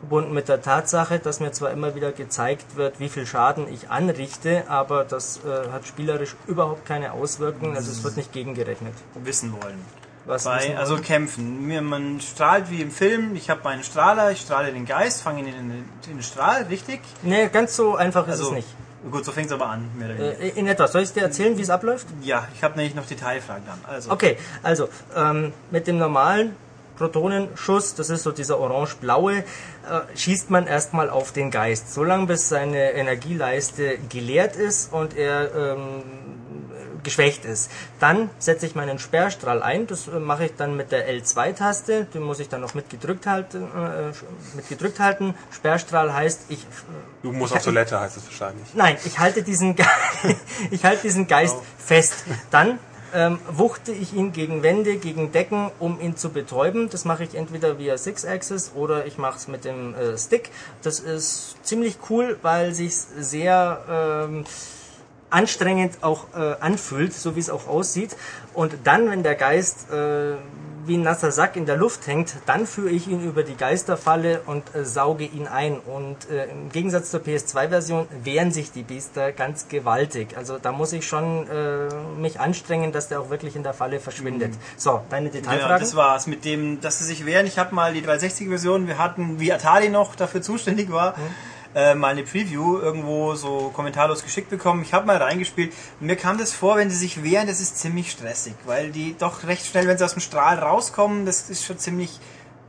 verbunden 0.00 0.32
mit 0.34 0.48
der 0.48 0.60
Tatsache, 0.62 1.18
dass 1.18 1.40
mir 1.40 1.52
zwar 1.52 1.70
immer 1.70 1.94
wieder 1.94 2.12
gezeigt 2.12 2.76
wird, 2.76 3.00
wie 3.00 3.08
viel 3.08 3.26
Schaden 3.26 3.66
ich 3.72 3.90
anrichte, 3.90 4.64
aber 4.68 5.04
das 5.04 5.40
äh, 5.44 5.70
hat 5.72 5.86
spielerisch 5.86 6.36
überhaupt 6.46 6.84
keine 6.86 7.12
Auswirkungen, 7.12 7.76
also 7.76 7.90
es 7.90 8.02
wird 8.04 8.16
nicht 8.16 8.32
gegengerechnet. 8.32 8.94
Wissen 9.14 9.52
wollen. 9.62 9.78
Was 10.26 10.44
Bei, 10.44 10.56
wissen 10.58 10.76
also 10.78 10.96
kämpfen. 10.96 11.66
Mir, 11.66 11.82
man 11.82 12.18
strahlt 12.20 12.70
wie 12.70 12.80
im 12.80 12.90
Film. 12.90 13.34
Ich 13.36 13.50
habe 13.50 13.60
meinen 13.62 13.84
Strahler, 13.84 14.30
ich 14.30 14.40
strahle 14.40 14.72
den 14.72 14.86
Geist, 14.86 15.22
fange 15.22 15.40
ihn 15.40 15.46
in 15.48 15.54
den, 15.54 15.70
in 16.06 16.16
den 16.16 16.22
Strahl, 16.22 16.62
richtig? 16.64 17.00
Nee, 17.22 17.48
ganz 17.48 17.76
so 17.76 17.94
einfach 17.96 18.24
ist 18.26 18.32
Also, 18.32 18.46
es 18.46 18.52
nicht. 18.52 18.68
gut, 19.10 19.22
so 19.22 19.32
fängt 19.32 19.48
es 19.48 19.52
aber 19.52 19.66
an. 19.66 19.90
Mehr 19.98 20.14
oder. 20.14 20.40
Äh, 20.40 20.48
in 20.50 20.66
etwas. 20.66 20.92
Soll 20.92 21.02
ich 21.02 21.12
dir 21.12 21.20
erzählen, 21.24 21.58
wie 21.58 21.62
es 21.62 21.68
abläuft? 21.68 22.06
ja, 22.22 22.48
ich 22.54 22.64
habe 22.64 22.74
nämlich 22.78 22.94
noch 22.94 23.04
Detailfragen 23.04 23.64
dann. 23.66 23.78
Also, 23.86 24.12
Okay, 24.12 24.38
also 24.62 24.88
ähm, 25.14 25.52
mit 25.70 25.86
dem 25.86 25.98
normalen 25.98 26.56
Protonenschuss, 26.96 27.94
das 27.94 28.10
ist 28.10 28.22
so 28.22 28.32
dieser 28.32 28.58
orange-blaue, 28.58 29.38
äh, 29.38 29.44
schießt 30.16 30.50
man 30.50 30.66
erstmal 30.66 31.10
auf 31.10 31.32
den 31.32 31.50
Geist, 31.50 31.92
solange 31.92 32.26
bis 32.26 32.48
seine 32.48 32.92
Energieleiste 32.92 33.98
geleert 34.08 34.56
ist 34.56 34.92
und 34.92 35.16
er 35.16 35.54
ähm, 35.54 36.02
geschwächt 37.02 37.44
ist. 37.44 37.70
Dann 38.00 38.30
setze 38.38 38.64
ich 38.66 38.74
meinen 38.74 38.98
Sperrstrahl 38.98 39.62
ein, 39.62 39.86
das 39.86 40.08
äh, 40.08 40.12
mache 40.18 40.46
ich 40.46 40.56
dann 40.56 40.76
mit 40.76 40.90
der 40.92 41.08
L2-Taste, 41.12 42.06
den 42.06 42.22
muss 42.22 42.40
ich 42.40 42.48
dann 42.48 42.60
noch 42.62 42.74
mit 42.74 42.88
gedrückt 42.90 43.26
halten. 43.26 43.64
Äh, 43.64 44.12
mit 44.56 44.68
gedrückt 44.68 45.00
halten. 45.00 45.34
Sperrstrahl 45.50 46.14
heißt, 46.14 46.42
ich 46.48 46.60
äh, 46.62 46.66
Du 47.22 47.32
musst 47.32 47.52
Ich- 47.52 47.58
auf 47.58 47.64
Toilette, 47.64 48.00
heißt 48.00 48.16
es 48.16 48.24
wahrscheinlich. 48.26 48.66
Nein, 48.74 48.96
ich 49.04 49.18
halte 49.18 49.42
diesen, 49.42 49.76
Ge 49.76 49.84
ich 50.70 50.84
halte 50.84 51.02
diesen 51.02 51.26
Geist 51.26 51.56
fest. 51.78 52.24
Dann 52.50 52.78
ähm, 53.14 53.38
wuchte 53.48 53.92
ich 53.92 54.12
ihn 54.12 54.32
gegen 54.32 54.62
Wände, 54.62 54.96
gegen 54.96 55.32
Decken, 55.32 55.70
um 55.78 56.00
ihn 56.00 56.16
zu 56.16 56.30
betäuben. 56.30 56.90
Das 56.90 57.04
mache 57.04 57.24
ich 57.24 57.34
entweder 57.34 57.78
via 57.78 57.96
Six-Axis 57.96 58.72
oder 58.74 59.06
ich 59.06 59.16
mache 59.16 59.38
es 59.38 59.48
mit 59.48 59.64
dem 59.64 59.94
äh, 59.94 60.18
Stick. 60.18 60.50
Das 60.82 60.98
ist 61.00 61.56
ziemlich 61.62 61.98
cool, 62.10 62.38
weil 62.42 62.74
sich 62.74 62.96
sehr 62.96 64.26
ähm, 64.28 64.44
anstrengend 65.30 65.98
auch 66.02 66.26
äh, 66.34 66.56
anfühlt, 66.60 67.12
so 67.12 67.36
wie 67.36 67.40
es 67.40 67.50
auch 67.50 67.68
aussieht. 67.68 68.16
Und 68.52 68.74
dann, 68.84 69.08
wenn 69.10 69.22
der 69.22 69.36
Geist 69.36 69.90
äh, 69.90 70.34
wie 70.86 70.96
ein 70.96 71.02
nasser 71.02 71.30
Sack 71.32 71.56
in 71.56 71.66
der 71.66 71.76
Luft 71.76 72.06
hängt, 72.06 72.36
dann 72.46 72.66
führe 72.66 72.90
ich 72.90 73.08
ihn 73.08 73.22
über 73.22 73.42
die 73.42 73.56
Geisterfalle 73.56 74.42
und 74.46 74.74
äh, 74.74 74.84
sauge 74.84 75.24
ihn 75.24 75.46
ein. 75.46 75.78
Und 75.78 76.30
äh, 76.30 76.44
im 76.46 76.70
Gegensatz 76.70 77.10
zur 77.10 77.20
PS2-Version 77.20 78.06
wehren 78.22 78.52
sich 78.52 78.72
die 78.72 78.82
Biester 78.82 79.32
ganz 79.32 79.68
gewaltig. 79.68 80.36
Also 80.36 80.58
da 80.58 80.72
muss 80.72 80.92
ich 80.92 81.06
schon 81.06 81.48
äh, 81.48 81.88
mich 82.18 82.40
anstrengen, 82.40 82.92
dass 82.92 83.08
der 83.08 83.20
auch 83.20 83.30
wirklich 83.30 83.56
in 83.56 83.62
der 83.62 83.74
Falle 83.74 84.00
verschwindet. 84.00 84.54
So, 84.76 85.00
deine 85.10 85.30
Detailfragen? 85.30 85.80
das 85.80 85.96
war's 85.96 86.26
mit 86.26 86.44
dem, 86.44 86.80
dass 86.80 86.98
sie 86.98 87.04
sich 87.04 87.26
wehren. 87.26 87.46
Ich 87.46 87.58
habe 87.58 87.74
mal 87.74 87.92
die 87.92 88.02
360-Version, 88.02 88.86
wir 88.86 88.98
hatten, 88.98 89.40
wie 89.40 89.52
Atari 89.52 89.88
noch 89.88 90.14
dafür 90.14 90.42
zuständig 90.42 90.90
war, 90.90 91.14
äh, 91.74 91.94
mal 91.94 92.08
eine 92.08 92.22
Preview 92.22 92.78
irgendwo 92.78 93.34
so 93.34 93.70
kommentarlos 93.74 94.22
geschickt 94.22 94.50
bekommen. 94.50 94.82
Ich 94.82 94.94
habe 94.94 95.06
mal 95.06 95.16
reingespielt. 95.16 95.72
Mir 96.00 96.16
kam 96.16 96.38
das 96.38 96.52
vor, 96.52 96.76
wenn 96.76 96.90
sie 96.90 96.96
sich 96.96 97.22
wehren, 97.22 97.46
das 97.46 97.60
ist 97.60 97.78
ziemlich 97.78 98.10
stressig, 98.10 98.54
weil 98.64 98.90
die 98.90 99.16
doch 99.18 99.44
recht 99.44 99.66
schnell, 99.66 99.86
wenn 99.88 99.98
sie 99.98 100.04
aus 100.04 100.14
dem 100.14 100.20
Strahl 100.20 100.58
rauskommen, 100.58 101.26
das 101.26 101.50
ist 101.50 101.64
schon 101.64 101.78
ziemlich 101.78 102.20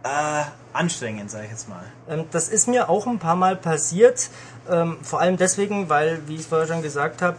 äh, 0.03 0.43
anstrengend, 0.73 1.31
sage 1.31 1.45
ich 1.45 1.51
jetzt 1.51 1.69
mal. 1.69 1.83
Ähm, 2.09 2.25
das 2.31 2.49
ist 2.49 2.67
mir 2.67 2.89
auch 2.89 3.07
ein 3.07 3.19
paar 3.19 3.35
Mal 3.35 3.55
passiert. 3.55 4.29
Ähm, 4.69 4.97
vor 5.01 5.21
allem 5.21 5.37
deswegen, 5.37 5.89
weil, 5.89 6.21
wie 6.27 6.35
ich 6.35 6.47
vorher 6.47 6.67
schon 6.67 6.81
gesagt 6.81 7.21
habe, 7.21 7.37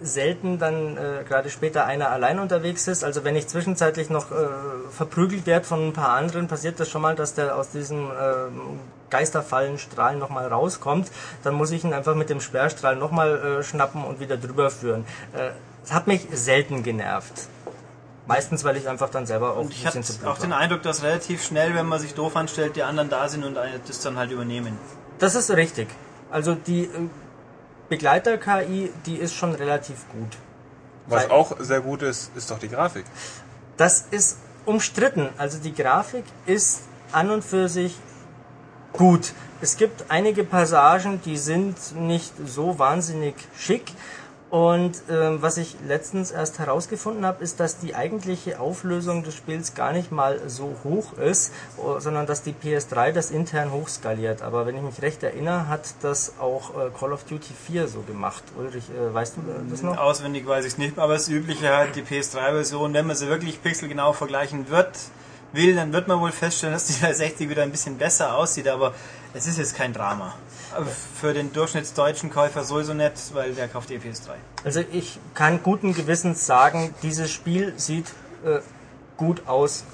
selten 0.00 0.58
dann 0.58 0.96
äh, 0.96 1.24
gerade 1.26 1.50
später 1.50 1.84
einer 1.84 2.10
allein 2.10 2.38
unterwegs 2.38 2.86
ist. 2.88 3.04
Also 3.04 3.24
wenn 3.24 3.36
ich 3.36 3.48
zwischenzeitlich 3.48 4.10
noch 4.10 4.30
äh, 4.30 4.46
verprügelt 4.90 5.46
werde 5.46 5.66
von 5.66 5.88
ein 5.88 5.92
paar 5.92 6.10
anderen, 6.10 6.48
passiert 6.48 6.78
das 6.80 6.88
schon 6.88 7.02
mal, 7.02 7.14
dass 7.14 7.34
der 7.34 7.56
aus 7.56 7.70
diesem 7.70 8.10
ähm, 8.10 8.80
Geisterfallenstrahl 9.10 10.16
nochmal 10.16 10.46
rauskommt. 10.48 11.10
Dann 11.44 11.54
muss 11.54 11.70
ich 11.70 11.84
ihn 11.84 11.92
einfach 11.92 12.14
mit 12.14 12.30
dem 12.30 12.40
Sperrstrahl 12.40 12.96
nochmal 12.96 13.58
äh, 13.60 13.62
schnappen 13.62 14.04
und 14.04 14.20
wieder 14.20 14.36
drüber 14.36 14.70
führen. 14.70 15.04
Äh, 15.34 15.50
es 15.84 15.92
hat 15.92 16.06
mich 16.06 16.26
selten 16.32 16.82
genervt. 16.82 17.48
Meistens, 18.26 18.62
weil 18.64 18.76
ich 18.76 18.88
einfach 18.88 19.08
dann 19.08 19.24
selber 19.26 19.52
auch 19.54 19.60
Und 19.60 19.66
ein 19.68 19.70
ich 19.72 19.86
hatte 19.86 19.98
bisschen 19.98 20.16
zu 20.16 20.20
blöd 20.20 20.30
auch 20.30 20.38
den. 20.38 20.52
Eindruck, 20.52 20.82
dass 20.82 21.02
relativ 21.02 21.42
schnell, 21.42 21.74
wenn 21.74 21.86
man 21.86 21.98
sich 21.98 22.14
doof 22.14 22.36
anstellt, 22.36 22.76
die 22.76 22.82
anderen 22.82 23.08
da 23.08 23.26
sind 23.28 23.42
und 23.44 23.56
das 23.86 24.00
dann 24.00 24.18
halt 24.18 24.30
übernehmen. 24.30 24.76
Das 25.18 25.34
ist 25.34 25.50
richtig. 25.50 25.88
Also 26.30 26.54
die 26.54 26.84
äh, 26.84 26.88
Begleiter-KI, 27.88 28.92
die 29.06 29.16
ist 29.16 29.34
schon 29.34 29.54
relativ 29.54 30.06
gut. 30.10 30.36
Was 31.06 31.24
Weil- 31.24 31.30
auch 31.30 31.56
sehr 31.58 31.80
gut 31.80 32.02
ist, 32.02 32.30
ist 32.36 32.50
doch 32.50 32.58
die 32.58 32.68
Grafik. 32.68 33.06
Das 33.78 34.04
ist 34.10 34.38
umstritten. 34.66 35.30
Also 35.38 35.58
die 35.58 35.72
Grafik 35.74 36.24
ist 36.44 36.82
an 37.12 37.30
und 37.30 37.42
für 37.42 37.68
sich 37.70 37.96
gut. 38.92 39.32
Es 39.60 39.76
gibt 39.76 40.10
einige 40.10 40.44
Passagen, 40.44 41.20
die 41.24 41.36
sind 41.36 41.76
nicht 41.96 42.32
so 42.46 42.78
wahnsinnig 42.78 43.34
schick. 43.56 43.92
Und 44.50 45.02
ähm, 45.10 45.42
was 45.42 45.58
ich 45.58 45.76
letztens 45.86 46.30
erst 46.30 46.58
herausgefunden 46.58 47.26
habe, 47.26 47.44
ist, 47.44 47.60
dass 47.60 47.78
die 47.78 47.94
eigentliche 47.94 48.60
Auflösung 48.60 49.22
des 49.22 49.34
Spiels 49.34 49.74
gar 49.74 49.92
nicht 49.92 50.10
mal 50.10 50.40
so 50.46 50.74
hoch 50.84 51.18
ist, 51.18 51.52
sondern 51.98 52.26
dass 52.26 52.42
die 52.42 52.54
PS3 52.54 53.12
das 53.12 53.30
intern 53.30 53.72
hochskaliert. 53.72 54.40
Aber 54.40 54.64
wenn 54.64 54.74
ich 54.76 54.82
mich 54.82 55.02
recht 55.02 55.22
erinnere, 55.22 55.68
hat 55.68 55.82
das 56.00 56.38
auch 56.40 56.70
äh, 56.70 56.90
Call 56.98 57.12
of 57.12 57.24
Duty 57.24 57.52
4 57.52 57.88
so 57.88 58.00
gemacht. 58.00 58.42
Ulrich, 58.56 58.84
äh, 58.88 59.12
weißt 59.12 59.36
du 59.36 59.40
äh, 59.42 59.70
das 59.70 59.82
noch? 59.82 59.98
Auswendig 59.98 60.46
weiß 60.46 60.64
ich 60.64 60.72
es 60.72 60.78
nicht, 60.78 60.98
aber 60.98 61.14
das 61.14 61.28
Übliche 61.28 61.76
halt 61.76 61.94
die 61.94 62.02
PS3-Version, 62.02 62.94
wenn 62.94 63.06
man 63.06 63.16
sie 63.16 63.28
wirklich 63.28 63.62
pixelgenau 63.62 64.14
vergleichen 64.14 64.70
wird, 64.70 64.96
will, 65.52 65.74
dann 65.74 65.92
wird 65.92 66.08
man 66.08 66.20
wohl 66.20 66.32
feststellen, 66.32 66.74
dass 66.74 66.86
die 66.86 66.94
360 67.00 67.48
wieder 67.48 67.62
ein 67.62 67.70
bisschen 67.70 67.96
besser 67.98 68.36
aussieht, 68.36 68.68
aber 68.68 68.94
es 69.34 69.46
ist 69.46 69.58
jetzt 69.58 69.74
kein 69.76 69.92
Drama. 69.92 70.34
Für 71.18 71.32
den 71.32 71.52
durchschnittsdeutschen 71.52 72.30
Käufer 72.30 72.64
sowieso 72.64 72.94
nicht, 72.94 73.34
weil 73.34 73.54
der 73.54 73.68
kauft 73.68 73.90
eh 73.90 73.96
PS3. 73.96 74.32
Also 74.64 74.80
ich 74.92 75.18
kann 75.34 75.62
guten 75.62 75.94
Gewissens 75.94 76.46
sagen, 76.46 76.94
dieses 77.02 77.30
Spiel 77.30 77.72
sieht 77.76 78.06
äh, 78.44 78.60
gut 79.16 79.46
aus. 79.46 79.84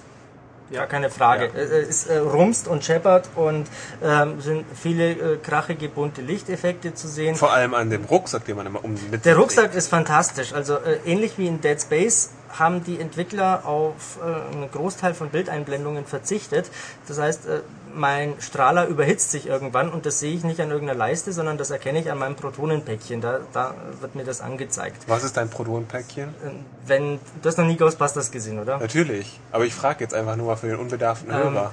Gar 0.73 0.87
keine 0.87 1.11
Frage. 1.11 1.51
Ja. 1.55 1.61
Es 1.61 1.71
es, 1.71 2.07
äh, 2.07 2.17
rumst 2.19 2.69
und 2.69 2.85
scheppert 2.85 3.29
und 3.37 3.67
ähm, 4.03 4.41
sind 4.41 4.65
viele 4.75 5.11
äh, 5.11 5.37
krachige 5.37 5.89
bunte 5.89 6.23
Lichteffekte 6.23 6.95
zu 6.95 7.07
sehen. 7.07 7.37
Vor 7.37 7.53
allem 7.53 7.75
an 7.75 7.91
dem 7.91 8.05
Rucksack, 8.05 8.45
den 8.47 8.57
man 8.57 8.67
immer 8.67 8.83
um 8.85 8.97
mit 9.11 9.25
Der 9.25 9.37
Rucksack 9.37 9.75
ist 9.75 9.89
fantastisch. 9.89 10.53
Also 10.53 10.77
äh, 10.77 10.99
ähnlich 11.05 11.39
wie 11.39 11.47
in 11.47 11.61
Dead 11.61 11.81
Space 11.81 12.31
haben 12.59 12.85
die 12.85 13.01
Entwickler 13.01 13.67
auf 13.67 14.19
äh, 14.21 14.55
einen 14.55 14.71
Großteil 14.71 15.15
von 15.15 15.29
Bildeinblendungen 15.31 16.07
verzichtet. 16.07 16.71
Das 17.09 17.19
heißt, 17.19 17.47
äh, 17.47 17.61
mein 17.95 18.35
Strahler 18.41 18.87
überhitzt 18.87 19.31
sich 19.31 19.47
irgendwann 19.47 19.91
und 19.91 20.07
das 20.07 20.21
sehe 20.21 20.35
ich 20.35 20.45
nicht 20.45 20.61
an 20.61 20.71
irgendeiner 20.71 20.99
Leiste, 20.99 21.33
sondern 21.33 21.59
das 21.59 21.71
erkenne 21.71 22.01
ich 22.01 22.11
an 22.11 22.19
meinem 22.19 22.37
Protonenpäckchen. 22.37 23.21
Da, 23.21 23.41
da 23.53 23.75
wird 24.01 24.15
mir 24.15 24.25
das 24.25 24.41
angezeigt. 24.41 25.05
Was 25.07 25.25
ist 25.25 25.37
dein 25.37 25.49
Protonenpäckchen? 25.49 26.29
Äh, 26.29 26.51
Wenn 26.87 27.21
du 27.43 27.49
hast 27.49 27.59
noch 27.59 27.67
nie 27.67 27.77
Ghostbusters 27.77 28.31
gesehen, 28.31 28.59
oder? 28.59 28.79
Natürlich. 28.79 29.39
Aber 29.53 29.65
ich 29.65 29.75
frage 29.75 30.05
jetzt 30.05 30.15
einfach 30.15 30.37
nur 30.37 30.47
mal 30.47 30.57
für 30.57 30.69
den 30.69 30.77
unbedarften 30.77 31.31
Ähm, 31.31 31.37
Hörer. 31.37 31.73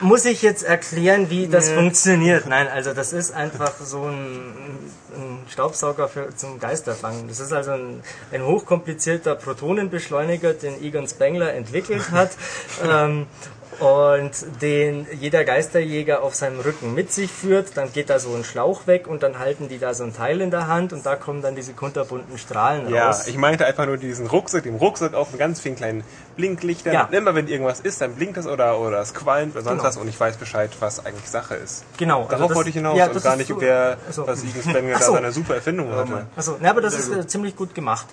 Muss 0.00 0.24
ich 0.24 0.42
jetzt 0.42 0.64
erklären, 0.64 1.30
wie 1.30 1.46
das 1.46 1.68
funktioniert? 1.68 2.46
Nein, 2.48 2.66
also 2.66 2.92
das 2.92 3.12
ist 3.12 3.32
einfach 3.32 3.72
so 3.78 4.02
ein, 4.02 4.52
ein 5.14 5.38
Staubsauger 5.48 6.08
für, 6.08 6.34
zum 6.34 6.58
Geisterfangen. 6.58 7.28
Das 7.28 7.38
ist 7.38 7.52
also 7.52 7.72
ein, 7.72 8.02
ein 8.32 8.44
hochkomplizierter 8.44 9.36
Protonenbeschleuniger, 9.36 10.54
den 10.54 10.82
Egon 10.82 11.06
Spengler 11.06 11.54
entwickelt 11.54 12.10
hat. 12.10 12.30
ähm, 12.84 13.26
und 13.80 14.30
den 14.60 15.06
jeder 15.18 15.44
Geisterjäger 15.44 16.22
auf 16.22 16.34
seinem 16.34 16.60
Rücken 16.60 16.94
mit 16.94 17.12
sich 17.12 17.30
führt, 17.30 17.76
dann 17.76 17.92
geht 17.92 18.10
da 18.10 18.18
so 18.18 18.34
ein 18.34 18.44
Schlauch 18.44 18.86
weg 18.86 19.06
und 19.06 19.22
dann 19.22 19.38
halten 19.38 19.68
die 19.68 19.78
da 19.78 19.94
so 19.94 20.04
ein 20.04 20.14
Teil 20.14 20.40
in 20.40 20.50
der 20.50 20.66
Hand 20.68 20.92
und 20.92 21.04
da 21.06 21.16
kommen 21.16 21.42
dann 21.42 21.54
diese 21.56 21.72
kunterbunten 21.72 22.38
Strahlen 22.38 22.88
Ja, 22.90 23.06
raus. 23.08 23.26
ich 23.26 23.36
meinte 23.36 23.64
einfach 23.66 23.86
nur 23.86 23.96
diesen 23.96 24.26
Rucksack, 24.26 24.64
dem 24.64 24.76
Rucksack 24.76 25.14
auf 25.14 25.30
mit 25.30 25.38
ganz 25.40 25.60
vielen 25.60 25.76
kleinen 25.76 26.04
Blinklichtern. 26.36 26.92
Ja. 26.94 27.08
Immer 27.10 27.34
wenn 27.34 27.48
irgendwas 27.48 27.80
ist, 27.80 28.00
dann 28.00 28.14
blinkt 28.14 28.36
es 28.36 28.46
oder, 28.46 28.78
oder 28.80 29.00
es 29.00 29.14
qualmt 29.14 29.54
oder 29.54 29.62
sonst 29.62 29.78
Genau. 29.78 29.88
was 29.88 29.96
und 29.96 30.08
ich 30.08 30.18
weiß 30.18 30.36
Bescheid, 30.36 30.70
was 30.80 31.04
eigentlich 31.04 31.28
Sache 31.28 31.54
ist. 31.56 31.84
Genau. 31.98 32.26
Darauf 32.28 32.48
das- 32.48 32.56
wollte 32.56 32.70
ich 32.70 32.76
hinaus 32.76 32.96
ja, 32.98 33.06
und 33.06 33.16
das 33.16 33.22
gar 33.22 33.36
nicht, 33.36 33.48
so- 33.48 33.60
wer, 33.60 33.96
Achso. 34.08 34.26
was 34.26 34.42
Egan 34.44 34.62
Spengler 34.62 34.92
Ach 34.96 35.00
da 35.00 35.06
so. 35.06 35.12
seine 35.14 35.32
super 35.32 35.54
Erfindung 35.56 35.90
hatte. 35.92 36.26
Also, 36.36 36.56
ne, 36.60 36.70
aber 36.70 36.80
das 36.80 36.94
ist 36.98 37.08
äh, 37.10 37.26
ziemlich 37.26 37.56
gut 37.56 37.74
gemacht. 37.74 38.06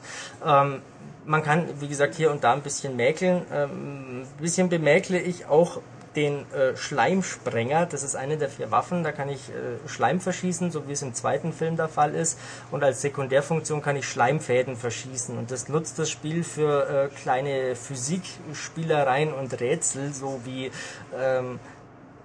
Ähm, 0.46 0.82
man 1.30 1.44
kann, 1.44 1.68
wie 1.80 1.88
gesagt, 1.88 2.16
hier 2.16 2.32
und 2.32 2.44
da 2.44 2.54
ein 2.54 2.62
bisschen 2.62 2.96
mäkeln. 2.96 3.46
Ähm, 3.54 4.22
ein 4.22 4.42
bisschen 4.42 4.68
bemäkle 4.68 5.20
ich 5.20 5.46
auch 5.46 5.80
den 6.16 6.52
äh, 6.52 6.76
Schleimsprenger. 6.76 7.86
Das 7.86 8.02
ist 8.02 8.16
eine 8.16 8.38
der 8.38 8.50
vier 8.50 8.72
Waffen. 8.72 9.04
Da 9.04 9.12
kann 9.12 9.30
ich 9.30 9.50
äh, 9.50 9.88
Schleim 9.88 10.20
verschießen, 10.20 10.72
so 10.72 10.88
wie 10.88 10.94
es 10.94 11.04
im 11.04 11.14
zweiten 11.14 11.54
Film 11.54 11.78
der 11.78 11.88
Fall 11.88 12.16
ist. 12.16 12.40
Und 12.72 12.84
als 12.84 13.02
Sekundärfunktion 13.02 13.84
kann 13.84 13.96
ich 13.96 14.08
Schleimfäden 14.08 14.76
verschießen. 14.76 15.38
Und 15.38 15.52
das 15.52 15.70
nutzt 15.70 16.00
das 16.00 16.10
Spiel 16.10 16.44
für 16.44 16.90
äh, 16.90 17.16
kleine 17.16 17.76
Physikspielereien 17.76 19.32
und 19.32 19.60
Rätsel, 19.62 20.12
so 20.12 20.42
wie 20.46 20.72
ähm, 21.16 21.60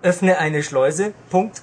öffne 0.01 0.39
eine 0.39 0.63
Schleuse. 0.63 1.13
Punkt. 1.29 1.61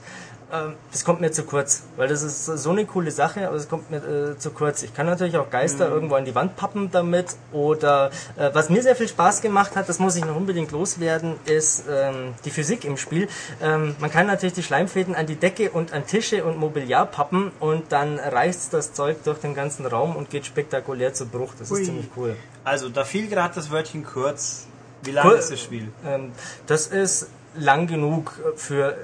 Ähm, 0.53 0.73
Das 0.91 1.05
kommt 1.05 1.21
mir 1.21 1.31
zu 1.31 1.43
kurz, 1.43 1.83
weil 1.97 2.07
das 2.09 2.23
ist 2.23 2.45
so 2.45 2.71
eine 2.71 2.85
coole 2.85 3.11
Sache, 3.11 3.47
aber 3.47 3.55
es 3.55 3.69
kommt 3.69 3.89
mir 3.89 3.97
äh, 3.97 4.37
zu 4.37 4.51
kurz. 4.51 4.83
Ich 4.83 4.93
kann 4.93 5.05
natürlich 5.05 5.37
auch 5.37 5.49
Geister 5.49 5.87
irgendwo 5.89 6.15
an 6.15 6.25
die 6.25 6.35
Wand 6.35 6.55
pappen 6.57 6.89
damit 6.91 7.27
oder 7.53 8.11
äh, 8.37 8.49
was 8.53 8.69
mir 8.69 8.81
sehr 8.83 8.95
viel 8.95 9.07
Spaß 9.07 9.41
gemacht 9.41 9.75
hat, 9.75 9.87
das 9.87 9.99
muss 9.99 10.15
ich 10.15 10.25
noch 10.25 10.35
unbedingt 10.35 10.71
loswerden, 10.71 11.35
ist 11.45 11.85
ähm, 11.89 12.33
die 12.43 12.49
Physik 12.51 12.83
im 12.83 12.97
Spiel. 12.97 13.27
Ähm, 13.61 13.95
man 13.99 14.11
kann 14.11 14.27
natürlich 14.27 14.53
die 14.53 14.63
Schleimfäden 14.63 15.15
an 15.15 15.25
die 15.25 15.35
Decke 15.35 15.71
und 15.71 15.93
an 15.93 16.05
Tische 16.05 16.43
und 16.43 16.57
Mobiliar 16.57 17.05
pappen 17.05 17.51
und 17.59 17.91
dann 17.91 18.19
reißt 18.19 18.73
das 18.73 18.93
Zeug 18.93 19.23
durch 19.23 19.39
den 19.39 19.55
ganzen 19.55 19.85
Raum 19.85 20.15
und 20.15 20.29
geht 20.29 20.45
spektakulär 20.45 21.13
zu 21.13 21.25
Bruch. 21.27 21.53
Das 21.57 21.71
ist 21.71 21.77
Hui. 21.77 21.85
ziemlich 21.85 22.07
cool. 22.17 22.35
Also, 22.63 22.89
da 22.89 23.03
fiel 23.05 23.27
gerade 23.27 23.55
das 23.55 23.71
Wörtchen 23.71 24.05
kurz. 24.05 24.67
Wie 25.03 25.11
lang 25.11 25.27
Kur- 25.27 25.37
ist 25.37 25.49
das 25.51 25.59
Spiel? 25.61 25.87
Ähm, 26.05 26.31
das 26.67 26.87
ist 26.87 27.27
lang 27.55 27.87
genug 27.87 28.33
für 28.55 28.97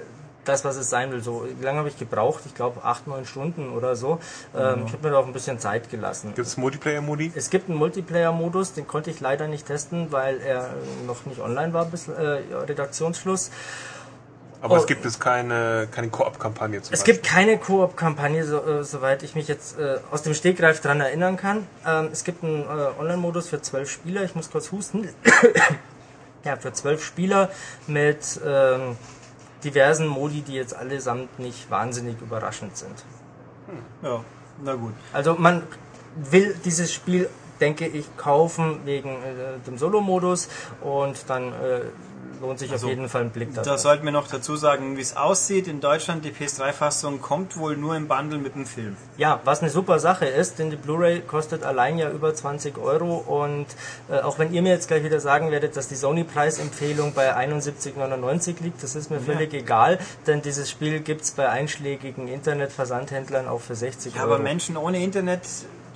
das, 0.48 0.64
was 0.66 0.76
es 0.78 0.90
sein 0.90 1.12
will. 1.12 1.22
So, 1.22 1.46
wie 1.60 1.64
lange 1.66 1.80
habe 1.80 1.90
ich 1.90 1.98
gebraucht? 1.98 2.42
Ich 2.46 2.56
glaube 2.56 2.84
acht, 2.84 3.08
neun 3.08 3.26
Stunden 3.26 3.72
oder 3.72 3.96
so. 3.96 4.20
Ähm, 4.56 4.84
Ich 4.88 4.94
habe 4.94 5.04
mir 5.08 5.12
da 5.12 5.18
auch 5.20 5.28
ein 5.28 5.34
bisschen 5.34 5.60
Zeit 5.60 5.90
gelassen. 5.90 6.34
Gibt 6.36 6.48
es 6.48 6.58
Multiplayer-Modi? 6.58 7.32
Es 7.36 7.50
gibt 7.50 7.70
einen 7.70 7.78
Multiplayer-Modus, 7.78 8.74
den 8.74 8.88
konnte 8.88 9.10
ich 9.12 9.20
leider 9.20 9.48
nicht 9.48 9.68
testen, 9.68 10.12
weil 10.12 10.40
er 10.42 10.70
noch 11.06 11.26
nicht 11.26 11.40
online 11.42 11.74
war 11.74 11.86
bis 11.86 12.08
äh, 12.08 12.12
Redaktionsschluss. 12.12 13.52
Aber 14.60 14.74
Oh. 14.74 14.78
es 14.78 14.88
gibt 14.88 15.06
es 15.06 15.20
keine, 15.20 15.88
keine 15.92 16.10
Koop-Kampagne 16.10 16.82
zum 16.82 16.92
Es 16.92 17.02
Beispiel. 17.02 17.14
gibt 17.14 17.28
keine 17.28 17.60
Koop-Kampagne, 17.60 18.44
so, 18.44 18.58
äh, 18.66 18.84
soweit 18.84 19.22
ich 19.22 19.36
mich 19.36 19.48
jetzt 19.48 19.78
äh, 19.78 20.00
aus 20.10 20.24
dem 20.24 20.34
Stegreif 20.34 20.82
dran 20.82 21.00
erinnern 21.00 21.38
kann. 21.38 21.68
Ähm, 21.86 22.10
es 22.12 22.24
gibt 22.24 22.44
einen 22.44 22.64
äh, 22.64 23.00
Online-Modus 23.00 23.50
für 23.50 23.62
zwölf 23.62 23.88
Spieler. 23.92 24.24
Ich 24.24 24.34
muss 24.34 24.50
kurz 24.50 24.72
husten. 24.72 25.08
ja, 26.44 26.56
für 26.56 26.74
zwölf 26.74 27.04
Spieler 27.04 27.52
mit 27.86 28.40
ähm, 28.44 28.98
diversen 29.68 30.08
Modi, 30.08 30.42
die 30.42 30.54
jetzt 30.54 30.76
allesamt 30.76 31.40
nicht 31.40 31.70
wahnsinnig 31.70 32.16
überraschend 32.22 32.78
sind. 32.78 33.04
Ja, 34.02 34.24
na 34.64 34.76
gut. 34.76 34.94
Also 35.14 35.36
man 35.36 35.64
will 36.16 36.56
dieses 36.64 36.94
Spiel, 36.94 37.30
denke 37.60 37.86
ich, 37.86 38.06
kaufen 38.18 38.80
wegen 38.86 39.10
äh, 39.10 39.60
dem 39.66 39.78
Solo-Modus 39.78 40.48
und 40.82 41.30
dann 41.30 41.52
äh, 41.54 41.82
lohnt 42.42 42.60
sich 42.60 42.72
Also, 42.72 42.88
auf 42.88 42.90
jeden 42.92 43.10
Fall 43.10 43.22
ein 43.24 43.30
Blick 43.32 43.54
Da 43.56 43.62
darauf. 43.64 43.80
sollten 43.80 44.06
wir 44.06 44.12
noch 44.12 44.28
dazu 44.28 44.56
sagen, 44.56 44.96
wie 44.98 45.02
es 45.02 45.16
aussieht. 45.18 45.68
In 45.68 45.82
Deutschland, 45.82 46.24
die 46.26 46.32
PS3-Fassung 46.32 47.22
kommt 47.22 47.58
wohl 47.58 47.76
nur 47.78 47.96
im 47.96 48.08
Bundle 48.08 48.38
mit 48.40 48.56
dem 48.56 48.66
Film. 48.66 48.96
Ja, 49.18 49.40
was 49.44 49.62
eine 49.62 49.70
super 49.72 50.00
Sache 50.00 50.26
ist, 50.26 50.60
denn 50.60 50.70
die 50.70 50.76
Blu-ray 50.76 51.22
kostet 51.22 51.64
allein 51.64 51.98
ja 51.98 52.10
über 52.12 52.34
20 52.36 52.78
Euro 52.78 53.16
und 53.18 53.66
äh, 54.10 54.20
auch 54.20 54.38
wenn 54.40 54.54
ihr 54.54 54.62
mir 54.62 54.70
jetzt 54.74 54.88
gleich 54.88 55.04
wieder 55.04 55.20
sagen 55.20 55.50
werdet, 55.52 55.76
dass 55.76 55.88
die 55.88 55.96
Sony-Preisempfehlung 55.96 57.14
bei 57.14 57.36
71,99 57.36 58.62
liegt, 58.62 58.84
das 58.84 58.96
ist 58.96 59.10
mir 59.10 59.20
völlig 59.20 59.54
egal, 59.54 59.98
denn 60.28 60.42
dieses 60.42 60.70
Spiel 60.70 61.00
gibt's 61.00 61.32
bei 61.32 61.50
einschlägigen 61.50 62.28
Internetversandhändlern 62.28 63.48
auch 63.48 63.62
für 63.62 63.76
60 63.76 64.14
Ja, 64.16 64.24
Euro. 64.24 64.34
aber 64.36 64.44
Menschen 64.44 64.78
ohne 64.78 65.02
Internet, 65.04 65.42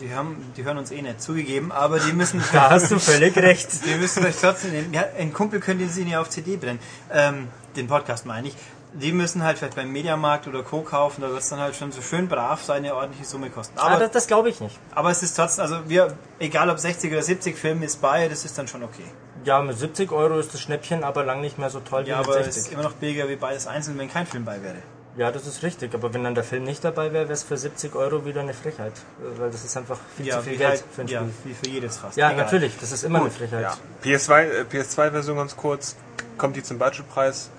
die, 0.02 0.14
haben, 0.14 0.52
die 0.58 0.64
hören 0.66 0.78
uns 0.78 0.92
eh 0.92 1.02
nicht 1.02 1.22
zugegeben, 1.22 1.72
aber 1.72 2.00
die 2.00 2.12
müssen. 2.14 2.44
da 2.52 2.70
hast 2.72 2.92
du 2.92 3.00
völlig 3.00 3.36
recht. 3.38 3.86
Die 3.86 3.96
müssen 3.96 4.22
vielleicht 4.22 4.42
trotzdem. 4.42 4.72
nehmen. 4.72 4.94
Ja, 4.94 5.06
ein 5.18 5.32
Kumpel 5.34 5.60
könnte 5.60 5.88
sie 5.88 6.04
ja 6.04 6.20
auf 6.22 6.30
CD 6.30 6.58
brennen. 6.58 6.80
Ähm, 7.12 7.48
den 7.76 7.88
Podcast 7.88 8.26
meine 8.26 8.50
ich. 8.50 8.56
Die 8.94 9.14
müssen 9.14 9.42
halt 9.44 9.58
vielleicht 9.58 9.76
beim 9.78 9.90
Mediamarkt 9.90 10.48
oder 10.50 10.64
Co. 10.64 10.82
kaufen, 10.82 11.22
da 11.22 11.30
wird 11.30 11.40
es 11.40 11.48
dann 11.48 11.60
halt 11.62 11.78
schon 11.78 11.94
so 11.94 12.02
schön 12.02 12.28
brav 12.28 12.62
seine 12.62 12.94
ordentliche 12.94 13.24
Summe 13.24 13.50
kosten. 13.50 13.78
Aber 13.78 13.88
Aber, 13.88 13.96
Ah, 13.96 14.00
das, 14.00 14.12
das 14.12 14.28
glaube 14.28 14.50
ich 14.50 14.60
nicht. 14.60 14.78
aber 14.94 15.12
es 15.12 15.24
ist 15.24 15.34
trotzdem, 15.38 15.62
also 15.64 15.78
wir, 15.88 16.18
egal 16.40 16.70
ob 16.70 16.78
60 16.78 17.10
oder 17.10 17.22
70 17.22 17.56
Film 17.58 17.84
ist 17.84 18.02
bei, 18.02 18.28
das 18.28 18.44
ist 18.44 18.58
dann 18.58 18.68
schon 18.68 18.84
okay. 18.84 19.06
Ja, 19.46 19.62
mit 19.62 19.78
70 19.80 20.12
Euro 20.12 20.38
ist 20.40 20.54
das 20.54 20.60
Schnäppchen 20.60 21.06
aber 21.06 21.24
lang 21.24 21.40
nicht 21.40 21.58
mehr 21.58 21.70
so 21.70 21.80
toll 21.80 22.06
Ja, 22.06 22.16
wie 22.16 22.20
mit 22.20 22.28
aber 22.28 22.40
es 22.42 22.46
60. 22.56 22.64
ist 22.66 22.74
immer 22.74 22.84
noch 22.84 22.92
billiger 22.96 23.30
wie 23.30 23.38
beides 23.38 23.66
einzeln, 23.66 23.98
wenn 23.98 24.12
kein 24.12 24.28
Film 24.28 24.44
bei 24.44 24.62
wäre. 24.62 24.76
Ja, 25.18 25.30
das 25.32 25.46
ist 25.46 25.62
richtig, 25.62 25.94
aber 25.94 26.14
wenn 26.14 26.24
dann 26.24 26.36
der 26.36 26.44
Film 26.46 26.64
nicht 26.64 26.84
dabei 26.86 27.12
wäre, 27.12 27.26
wäre 27.26 27.34
es 27.34 27.44
für 27.44 27.58
70 27.58 27.96
Euro 27.96 28.24
wieder 28.26 28.42
eine 28.42 28.54
Frechheit. 28.54 28.94
Äh, 29.20 29.40
Weil 29.40 29.52
das 29.52 29.66
ist 29.66 29.76
einfach 29.76 29.98
viel 30.16 30.28
Ja, 30.28 30.38
zu 30.38 30.44
viel 30.44 30.58
Geld 30.58 30.70
halt, 30.70 30.84
für 30.96 31.02
ein 31.02 31.08
ja, 31.08 31.20
Spiel. 31.20 31.34
wie 31.44 31.54
für 31.54 31.68
jedes 31.68 31.98
fast. 31.98 32.16
Ja, 32.18 32.32
Egal. 32.32 32.46
natürlich, 32.46 32.78
das 32.80 32.92
ist 32.94 33.04
immer 33.04 33.20
Gut, 33.20 33.28
eine 33.28 33.36
Frechheit. 33.50 33.62
Ja. 33.62 33.78
PS2, 34.04 34.42
äh, 34.44 34.62
PS2-Version 34.72 35.36
ganz 35.38 35.56
kurz. 35.58 35.96
Kommt 36.38 36.56
die 36.56 36.64
zum 36.64 36.80
Budgetpreis? 36.80 37.50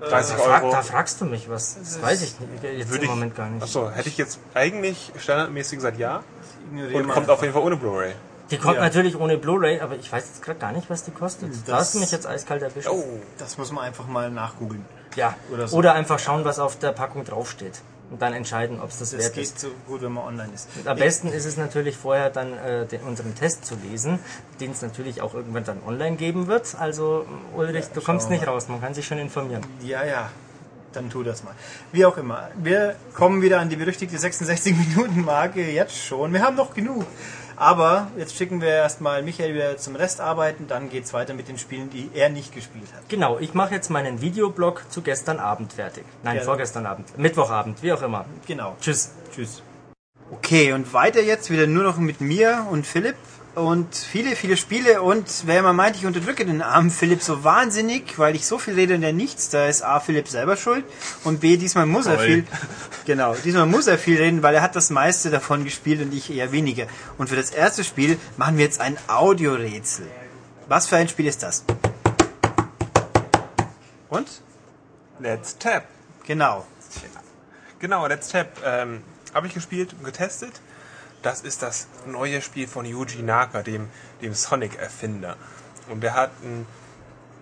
30 0.00 0.36
Da, 0.36 0.42
frag, 0.42 0.62
Euro. 0.64 0.72
da 0.72 0.82
fragst 0.82 1.20
du 1.20 1.24
mich 1.24 1.48
was. 1.48 1.78
Das 1.78 2.02
weiß 2.02 2.22
ich 2.22 2.40
nicht, 2.40 2.62
jetzt 2.62 2.90
Würde 2.90 2.98
im 2.98 3.02
ich- 3.04 3.08
Moment 3.10 3.36
gar 3.36 3.48
nicht. 3.48 3.62
Achso, 3.62 3.90
hätte 3.90 4.08
ich 4.08 4.18
jetzt 4.18 4.38
eigentlich 4.52 5.12
standardmäßig 5.16 5.78
gesagt 5.78 5.98
ja. 5.98 6.22
Und 6.72 7.08
kommt 7.08 7.30
auf 7.30 7.40
jeden 7.42 7.54
Fall 7.54 7.62
ohne 7.62 7.76
Blu-ray. 7.76 8.12
Die 8.50 8.58
kommt 8.58 8.76
Ja. 8.76 8.82
natürlich 8.82 9.16
ohne 9.18 9.38
Blu-ray, 9.38 9.80
aber 9.80 9.96
ich 9.96 10.12
weiß 10.12 10.24
jetzt 10.26 10.42
gerade 10.42 10.58
gar 10.58 10.72
nicht, 10.72 10.90
was 10.90 11.04
die 11.04 11.10
kostet. 11.12 11.50
da 11.66 11.76
hast 11.76 11.94
du 11.94 12.00
mich 12.00 12.10
jetzt 12.10 12.26
eiskalt 12.26 12.62
erwischt. 12.62 12.88
Oh, 12.88 13.02
Das 13.38 13.56
muss 13.56 13.72
man 13.72 13.84
einfach 13.84 14.06
mal 14.06 14.30
nachgoogeln. 14.30 14.84
Ja. 15.16 15.36
Oder 15.52 15.72
Oder, 15.72 15.90
so. 15.92 15.96
einfach 15.96 16.18
schauen, 16.18 16.44
was 16.44 16.58
auf 16.58 16.78
der 16.78 16.92
Packung 16.92 17.24
draufsteht. 17.24 17.80
Und 18.10 18.20
dann 18.20 18.34
entscheiden, 18.34 18.78
ob 18.80 18.90
es 18.90 18.98
das 18.98 19.12
Das 19.12 19.20
wert 19.20 19.34
geht 19.34 19.44
ist. 19.44 19.58
so 19.60 19.68
gut, 19.86 20.02
wenn 20.02 20.12
man 20.12 20.24
online 20.24 20.50
ist. 20.54 20.68
Am 20.84 20.98
besten 20.98 21.28
ist 21.28 21.46
es 21.46 21.56
natürlich 21.56 21.96
vorher 21.96 22.28
dann 22.28 22.52
äh, 22.58 22.84
den, 22.84 23.00
unseren 23.02 23.34
Test 23.34 23.64
zu 23.64 23.74
lesen, 23.76 24.18
den 24.60 24.72
es 24.72 24.82
natürlich 24.82 25.22
auch 25.22 25.32
irgendwann 25.32 25.64
dann 25.64 25.78
online 25.86 26.16
geben 26.16 26.46
wird. 26.46 26.74
Also 26.78 27.24
Ulrich, 27.56 27.86
du 27.94 28.02
kommst 28.02 28.28
nicht 28.28 28.46
raus, 28.46 28.68
man 28.68 28.82
kann 28.82 28.92
sich 28.92 29.06
schon 29.06 29.18
informieren. 29.18 29.62
Ja, 29.82 30.04
ja. 30.04 30.30
Dann 30.92 31.08
tu 31.08 31.22
das 31.22 31.42
mal. 31.42 31.54
Wie 31.92 32.04
auch 32.04 32.18
immer. 32.18 32.50
Wir 32.54 32.96
kommen 33.14 33.40
wieder 33.40 33.60
an 33.60 33.70
die 33.70 33.76
berüchtigte 33.76 34.18
66-Minuten-Marke 34.18 35.70
jetzt 35.70 35.96
schon. 35.96 36.34
Wir 36.34 36.42
haben 36.42 36.56
noch 36.56 36.74
genug. 36.74 37.06
Aber 37.56 38.08
jetzt 38.16 38.34
schicken 38.36 38.60
wir 38.60 38.68
erstmal 38.68 39.22
Michael 39.22 39.54
wieder 39.54 39.76
zum 39.76 39.96
Rest 39.96 40.20
arbeiten. 40.20 40.66
Dann 40.68 40.90
geht's 40.90 41.12
weiter 41.12 41.34
mit 41.34 41.48
den 41.48 41.58
Spielen, 41.58 41.90
die 41.90 42.10
er 42.14 42.28
nicht 42.28 42.54
gespielt 42.54 42.88
hat. 42.94 43.08
Genau, 43.08 43.38
ich 43.38 43.54
mache 43.54 43.74
jetzt 43.74 43.90
meinen 43.90 44.20
Videoblog 44.20 44.84
zu 44.90 45.02
gestern 45.02 45.38
Abend 45.38 45.72
fertig. 45.72 46.04
Nein, 46.22 46.36
Ja. 46.36 46.42
vorgestern 46.42 46.86
Abend. 46.86 47.16
Mittwochabend, 47.18 47.82
wie 47.82 47.92
auch 47.92 48.02
immer. 48.02 48.24
Genau. 48.46 48.76
Tschüss. 48.80 49.12
Tschüss. 49.34 49.62
Okay, 50.30 50.72
und 50.72 50.92
weiter 50.94 51.20
jetzt 51.22 51.50
wieder 51.50 51.66
nur 51.66 51.82
noch 51.84 51.98
mit 51.98 52.20
mir 52.20 52.66
und 52.70 52.86
Philipp 52.86 53.16
und 53.54 53.94
viele, 53.94 54.34
viele 54.36 54.56
Spiele. 54.56 55.02
Und 55.02 55.26
wer 55.44 55.60
immer 55.60 55.72
meint, 55.72 55.96
ich 55.96 56.06
unterdrücke 56.06 56.44
den 56.46 56.62
armen 56.62 56.90
Philipp 56.90 57.22
so 57.22 57.44
wahnsinnig, 57.44 58.18
weil 58.18 58.34
ich 58.34 58.46
so 58.46 58.58
viel 58.58 58.74
rede 58.74 58.94
und 58.94 59.02
er 59.02 59.12
nichts, 59.12 59.50
da 59.50 59.66
ist 59.66 59.82
A, 59.82 60.00
Philipp 60.00 60.28
selber 60.28 60.56
schuld 60.56 60.84
und 61.24 61.40
B, 61.40 61.56
diesmal 61.56 61.86
muss 61.86 62.06
er 62.06 62.18
viel, 62.18 62.44
genau, 63.04 63.34
diesmal 63.34 63.66
muss 63.66 63.86
er 63.86 63.98
viel 63.98 64.18
reden, 64.18 64.42
weil 64.42 64.54
er 64.54 64.62
hat 64.62 64.76
das 64.76 64.90
meiste 64.90 65.30
davon 65.30 65.64
gespielt 65.64 66.00
und 66.00 66.12
ich 66.14 66.30
eher 66.30 66.52
weniger. 66.52 66.86
Und 67.18 67.28
für 67.28 67.36
das 67.36 67.50
erste 67.50 67.84
Spiel 67.84 68.18
machen 68.36 68.56
wir 68.56 68.64
jetzt 68.64 68.80
ein 68.80 68.96
Audiorätsel. 69.08 70.06
Was 70.68 70.86
für 70.86 70.96
ein 70.96 71.08
Spiel 71.08 71.26
ist 71.26 71.42
das? 71.42 71.64
Und? 74.08 74.28
Let's 75.18 75.58
Tap. 75.58 75.84
Genau. 76.26 76.66
Genau, 77.78 78.06
Let's 78.06 78.28
Tap 78.28 78.58
ähm, 78.64 79.02
habe 79.34 79.46
ich 79.46 79.54
gespielt 79.54 79.92
und 79.92 80.04
getestet. 80.04 80.52
Das 81.22 81.40
ist 81.40 81.62
das 81.62 81.86
neue 82.04 82.42
Spiel 82.42 82.66
von 82.66 82.84
Yuji 82.84 83.22
Naka, 83.22 83.62
dem, 83.62 83.88
dem 84.20 84.34
Sonic-Erfinder. 84.34 85.36
Und 85.88 86.02
der 86.02 86.14
hat 86.14 86.30
ein, 86.42 86.66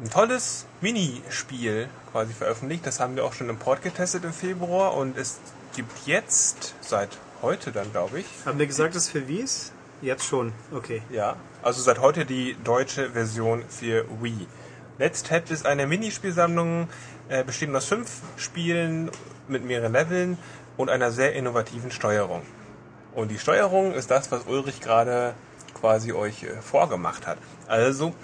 ein 0.02 0.10
tolles 0.10 0.66
Minispiel 0.82 1.88
quasi 2.12 2.34
veröffentlicht. 2.34 2.86
Das 2.86 3.00
haben 3.00 3.16
wir 3.16 3.24
auch 3.24 3.32
schon 3.32 3.48
im 3.48 3.56
Port 3.56 3.82
getestet 3.82 4.24
im 4.24 4.34
Februar. 4.34 4.94
Und 4.94 5.16
es 5.16 5.40
gibt 5.74 6.06
jetzt, 6.06 6.74
seit 6.82 7.16
heute 7.40 7.72
dann 7.72 7.90
glaube 7.90 8.20
ich, 8.20 8.26
Haben 8.44 8.58
wir 8.58 8.66
gesagt, 8.66 8.94
dass 8.94 9.08
für 9.08 9.26
wie 9.28 9.38
ist? 9.38 9.72
Jetzt 10.02 10.24
schon. 10.24 10.52
Okay. 10.72 11.02
Ja, 11.10 11.36
also 11.62 11.80
seit 11.80 12.00
heute 12.00 12.26
die 12.26 12.56
deutsche 12.62 13.10
Version 13.10 13.64
für 13.68 14.04
Wii. 14.20 14.46
Let's 14.98 15.22
Tap 15.22 15.50
ist 15.50 15.64
eine 15.64 15.86
Minispielsammlung, 15.86 16.88
äh, 17.28 17.44
bestehend 17.44 17.74
aus 17.74 17.86
fünf 17.86 18.10
Spielen 18.36 19.10
mit 19.48 19.64
mehreren 19.64 19.92
Leveln 19.92 20.38
und 20.76 20.90
einer 20.90 21.10
sehr 21.10 21.34
innovativen 21.34 21.90
Steuerung. 21.90 22.42
Und 23.14 23.30
die 23.30 23.38
Steuerung 23.38 23.92
ist 23.92 24.10
das, 24.10 24.30
was 24.30 24.46
Ulrich 24.46 24.80
gerade 24.80 25.34
quasi 25.74 26.12
euch 26.12 26.44
äh, 26.44 26.60
vorgemacht 26.62 27.26
hat. 27.26 27.38
Also, 27.66 28.14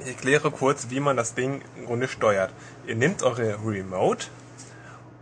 ich 0.00 0.08
erkläre 0.08 0.50
kurz, 0.50 0.88
wie 0.90 1.00
man 1.00 1.16
das 1.16 1.34
Ding 1.34 1.62
im 1.76 1.86
Grunde 1.86 2.08
steuert. 2.08 2.52
Ihr 2.86 2.96
nehmt 2.96 3.22
eure 3.22 3.58
Remote 3.64 4.26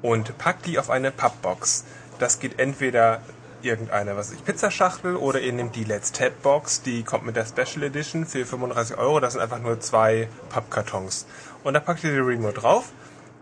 und 0.03 0.37
packt 0.39 0.67
die 0.67 0.79
auf 0.79 0.91
eine 0.91 1.11
Pappbox. 1.11 1.85
Das 2.19 2.39
geht 2.39 2.59
entweder 2.59 3.21
irgendeine, 3.63 4.17
was 4.17 4.33
ich, 4.33 4.45
Pizzaschachtel 4.45 5.17
oder 5.17 5.41
ihr 5.41 5.53
nehmt 5.53 5.75
die 5.75 5.85
Let's 5.85 6.13
Tap 6.13 6.43
Box, 6.43 6.83
die 6.83 7.03
kommt 7.03 7.25
mit 7.25 7.37
der 7.37 7.47
Special 7.47 7.83
Edition 7.85 8.27
für 8.27 8.45
35 8.45 8.99
Euro. 8.99 9.21
Das 9.21 9.33
sind 9.33 9.43
einfach 9.43 9.61
nur 9.61 9.81
zwei 9.81 10.29
Pappkartons. 10.51 11.27
Und 11.63 11.75
da 11.75 11.81
packt 11.81 12.05
ihr 12.05 12.13
die 12.13 12.19
Remote 12.19 12.61
drauf 12.61 12.93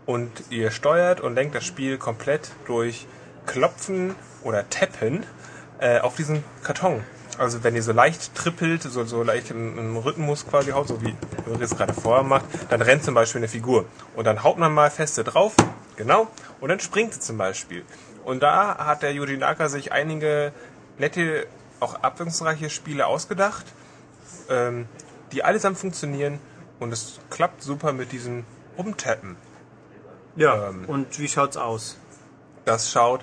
und 0.07 0.31
ihr 0.51 0.71
steuert 0.71 1.21
und 1.21 1.35
lenkt 1.35 1.55
das 1.55 1.65
Spiel 1.65 1.99
komplett 1.99 2.53
durch 2.67 3.07
Klopfen 3.47 4.15
oder 4.45 4.69
Tappen 4.71 5.25
äh, 5.83 5.99
auf 6.01 6.15
diesen 6.15 6.45
Karton. 6.63 7.03
Also 7.39 7.65
wenn 7.65 7.75
ihr 7.75 7.83
so 7.83 7.93
leicht 7.93 8.35
trippelt, 8.35 8.83
so, 8.83 9.05
so 9.05 9.23
leicht 9.23 9.51
im 9.51 9.97
Rhythmus 9.97 10.47
quasi 10.47 10.71
haut, 10.71 10.89
so 10.89 11.03
wie 11.03 11.15
Ulrich 11.47 11.63
es 11.63 11.77
gerade 11.77 11.93
vorher 11.93 12.23
macht, 12.23 12.45
dann 12.71 12.83
rennt 12.83 13.05
zum 13.05 13.15
Beispiel 13.15 13.41
eine 13.41 13.49
Figur. 13.49 13.87
Und 14.15 14.27
dann 14.27 14.43
haut 14.43 14.59
man 14.59 14.73
mal 14.73 14.91
feste 14.91 15.25
drauf, 15.25 15.55
genau, 15.97 16.29
und 16.61 16.69
dann 16.69 16.79
springt 16.79 17.15
sie 17.15 17.21
zum 17.21 17.39
Beispiel. 17.39 17.85
Und 18.25 18.43
da 18.43 18.79
hat 18.79 19.03
der 19.03 19.13
Yuji 19.13 19.39
Naka 19.39 19.69
sich 19.69 19.93
einige 19.93 20.53
nette, 20.99 21.47
auch 21.81 21.95
abwechslungsreiche 21.95 22.71
Spiele 22.71 23.07
ausgedacht, 23.07 23.65
ähm, 24.49 24.87
die 25.33 25.43
allesamt 25.43 25.79
funktionieren 25.79 26.39
und 26.79 26.93
es 26.93 27.19
klappt 27.31 27.63
super 27.63 27.93
mit 27.93 28.13
diesem 28.13 28.45
Umtappen. 28.77 29.37
Ja. 30.37 30.69
Ähm. 30.69 30.85
und 30.87 31.19
wie 31.19 31.29
schaut's 31.29 31.57
aus? 31.57 31.97
das 32.65 32.91
schaut. 32.91 33.21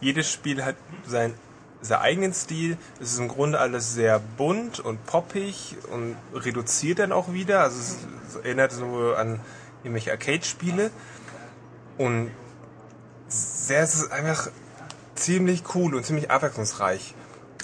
Jedes 0.00 0.30
Spiel 0.30 0.64
hat 0.64 0.76
sein, 1.06 1.34
seinen 1.82 2.00
eigenen 2.00 2.32
Stil. 2.32 2.78
Es 3.00 3.12
ist 3.12 3.18
im 3.18 3.28
Grunde 3.28 3.58
alles 3.58 3.92
sehr 3.92 4.18
bunt 4.18 4.80
und 4.80 5.04
poppig 5.04 5.76
und 5.90 6.16
reduziert 6.34 7.00
dann 7.00 7.12
auch 7.12 7.32
wieder. 7.32 7.60
Also 7.60 7.78
es, 7.78 8.36
erinnert 8.36 8.72
so 8.72 9.14
an 9.14 9.40
irgendwelche 9.82 10.12
Arcade-Spiele. 10.12 10.90
Und 11.98 12.30
sehr, 13.28 13.82
es 13.82 13.94
ist 13.94 14.12
einfach 14.12 14.48
ziemlich 15.14 15.62
cool 15.74 15.94
und 15.94 16.06
ziemlich 16.06 16.30
abwechslungsreich. 16.30 17.14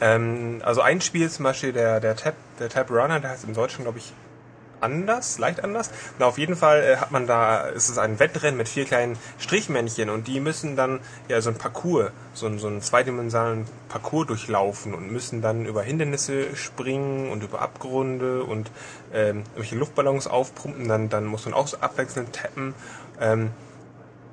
Ähm, 0.00 0.60
also 0.64 0.80
ein 0.80 1.00
Spiel 1.00 1.30
zum 1.30 1.44
Beispiel, 1.44 1.72
der, 1.72 2.00
der, 2.00 2.16
Tab, 2.16 2.34
der 2.58 2.68
Tab 2.68 2.90
Runner, 2.90 3.20
der 3.20 3.30
heißt 3.30 3.44
im 3.44 3.54
Deutschen, 3.54 3.84
glaube 3.84 3.98
ich, 3.98 4.12
anders, 4.80 5.38
leicht 5.38 5.62
anders. 5.64 5.90
Na, 6.18 6.26
auf 6.26 6.38
jeden 6.38 6.56
Fall 6.56 6.82
äh, 6.82 6.96
hat 6.96 7.10
man 7.10 7.26
da, 7.26 7.62
ist 7.68 7.88
es 7.88 7.98
ein 7.98 8.18
Wettrennen 8.18 8.56
mit 8.56 8.68
vier 8.68 8.84
kleinen 8.84 9.16
Strichmännchen 9.38 10.10
und 10.10 10.26
die 10.26 10.40
müssen 10.40 10.76
dann 10.76 11.00
ja 11.28 11.40
so 11.40 11.50
ein 11.50 11.56
Parcours, 11.56 12.10
so, 12.34 12.46
ein- 12.46 12.58
so 12.58 12.66
einen 12.68 12.82
zweidimensionalen 12.82 13.66
Parcours 13.88 14.26
durchlaufen 14.26 14.94
und 14.94 15.10
müssen 15.10 15.42
dann 15.42 15.66
über 15.66 15.82
Hindernisse 15.82 16.54
springen 16.56 17.30
und 17.30 17.42
über 17.42 17.60
Abgründe 17.62 18.42
und 18.44 18.70
ähm, 19.12 19.38
irgendwelche 19.50 19.76
Luftballons 19.76 20.26
aufpumpen. 20.26 20.88
Dann, 20.88 21.08
dann 21.08 21.24
muss 21.26 21.44
man 21.44 21.54
auch 21.54 21.66
so 21.68 21.78
abwechselnd 21.78 22.32
tappen. 22.32 22.74
Ähm, 23.20 23.50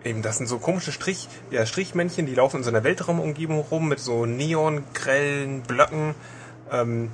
Eben, 0.03 0.21
das 0.21 0.37
sind 0.37 0.45
so 0.45 0.59
komische 0.59 0.91
Strich, 0.91 1.27
ja, 1.49 1.65
Strichmännchen, 1.65 2.27
die 2.27 2.35
laufen 2.35 2.57
in 2.57 2.63
so 2.63 2.69
einer 2.69 2.83
Weltraumumgebung 2.83 3.57
rum 3.71 3.87
mit 3.89 3.99
so 3.99 4.27
neongrellen 4.27 5.61
Blöcken. 5.63 6.13
Ähm, 6.71 7.11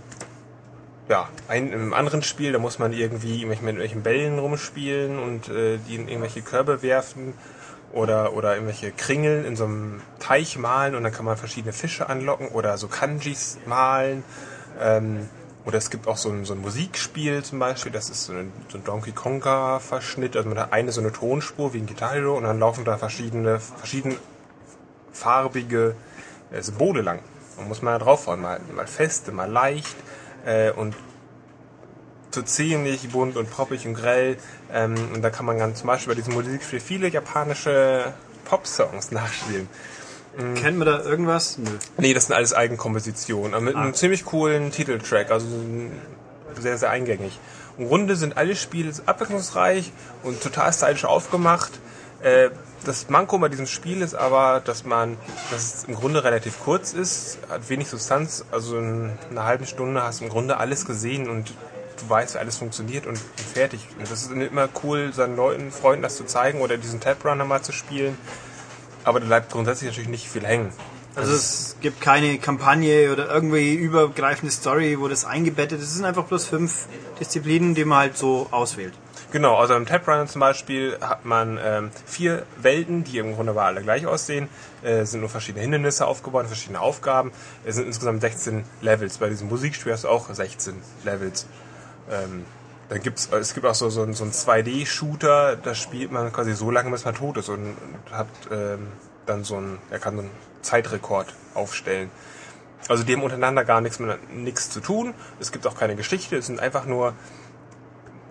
ja, 1.11 1.27
ein, 1.49 1.73
im 1.73 1.93
anderen 1.93 2.23
Spiel, 2.23 2.53
da 2.53 2.57
muss 2.57 2.79
man 2.79 2.93
irgendwie 2.93 3.45
mit 3.45 3.61
irgendwelchen 3.61 4.01
Bällen 4.01 4.39
rumspielen 4.39 5.19
und 5.19 5.49
äh, 5.49 5.77
die 5.77 5.95
in 5.95 6.07
irgendwelche 6.07 6.41
Körbe 6.41 6.81
werfen 6.81 7.33
oder, 7.91 8.31
oder 8.31 8.53
irgendwelche 8.53 8.91
Kringeln 8.93 9.43
in 9.43 9.57
so 9.57 9.65
einem 9.65 10.01
Teich 10.19 10.57
malen 10.57 10.95
und 10.95 11.03
dann 11.03 11.11
kann 11.11 11.25
man 11.25 11.35
verschiedene 11.35 11.73
Fische 11.73 12.07
anlocken 12.07 12.47
oder 12.47 12.77
so 12.77 12.87
Kanjis 12.87 13.57
malen. 13.65 14.23
Ähm, 14.79 15.27
oder 15.65 15.79
es 15.79 15.89
gibt 15.89 16.07
auch 16.07 16.15
so 16.15 16.29
ein, 16.29 16.45
so 16.45 16.53
ein 16.53 16.61
Musikspiel 16.61 17.43
zum 17.43 17.59
Beispiel, 17.59 17.91
das 17.91 18.09
ist 18.09 18.23
so 18.23 18.31
ein, 18.31 18.53
so 18.69 18.77
ein 18.77 18.85
Donkey 18.85 19.11
Konga-Verschnitt. 19.11 20.37
Also 20.37 20.47
man 20.47 20.57
hat 20.57 20.71
eine 20.71 20.93
so 20.93 21.01
eine 21.01 21.11
Tonspur 21.11 21.73
wie 21.73 21.79
ein 21.79 21.87
Guitar 21.87 22.13
Hero 22.13 22.37
und 22.37 22.45
dann 22.45 22.57
laufen 22.57 22.85
da 22.85 22.97
verschiedene, 22.97 23.59
verschieden 23.59 24.15
farbige 25.11 25.93
äh, 26.53 26.61
Symbole 26.61 27.01
lang. 27.01 27.19
Man 27.57 27.67
muss 27.67 27.81
mal 27.81 27.99
draufhauen, 27.99 28.41
mal, 28.41 28.61
mal 28.73 28.87
fest, 28.87 29.29
mal 29.33 29.51
leicht 29.51 29.97
äh, 30.45 30.71
und 30.71 30.95
so 32.31 32.41
ziemlich 32.41 33.09
bunt 33.09 33.35
und 33.35 33.49
poppig 33.51 33.85
und 33.85 33.93
grell. 33.93 34.37
Ähm, 34.71 34.95
und 35.13 35.21
da 35.21 35.29
kann 35.29 35.45
man 35.45 35.57
ganz 35.57 35.79
zum 35.79 35.87
Beispiel 35.87 36.13
bei 36.13 36.19
diesem 36.19 36.33
Musikspiel 36.33 36.79
viele 36.79 37.07
japanische 37.09 38.13
Pop-Songs 38.45 39.11
nachspielen. 39.11 39.67
Kennen 40.55 40.77
wir 40.77 40.85
da 40.85 41.01
irgendwas? 41.01 41.57
Nö. 41.57 41.69
Nee, 41.97 42.13
das 42.13 42.27
sind 42.27 42.35
alles 42.35 42.53
Eigenkompositionen, 42.53 43.53
aber 43.53 43.63
mit 43.63 43.75
einem 43.75 43.93
ziemlich 43.93 44.23
coolen 44.23 44.71
Titeltrack, 44.71 45.29
also 45.29 45.45
sehr, 46.57 46.77
sehr 46.77 46.89
eingängig. 46.89 47.37
Im 47.77 47.87
Grunde 47.87 48.15
sind 48.15 48.37
alle 48.37 48.55
Spiele 48.55 48.93
abwechslungsreich 49.05 49.91
und 50.23 50.41
total 50.41 50.71
stylisch 50.71 51.03
aufgemacht. 51.03 51.71
Äh, 52.23 52.49
Das 52.83 53.09
Manko 53.09 53.37
bei 53.37 53.47
diesem 53.47 53.67
Spiel 53.67 54.01
ist 54.01 54.15
aber, 54.15 54.59
dass 54.65 54.85
man, 54.85 55.15
dass 55.51 55.75
es 55.75 55.83
im 55.83 55.93
Grunde 55.93 56.23
relativ 56.23 56.59
kurz 56.63 56.93
ist, 56.93 57.37
hat 57.47 57.69
wenig 57.69 57.87
Substanz, 57.87 58.43
also 58.51 58.75
in 58.79 59.11
einer 59.29 59.45
halben 59.45 59.67
Stunde 59.67 60.01
hast 60.01 60.19
du 60.19 60.23
im 60.25 60.31
Grunde 60.31 60.57
alles 60.57 60.85
gesehen 60.85 61.29
und 61.29 61.53
du 61.99 62.09
weißt, 62.09 62.33
wie 62.33 62.39
alles 62.39 62.57
funktioniert 62.57 63.05
und 63.05 63.19
fertig. 63.53 63.87
Und 63.99 64.09
das 64.09 64.23
ist 64.23 64.31
immer 64.31 64.67
cool, 64.83 65.13
seinen 65.13 65.35
Leuten, 65.35 65.71
Freunden 65.71 66.01
das 66.01 66.17
zu 66.17 66.25
zeigen 66.25 66.61
oder 66.61 66.77
diesen 66.77 66.99
Tab 66.99 67.23
Runner 67.23 67.45
mal 67.45 67.61
zu 67.61 67.71
spielen. 67.71 68.17
Aber 69.03 69.19
da 69.19 69.27
bleibt 69.27 69.51
grundsätzlich 69.51 69.91
natürlich 69.91 70.09
nicht 70.09 70.27
viel 70.27 70.43
hängen. 70.43 70.73
Also 71.13 71.33
es 71.33 71.75
gibt 71.81 72.01
keine 72.01 72.39
Kampagne 72.39 73.11
oder 73.11 73.29
irgendwie 73.29 73.75
übergreifende 73.75 74.51
Story, 74.51 74.97
wo 74.99 75.07
das 75.07 75.23
eingebettet 75.23 75.79
ist. 75.79 75.89
Es 75.89 75.95
sind 75.95 76.05
einfach 76.05 76.23
bloß 76.25 76.47
fünf 76.47 76.87
Disziplinen, 77.19 77.75
die 77.75 77.85
man 77.85 77.99
halt 77.99 78.17
so 78.17 78.47
auswählt. 78.49 78.93
Genau, 79.31 79.55
also 79.55 79.75
im 79.75 79.85
Taprunner 79.85 80.27
zum 80.27 80.41
Beispiel 80.41 80.97
hat 80.99 81.23
man 81.23 81.57
ähm, 81.63 81.91
vier 82.05 82.45
Welten, 82.57 83.05
die 83.05 83.17
im 83.17 83.33
Grunde 83.33 83.51
aber 83.51 83.63
alle 83.63 83.81
gleich 83.81 84.05
aussehen. 84.05 84.49
Äh, 84.83 84.99
Es 84.99 85.11
sind 85.11 85.21
nur 85.21 85.29
verschiedene 85.29 85.61
Hindernisse 85.61 86.05
aufgebaut, 86.05 86.47
verschiedene 86.47 86.81
Aufgaben. 86.81 87.31
Es 87.63 87.75
sind 87.75 87.87
insgesamt 87.87 88.19
16 88.19 88.65
Levels. 88.81 89.19
Bei 89.19 89.29
diesem 89.29 89.47
Musikspiel 89.47 89.93
hast 89.93 90.03
du 90.03 90.09
auch 90.09 90.29
16 90.29 90.75
Levels. 91.05 91.47
Ähm, 92.09 92.45
dann 92.89 93.01
gibt's, 93.01 93.29
es 93.31 93.53
gibt 93.53 93.65
auch 93.65 93.73
so, 93.73 93.89
so, 93.89 94.11
so 94.11 94.23
einen 94.25 94.33
2D-Shooter, 94.33 95.55
da 95.55 95.75
spielt 95.75 96.11
man 96.11 96.33
quasi 96.33 96.51
so 96.53 96.69
lange, 96.69 96.91
bis 96.91 97.05
man 97.05 97.15
tot 97.15 97.37
ist 97.37 97.47
und 97.47 97.77
hat 98.11 98.27
ähm, 98.51 98.87
dann 99.25 99.45
so 99.45 99.55
einen, 99.55 99.77
er 99.91 99.99
kann 99.99 100.15
so 100.15 100.23
einen 100.23 100.31
Zeitrekord 100.61 101.33
aufstellen. 101.53 102.11
Also 102.89 103.03
die 103.05 103.13
haben 103.13 103.23
untereinander 103.23 103.63
gar 103.63 103.79
nichts, 103.79 103.99
mit, 103.99 104.33
nichts 104.33 104.69
zu 104.69 104.81
tun. 104.81 105.13
Es 105.39 105.53
gibt 105.53 105.65
auch 105.67 105.77
keine 105.77 105.95
Geschichte, 105.95 106.35
es 106.35 106.47
sind 106.47 106.59
einfach 106.59 106.85
nur 106.85 107.13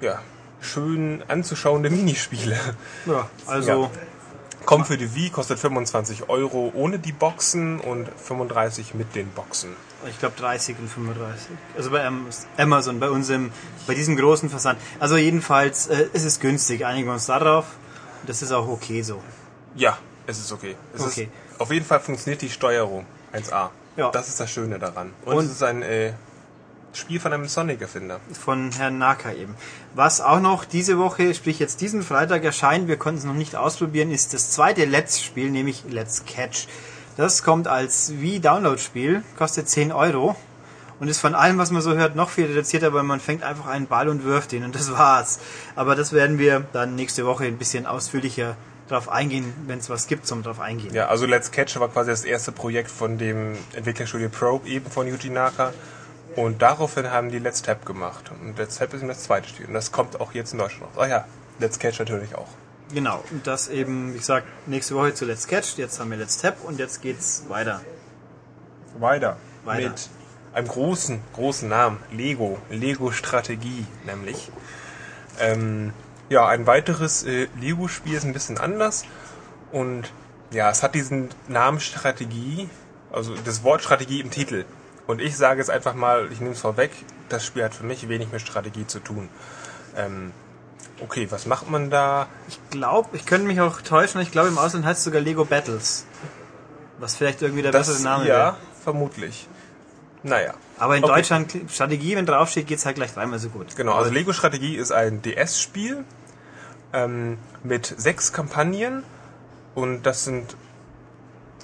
ja, 0.02 0.20
schön 0.60 1.22
anzuschauende 1.28 1.90
Minispiele. 1.90 2.58
Ja, 3.06 3.28
also 3.46 3.82
Ja. 3.84 3.90
Kommt 4.66 4.86
für 4.86 4.98
die 4.98 5.14
Wii, 5.14 5.30
kostet 5.30 5.58
25 5.58 6.28
Euro 6.28 6.70
ohne 6.74 6.98
die 6.98 7.12
Boxen 7.12 7.80
und 7.80 8.06
35 8.22 8.94
mit 8.94 9.14
den 9.14 9.28
Boxen. 9.30 9.70
ich 10.08 10.18
glaube 10.18 10.34
30 10.38 10.78
und 10.78 10.86
35. 10.88 11.48
Also 11.76 11.90
bei 11.90 12.04
Am- 12.06 12.26
Amazon, 12.58 13.00
bei 13.00 13.08
uns 13.08 13.30
im, 13.30 13.50
bei 13.86 13.94
diesem 13.94 14.16
großen 14.16 14.50
Versand. 14.50 14.78
Also 15.00 15.16
jedenfalls 15.16 15.86
äh, 15.86 16.06
ist 16.12 16.24
es 16.24 16.40
günstig, 16.40 16.84
einigen 16.84 17.06
wir 17.08 17.14
uns 17.14 17.26
darauf. 17.26 17.64
Das 18.26 18.42
ist 18.42 18.52
auch 18.52 18.68
okay 18.68 19.00
so. 19.02 19.22
Ja, 19.74 19.96
es 20.26 20.38
ist 20.38 20.52
okay. 20.52 20.76
Es 20.94 21.00
Okay. 21.06 21.22
Ist, 21.24 21.60
auf 21.60 21.72
jeden 21.72 21.86
Fall 21.86 22.00
funktioniert 22.00 22.42
die 22.42 22.50
Steuerung 22.50 23.06
1A. 23.32 23.70
Ja. 23.96 24.10
Das 24.10 24.28
ist 24.28 24.38
das 24.40 24.50
Schöne 24.50 24.78
daran. 24.78 25.12
Und, 25.24 25.36
Und- 25.38 25.44
es 25.46 25.52
ist 25.52 25.62
ein 25.62 25.80
äh, 25.82 26.12
Spiel 26.92 27.20
von 27.20 27.32
einem 27.32 27.46
Sonic-Erfinder. 27.46 28.20
von 28.32 28.72
Herrn 28.72 28.98
Naka 28.98 29.32
eben. 29.32 29.54
Was 29.94 30.20
auch 30.20 30.40
noch 30.40 30.64
diese 30.64 30.98
Woche, 30.98 31.34
sprich 31.34 31.58
jetzt 31.58 31.80
diesen 31.80 32.02
Freitag 32.02 32.44
erscheint, 32.44 32.88
wir 32.88 32.96
konnten 32.96 33.18
es 33.18 33.24
noch 33.24 33.34
nicht 33.34 33.56
ausprobieren, 33.56 34.10
ist 34.10 34.34
das 34.34 34.50
zweite 34.50 34.84
Let's 34.84 35.22
Spiel, 35.22 35.50
nämlich 35.50 35.84
Let's 35.88 36.24
Catch. 36.24 36.66
Das 37.16 37.42
kommt 37.42 37.68
als 37.68 38.12
Wii-Download-Spiel, 38.20 39.22
kostet 39.36 39.68
10 39.68 39.92
Euro 39.92 40.36
und 41.00 41.08
ist 41.08 41.20
von 41.20 41.34
allem, 41.34 41.58
was 41.58 41.70
man 41.70 41.82
so 41.82 41.94
hört, 41.94 42.16
noch 42.16 42.30
viel 42.30 42.46
reduzierter, 42.46 42.92
weil 42.92 43.02
man 43.02 43.20
fängt 43.20 43.42
einfach 43.42 43.66
einen 43.66 43.86
Ball 43.86 44.08
und 44.08 44.24
wirft 44.24 44.52
ihn 44.52 44.64
und 44.64 44.74
das 44.74 44.90
war's. 44.92 45.38
Aber 45.76 45.94
das 45.94 46.12
werden 46.12 46.38
wir 46.38 46.64
dann 46.72 46.94
nächste 46.94 47.26
Woche 47.26 47.44
ein 47.44 47.56
bisschen 47.56 47.86
ausführlicher 47.86 48.56
drauf 48.88 49.08
eingehen, 49.08 49.52
wenn 49.66 49.78
es 49.78 49.88
was 49.88 50.08
gibt 50.08 50.26
zum 50.26 50.42
drauf 50.42 50.60
eingehen. 50.60 50.92
Ja, 50.92 51.06
also 51.06 51.24
Let's 51.26 51.50
Catch 51.52 51.78
war 51.78 51.88
quasi 51.88 52.10
das 52.10 52.24
erste 52.24 52.52
Projekt 52.52 52.90
von 52.90 53.18
dem 53.18 53.56
Entwicklerstudio 53.74 54.28
Probe, 54.28 54.68
eben 54.68 54.90
von 54.90 55.06
Yuji 55.06 55.30
Naka. 55.30 55.72
Und 56.36 56.62
daraufhin 56.62 57.10
haben 57.10 57.30
die 57.30 57.38
Let's 57.38 57.62
Tap 57.62 57.84
gemacht. 57.84 58.30
Und 58.30 58.56
Let's 58.58 58.78
Tap 58.78 58.94
ist 58.94 59.00
eben 59.00 59.08
das 59.08 59.24
zweite 59.24 59.48
Spiel. 59.48 59.66
Und 59.66 59.74
das 59.74 59.92
kommt 59.92 60.20
auch 60.20 60.32
jetzt 60.32 60.52
in 60.52 60.58
Deutschland 60.58 60.96
raus. 60.96 61.04
Ah 61.04 61.08
ja, 61.08 61.24
Let's 61.58 61.78
Catch 61.78 61.98
natürlich 61.98 62.34
auch. 62.34 62.48
Genau, 62.92 63.22
und 63.30 63.46
das 63.46 63.68
eben, 63.68 64.14
wie 64.14 64.18
gesagt, 64.18 64.46
nächste 64.66 64.94
Woche 64.94 65.14
zu 65.14 65.24
Let's 65.24 65.46
Catch, 65.46 65.76
jetzt 65.76 66.00
haben 66.00 66.10
wir 66.10 66.18
Let's 66.18 66.38
Tap 66.38 66.56
und 66.64 66.78
jetzt 66.78 67.02
geht's 67.02 67.44
weiter. 67.48 67.80
Weiter. 68.98 69.36
Weiter. 69.64 69.90
Mit 69.90 70.08
einem 70.52 70.68
großen, 70.68 71.20
großen 71.34 71.68
Namen. 71.68 71.98
Lego. 72.10 72.58
Lego 72.70 73.12
Strategie, 73.12 73.86
nämlich. 74.06 74.50
Ähm, 75.38 75.92
ja, 76.28 76.48
ein 76.48 76.66
weiteres 76.66 77.24
äh, 77.24 77.48
Lego-Spiel 77.60 78.14
ist 78.14 78.24
ein 78.24 78.32
bisschen 78.32 78.58
anders. 78.58 79.04
Und 79.70 80.12
ja, 80.50 80.70
es 80.70 80.82
hat 80.82 80.94
diesen 80.94 81.28
Namen 81.48 81.80
Strategie, 81.80 82.68
also 83.12 83.34
das 83.44 83.62
Wort 83.62 83.82
Strategie 83.82 84.20
im 84.20 84.30
Titel. 84.30 84.64
Und 85.10 85.20
ich 85.20 85.36
sage 85.36 85.58
jetzt 85.58 85.70
einfach 85.70 85.94
mal, 85.94 86.28
ich 86.30 86.40
nehme 86.40 86.52
es 86.52 86.60
vorweg, 86.60 86.92
das 87.28 87.44
Spiel 87.44 87.64
hat 87.64 87.74
für 87.74 87.84
mich 87.84 88.08
wenig 88.08 88.30
mit 88.30 88.40
Strategie 88.40 88.86
zu 88.86 89.00
tun. 89.00 89.28
Ähm, 89.96 90.32
okay, 91.00 91.26
was 91.30 91.46
macht 91.46 91.68
man 91.68 91.90
da? 91.90 92.28
Ich 92.48 92.58
glaube, 92.70 93.16
ich 93.16 93.26
könnte 93.26 93.46
mich 93.46 93.60
auch 93.60 93.80
täuschen, 93.80 94.20
ich 94.20 94.30
glaube 94.30 94.48
im 94.48 94.58
Ausland 94.58 94.84
heißt 94.84 94.98
es 94.98 95.04
sogar 95.04 95.20
Lego 95.20 95.44
Battles. 95.44 96.06
Was 96.98 97.16
vielleicht 97.16 97.42
irgendwie 97.42 97.62
der 97.62 97.72
bessere 97.72 98.00
Name 98.02 98.28
ja, 98.28 98.34
wäre. 98.34 98.56
vermutlich. 98.84 99.48
Naja. 100.22 100.54
Aber 100.78 100.96
in 100.96 101.02
Okay. 101.02 101.14
Deutschland, 101.14 101.56
Strategie, 101.68 102.14
wenn 102.14 102.26
draufsteht, 102.26 102.66
geht's 102.66 102.86
halt 102.86 102.96
gleich 102.96 103.12
dreimal 103.12 103.38
so 103.38 103.48
gut. 103.48 103.74
Genau, 103.74 103.94
also 103.94 104.10
Lego 104.10 104.32
Strategie 104.32 104.76
ist 104.76 104.92
ein 104.92 105.22
DS-Spiel 105.22 106.04
ähm, 106.92 107.38
mit 107.64 107.86
sechs 107.86 108.32
Kampagnen 108.32 109.02
und 109.74 110.02
das 110.04 110.24
sind 110.24 110.54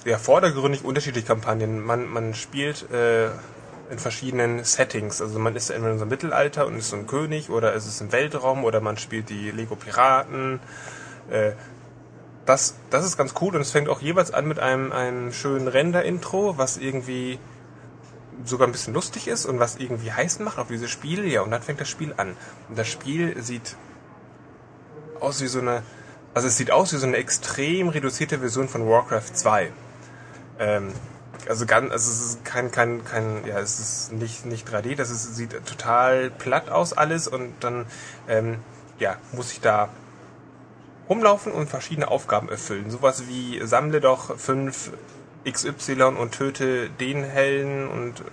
ja 0.05 0.17
vordergründig 0.17 0.83
unterschiedliche 0.83 1.27
Kampagnen. 1.27 1.83
Man, 1.83 2.07
man 2.07 2.33
spielt 2.33 2.89
äh, 2.91 3.29
in 3.89 3.99
verschiedenen 3.99 4.63
Settings. 4.63 5.21
Also 5.21 5.39
man 5.39 5.55
ist 5.55 5.69
entweder 5.69 5.93
in 5.93 5.97
so 5.97 6.03
einem 6.03 6.09
Mittelalter 6.09 6.67
und 6.67 6.77
ist 6.77 6.89
so 6.89 6.95
ein 6.95 7.07
König 7.07 7.49
oder 7.49 7.73
es 7.75 7.87
ist 7.87 8.01
im 8.01 8.11
Weltraum 8.11 8.63
oder 8.63 8.81
man 8.81 8.97
spielt 8.97 9.29
die 9.29 9.51
Lego 9.51 9.75
Piraten. 9.75 10.59
Äh, 11.29 11.51
das, 12.45 12.75
das 12.89 13.05
ist 13.05 13.17
ganz 13.17 13.33
cool 13.41 13.55
und 13.55 13.61
es 13.61 13.71
fängt 13.71 13.89
auch 13.89 14.01
jeweils 14.01 14.31
an 14.31 14.47
mit 14.47 14.59
einem, 14.59 14.91
einem 14.91 15.33
schönen 15.33 15.67
Render-Intro, 15.67 16.57
was 16.57 16.77
irgendwie 16.77 17.39
sogar 18.45 18.67
ein 18.67 18.71
bisschen 18.71 18.93
lustig 18.93 19.27
ist 19.27 19.45
und 19.45 19.59
was 19.59 19.77
irgendwie 19.77 20.11
heiß 20.11 20.39
macht 20.39 20.57
auf 20.57 20.67
dieses 20.67 20.89
Spiel. 20.89 21.27
Ja, 21.27 21.41
und 21.41 21.51
dann 21.51 21.61
fängt 21.61 21.81
das 21.81 21.89
Spiel 21.89 22.13
an. 22.15 22.37
Und 22.69 22.77
das 22.77 22.87
Spiel 22.87 23.41
sieht 23.41 23.75
aus 25.19 25.41
wie 25.41 25.47
so 25.47 25.59
eine, 25.59 25.83
also 26.33 26.47
es 26.47 26.55
sieht 26.57 26.71
aus 26.71 26.93
wie 26.93 26.97
so 26.97 27.07
eine 27.07 27.17
extrem 27.17 27.89
reduzierte 27.89 28.39
Version 28.39 28.69
von 28.69 28.87
Warcraft 28.87 29.33
2. 29.33 29.71
Ähm, 30.59 30.93
also 31.47 31.65
ganz, 31.65 31.91
also 31.91 32.11
es 32.11 32.19
ist 32.19 32.45
kein, 32.45 32.71
kein, 32.71 33.03
kein, 33.05 33.45
ja, 33.45 33.59
es 33.59 33.79
ist 33.79 34.11
nicht, 34.11 34.45
nicht 34.45 34.67
3D, 34.67 34.95
das 34.95 35.09
ist, 35.09 35.35
sieht 35.35 35.51
total 35.65 36.29
platt 36.29 36.69
aus 36.69 36.93
alles 36.93 37.27
und 37.27 37.53
dann, 37.61 37.85
ähm, 38.27 38.59
ja, 38.99 39.17
muss 39.31 39.51
ich 39.51 39.61
da 39.61 39.89
rumlaufen 41.09 41.51
und 41.51 41.69
verschiedene 41.69 42.09
Aufgaben 42.09 42.49
erfüllen. 42.49 42.89
Sowas 42.89 43.27
wie 43.27 43.65
sammle 43.65 44.01
doch 44.01 44.37
fünf 44.37 44.91
XY 45.49 46.03
und 46.17 46.33
töte 46.33 46.89
den 46.89 47.23
Helden 47.23 47.87
und 47.87 48.23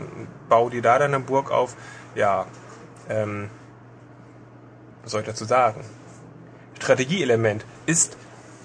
bau 0.49 0.71
dir 0.71 0.83
da 0.83 0.99
deine 0.99 1.21
Burg 1.21 1.51
auf. 1.53 1.77
Ja, 2.15 2.47
ähm, 3.09 3.49
was 5.03 5.13
soll 5.13 5.21
ich 5.21 5.27
dazu 5.27 5.45
sagen? 5.45 5.85
Strategieelement 6.81 7.65
ist, 7.87 8.17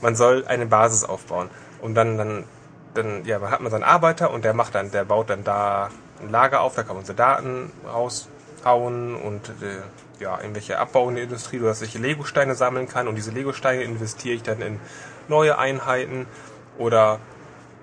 man 0.02 0.16
soll 0.16 0.46
eine 0.48 0.66
Basis 0.66 1.04
aufbauen. 1.04 1.50
Und 1.82 1.96
dann, 1.96 2.18
dann, 2.18 2.46
dann, 2.94 3.26
ja, 3.26 3.42
hat 3.42 3.62
man 3.62 3.72
seinen 3.72 3.84
Arbeiter 3.84 4.32
und 4.32 4.44
der 4.44 4.54
macht 4.54 4.76
dann, 4.76 4.92
der 4.92 5.06
baut 5.06 5.30
dann 5.30 5.44
da 5.44 5.90
ein 6.22 6.30
Lager 6.30 6.62
auf, 6.62 6.76
da 6.76 6.84
kann 6.84 6.96
man 6.96 7.06
seine 7.06 7.18
Daten 7.18 7.72
raushauen 7.86 9.16
und 9.16 9.50
äh, 9.62 10.22
ja, 10.22 10.38
irgendwelche 10.40 10.78
abbauende 10.80 11.22
Industrie, 11.22 11.60
dass 11.60 11.82
ich 11.82 11.94
Lego-Steine 11.94 12.56
sammeln 12.56 12.88
kann 12.88 13.08
und 13.08 13.16
diese 13.16 13.32
Lego-Steine 13.32 13.84
investiere 13.84 14.36
ich 14.36 14.44
dann 14.44 14.62
in 14.62 14.80
neue 15.28 15.58
Einheiten 15.58 16.28
oder 16.78 17.20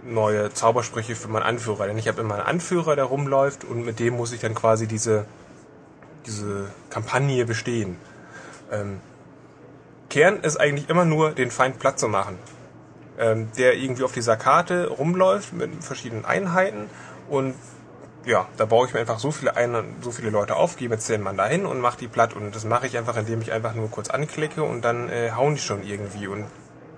neue 0.04 0.52
Zaubersprüche 0.52 1.16
für 1.16 1.28
meinen 1.28 1.42
Anführer. 1.42 1.86
Denn 1.86 1.98
ich 1.98 2.08
habe 2.08 2.20
immer 2.20 2.34
einen 2.34 2.46
Anführer, 2.46 2.96
der 2.96 3.04
rumläuft 3.04 3.64
und 3.64 3.84
mit 3.84 3.98
dem 3.98 4.14
muss 4.16 4.32
ich 4.32 4.40
dann 4.40 4.54
quasi 4.54 4.86
diese, 4.86 5.24
diese 6.26 6.70
Kampagne 6.90 7.44
bestehen. 7.44 7.96
Ähm, 8.70 9.00
Kern 10.08 10.40
ist 10.40 10.56
eigentlich 10.56 10.88
immer 10.88 11.04
nur, 11.04 11.32
den 11.32 11.50
Feind 11.50 11.78
platt 11.78 11.98
zu 11.98 12.08
machen. 12.08 12.38
Ähm, 13.18 13.48
der 13.56 13.76
irgendwie 13.76 14.02
auf 14.04 14.12
dieser 14.12 14.36
Karte 14.36 14.88
rumläuft 14.88 15.54
mit 15.54 15.82
verschiedenen 15.82 16.26
Einheiten 16.26 16.90
und 17.30 17.54
ja, 18.26 18.48
da 18.56 18.66
baue 18.66 18.88
ich 18.88 18.92
mir 18.92 19.00
einfach 19.00 19.20
so 19.20 19.30
viele 19.30 19.56
Ein 19.56 19.96
so 20.02 20.10
viele 20.10 20.30
Leute 20.30 20.56
auf, 20.56 20.76
gehe 20.76 20.88
mit 20.88 21.00
zehn 21.00 21.22
Mann 21.22 21.36
dahin 21.36 21.64
und 21.64 21.80
mache 21.80 21.96
die 21.96 22.08
platt. 22.08 22.34
Und 22.34 22.54
das 22.54 22.64
mache 22.64 22.86
ich 22.88 22.98
einfach, 22.98 23.16
indem 23.16 23.40
ich 23.40 23.52
einfach 23.52 23.74
nur 23.74 23.88
kurz 23.88 24.10
anklicke 24.10 24.64
und 24.64 24.84
dann 24.84 25.08
äh, 25.08 25.30
hauen 25.30 25.54
die 25.54 25.60
schon 25.60 25.84
irgendwie. 25.84 26.26
Und 26.26 26.44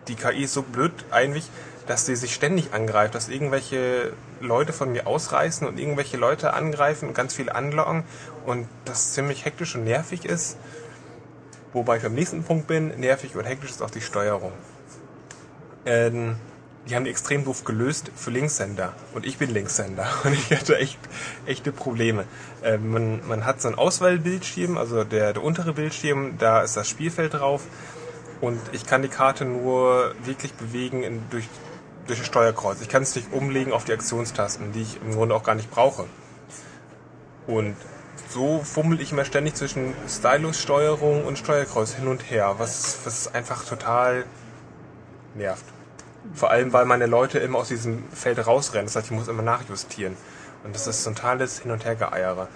die 0.08 0.14
KI 0.14 0.44
ist 0.44 0.54
so 0.54 0.62
blöd 0.62 0.92
eigentlich, 1.10 1.50
dass 1.86 2.06
sie 2.06 2.16
sich 2.16 2.34
ständig 2.34 2.72
angreift, 2.72 3.14
dass 3.14 3.28
irgendwelche 3.28 4.12
Leute 4.40 4.72
von 4.72 4.90
mir 4.90 5.06
ausreißen 5.06 5.68
und 5.68 5.78
irgendwelche 5.78 6.16
Leute 6.16 6.54
angreifen 6.54 7.08
und 7.08 7.14
ganz 7.14 7.34
viele 7.34 7.54
anlocken 7.54 8.04
und 8.46 8.66
das 8.86 9.12
ziemlich 9.12 9.44
hektisch 9.44 9.74
und 9.74 9.84
nervig 9.84 10.24
ist. 10.24 10.56
Wobei 11.74 11.98
ich 11.98 12.02
beim 12.02 12.14
nächsten 12.14 12.42
Punkt 12.42 12.66
bin, 12.66 12.98
nervig 12.98 13.36
und 13.36 13.44
hektisch 13.44 13.70
ist 13.70 13.82
auch 13.82 13.90
die 13.90 14.00
Steuerung. 14.00 14.52
Ähm, 15.86 16.36
die 16.88 16.96
haben 16.96 17.04
die 17.04 17.10
extrem 17.10 17.44
doof 17.44 17.64
gelöst 17.64 18.10
für 18.16 18.30
Linkshänder. 18.30 18.94
Und 19.14 19.26
ich 19.26 19.38
bin 19.38 19.50
Linkshänder. 19.50 20.06
Und 20.24 20.32
ich 20.32 20.50
hatte 20.50 20.78
echt 20.78 20.98
echte 21.46 21.72
Probleme. 21.72 22.24
Ähm, 22.62 22.90
man, 22.90 23.28
man 23.28 23.44
hat 23.44 23.60
so 23.60 23.68
einen 23.68 23.78
Auswahlbildschirm, 23.78 24.78
also 24.78 25.04
der, 25.04 25.32
der 25.34 25.42
untere 25.42 25.74
Bildschirm, 25.74 26.38
da 26.38 26.62
ist 26.62 26.76
das 26.76 26.88
Spielfeld 26.88 27.34
drauf. 27.34 27.66
Und 28.40 28.60
ich 28.72 28.86
kann 28.86 29.02
die 29.02 29.08
Karte 29.08 29.44
nur 29.44 30.14
wirklich 30.24 30.54
bewegen 30.54 31.02
in, 31.02 31.22
durch, 31.30 31.48
durch 32.06 32.20
das 32.20 32.26
Steuerkreuz. 32.26 32.80
Ich 32.80 32.88
kann 32.88 33.02
es 33.02 33.14
nicht 33.16 33.32
umlegen 33.32 33.72
auf 33.72 33.84
die 33.84 33.92
Aktionstasten, 33.92 34.72
die 34.72 34.82
ich 34.82 35.00
im 35.02 35.12
Grunde 35.12 35.34
auch 35.34 35.42
gar 35.42 35.56
nicht 35.56 35.70
brauche. 35.70 36.04
Und 37.46 37.76
so 38.28 38.60
fummel 38.62 39.00
ich 39.00 39.12
immer 39.12 39.24
ständig 39.24 39.54
zwischen 39.54 39.94
Stylus-Steuerung 40.06 41.24
und 41.24 41.38
Steuerkreuz 41.38 41.94
hin 41.94 42.08
und 42.08 42.30
her, 42.30 42.54
was, 42.58 42.98
was 43.04 43.34
einfach 43.34 43.64
total 43.64 44.24
nervt. 45.34 45.64
Vor 46.34 46.50
allem, 46.50 46.72
weil 46.72 46.84
meine 46.84 47.06
Leute 47.06 47.38
immer 47.38 47.58
aus 47.58 47.68
diesem 47.68 48.04
Feld 48.12 48.44
rausrennen. 48.46 48.86
Das 48.86 48.96
heißt, 48.96 49.06
ich 49.06 49.12
muss 49.12 49.28
immer 49.28 49.42
nachjustieren. 49.42 50.16
Und 50.64 50.74
das 50.74 50.86
ist 50.86 51.04
so 51.04 51.10
ein 51.10 51.16
totales 51.16 51.60
Hin- 51.60 51.70
und 51.70 51.84
Hergeeiere. 51.84 52.48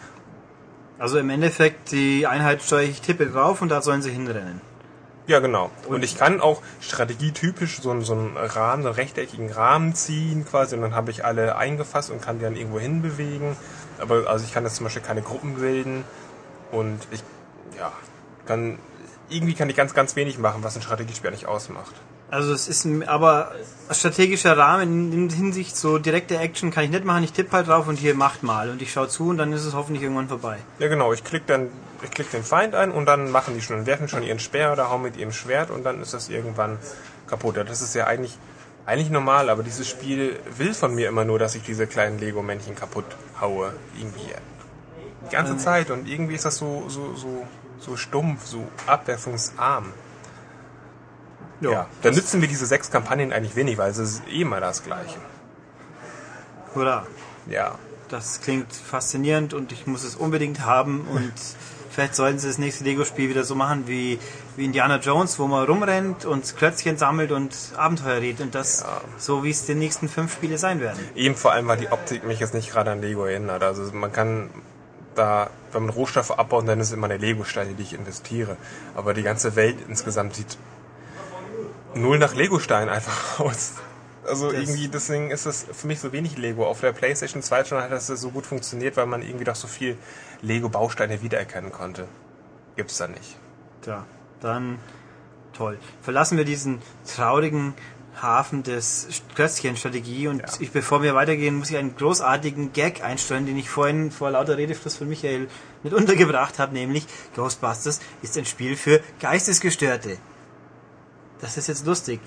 Also 0.99 1.19
im 1.19 1.31
Endeffekt, 1.31 1.91
die 1.93 2.27
Einheit 2.27 2.63
steuere 2.63 2.83
ich 2.83 3.01
Tippe 3.01 3.27
drauf 3.27 3.63
und 3.63 3.69
da 3.71 3.81
sollen 3.83 4.03
sie 4.03 4.11
hinrennen. 4.11 4.61
Ja, 5.27 5.39
genau. 5.39 5.71
Und, 5.87 6.03
ich 6.05 6.19
kann 6.19 6.41
auch 6.41 6.63
strategietypisch 6.81 7.81
so, 7.81 7.91
einen- 7.93 8.03
so 8.03 8.13
einen 8.13 8.37
Rahmen, 8.37 8.83
so 8.83 8.89
einen 8.89 8.97
rechteckigen 8.97 9.51
Rahmen 9.53 9.95
ziehen 9.95 10.45
quasi 10.45 10.75
und 10.75 10.83
dann 10.83 10.95
habe 10.97 11.11
ich 11.13 11.25
alle 11.25 11.57
eingefasst 11.57 12.11
und 12.11 12.21
kann 12.21 12.39
die 12.39 12.45
dann 12.45 12.57
irgendwo 12.57 12.81
hinbewegen. 12.81 13.57
Aber 14.01 14.27
also 14.29 14.45
ich 14.45 14.53
kann 14.53 14.65
jetzt 14.65 14.77
zum 14.77 14.85
Beispiel 14.85 15.03
keine 15.03 15.23
Gruppen 15.23 15.55
bilden 15.55 16.05
und 16.73 16.99
ich, 17.13 17.23
ja, 17.79 17.93
kann, 18.47 18.79
irgendwie 19.29 19.55
kann 19.55 19.71
ich 19.71 19.77
ganz, 19.77 19.95
ganz 19.95 20.17
wenig 20.17 20.39
machen, 20.39 20.65
was 20.65 20.75
ein 20.77 20.83
Strategiespiel 20.83 21.31
eigentlich 21.31 21.47
ausmacht. 21.47 21.95
Also 22.33 22.55
es 22.55 22.67
ist 22.67 22.87
ein, 22.87 23.07
aber 23.07 23.53
strategischer 23.91 24.57
Rahmen 24.57 25.13
in 25.13 25.29
Hinsicht 25.29 25.77
so 25.77 25.99
direkte 25.99 26.39
Action 26.39 26.71
kann 26.71 26.85
ich 26.85 26.91
nicht 26.91 27.05
machen. 27.05 27.23
Ich 27.25 27.35
tippe 27.35 27.53
halt 27.53 27.69
drauf 27.69 27.89
und 27.89 27.99
hier 27.99 28.15
macht 28.15 28.43
mal 28.43 28.71
und 28.71 28.81
ich 28.81 28.91
schaue 28.91 29.09
zu 29.09 29.29
und 29.29 29.37
dann 29.37 29.53
ist 29.53 29.67
es 29.67 29.75
hoffentlich 29.75 30.03
irgendwann 30.03 30.29
vorbei. 30.29 30.57
Ja, 30.79 30.89
genau. 30.89 31.13
Ich 31.13 31.25
klicke 31.25 31.45
dann, 31.47 31.69
ich 32.03 32.11
klick 32.11 32.31
den 32.31 32.43
Feind 32.43 32.75
ein 32.75 32.91
und 32.91 33.05
dann 33.05 33.31
machen 33.31 33.53
die 33.55 33.61
schon, 33.61 33.85
werfen 33.85 34.09
schon 34.09 34.23
ihren 34.23 34.39
Speer 34.39 34.73
oder 34.73 34.89
hauen 34.89 35.03
mit 35.03 35.19
ihrem 35.19 35.31
Schwert 35.31 35.71
und 35.71 35.85
dann 35.85 36.01
ist 36.01 36.15
das 36.15 36.31
irgendwann 36.31 36.79
kaputt. 37.27 37.59
Ja, 37.59 37.65
das 37.65 37.83
ist 37.83 37.95
ja 37.95 38.07
eigentlich, 38.07 38.39
eigentlich 38.87 39.11
normal, 39.11 39.51
aber 39.51 39.63
dieses 39.63 39.87
Spiel 39.87 40.41
will 40.57 40.73
von 40.73 40.95
mir 40.95 41.09
immer 41.09 41.27
nur, 41.27 41.39
dass 41.39 41.55
ich 41.55 41.65
diese 41.65 41.87
kleinen 41.87 42.19
Lego-Männchen 42.19 42.75
kaputt 42.75 43.05
haue. 43.43 43.75
Irgendwie. 43.95 44.33
Die 45.27 45.33
ganze 45.33 45.59
Zeit 45.59 45.91
und 45.91 46.09
irgendwie 46.09 46.37
ist 46.37 46.47
das 46.47 46.57
so, 46.57 46.85
so, 46.89 47.15
so, 47.15 47.47
so 47.79 47.99
stumpf, 47.99 48.47
so 48.47 48.67
abwerfungsarm. 48.87 49.93
Ja, 51.71 51.87
dann 52.03 52.15
nützen 52.15 52.41
mir 52.41 52.49
diese 52.49 52.67
sechs 52.67 52.91
Kampagnen 52.91 53.33
eigentlich 53.33 53.55
wenig, 53.57 53.79
weil 53.79 53.91
es 53.91 53.99
ist 53.99 54.23
eh 54.29 54.41
immer 54.43 54.61
das 54.61 54.83
Gleiche. 54.83 55.19
Hurra. 56.75 57.07
Ja. 57.49 57.77
Das 58.09 58.41
klingt 58.41 58.73
faszinierend 58.73 59.55
und 59.55 59.73
ich 59.73 59.87
muss 59.87 60.05
es 60.05 60.17
unbedingt 60.17 60.65
haben 60.67 61.07
und 61.15 61.33
vielleicht 61.91 62.15
sollten 62.15 62.39
sie 62.39 62.49
das 62.49 62.59
nächste 62.59 62.85
Lego-Spiel 62.85 63.29
wieder 63.29 63.45
so 63.45 63.55
machen 63.55 63.85
wie, 63.87 64.19
wie 64.57 64.65
Indiana 64.65 64.97
Jones, 64.99 65.39
wo 65.39 65.47
man 65.47 65.65
rumrennt 65.65 66.25
und 66.25 66.57
Klötzchen 66.57 66.97
sammelt 66.97 67.33
und 67.33 67.55
Abenteuer 67.77 68.21
redet 68.21 68.41
und 68.41 68.55
das 68.55 68.81
Ja. 68.83 69.01
so 69.19 69.45
wie 69.45 69.51
es 69.51 69.65
die 69.67 69.75
nächsten 69.75 70.09
fünf 70.09 70.33
Spiele 70.35 70.59
sein 70.59 70.81
werden. 70.81 70.99
Eben 71.15 71.37
vor 71.37 71.53
allem, 71.53 71.69
weil 71.69 71.79
die 71.79 71.91
Optik 71.91 72.25
mich 72.25 72.41
jetzt 72.41 72.55
nicht 72.55 72.71
gerade 72.71 72.91
an 72.91 73.01
Lego 73.01 73.25
erinnert. 73.25 73.63
Also 73.63 73.83
man 73.93 74.13
kann 74.13 74.51
da, 75.15 75.51
wenn 75.73 75.83
man 75.87 75.91
Rohstoffe 75.91 76.31
abbaut, 76.31 76.67
dann 76.67 76.81
ist 76.81 76.89
es 76.89 76.93
immer 76.95 77.07
eine 77.07 77.19
Lego-Steine, 77.19 77.75
die 77.75 77.83
ich 77.83 77.93
investiere. 77.93 78.57
Aber 78.95 79.13
die 79.13 79.23
ganze 79.23 79.57
Welt 79.57 79.77
insgesamt 79.89 80.37
sieht 80.37 80.57
null 81.95 82.19
nach 82.19 82.35
Lego-Stein 82.35 82.89
einfach 82.89 83.41
aus. 83.41 83.73
Also 84.25 84.51
Das- 84.53 84.61
irgendwie, 84.61 84.89
deswegen 84.89 85.31
ist 85.31 85.47
es 85.47 85.67
für 85.73 85.87
mich 85.87 85.99
so 86.01 86.13
wenig 86.13 86.39
Lego. 86.39 86.67
Auf 86.67 86.81
der 86.81 86.93
Playstation 86.93 87.43
2 87.43 87.65
schon 87.65 87.83
hat 87.83 87.91
das 87.91 88.07
so 88.07 88.31
gut 88.31 88.47
funktioniert, 88.47 88.97
weil 88.97 89.07
man 89.07 89.23
irgendwie 89.23 89.45
doch 89.45 89.57
so 89.57 89.67
viel 89.67 89.97
Lego-Bausteine 90.43 91.23
wiedererkennen 91.23 91.73
konnte. 91.73 92.07
Gibt's 92.77 92.99
da 92.99 93.09
nicht. 93.09 93.37
Tja, 93.83 94.05
dann 94.41 94.79
toll. 95.53 95.79
Verlassen 96.03 96.39
wir 96.39 96.45
diesen 96.45 96.81
traurigen 97.13 97.75
Hafen 98.21 98.63
des 98.63 99.09
Klötzchen-Strategie 99.35 100.29
und 100.29 100.41
Ja. 100.41 100.47
ich, 100.61 100.71
bevor 100.71 101.03
wir 101.03 101.15
weitergehen, 101.15 101.57
muss 101.57 101.71
ich 101.71 101.77
einen 101.77 101.97
großartigen 101.97 102.73
Gag 102.73 103.03
einstellen, 103.03 103.47
den 103.47 103.57
ich 103.57 103.69
vorhin 103.71 104.11
vor 104.11 104.31
lauter 104.31 104.57
Redefluss 104.57 104.97
von 104.97 105.09
Michael 105.09 105.49
mit 105.83 105.93
untergebracht 105.95 106.59
habe, 106.59 106.75
nämlich 106.75 107.07
Ghostbusters 107.35 108.01
ist 108.23 108.37
ein 108.39 108.45
Spiel 108.45 108.77
für 108.77 109.01
Geistesgestörte. 109.19 110.19
Das 111.43 111.59
ist 111.59 111.67
jetzt 111.67 111.85
lustig. 111.85 112.21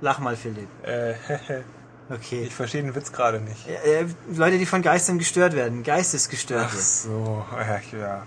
Lach 0.00 0.18
mal, 0.18 0.36
Philipp. 0.36 0.68
Äh, 0.82 1.14
Okay. 2.10 2.44
ich 2.44 2.54
verstehe 2.54 2.82
den 2.82 2.94
Witz 2.94 3.12
gerade 3.12 3.40
nicht. 3.40 3.66
Äh, 3.66 4.04
Leute, 4.34 4.58
die 4.58 4.66
von 4.66 4.82
Geistern 4.82 5.18
gestört 5.18 5.54
werden. 5.54 5.82
Geistesgestörte. 5.82 6.68
Ach 6.70 6.78
so, 6.78 7.44
ja, 7.52 7.98
ja. 7.98 8.24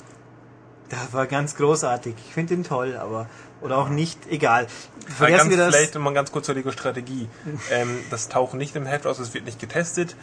Das 0.89 1.14
war 1.14 1.27
ganz 1.27 1.55
großartig. 1.55 2.15
Ich 2.27 2.34
finde 2.34 2.55
den 2.55 2.64
toll, 2.64 2.95
aber 2.97 3.27
oder 3.61 3.77
auch 3.77 3.89
nicht. 3.89 4.19
Egal. 4.31 4.68
Vergessen 5.05 5.49
ganz, 5.49 5.49
wir 5.51 5.57
das. 5.57 5.76
Vielleicht 5.76 5.95
mal 5.95 6.14
ganz 6.14 6.31
kurz 6.31 6.45
zur 6.45 6.55
Lego-Strategie. 6.55 7.30
ähm, 7.72 7.99
das 8.09 8.30
taucht 8.30 8.55
nicht 8.55 8.76
im 8.76 8.85
Heft 8.85 9.05
aus, 9.05 9.19
es 9.19 9.34
wird 9.34 9.45
nicht 9.45 9.59
getestet, 9.59 10.15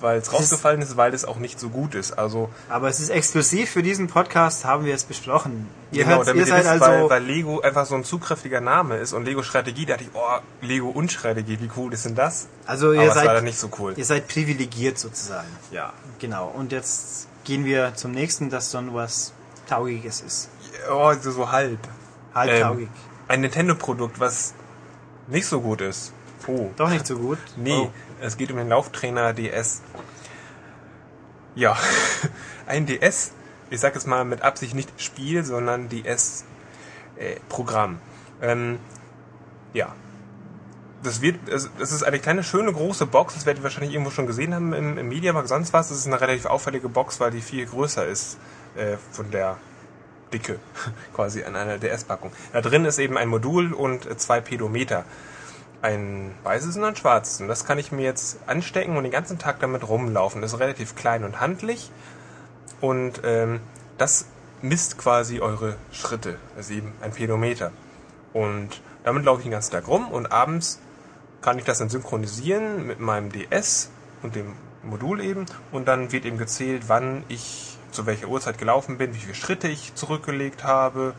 weil 0.00 0.18
es 0.18 0.32
rausgefallen 0.32 0.80
ist, 0.82 0.96
weil 0.96 1.12
es 1.14 1.24
auch 1.24 1.36
nicht 1.38 1.58
so 1.58 1.68
gut 1.68 1.94
ist. 1.94 2.12
Also 2.12 2.50
Aber 2.68 2.88
es 2.88 3.00
ist 3.00 3.10
exklusiv 3.10 3.70
für 3.70 3.82
diesen 3.82 4.06
Podcast, 4.08 4.64
haben 4.64 4.84
wir 4.84 4.94
es 4.94 5.04
besprochen. 5.04 5.68
Ihr, 5.90 6.04
genau, 6.04 6.18
ihr 6.20 6.24
damit 6.24 6.40
ihr 6.42 6.46
seid 6.46 6.60
wisst, 6.60 6.68
also. 6.70 6.84
weil, 6.84 7.10
weil 7.10 7.22
Lego 7.24 7.60
einfach 7.60 7.86
so 7.86 7.94
ein 7.94 8.04
zugkräftiger 8.04 8.60
Name 8.60 8.96
ist 8.98 9.12
und 9.12 9.24
Lego-Strategie, 9.24 9.86
da 9.86 9.94
dachte 9.94 10.04
ich, 10.04 10.10
oh, 10.14 10.38
Lego 10.60 10.88
und 10.88 11.10
Strategie, 11.10 11.58
wie 11.60 11.70
cool 11.76 11.92
ist 11.92 12.04
denn 12.04 12.14
das? 12.14 12.46
also 12.66 12.88
Aber 12.88 12.94
ihr 12.96 13.02
es 13.02 13.16
war 13.16 13.24
dann 13.24 13.34
seid, 13.36 13.44
nicht 13.44 13.58
so 13.58 13.70
cool. 13.78 13.94
ihr 13.96 14.04
seid 14.04 14.28
privilegiert 14.28 14.98
sozusagen. 14.98 15.48
Ja. 15.70 15.92
Genau. 16.18 16.48
Und 16.48 16.72
jetzt 16.72 17.28
gehen 17.44 17.64
wir 17.64 17.94
zum 17.94 18.12
nächsten, 18.12 18.50
das 18.50 18.70
dann 18.70 18.94
was 18.94 19.32
Taugiges 19.68 20.20
ist. 20.20 20.48
Oh, 20.90 21.12
so, 21.20 21.30
so 21.30 21.50
halb. 21.50 21.78
Halb 22.34 22.50
Ähm, 22.50 22.62
taugig. 22.62 22.88
Ein 23.26 23.40
Nintendo-Produkt, 23.42 24.20
was 24.20 24.54
nicht 25.26 25.46
so 25.46 25.60
gut 25.60 25.80
ist. 25.80 26.12
Oh. 26.46 26.70
Doch 26.76 26.88
nicht 26.88 27.06
so 27.06 27.16
gut. 27.16 27.38
Nee, 27.56 27.72
Oh. 27.72 27.90
Es 28.20 28.36
geht 28.36 28.50
um 28.50 28.56
den 28.56 28.68
Lauftrainer 28.68 29.32
DS. 29.32 29.82
Ja, 31.54 31.76
ein 32.66 32.86
DS, 32.86 33.32
ich 33.70 33.80
sag 33.80 33.94
jetzt 33.94 34.06
mal 34.06 34.24
mit 34.24 34.42
Absicht 34.42 34.74
nicht 34.74 34.92
Spiel, 35.00 35.44
sondern 35.44 35.88
DS-Programm. 35.88 36.40
ähm, 38.42 38.78
ja. 39.72 39.94
Das 41.00 41.20
wird, 41.20 41.48
es, 41.48 41.70
ist 41.78 42.02
eine 42.02 42.18
kleine, 42.18 42.42
schöne, 42.42 42.72
große 42.72 43.06
Box, 43.06 43.34
das 43.34 43.46
werdet 43.46 43.60
ihr 43.60 43.64
wahrscheinlich 43.64 43.92
irgendwo 43.92 44.10
schon 44.10 44.26
gesehen 44.26 44.52
haben 44.52 44.72
im, 44.72 44.98
im 44.98 45.08
Mediamarkt, 45.08 45.48
sonst 45.48 45.72
was. 45.72 45.92
Es 45.92 45.98
ist 45.98 46.08
eine 46.08 46.20
relativ 46.20 46.46
auffällige 46.46 46.88
Box, 46.88 47.20
weil 47.20 47.30
die 47.30 47.40
viel 47.40 47.66
größer 47.66 48.04
ist 48.04 48.36
äh, 48.74 48.96
von 49.12 49.30
der 49.30 49.58
Dicke 50.32 50.58
quasi 51.14 51.44
an 51.44 51.54
einer 51.54 51.78
DS-Packung. 51.78 52.32
Da 52.52 52.60
drin 52.62 52.84
ist 52.84 52.98
eben 52.98 53.16
ein 53.16 53.28
Modul 53.28 53.72
und 53.72 54.06
äh, 54.06 54.16
zwei 54.16 54.40
Pedometer 54.40 55.04
ein 55.82 56.34
weißes 56.42 56.76
und 56.76 56.84
ein 56.84 56.96
schwarzes. 56.96 57.40
Und 57.40 57.48
das 57.48 57.64
kann 57.64 57.78
ich 57.78 57.92
mir 57.92 58.02
jetzt 58.02 58.38
anstecken 58.46 58.96
und 58.96 59.04
den 59.04 59.12
ganzen 59.12 59.38
Tag 59.38 59.60
damit 59.60 59.88
rumlaufen. 59.88 60.42
Das 60.42 60.52
ist 60.52 60.60
relativ 60.60 60.96
klein 60.96 61.24
und 61.24 61.40
handlich. 61.40 61.90
Und 62.80 63.22
ähm, 63.24 63.60
das 63.96 64.26
misst 64.62 64.98
quasi 64.98 65.40
eure 65.40 65.76
Schritte. 65.92 66.36
Das 66.56 66.70
ist 66.70 66.76
eben 66.76 66.92
ein 67.00 67.12
Pedometer. 67.12 67.72
Und 68.32 68.80
damit 69.04 69.24
laufe 69.24 69.40
ich 69.40 69.44
den 69.44 69.52
ganzen 69.52 69.72
Tag 69.72 69.88
rum 69.88 70.08
und 70.08 70.32
abends 70.32 70.80
kann 71.40 71.58
ich 71.58 71.64
das 71.64 71.78
dann 71.78 71.88
synchronisieren 71.88 72.86
mit 72.86 73.00
meinem 73.00 73.30
DS 73.30 73.90
und 74.22 74.34
dem 74.34 74.54
Modul 74.82 75.20
eben. 75.20 75.46
Und 75.72 75.86
dann 75.86 76.12
wird 76.12 76.24
eben 76.24 76.38
gezählt, 76.38 76.84
wann 76.88 77.22
ich 77.28 77.76
zu 77.90 78.06
welcher 78.06 78.28
Uhrzeit 78.28 78.58
gelaufen 78.58 78.98
bin, 78.98 79.14
wie 79.14 79.18
viele 79.18 79.34
Schritte 79.34 79.68
ich 79.68 79.94
zurückgelegt 79.94 80.64
habe. 80.64 81.14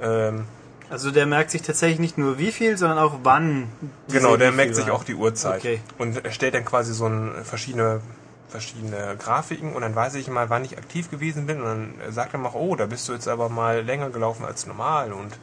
Ähm, 0.00 0.46
Also 0.94 1.10
der 1.10 1.26
merkt 1.26 1.50
sich 1.50 1.62
tatsächlich 1.62 1.98
nicht 1.98 2.18
nur 2.18 2.38
wie 2.38 2.52
viel, 2.52 2.78
sondern 2.78 2.98
auch 2.98 3.18
wann. 3.24 3.66
Genau, 4.10 4.36
der 4.36 4.52
merkt 4.52 4.76
sich 4.76 4.92
auch 4.92 5.02
die 5.02 5.16
Uhrzeit. 5.16 5.58
Okay. 5.58 5.80
Und 5.98 6.24
erstellt 6.24 6.54
dann 6.54 6.64
quasi 6.64 6.94
so 6.94 7.06
ein, 7.06 7.32
verschiedene, 7.42 8.00
verschiedene 8.46 9.16
Grafiken 9.18 9.72
und 9.72 9.82
dann 9.82 9.96
weiß 9.96 10.14
ich 10.14 10.28
mal, 10.28 10.50
wann 10.50 10.64
ich 10.64 10.78
aktiv 10.78 11.10
gewesen 11.10 11.46
bin 11.46 11.60
und 11.60 11.64
dann 11.64 12.12
sagt 12.12 12.32
er 12.32 12.38
mal, 12.38 12.52
oh, 12.54 12.76
da 12.76 12.86
bist 12.86 13.08
du 13.08 13.12
jetzt 13.12 13.26
aber 13.26 13.48
mal 13.48 13.82
länger 13.82 14.10
gelaufen 14.10 14.44
als 14.44 14.68
normal 14.68 15.12
und, 15.12 15.36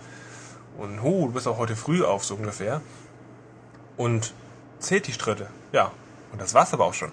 und 0.77 0.99
oh, 1.03 1.25
du 1.25 1.33
bist 1.33 1.49
auch 1.49 1.57
heute 1.57 1.75
früh 1.75 2.01
auf, 2.01 2.23
so 2.23 2.35
ungefähr. 2.35 2.79
Und 3.97 4.33
zählt 4.79 5.05
die 5.05 5.13
Schritte. 5.13 5.47
Ja, 5.73 5.91
und 6.31 6.39
das 6.39 6.53
war's 6.53 6.73
aber 6.73 6.85
auch 6.85 6.93
schon. 6.93 7.11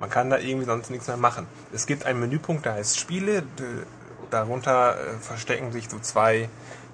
Man 0.00 0.10
kann 0.10 0.30
da 0.30 0.38
irgendwie 0.38 0.66
sonst 0.66 0.90
nichts 0.90 1.06
mehr 1.06 1.16
machen. 1.16 1.46
Es 1.72 1.86
gibt 1.86 2.06
einen 2.06 2.18
Menüpunkt, 2.18 2.66
der 2.66 2.72
heißt 2.72 2.98
Spiele. 2.98 3.44
Darunter 4.32 4.96
äh, 4.96 5.12
verstecken 5.20 5.70
sich 5.70 5.88
so 5.88 6.00
zwei, 6.00 6.48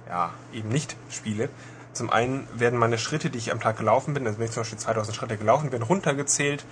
ja, 0.09 0.31
eben 0.53 0.69
nicht 0.69 0.97
Spiele. 1.09 1.49
Zum 1.93 2.09
einen 2.09 2.47
werden 2.53 2.77
meine 2.77 2.97
Schritte, 2.97 3.29
die 3.29 3.37
ich 3.37 3.51
am 3.51 3.59
Tag 3.59 3.77
gelaufen 3.77 4.13
bin, 4.13 4.25
also 4.25 4.37
bin 4.37 4.45
ich 4.45 4.51
zum 4.51 4.61
Beispiel 4.61 4.79
2000 4.79 5.15
Schritte 5.15 5.37
gelaufen, 5.37 5.71
werden 5.71 5.83
runtergezählt 5.83 6.65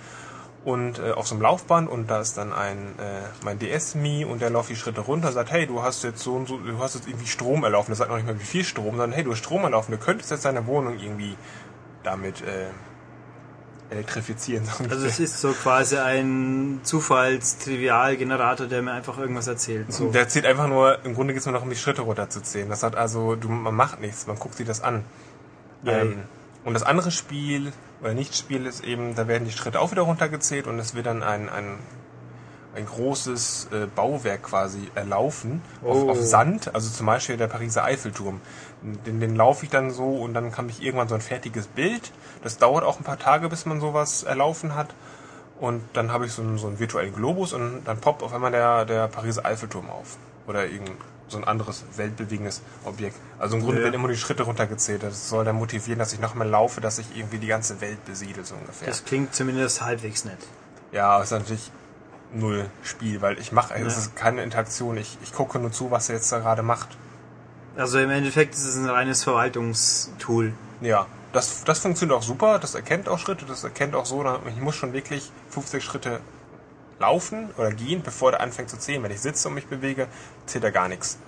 und 0.64 0.98
äh, 0.98 1.12
auf 1.12 1.26
so 1.26 1.34
einem 1.34 1.42
Laufband 1.42 1.88
und 1.88 2.08
da 2.10 2.20
ist 2.20 2.36
dann 2.36 2.52
ein 2.52 2.98
äh, 2.98 3.22
mein 3.42 3.58
DS-Mi 3.58 4.24
und 4.24 4.42
der 4.42 4.50
läuft 4.50 4.70
die 4.70 4.76
Schritte 4.76 5.00
runter 5.00 5.32
sagt, 5.32 5.50
hey, 5.50 5.66
du 5.66 5.82
hast 5.82 6.04
jetzt 6.04 6.20
so 6.20 6.34
und 6.34 6.48
so, 6.48 6.58
du 6.58 6.78
hast 6.78 6.94
jetzt 6.94 7.08
irgendwie 7.08 7.26
Strom 7.26 7.64
erlaufen. 7.64 7.90
Das 7.90 7.98
sagt 7.98 8.10
noch 8.10 8.16
nicht 8.16 8.26
mal 8.26 8.38
wie 8.38 8.44
viel 8.44 8.64
Strom, 8.64 8.96
sondern 8.96 9.12
hey, 9.12 9.24
du 9.24 9.30
hast 9.32 9.38
Strom 9.38 9.64
erlaufen, 9.64 9.92
du 9.92 9.98
könntest 9.98 10.30
jetzt 10.30 10.44
deine 10.44 10.66
Wohnung 10.66 10.98
irgendwie 10.98 11.36
damit 12.02 12.42
äh, 12.42 12.70
elektrifizieren. 13.90 14.64
so 14.64 14.84
Also 14.90 15.06
es 15.06 15.20
ist 15.20 15.40
so 15.40 15.52
quasi 15.52 15.96
ein 15.96 16.80
Zufallstrivialgenerator, 16.82 18.66
der 18.66 18.82
mir 18.82 18.92
einfach 18.92 19.18
irgendwas 19.18 19.46
erzählt. 19.46 19.92
So. 19.92 20.10
Der 20.10 20.28
zählt 20.28 20.46
einfach 20.46 20.68
nur, 20.68 21.04
im 21.04 21.14
Grunde 21.14 21.32
geht 21.32 21.40
es 21.40 21.46
nur 21.46 21.54
noch 21.54 21.62
um 21.62 21.70
die 21.70 21.76
Schritte 21.76 22.02
runterzuzählen. 22.02 22.68
Das 22.68 22.82
hat 22.82 22.96
also, 22.96 23.36
du, 23.36 23.48
man 23.48 23.74
macht 23.74 24.00
nichts, 24.00 24.26
man 24.26 24.38
guckt 24.38 24.56
sich 24.56 24.66
das 24.66 24.82
an. 24.82 25.04
Yay. 25.84 26.00
Ähm, 26.02 26.22
und 26.64 26.74
das 26.74 26.82
andere 26.82 27.10
Spiel, 27.10 27.72
oder 28.00 28.14
Nicht-Spiel 28.14 28.66
ist 28.66 28.84
eben, 28.84 29.14
da 29.14 29.26
werden 29.26 29.44
die 29.44 29.52
Schritte 29.52 29.80
auch 29.80 29.90
wieder 29.90 30.02
runtergezählt 30.02 30.66
und 30.66 30.78
es 30.78 30.94
wird 30.94 31.06
dann 31.06 31.22
ein, 31.22 31.48
ein, 31.48 31.78
ein 32.78 32.86
großes 32.86 33.68
äh, 33.72 33.86
Bauwerk 33.86 34.42
quasi 34.44 34.90
erlaufen 34.94 35.62
Oh. 35.82 35.90
auf, 35.90 36.08
auf 36.10 36.20
Sand, 36.22 36.74
also 36.74 36.88
zum 36.90 37.06
Beispiel 37.06 37.36
der 37.36 37.48
Pariser 37.48 37.84
Eiffelturm. 37.84 38.40
Den, 39.06 39.20
den 39.20 39.36
laufe 39.36 39.64
ich 39.64 39.70
dann 39.70 39.90
so 39.90 40.04
und 40.08 40.34
dann 40.34 40.52
kann 40.52 40.68
ich 40.68 40.82
irgendwann 40.82 41.08
so 41.08 41.14
ein 41.14 41.20
fertiges 41.20 41.66
Bild. 41.66 42.12
Das 42.42 42.58
dauert 42.58 42.84
auch 42.84 42.98
ein 42.98 43.04
paar 43.04 43.18
Tage, 43.18 43.48
bis 43.48 43.66
man 43.66 43.80
sowas 43.80 44.22
erlaufen 44.22 44.74
hat. 44.74 44.94
Und 45.60 45.82
dann 45.92 46.12
habe 46.12 46.26
ich 46.26 46.32
so 46.32 46.42
einen, 46.42 46.56
so 46.58 46.68
einen 46.68 46.78
virtuellen 46.78 47.12
Globus 47.12 47.52
und 47.52 47.82
dann 47.84 47.98
poppt 47.98 48.22
auf 48.22 48.32
einmal 48.32 48.52
der, 48.52 48.84
der 48.84 49.08
Pariser 49.08 49.44
Eiffelturm 49.44 49.90
auf. 49.90 50.16
Oder 50.46 50.66
irgendein 50.66 50.96
so 51.30 51.36
ein 51.36 51.44
anderes 51.44 51.84
weltbewegendes 51.96 52.62
Objekt. 52.86 53.16
Also 53.38 53.56
im 53.56 53.62
Grunde 53.62 53.80
Ja. 53.80 53.84
werden 53.84 53.96
immer 53.96 54.08
die 54.08 54.16
Schritte 54.16 54.44
runtergezählt. 54.44 55.02
Das 55.02 55.28
soll 55.28 55.44
dann 55.44 55.56
motivieren, 55.56 55.98
dass 55.98 56.12
ich 56.14 56.20
noch 56.20 56.34
mehr 56.34 56.46
laufe, 56.46 56.80
dass 56.80 56.98
ich 56.98 57.14
irgendwie 57.16 57.36
die 57.38 57.48
ganze 57.48 57.80
Welt 57.82 58.02
besiedle, 58.06 58.44
so 58.44 58.54
ungefähr. 58.54 58.88
Das 58.88 59.04
klingt 59.04 59.34
zumindest 59.34 59.82
halbwegs 59.82 60.24
nett. 60.24 60.38
ja, 60.92 61.20
ist 61.20 61.32
natürlich 61.32 61.70
null 62.32 62.68
Spiel, 62.82 63.20
weil 63.22 63.38
ich 63.38 63.52
mache, 63.52 63.74
es 63.74 63.80
Ja. 63.80 63.86
ist 63.86 64.16
keine 64.16 64.42
Interaktion. 64.42 64.96
Ich, 64.96 65.18
ich 65.22 65.32
gucke 65.32 65.58
nur 65.58 65.72
zu, 65.72 65.90
was 65.90 66.08
er 66.08 66.16
jetzt 66.16 66.30
da 66.30 66.38
gerade 66.38 66.62
macht. 66.62 66.88
Also 67.76 67.98
im 67.98 68.10
Endeffekt 68.10 68.54
ist 68.54 68.64
es 68.64 68.76
ein 68.76 68.86
reines 68.88 69.22
Verwaltungstool. 69.24 70.52
Ja, 70.80 71.06
das, 71.32 71.64
das 71.64 71.78
funktioniert 71.78 72.18
auch 72.18 72.22
super. 72.22 72.58
Das 72.58 72.74
erkennt 72.74 73.08
auch 73.08 73.18
Schritte. 73.18 73.44
Das 73.46 73.64
erkennt 73.64 73.94
auch 73.94 74.06
so, 74.06 74.24
ich 74.48 74.60
muss 74.60 74.74
schon 74.74 74.92
wirklich 74.92 75.30
50 75.50 75.82
Schritte 75.84 76.20
laufen 76.98 77.50
oder 77.56 77.70
gehen, 77.70 78.02
bevor 78.02 78.32
der 78.32 78.40
anfängt 78.40 78.70
zu 78.70 78.76
zählen. 78.78 79.02
Wenn 79.02 79.12
ich 79.12 79.20
sitze 79.20 79.48
und 79.48 79.54
mich 79.54 79.66
bewege, 79.66 80.08
zählt 80.46 80.64
er 80.64 80.72
gar 80.72 80.88
nichts. 80.88 81.18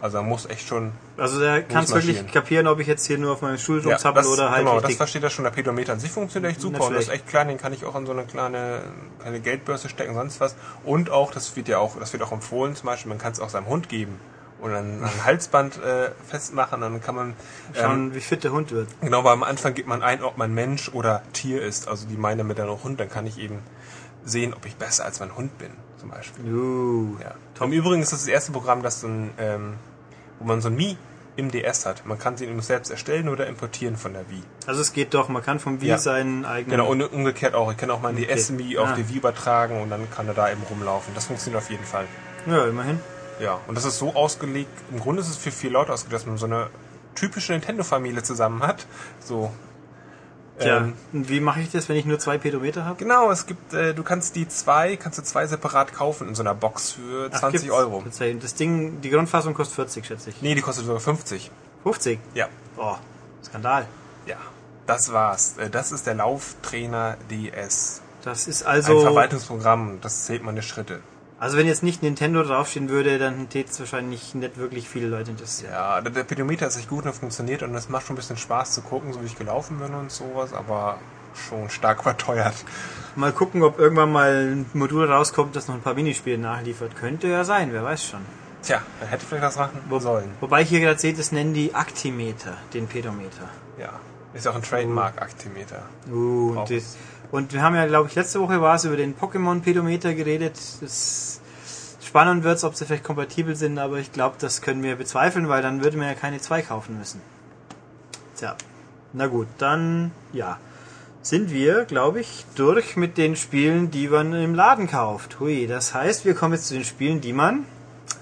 Also 0.00 0.16
er 0.18 0.22
muss 0.22 0.46
echt 0.46 0.66
schon 0.66 0.92
Also 1.16 1.38
der 1.38 1.62
kann 1.62 1.84
es 1.84 1.94
wirklich 1.94 2.26
kapieren, 2.32 2.66
ob 2.66 2.80
ich 2.80 2.86
jetzt 2.86 3.06
hier 3.06 3.18
nur 3.18 3.32
auf 3.32 3.42
meinem 3.42 3.58
Stuhl 3.58 3.80
Ja, 3.84 3.90
rumzappel 3.90 4.22
das, 4.22 4.30
oder 4.30 4.50
halt 4.50 4.64
genau, 4.64 4.80
das 4.80 4.96
versteht 4.96 5.22
er 5.22 5.30
schon. 5.30 5.44
Der 5.44 5.52
Pedometer 5.52 5.92
an 5.92 6.00
sich 6.00 6.10
funktioniert 6.10 6.52
echt 6.52 6.60
super 6.60 6.78
Nicht 6.78 6.86
und 6.88 6.94
das 6.94 7.04
ist 7.04 7.10
echt 7.10 7.28
klein, 7.28 7.48
den 7.48 7.58
kann 7.58 7.72
ich 7.72 7.84
auch 7.84 7.94
in 7.94 8.06
so 8.06 8.12
eine 8.12 8.24
kleine, 8.24 8.82
kleine 9.20 9.40
Geldbörse 9.40 9.88
stecken, 9.88 10.14
sonst 10.14 10.40
was. 10.40 10.56
Und 10.84 11.10
auch, 11.10 11.30
das 11.30 11.54
wird 11.54 11.68
ja 11.68 11.78
auch, 11.78 11.98
das 11.98 12.12
wird 12.12 12.22
auch 12.22 12.32
empfohlen 12.32 12.74
zum 12.74 12.86
Beispiel, 12.86 13.10
man 13.10 13.18
kann 13.18 13.32
es 13.32 13.40
auch 13.40 13.48
seinem 13.48 13.66
Hund 13.66 13.88
geben 13.88 14.18
und 14.62 14.70
dann 14.70 15.02
ein 15.02 15.24
Halsband 15.24 15.82
äh, 15.82 16.10
festmachen 16.28 16.80
dann 16.80 17.00
kann 17.00 17.14
man 17.16 17.28
ähm, 17.28 17.34
Schauen, 17.74 18.14
wie 18.14 18.20
fit 18.20 18.44
der 18.44 18.52
Hund 18.52 18.70
wird. 18.70 18.88
genau, 19.00 19.24
weil 19.24 19.32
am 19.32 19.42
Anfang 19.42 19.74
gibt 19.74 19.88
man 19.88 20.02
ein, 20.02 20.22
ob 20.22 20.38
man 20.38 20.54
Mensch 20.54 20.88
oder 20.88 21.22
Tier 21.32 21.62
ist. 21.62 21.88
Also 21.88 22.06
die 22.06 22.16
meine 22.16 22.44
mit 22.44 22.58
dann 22.58 22.68
auch 22.68 22.84
Hund, 22.84 23.00
dann 23.00 23.10
kann 23.10 23.26
ich 23.26 23.38
eben 23.38 23.58
sehen, 24.24 24.54
ob 24.54 24.64
ich 24.64 24.76
besser 24.76 25.04
als 25.04 25.18
mein 25.18 25.34
Hund 25.36 25.58
bin, 25.58 25.70
zum 26.02 26.10
Beispiel. 26.10 26.52
Uh, 26.52 27.16
Ja. 27.22 27.34
Im 27.64 27.72
Übrigen 27.72 28.02
ist 28.02 28.12
das 28.12 28.20
das 28.22 28.28
erste 28.28 28.50
Programm, 28.50 28.82
das 28.82 29.00
so 29.00 29.06
ein, 29.06 29.30
ähm, 29.38 29.74
wo 30.40 30.44
man 30.46 30.60
so 30.60 30.68
ein 30.68 30.74
Mi 30.74 30.96
im 31.36 31.50
DS 31.52 31.86
hat. 31.86 32.04
Man 32.04 32.18
kann 32.18 32.36
sie 32.36 32.44
eben 32.44 32.60
selbst 32.60 32.90
erstellen 32.90 33.28
oder 33.28 33.46
importieren 33.46 33.96
von 33.96 34.12
der 34.12 34.28
Wii. 34.28 34.42
Also 34.66 34.80
es 34.80 34.92
geht 34.92 35.14
doch, 35.14 35.28
man 35.28 35.42
kann 35.44 35.60
vom 35.60 35.80
Wii 35.80 35.88
Ja. 35.90 35.98
seinen 35.98 36.44
eigenen... 36.44 36.72
Genau, 36.78 36.90
und 36.90 37.00
umgekehrt 37.02 37.54
auch. 37.54 37.70
Ich 37.70 37.76
kann 37.78 37.90
auch 37.90 38.02
mal 38.02 38.08
ein 38.10 38.16
Okay. 38.16 38.26
DS-Mi 38.34 38.76
auf 38.78 38.88
Ah. 38.90 38.94
die 38.96 39.08
Wii 39.08 39.16
übertragen 39.18 39.80
und 39.80 39.90
dann 39.90 40.10
kann 40.10 40.26
er 40.28 40.34
da 40.34 40.50
eben 40.50 40.62
rumlaufen. 40.68 41.14
Das 41.14 41.26
funktioniert 41.26 41.62
auf 41.62 41.70
jeden 41.70 41.84
Fall. 41.84 42.06
Ja, 42.46 42.66
immerhin. 42.66 42.98
Ja, 43.40 43.60
und 43.68 43.76
das 43.76 43.84
ist 43.84 43.98
so 43.98 44.14
ausgelegt, 44.14 44.70
im 44.90 44.98
Grunde 45.00 45.22
ist 45.22 45.28
es 45.30 45.36
für 45.36 45.52
vier 45.52 45.70
Leute 45.70 45.92
ausgelegt, 45.92 46.14
dass 46.20 46.26
man 46.26 46.36
so 46.36 46.46
eine 46.46 46.68
typische 47.14 47.52
Nintendo-Familie 47.52 48.22
zusammen 48.24 48.62
hat. 48.62 48.86
So. 49.20 49.52
Tja, 50.58 50.78
Ähm, 50.78 50.92
und 51.12 51.28
wie 51.28 51.40
mache 51.40 51.60
ich 51.60 51.70
das, 51.70 51.88
wenn 51.88 51.96
ich 51.96 52.04
nur 52.04 52.18
zwei 52.18 52.38
Pedometer 52.38 52.84
habe? 52.84 52.96
genau, 52.98 53.30
es 53.30 53.46
gibt, 53.46 53.72
äh, 53.72 53.94
du 53.94 54.02
kannst 54.02 54.36
die 54.36 54.46
zwei, 54.48 54.96
kannst 54.96 55.18
du 55.18 55.22
zwei 55.22 55.46
separat 55.46 55.92
kaufen 55.94 56.28
in 56.28 56.34
so 56.34 56.42
einer 56.42 56.54
Box 56.54 56.92
für 56.92 57.30
20 57.30 57.70
Euro. 57.70 58.04
Das 58.40 58.54
Ding, 58.54 59.00
die 59.00 59.10
Grundfassung 59.10 59.54
kostet 59.54 59.76
40, 59.76 60.06
schätze 60.06 60.30
ich. 60.30 60.42
Nee, 60.42 60.54
die 60.54 60.60
kostet 60.60 60.84
sogar 60.86 61.00
50. 61.00 61.50
50? 61.84 62.18
Ja. 62.34 62.48
Oh, 62.76 62.96
Skandal. 63.44 63.86
Ja. 64.26 64.36
Das 64.86 65.12
war's. 65.12 65.56
Äh, 65.58 65.70
Das 65.70 65.90
ist 65.92 66.06
der 66.06 66.14
Lauftrainer 66.14 67.16
DS. 67.30 68.02
Das 68.22 68.46
ist 68.46 68.62
Ein 68.64 68.76
also... 68.76 69.00
Verwaltungsprogramm, 69.00 69.98
das 70.00 70.26
zählt 70.26 70.42
meine 70.44 70.62
Schritte. 70.62 71.00
Also 71.42 71.56
wenn 71.58 71.66
jetzt 71.66 71.82
nicht 71.82 72.04
Nintendo 72.04 72.44
draufstehen 72.44 72.88
würde, 72.88 73.18
dann 73.18 73.48
täte 73.48 73.68
es 73.68 73.80
wahrscheinlich 73.80 74.32
nicht 74.36 74.58
wirklich 74.58 74.88
viele 74.88 75.08
Leute 75.08 75.32
interessieren. 75.32 75.72
Ja, 75.72 76.00
der, 76.00 76.12
der 76.12 76.22
Pedometer 76.22 76.68
ist 76.68 76.76
echt 76.76 76.88
gut 76.88 77.04
und 77.04 77.14
funktioniert 77.14 77.64
und 77.64 77.74
es 77.74 77.88
macht 77.88 78.06
schon 78.06 78.14
ein 78.14 78.16
bisschen 78.16 78.36
Spaß 78.36 78.70
zu 78.74 78.80
gucken, 78.82 79.12
so 79.12 79.20
wie 79.22 79.26
ich 79.26 79.36
gelaufen 79.36 79.80
bin 79.80 79.92
und 79.92 80.12
sowas, 80.12 80.52
aber 80.52 80.98
schon 81.34 81.68
stark 81.68 82.00
überteuert. 82.02 82.54
Mal 83.16 83.32
gucken, 83.32 83.64
ob 83.64 83.80
irgendwann 83.80 84.12
mal 84.12 84.52
ein 84.52 84.66
Modul 84.72 85.10
rauskommt, 85.10 85.56
das 85.56 85.66
noch 85.66 85.74
ein 85.74 85.80
paar 85.82 85.94
Minispiele 85.94 86.38
nachliefert. 86.38 86.94
Könnte 86.94 87.26
ja 87.26 87.42
sein, 87.42 87.72
wer 87.72 87.82
weiß 87.82 88.04
schon. 88.04 88.20
Tja, 88.62 88.80
dann 89.00 89.08
hätte 89.08 89.26
vielleicht 89.26 89.42
was 89.44 89.56
machen 89.56 89.80
Wo- 89.88 89.98
sollen. 89.98 90.30
Wobei 90.38 90.62
ich 90.62 90.68
hier 90.68 90.78
gerade 90.78 91.00
sehe, 91.00 91.12
das 91.12 91.32
nennen 91.32 91.54
die 91.54 91.74
Aktimeter, 91.74 92.56
den 92.72 92.86
Pedometer. 92.86 93.48
Ja. 93.80 93.98
Ist 94.32 94.46
auch 94.46 94.54
ein 94.54 94.62
Trademark-Aktimeter. 94.62 95.82
Uh, 96.10 96.56
und, 96.56 96.70
das, 96.70 96.96
und 97.32 97.52
wir 97.52 97.62
haben 97.62 97.74
ja, 97.74 97.86
glaube 97.86 98.08
ich, 98.08 98.14
letzte 98.14 98.40
Woche 98.40 98.62
war 98.62 98.76
es 98.76 98.84
über 98.84 98.96
den 98.96 99.14
Pokémon-Pedometer 99.16 100.14
geredet. 100.14 100.54
Das 100.80 101.31
spannend 102.12 102.44
wird 102.44 102.62
ob 102.62 102.74
sie 102.74 102.84
vielleicht 102.84 103.04
kompatibel 103.04 103.56
sind, 103.56 103.78
aber 103.78 103.96
ich 103.96 104.12
glaube, 104.12 104.36
das 104.38 104.60
können 104.60 104.82
wir 104.82 104.96
bezweifeln, 104.96 105.48
weil 105.48 105.62
dann 105.62 105.82
würde 105.82 105.96
man 105.96 106.08
ja 106.08 106.14
keine 106.14 106.42
zwei 106.42 106.60
kaufen 106.60 106.98
müssen. 106.98 107.22
Tja, 108.36 108.54
na 109.14 109.28
gut, 109.28 109.46
dann 109.56 110.10
ja. 110.34 110.58
Sind 111.22 111.52
wir, 111.52 111.86
glaube 111.86 112.20
ich, 112.20 112.44
durch 112.54 112.96
mit 112.96 113.16
den 113.16 113.34
Spielen, 113.34 113.90
die 113.90 114.08
man 114.08 114.34
im 114.34 114.54
Laden 114.54 114.88
kauft. 114.88 115.40
Hui, 115.40 115.66
das 115.66 115.94
heißt, 115.94 116.26
wir 116.26 116.34
kommen 116.34 116.52
jetzt 116.52 116.66
zu 116.66 116.74
den 116.74 116.84
Spielen, 116.84 117.22
die 117.22 117.32
man 117.32 117.64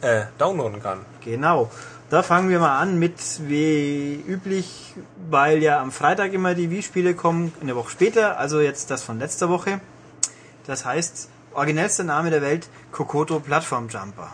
Äh, 0.02 0.26
downloaden 0.38 0.80
kann. 0.80 1.00
Genau. 1.24 1.68
Da 2.10 2.22
fangen 2.22 2.48
wir 2.48 2.60
mal 2.60 2.78
an 2.78 2.96
mit 2.96 3.14
wie 3.48 4.22
üblich, 4.24 4.94
weil 5.28 5.64
ja 5.64 5.80
am 5.80 5.90
Freitag 5.90 6.32
immer 6.32 6.54
die 6.54 6.70
Wii-Spiele 6.70 7.14
kommen, 7.14 7.52
eine 7.60 7.74
Woche 7.74 7.90
später, 7.90 8.38
also 8.38 8.60
jetzt 8.60 8.92
das 8.92 9.02
von 9.02 9.18
letzter 9.18 9.48
Woche. 9.48 9.80
Das 10.66 10.84
heißt, 10.84 11.28
originellster 11.54 12.04
Name 12.04 12.30
der 12.30 12.42
Welt, 12.42 12.68
Kokoto 12.92 13.40
Plattform 13.40 13.88
Jumper. 13.88 14.32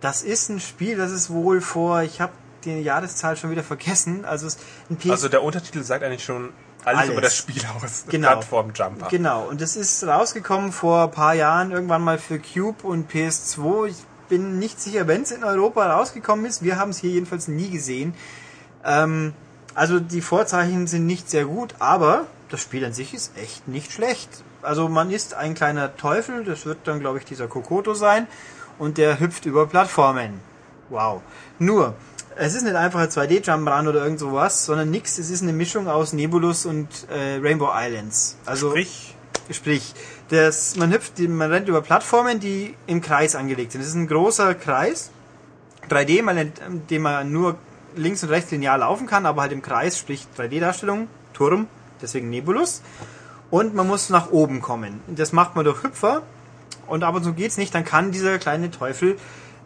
Das 0.00 0.22
ist 0.22 0.48
ein 0.48 0.60
Spiel, 0.60 0.96
das 0.96 1.10
ist 1.10 1.30
wohl 1.30 1.60
vor, 1.60 2.02
ich 2.02 2.20
habe 2.20 2.32
die 2.64 2.80
Jahreszahl 2.80 3.36
schon 3.36 3.50
wieder 3.50 3.64
vergessen, 3.64 4.24
also 4.24 4.46
es 4.46 4.58
ein 4.90 4.96
PS 4.96 5.10
Also 5.10 5.28
der 5.28 5.42
Untertitel 5.42 5.82
sagt 5.82 6.04
eigentlich 6.04 6.24
schon 6.24 6.52
alles, 6.84 7.00
Alles. 7.00 7.12
über 7.12 7.20
das 7.20 7.36
Spiel 7.36 7.62
aus. 7.76 8.04
Genau. 8.08 8.28
Plattform-Jumper. 8.28 9.08
Genau, 9.08 9.48
und 9.48 9.60
es 9.60 9.76
ist 9.76 10.04
rausgekommen 10.04 10.72
vor 10.72 11.04
ein 11.04 11.10
paar 11.10 11.34
Jahren 11.34 11.72
irgendwann 11.72 12.02
mal 12.02 12.18
für 12.18 12.38
Cube 12.38 12.86
und 12.86 13.10
PS2. 13.10 13.88
Ich 13.88 13.96
bin 14.28 14.58
nicht 14.58 14.80
sicher, 14.80 15.06
wenn 15.08 15.22
es 15.22 15.32
in 15.32 15.44
Europa 15.44 15.92
rausgekommen 15.92 16.46
ist. 16.46 16.62
Wir 16.62 16.78
haben 16.78 16.90
es 16.90 16.98
hier 16.98 17.10
jedenfalls 17.10 17.48
nie 17.48 17.70
gesehen. 17.70 18.14
Ähm, 18.84 19.34
also 19.74 20.00
die 20.00 20.20
Vorzeichen 20.20 20.86
sind 20.86 21.06
nicht 21.06 21.28
sehr 21.28 21.44
gut, 21.44 21.74
aber 21.78 22.26
das 22.48 22.60
Spiel 22.60 22.84
an 22.84 22.92
sich 22.92 23.12
ist 23.12 23.36
echt 23.36 23.68
nicht 23.68 23.92
schlecht. 23.92 24.44
Also 24.68 24.88
man 24.88 25.10
ist 25.10 25.32
ein 25.32 25.54
kleiner 25.54 25.96
Teufel, 25.96 26.44
das 26.44 26.66
wird 26.66 26.78
dann 26.84 27.00
glaube 27.00 27.18
ich 27.18 27.24
dieser 27.24 27.48
Kokoto 27.48 27.94
sein 27.94 28.26
und 28.78 28.98
der 28.98 29.18
hüpft 29.18 29.46
über 29.46 29.66
Plattformen. 29.66 30.40
Wow. 30.90 31.22
Nur, 31.58 31.94
es 32.36 32.54
ist 32.54 32.64
nicht 32.64 32.76
einfach 32.76 33.00
ein 33.00 33.08
2D-Jump-Run 33.08 33.88
oder 33.88 34.02
irgend 34.04 34.18
sowas, 34.20 34.66
sondern 34.66 34.90
nix. 34.90 35.18
Es 35.18 35.30
ist 35.30 35.42
eine 35.42 35.54
Mischung 35.54 35.88
aus 35.88 36.12
Nebulus 36.12 36.66
und 36.66 36.88
äh, 37.08 37.40
Rainbow 37.42 37.70
Islands. 37.74 38.36
Also 38.44 38.70
Sprich, 38.70 39.16
Sprich, 39.50 39.94
das, 40.28 40.76
man 40.76 40.92
hüpft, 40.92 41.18
man 41.18 41.50
rennt 41.50 41.68
über 41.68 41.80
Plattformen, 41.80 42.38
die 42.38 42.74
im 42.86 43.00
Kreis 43.00 43.34
angelegt 43.34 43.72
sind. 43.72 43.80
Es 43.80 43.88
ist 43.88 43.94
ein 43.94 44.06
großer 44.06 44.54
Kreis, 44.54 45.10
3D, 45.88 46.22
man 46.22 46.52
den 46.90 47.02
man 47.02 47.32
nur 47.32 47.56
links 47.96 48.22
und 48.22 48.28
rechts 48.28 48.50
linear 48.50 48.76
laufen 48.76 49.06
kann, 49.06 49.24
aber 49.24 49.40
halt 49.40 49.52
im 49.52 49.62
Kreis, 49.62 49.98
sprich 49.98 50.26
3D-Darstellung, 50.36 51.08
Turm, 51.32 51.66
deswegen 52.02 52.28
Nebulus. 52.28 52.82
Und 53.50 53.74
man 53.74 53.86
muss 53.86 54.10
nach 54.10 54.30
oben 54.30 54.60
kommen. 54.60 55.00
Das 55.08 55.32
macht 55.32 55.56
man 55.56 55.64
durch 55.64 55.82
Hüpfer. 55.82 56.22
Und 56.86 57.02
ab 57.04 57.14
und 57.14 57.24
zu 57.24 57.32
geht's 57.32 57.56
nicht, 57.56 57.74
dann 57.74 57.84
kann 57.84 58.12
dieser 58.12 58.38
kleine 58.38 58.70
Teufel 58.70 59.18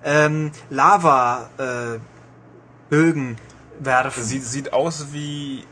ähm, 0.04 0.50
Lava 0.70 1.48
äh, 1.58 1.98
Bögen 2.90 3.36
werfen. 3.78 4.22
sieht, 4.22 4.44
sieht 4.44 4.72
aus 4.72 5.08
wie 5.12 5.64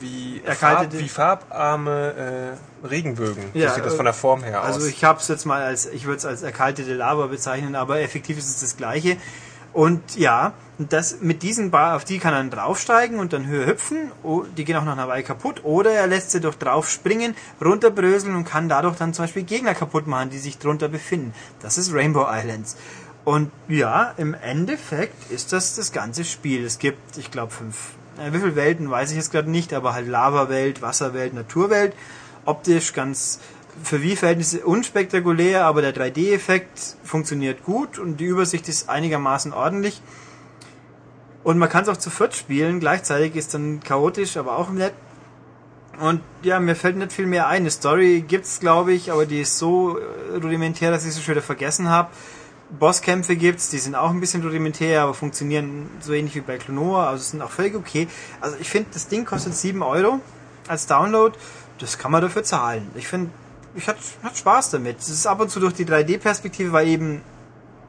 wie, 0.00 0.42
Farb, 0.44 0.92
wie 0.92 1.08
farbarme 1.08 2.56
äh, 2.82 2.86
Regenbögen. 2.86 3.44
Ja, 3.54 3.70
so 3.70 3.74
sieht 3.76 3.86
das 3.86 3.94
äh, 3.94 3.96
von 3.96 4.04
der 4.04 4.14
Form 4.14 4.42
her 4.42 4.62
Also 4.62 4.80
aus. 4.80 4.86
ich 4.86 5.04
habe 5.04 5.18
es 5.20 5.28
jetzt 5.28 5.44
mal 5.46 5.62
als, 5.62 5.86
ich 5.86 6.04
würde 6.04 6.18
es 6.18 6.24
als 6.26 6.42
erkaltete 6.42 6.94
Lava 6.94 7.26
bezeichnen, 7.26 7.74
aber 7.74 8.00
effektiv 8.00 8.38
ist 8.38 8.48
es 8.48 8.60
das 8.60 8.76
gleiche. 8.76 9.16
Und 9.78 10.16
ja, 10.16 10.54
das 10.78 11.20
mit 11.20 11.44
diesen 11.44 11.70
Bar, 11.70 11.94
auf 11.94 12.04
die 12.04 12.18
kann 12.18 12.34
er 12.34 12.38
dann 12.40 12.50
draufsteigen 12.50 13.20
und 13.20 13.32
dann 13.32 13.46
höher 13.46 13.68
hüpfen. 13.68 14.10
Die 14.56 14.64
gehen 14.64 14.74
auch 14.74 14.84
nach 14.84 14.94
einer 14.94 15.06
Weile 15.06 15.22
kaputt. 15.22 15.62
Oder 15.62 15.92
er 15.92 16.08
lässt 16.08 16.32
sie 16.32 16.40
durch 16.40 16.56
drauf 16.56 16.90
springen, 16.90 17.36
runterbröseln 17.64 18.34
und 18.34 18.42
kann 18.42 18.68
dadurch 18.68 18.96
dann 18.96 19.14
zum 19.14 19.26
Beispiel 19.26 19.44
Gegner 19.44 19.74
kaputt 19.74 20.08
machen, 20.08 20.30
die 20.30 20.38
sich 20.38 20.58
drunter 20.58 20.88
befinden. 20.88 21.32
Das 21.62 21.78
ist 21.78 21.94
Rainbow 21.94 22.26
Islands. 22.28 22.76
Und 23.24 23.52
ja, 23.68 24.14
im 24.16 24.34
Endeffekt 24.34 25.30
ist 25.30 25.52
das 25.52 25.76
das 25.76 25.92
ganze 25.92 26.24
Spiel. 26.24 26.64
Es 26.64 26.80
gibt, 26.80 27.16
ich 27.16 27.30
glaube, 27.30 27.52
fünf. 27.52 27.90
Äh, 28.20 28.32
wie 28.32 28.40
viele 28.40 28.56
Welten 28.56 28.90
weiß 28.90 29.12
ich 29.12 29.16
jetzt 29.16 29.30
gerade 29.30 29.48
nicht, 29.48 29.72
aber 29.72 29.94
halt 29.94 30.08
Lava-Welt, 30.08 30.82
Wasserwelt, 30.82 31.34
Naturwelt. 31.34 31.94
Optisch 32.44 32.94
ganz 32.94 33.38
für 33.82 34.02
Wii-Verhältnisse 34.02 34.64
unspektakulär, 34.64 35.64
aber 35.64 35.82
der 35.82 35.94
3D-Effekt 35.94 36.96
funktioniert 37.04 37.64
gut 37.64 37.98
und 37.98 38.18
die 38.18 38.24
Übersicht 38.24 38.68
ist 38.68 38.88
einigermaßen 38.88 39.52
ordentlich. 39.52 40.02
Und 41.44 41.58
man 41.58 41.68
kann 41.68 41.84
es 41.84 41.88
auch 41.88 41.96
zu 41.96 42.10
viert 42.10 42.34
spielen, 42.34 42.80
gleichzeitig 42.80 43.36
ist 43.36 43.54
dann 43.54 43.80
chaotisch, 43.80 44.36
aber 44.36 44.58
auch 44.58 44.70
nett. 44.70 44.92
Und 46.00 46.20
ja, 46.42 46.60
mir 46.60 46.76
fällt 46.76 46.96
nicht 46.96 47.12
viel 47.12 47.26
mehr 47.26 47.48
ein. 47.48 47.62
Eine 47.62 47.70
Story 47.70 48.24
gibt's, 48.26 48.60
glaube 48.60 48.92
ich, 48.92 49.10
aber 49.10 49.26
die 49.26 49.40
ist 49.40 49.58
so 49.58 49.98
äh, 49.98 50.36
rudimentär, 50.36 50.90
dass 50.90 51.04
ich 51.04 51.14
sie 51.14 51.20
schon 51.20 51.34
wieder 51.34 51.42
vergessen 51.42 51.88
habe. 51.88 52.10
Bosskämpfe 52.78 53.34
gibt's, 53.34 53.70
die 53.70 53.78
sind 53.78 53.94
auch 53.94 54.10
ein 54.10 54.20
bisschen 54.20 54.42
rudimentär, 54.42 55.02
aber 55.02 55.14
funktionieren 55.14 55.88
so 56.00 56.12
ähnlich 56.12 56.34
wie 56.34 56.40
bei 56.40 56.58
Klonoa, 56.58 57.08
also 57.08 57.24
sind 57.24 57.40
auch 57.40 57.50
völlig 57.50 57.74
okay. 57.74 58.08
Also 58.40 58.56
ich 58.60 58.68
finde, 58.68 58.90
das 58.92 59.08
Ding 59.08 59.24
kostet 59.24 59.54
7 59.54 59.82
Euro 59.82 60.20
als 60.68 60.86
Download, 60.86 61.36
das 61.78 61.98
kann 61.98 62.12
man 62.12 62.20
dafür 62.20 62.44
zahlen. 62.44 62.90
Ich 62.94 63.08
finde, 63.08 63.30
ich 63.74 63.86
hatte 63.86 64.00
hat 64.22 64.36
Spaß 64.36 64.70
damit. 64.70 64.98
Es 64.98 65.08
ist 65.08 65.26
ab 65.26 65.40
und 65.40 65.50
zu 65.50 65.60
durch 65.60 65.74
die 65.74 65.84
3D-Perspektive, 65.84 66.72
weil 66.72 66.88
eben 66.88 67.22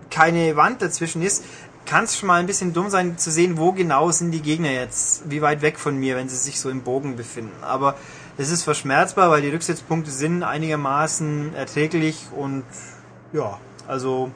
keine 0.09 0.55
Wand 0.55 0.81
dazwischen 0.81 1.21
ist, 1.21 1.43
kann 1.85 2.03
es 2.03 2.17
schon 2.17 2.27
mal 2.27 2.39
ein 2.39 2.45
bisschen 2.45 2.73
dumm 2.73 2.89
sein 2.89 3.17
zu 3.17 3.31
sehen, 3.31 3.57
wo 3.57 3.71
genau 3.71 4.11
sind 4.11 4.31
die 4.31 4.41
Gegner 4.41 4.71
jetzt, 4.71 5.29
wie 5.29 5.41
weit 5.41 5.61
weg 5.61 5.79
von 5.79 5.97
mir, 5.97 6.15
wenn 6.15 6.29
sie 6.29 6.35
sich 6.35 6.59
so 6.59 6.69
im 6.69 6.81
Bogen 6.81 7.15
befinden. 7.15 7.63
Aber 7.63 7.95
es 8.37 8.49
ist 8.51 8.63
verschmerzbar, 8.63 9.31
weil 9.31 9.41
die 9.41 9.49
Rücksetzpunkte 9.49 10.11
sind 10.11 10.43
einigermaßen 10.43 11.55
erträglich 11.55 12.27
und 12.35 12.63
ja, 13.33 13.59
also 13.87 14.31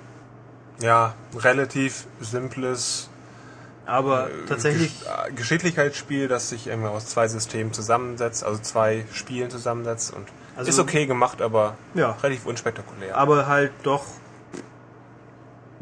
Ja, 0.81 1.13
relativ 1.35 2.05
simples 2.19 3.09
aber 3.85 4.29
äh, 4.29 4.45
tatsächlich 4.47 4.91
Gesch- 5.01 5.27
äh, 5.27 5.31
Geschicklichkeitsspiel, 5.33 6.27
das 6.27 6.49
sich 6.49 6.67
irgendwie 6.67 6.89
aus 6.89 7.05
zwei 7.07 7.27
Systemen 7.27 7.73
zusammensetzt, 7.73 8.43
also 8.43 8.61
zwei 8.61 9.05
Spielen 9.13 9.49
zusammensetzt 9.49 10.13
und 10.13 10.27
Also- 10.55 10.69
ist 10.69 10.79
okay 10.79 11.05
gemacht, 11.05 11.41
aber 11.41 11.75
Ja. 11.93 12.11
relativ 12.21 12.45
unspektakulär. 12.45 13.17
aber 13.17 13.47
halt 13.47 13.71
doch 13.83 14.03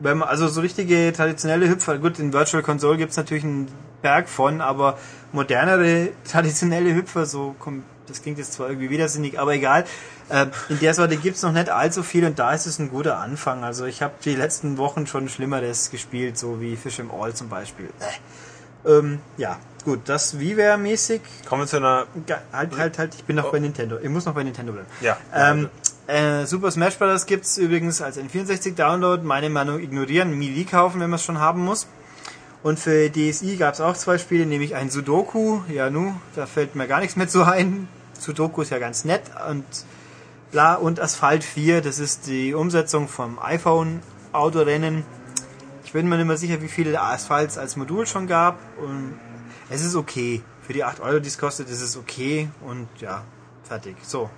wenn 0.04 0.18
man 0.18 0.30
also 0.30 0.48
so 0.48 0.62
richtige 0.62 1.14
traditionelle 1.14 1.70
Hüpfer, 1.70 1.98
gut, 2.00 2.18
in 2.18 2.34
Virtual 2.34 2.64
Console 2.64 2.98
gibt's 2.98 3.18
natürlich 3.18 3.44
einen 3.44 3.68
Berg 4.02 4.30
von, 4.30 4.60
aber 4.62 4.98
modernere 5.32 6.10
traditionelle 6.24 6.96
Hüpfer, 6.96 7.26
so 7.28 7.56
kommt, 7.60 7.84
das 8.08 8.22
klingt 8.24 8.40
jetzt 8.40 8.54
zwar 8.54 8.70
irgendwie 8.70 8.90
widersinnig, 8.90 9.40
aber 9.40 9.54
egal. 9.54 9.86
Äh, 10.30 10.48
in 10.70 10.80
der 10.80 10.94
Sorte 10.96 11.18
gibt's 11.18 11.44
noch 11.44 11.52
nicht 11.52 11.70
allzu 11.70 12.02
viel 12.04 12.26
und 12.26 12.40
da 12.40 12.52
ist 12.54 12.66
es 12.66 12.80
ein 12.80 12.90
guter 12.90 13.20
Anfang. 13.20 13.64
Also 13.64 13.86
ich 13.86 14.02
habe 14.02 14.14
die 14.26 14.34
letzten 14.36 14.78
Wochen 14.80 15.06
schon 15.06 15.30
Schlimmeres 15.30 15.92
gespielt, 15.92 16.36
so 16.38 16.60
wie 16.62 16.78
Fish 16.78 16.98
im 17.00 17.12
All 17.12 17.34
zum 17.36 17.50
Beispiel. 17.50 17.90
Äh. 18.00 18.90
Ähm, 18.90 19.20
ja, 19.38 19.58
gut, 19.84 20.02
das 20.06 20.40
WiiWare-mäßig. 20.40 21.22
Kommen 21.48 21.64
wir 21.64 21.68
zu 21.68 21.78
einer 21.78 22.08
Halt, 22.52 22.78
halt, 22.78 22.98
halt, 22.98 23.16
ich 23.16 23.24
bin 23.24 23.36
noch 23.36 23.52
bei 23.52 23.60
Nintendo. 23.60 23.98
Ich 24.02 24.10
muss 24.10 24.26
noch 24.26 24.34
bei 24.34 24.44
Nintendo 24.44 24.74
bleiben. 24.74 24.88
Ja. 25.02 25.18
Ähm, 25.34 25.70
äh, 26.08 26.46
Super 26.46 26.72
Smash 26.72 26.98
Bros. 26.98 27.26
gibt's 27.26 27.58
übrigens 27.58 28.02
als 28.02 28.18
N64-Download. 28.18 29.24
Meine 29.24 29.50
Meinung 29.50 29.80
ignorieren, 29.80 30.38
Melee 30.38 30.66
kaufen, 30.66 31.00
wenn 31.00 31.10
man 31.10 31.18
es 31.18 31.24
schon 31.24 31.40
haben 31.40 31.64
muss. 31.64 31.88
Und 32.64 32.80
für 32.80 33.10
DSi 33.10 33.56
gab's 33.56 33.82
auch 33.82 33.96
zwei 33.96 34.18
Spiele, 34.18 34.46
nämlich 34.46 34.76
ein 34.76 34.90
Sudoku. 34.90 35.62
Ja, 35.68 35.90
nu, 35.90 36.14
da 36.36 36.46
fällt 36.46 36.76
mir 36.76 36.88
gar 36.88 37.00
nichts 37.00 37.16
mehr 37.16 37.28
zu 37.28 37.44
ein. 37.44 37.88
Sudoku 38.20 38.62
ist 38.62 38.70
ja 38.70 38.78
ganz 38.78 39.04
nett 39.04 39.24
und 39.50 39.66
bla. 40.52 40.76
Und 40.76 41.00
Asphalt 41.00 41.44
4, 41.44 41.82
das 41.82 41.98
ist 41.98 42.28
die 42.28 42.54
Umsetzung 42.54 43.08
vom 43.08 43.40
iPhone-Autorennen. 43.40 45.04
Ich 45.86 45.94
bin 45.94 46.08
mir 46.08 46.18
nicht 46.18 46.28
mehr 46.28 46.38
sicher, 46.38 46.62
wie 46.62 46.68
viele 46.68 47.02
Asphalts 47.02 47.58
als 47.58 47.76
Modul 47.78 48.06
schon 48.06 48.28
gab. 48.28 48.60
Und 48.80 49.20
es 49.72 49.84
ist 49.84 49.96
okay. 49.96 50.44
Für 50.62 50.74
die 50.74 50.84
8 50.84 51.00
Euro, 51.00 51.20
die 51.20 51.28
es 51.28 51.38
kostet, 51.38 51.70
ist 51.70 51.82
es 51.82 51.98
okay. 51.98 52.50
Und 52.62 52.88
ja, 53.00 53.24
fertig. 53.64 53.96
So, 54.04 54.30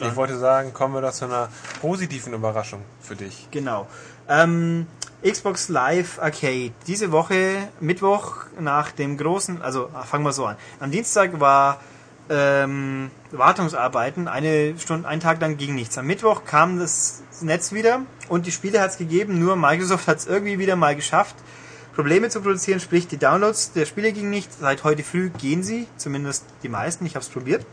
Ich 0.00 0.16
wollte 0.16 0.36
sagen, 0.38 0.74
kommen 0.74 0.94
wir 0.94 1.00
doch 1.00 1.12
zu 1.12 1.24
einer 1.24 1.48
positiven 1.80 2.34
Überraschung 2.34 2.82
für 3.00 3.14
dich. 3.14 3.48
Genau. 3.50 3.86
Ähm, 4.28 4.86
Xbox 5.22 5.68
Live 5.68 6.18
Arcade. 6.18 6.72
Diese 6.86 7.12
Woche, 7.12 7.68
Mittwoch, 7.80 8.36
nach 8.58 8.90
dem 8.90 9.16
großen, 9.16 9.62
also 9.62 9.88
ah, 9.94 10.02
fangen 10.02 10.24
wir 10.24 10.32
so 10.32 10.44
an. 10.46 10.56
Am 10.80 10.90
Dienstag 10.90 11.40
war 11.40 11.80
ähm, 12.28 13.10
Wartungsarbeiten, 13.30 14.28
eine 14.28 14.78
Stunde, 14.78 15.08
einen 15.08 15.20
Tag 15.20 15.40
lang 15.40 15.56
ging 15.56 15.74
nichts. 15.74 15.96
Am 15.96 16.06
Mittwoch 16.06 16.44
kam 16.44 16.78
das 16.78 17.22
Netz 17.40 17.72
wieder 17.72 18.02
und 18.28 18.46
die 18.46 18.52
Spiele 18.52 18.80
hat 18.80 18.90
es 18.90 18.98
gegeben, 18.98 19.38
nur 19.38 19.56
Microsoft 19.56 20.08
hat 20.08 20.18
es 20.18 20.26
irgendwie 20.26 20.58
wieder 20.58 20.76
mal 20.76 20.96
geschafft, 20.96 21.36
Probleme 21.94 22.28
zu 22.28 22.40
produzieren, 22.40 22.80
sprich 22.80 23.06
die 23.06 23.18
Downloads 23.18 23.72
der 23.72 23.86
Spiele 23.86 24.12
gingen 24.12 24.30
nicht. 24.30 24.50
Seit 24.52 24.82
heute 24.84 25.02
früh 25.02 25.30
gehen 25.30 25.62
sie, 25.62 25.86
zumindest 25.96 26.44
die 26.62 26.68
meisten, 26.68 27.06
ich 27.06 27.14
habe 27.14 27.24
es 27.24 27.28
probiert. 27.28 27.64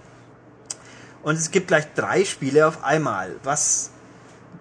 Und 1.24 1.36
es 1.36 1.52
gibt 1.52 1.68
gleich 1.68 1.86
drei 1.96 2.26
Spiele 2.26 2.68
auf 2.68 2.84
einmal, 2.84 3.36
was 3.44 3.92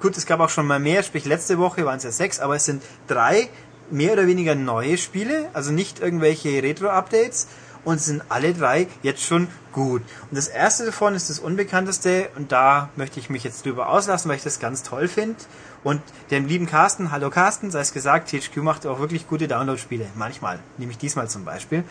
gut, 0.00 0.16
es 0.16 0.26
gab 0.26 0.40
auch 0.40 0.50
schon 0.50 0.66
mal 0.66 0.78
mehr, 0.78 1.02
sprich 1.02 1.24
letzte 1.24 1.58
Woche 1.58 1.84
waren 1.84 1.98
es 1.98 2.04
ja 2.04 2.10
sechs, 2.10 2.40
aber 2.40 2.56
es 2.56 2.64
sind 2.64 2.82
drei 3.06 3.48
mehr 3.90 4.12
oder 4.12 4.26
weniger 4.26 4.54
neue 4.54 4.96
Spiele, 4.96 5.50
also 5.52 5.72
nicht 5.72 6.00
irgendwelche 6.00 6.62
Retro-Updates 6.62 7.48
und 7.84 8.00
sind 8.00 8.22
alle 8.28 8.54
drei 8.54 8.88
jetzt 9.02 9.22
schon 9.22 9.48
gut. 9.72 10.02
Und 10.30 10.36
das 10.36 10.48
erste 10.48 10.86
davon 10.86 11.14
ist 11.14 11.30
das 11.30 11.38
unbekannteste 11.38 12.28
und 12.36 12.52
da 12.52 12.90
möchte 12.96 13.20
ich 13.20 13.30
mich 13.30 13.44
jetzt 13.44 13.64
drüber 13.64 13.88
auslassen, 13.88 14.28
weil 14.28 14.36
ich 14.36 14.42
das 14.42 14.60
ganz 14.60 14.82
toll 14.82 15.08
finde. 15.08 15.36
Und 15.82 16.02
dem 16.30 16.46
lieben 16.46 16.66
Carsten, 16.66 17.10
hallo 17.10 17.30
Carsten, 17.30 17.70
sei 17.70 17.80
es 17.80 17.92
gesagt, 17.92 18.30
THQ 18.30 18.58
macht 18.58 18.86
auch 18.86 18.98
wirklich 18.98 19.26
gute 19.26 19.48
Download-Spiele, 19.48 20.06
manchmal, 20.14 20.58
nämlich 20.76 20.98
diesmal 20.98 21.28
zum 21.28 21.44
Beispiel. 21.44 21.84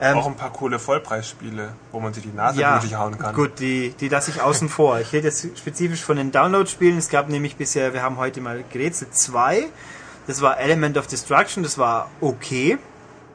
Ähm, 0.00 0.16
Auch 0.16 0.26
ein 0.26 0.34
paar 0.34 0.52
coole 0.52 0.78
Vollpreisspiele, 0.78 1.72
wo 1.92 2.00
man 2.00 2.12
sich 2.12 2.24
die 2.24 2.32
Nase 2.32 2.60
blutig 2.60 2.96
hauen 2.96 3.16
kann. 3.16 3.34
Gut, 3.34 3.60
die, 3.60 3.94
die 4.00 4.08
lasse 4.08 4.30
ich 4.30 4.40
außen 4.40 4.68
vor. 4.68 4.98
Ich 4.98 5.12
rede 5.12 5.28
jetzt 5.28 5.46
spezifisch 5.56 6.02
von 6.02 6.16
den 6.16 6.32
Download-Spielen. 6.32 6.98
Es 6.98 7.10
gab 7.10 7.28
nämlich 7.28 7.56
bisher, 7.56 7.92
wir 7.92 8.02
haben 8.02 8.16
heute 8.16 8.40
mal 8.40 8.64
gerätselt, 8.72 9.14
zwei. 9.14 9.66
Das 10.26 10.40
war 10.42 10.58
Element 10.58 10.96
of 10.98 11.06
Destruction, 11.06 11.62
das 11.62 11.78
war 11.78 12.10
okay. 12.20 12.78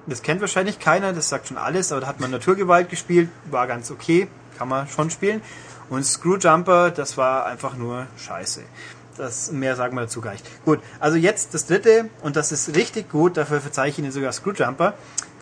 Das 0.05 0.21
kennt 0.21 0.41
wahrscheinlich 0.41 0.79
keiner, 0.79 1.13
das 1.13 1.29
sagt 1.29 1.47
schon 1.47 1.57
alles, 1.57 1.91
aber 1.91 2.01
da 2.01 2.07
hat 2.07 2.19
man 2.19 2.31
Naturgewalt 2.31 2.89
gespielt, 2.89 3.29
war 3.49 3.67
ganz 3.67 3.91
okay, 3.91 4.27
kann 4.57 4.67
man 4.67 4.87
schon 4.87 5.11
spielen. 5.11 5.41
Und 5.89 6.03
Screwjumper, 6.03 6.91
das 6.91 7.15
war 7.15 7.45
einfach 7.45 7.75
nur 7.75 8.07
scheiße. 8.17 8.61
Das, 9.19 9.51
mehr 9.51 9.75
sagen 9.75 9.95
wir 9.97 10.01
dazu 10.01 10.21
gar 10.21 10.31
nicht. 10.31 10.45
Gut, 10.63 10.79
also 11.01 11.17
jetzt 11.17 11.53
das 11.53 11.65
dritte, 11.67 12.09
und 12.21 12.37
das 12.37 12.53
ist 12.53 12.73
richtig 12.75 13.09
gut, 13.09 13.35
dafür 13.35 13.59
verzeihe 13.59 13.89
ich 13.89 13.99
Ihnen 13.99 14.13
sogar 14.13 14.31
Screwjumper. 14.31 14.93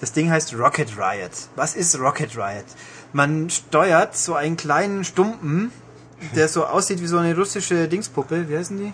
Das 0.02 0.12
Ding 0.14 0.32
heißt 0.32 0.56
Rocket 0.58 0.98
Riot. 0.98 1.32
Was 1.56 1.76
ist 1.76 2.00
Rocket 2.00 2.36
Riot? 2.36 2.66
Man 3.14 3.52
steuert 3.52 4.18
so 4.18 4.34
einen 4.34 4.58
kleinen 4.58 5.04
Stumpen, 5.04 5.72
der 6.36 6.48
so 6.48 6.66
aussieht 6.66 7.02
wie 7.02 7.08
so 7.08 7.20
eine 7.20 7.36
russische 7.36 7.88
Dingspuppe. 7.88 8.50
Wie 8.50 8.58
heißen 8.58 8.78
die? 8.78 8.94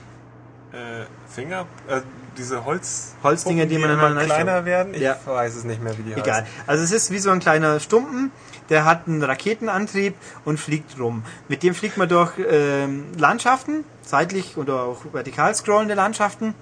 Äh, 0.75 1.05
Finger, 1.33 1.65
äh, 1.87 2.01
diese 2.37 2.65
Holz 2.65 3.13
Holzdinger, 3.23 3.65
die 3.65 3.77
man 3.77 3.89
aneinander 3.91 4.25
kleiner 4.25 4.65
werden. 4.65 4.93
Ich 4.95 5.01
Ja. 5.01 5.17
weiß 5.25 5.55
es 5.55 5.63
nicht 5.63 5.81
mehr, 5.81 5.97
wie 5.97 6.03
die 6.03 6.11
Egal. 6.13 6.41
heißen. 6.41 6.47
Also 6.67 6.83
es 6.83 6.91
ist 6.91 7.09
wie 7.11 7.19
so 7.19 7.29
ein 7.31 7.39
kleiner 7.39 7.79
Stumpen, 7.79 8.31
der 8.69 8.85
hat 8.85 9.07
einen 9.07 9.23
Raketenantrieb 9.23 10.15
und 10.45 10.59
fliegt 10.59 10.99
rum. 10.99 11.23
Mit 11.47 11.63
dem 11.63 11.75
fliegt 11.75 11.97
man 11.97 12.09
durch 12.09 12.33
ähm, 12.49 13.05
Landschaften, 13.17 13.83
seitlich 14.01 14.57
oder 14.57 14.83
auch 14.83 15.05
vertikal 15.11 15.53
scrollende 15.55 15.93
Landschaften 15.93 16.53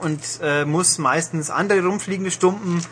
und 0.00 0.20
äh, 0.42 0.64
muss 0.64 0.98
meistens 0.98 1.50
andere 1.50 1.84
rumfliegende 1.84 2.30
Stumpen 2.30 2.82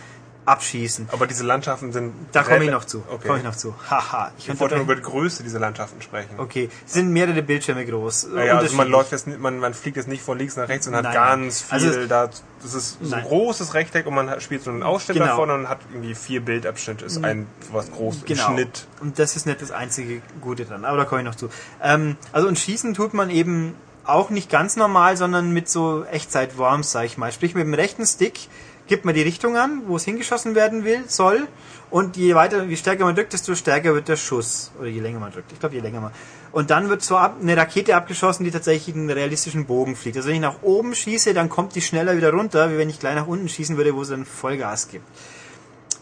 abschießen. 0.49 1.09
Aber 1.13 1.27
diese 1.27 1.45
Landschaften 1.45 1.93
sind. 1.93 2.15
Da 2.33 2.43
komme 2.43 2.65
ich 2.65 2.71
noch 2.71 2.85
zu. 2.85 3.05
Okay. 3.09 3.27
Komme 3.27 3.39
ich 3.39 3.45
noch 3.45 3.57
zu. 3.57 3.75
Haha. 3.89 4.33
Ich 4.39 4.49
Ich 4.49 4.59
wollte 4.59 4.75
nur 4.77 4.85
über 4.85 4.97
die 4.97 5.03
Größe 5.03 5.43
dieser 5.43 5.59
Landschaften 5.61 6.01
sprechen. 6.03 6.39
Okay, 6.39 6.71
es 6.87 6.95
sind 6.95 7.11
mehrere 7.11 7.43
Bildschirme 7.43 7.85
groß. 7.85 8.29
Ja, 8.35 8.45
ja, 8.45 8.59
also 8.59 8.75
man 8.77 8.89
läuft 8.89 9.13
jetzt, 9.13 9.27
man, 9.27 9.59
man 9.59 9.75
fliegt 9.75 9.97
jetzt 9.97 10.09
nicht 10.09 10.23
von 10.23 10.39
links 10.39 10.57
nach 10.57 10.69
rechts 10.69 10.87
und 10.89 10.95
hat 10.97 11.05
Nein, 11.05 11.15
ganz 11.15 11.65
nein. 11.71 11.81
viel 11.81 11.89
Also 11.91 12.07
da. 12.07 12.31
Das 12.61 12.75
ist 12.75 12.99
so 13.01 13.15
ein 13.15 13.23
großes 13.23 13.75
Rechteck 13.75 14.07
und 14.07 14.15
man 14.15 14.41
spielt 14.41 14.65
so 14.65 14.71
einen 14.71 14.83
Ausschnitt 14.83 15.17
Genau. 15.19 15.29
davon 15.29 15.51
und 15.51 15.69
hat 15.69 15.79
irgendwie 15.93 16.15
vier 16.15 16.41
Bildabschnitte. 16.41 17.05
Ist 17.05 17.23
ein 17.23 17.47
was 17.71 17.93
groß 17.93 18.25
Genau. 18.25 18.47
Schnitt. 18.53 18.87
Und 19.01 19.19
das 19.19 19.37
ist 19.37 19.47
nicht 19.47 19.63
das 19.63 19.71
einzige 19.71 20.23
Gute 20.41 20.65
dran, 20.65 20.85
aber 20.85 20.97
da 20.97 21.05
komme 21.05 21.21
ich 21.21 21.27
noch 21.27 21.37
zu. 21.37 21.51
Ähm, 21.83 22.17
also 22.33 22.49
und 22.49 22.59
schießen 22.59 22.95
tut 22.95 23.15
man 23.15 23.31
eben 23.31 23.75
auch 24.05 24.31
nicht 24.31 24.51
ganz 24.51 24.75
normal, 24.77 25.17
sondern 25.17 25.53
mit 25.53 25.69
so 25.69 26.05
Echtzeit-Worms, 26.11 26.91
sag 26.91 27.05
ich 27.05 27.19
mal. 27.19 27.31
Sprich, 27.31 27.55
mit 27.55 27.65
dem 27.65 27.75
rechten 27.75 28.07
Stick 28.07 28.49
gibt 28.89 29.05
man 29.05 29.15
die 29.15 29.23
Richtung 29.23 29.57
an, 29.57 29.83
wo 29.87 29.97
es 29.97 30.05
hingeschossen 30.05 30.55
werden 30.55 30.85
will, 30.85 31.05
soll. 31.07 31.47
Und 31.91 32.17
je 32.17 32.35
weiter, 32.35 32.65
je 32.65 32.77
stärker 32.77 33.05
man 33.05 33.15
drückt, 33.15 33.33
desto 33.33 33.55
stärker 33.55 33.95
wird 33.95 34.09
der 34.09 34.17
Schuss. 34.17 34.73
Oder 34.79 34.89
je 34.89 35.01
länger 35.01 35.21
man 35.21 35.33
drückt. 35.33 35.53
Ich 35.53 35.61
glaube, 35.61 35.75
je 35.75 35.81
länger 35.81 36.01
man. 36.01 36.13
Und 36.53 36.71
dann 36.71 36.89
wird 36.89 37.03
so 37.03 37.17
ab, 37.17 37.37
eine 37.41 37.57
Rakete 37.57 37.95
abgeschossen, 37.95 38.45
die 38.45 38.51
tatsächlich 38.51 38.95
einen 38.95 39.11
realistischen 39.11 39.67
Bogen 39.67 39.97
fliegt. 39.97 40.17
Also 40.17 40.29
wenn 40.29 40.37
ich 40.37 40.43
nach 40.43 40.63
oben 40.63 40.95
schieße, 40.95 41.33
dann 41.35 41.49
kommt 41.49 41.75
die 41.75 41.81
schneller 41.81 42.17
wieder 42.17 42.33
runter, 42.33 42.71
wie 42.73 42.79
wenn 42.79 42.91
ich 42.91 42.99
gleich 42.99 43.15
nach 43.15 43.27
unten 43.27 43.49
schießen 43.49 43.77
würde, 43.77 43.95
wo 43.95 44.03
es 44.03 44.09
dann 44.09 44.25
Vollgas 44.25 44.89
gibt. 44.89 45.05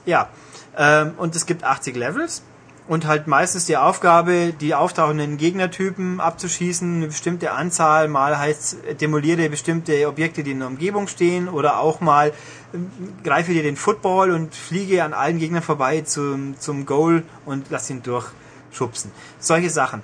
Ja, 0.06 0.28
ähm, 0.76 1.14
und 1.18 1.36
es 1.36 1.46
gibt 1.46 1.64
80 1.64 1.96
Levels 1.96 2.42
und 2.88 3.06
halt 3.06 3.26
meistens 3.26 3.66
die 3.66 3.76
Aufgabe, 3.76 4.52
die 4.52 4.74
auftauchenden 4.74 5.36
Gegnertypen 5.36 6.20
abzuschießen, 6.20 6.96
eine 6.96 7.06
bestimmte 7.08 7.52
Anzahl, 7.52 8.08
mal 8.08 8.38
heißt 8.38 8.76
demoliere 9.00 9.48
bestimmte 9.48 10.06
Objekte, 10.08 10.42
die 10.44 10.52
in 10.52 10.60
der 10.60 10.68
Umgebung 10.68 11.08
stehen 11.08 11.48
oder 11.48 11.80
auch 11.80 12.00
mal 12.00 12.32
ähm, 12.72 12.90
greife 13.24 13.52
dir 13.52 13.62
den 13.62 13.76
Football 13.76 14.30
und 14.30 14.54
fliege 14.54 15.02
an 15.02 15.12
allen 15.12 15.38
Gegnern 15.38 15.62
vorbei 15.62 16.02
zum, 16.02 16.58
zum 16.60 16.86
Goal 16.86 17.24
und 17.44 17.66
lass 17.70 17.90
ihn 17.90 18.02
durchschubsen. 18.02 19.10
Solche 19.38 19.70
Sachen. 19.70 20.02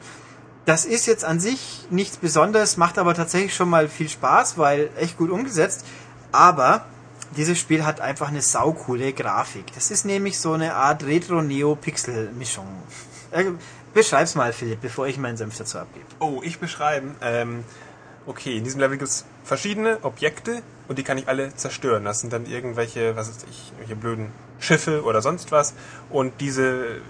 Das 0.65 0.85
ist 0.85 1.07
jetzt 1.07 1.25
an 1.25 1.41
sich 1.41 1.87
nichts 1.91 2.17
Besonderes, 2.17 2.77
macht 2.77 2.99
aber 2.99 3.15
tatsächlich 3.15 3.55
schon 3.55 3.69
mal 3.69 3.89
viel 3.89 4.09
Spaß, 4.09 4.59
weil 4.59 4.91
echt 4.97 5.19
gut 5.19 5.31
umgesetzt. 5.31 5.85
Aber 6.31 6.87
dieses 7.37 7.59
Spiel 7.59 7.85
hat 7.85 8.01
einfach 8.01 8.29
eine 8.29 8.43
saukoole 8.43 9.13
Grafik. 9.13 9.73
Das 9.75 9.91
ist 9.91 10.05
nämlich 10.05 10.39
so 10.39 10.53
eine 10.53 10.75
Art 10.75 11.05
Retro-Neo-Pixel-Mischung. 11.05 12.67
Äh, 13.31 13.45
beschreib's 13.95 14.35
mal, 14.35 14.53
Philipp, 14.53 14.81
bevor 14.81 15.07
ich 15.07 15.19
meinen 15.19 15.37
Senf 15.37 15.57
dazu 15.57 15.79
abgebe. 15.79 16.07
Oh, 16.19 16.41
ich 16.43 16.59
beschreiben. 16.59 17.17
Ähm, 17.23 17.65
okay, 18.27 18.57
in 18.57 18.65
diesem 18.65 18.81
Level 18.81 18.99
gibt 18.99 19.09
es 19.09 19.25
verschiedene 19.45 19.99
Objekte 20.03 20.63
und 20.89 20.99
die 20.99 21.03
kann 21.03 21.19
ich 21.19 21.29
alle 21.29 21.55
zerstören. 21.55 22.05
Das 22.05 22.21
sind 22.21 22.33
dann 22.33 22.47
irgendwelche, 22.47 23.17
was 23.17 23.29
weiß 23.29 23.47
ich, 23.51 23.69
irgendwelche 23.69 23.97
blöden 23.97 24.33
Schiffe 24.59 25.03
oder 25.05 25.23
sonst 25.23 25.53
was. 25.53 25.75
Und 26.11 26.41
diese 26.41 27.01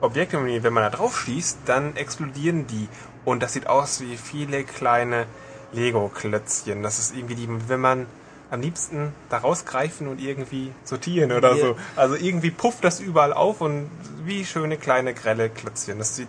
Objekte, 0.00 0.42
wenn 0.44 0.72
man 0.72 0.82
da 0.82 0.90
drauf 0.90 1.20
schießt, 1.20 1.60
dann 1.66 1.96
explodieren 1.96 2.66
die. 2.66 2.88
Und 3.24 3.42
das 3.42 3.52
sieht 3.52 3.66
aus 3.66 4.00
wie 4.00 4.16
viele 4.16 4.64
kleine 4.64 5.26
Lego-Klötzchen. 5.72 6.82
Das 6.82 6.98
ist 6.98 7.14
irgendwie 7.14 7.34
die, 7.34 7.48
wenn 7.68 7.80
man 7.80 8.06
am 8.50 8.60
liebsten 8.60 9.12
da 9.28 9.38
rausgreifen 9.38 10.06
und 10.08 10.20
irgendwie 10.20 10.72
sortieren 10.84 11.32
oder 11.32 11.54
Ja. 11.54 11.60
so. 11.66 11.76
Also 11.96 12.14
irgendwie 12.14 12.50
pufft 12.50 12.84
das 12.84 13.00
überall 13.00 13.32
auf 13.32 13.60
und 13.60 13.90
wie 14.24 14.44
schöne 14.44 14.76
kleine 14.76 15.14
grelle 15.14 15.50
Klötzchen. 15.50 15.98
Das 15.98 16.14
sieht, 16.16 16.28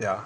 ja, 0.00 0.24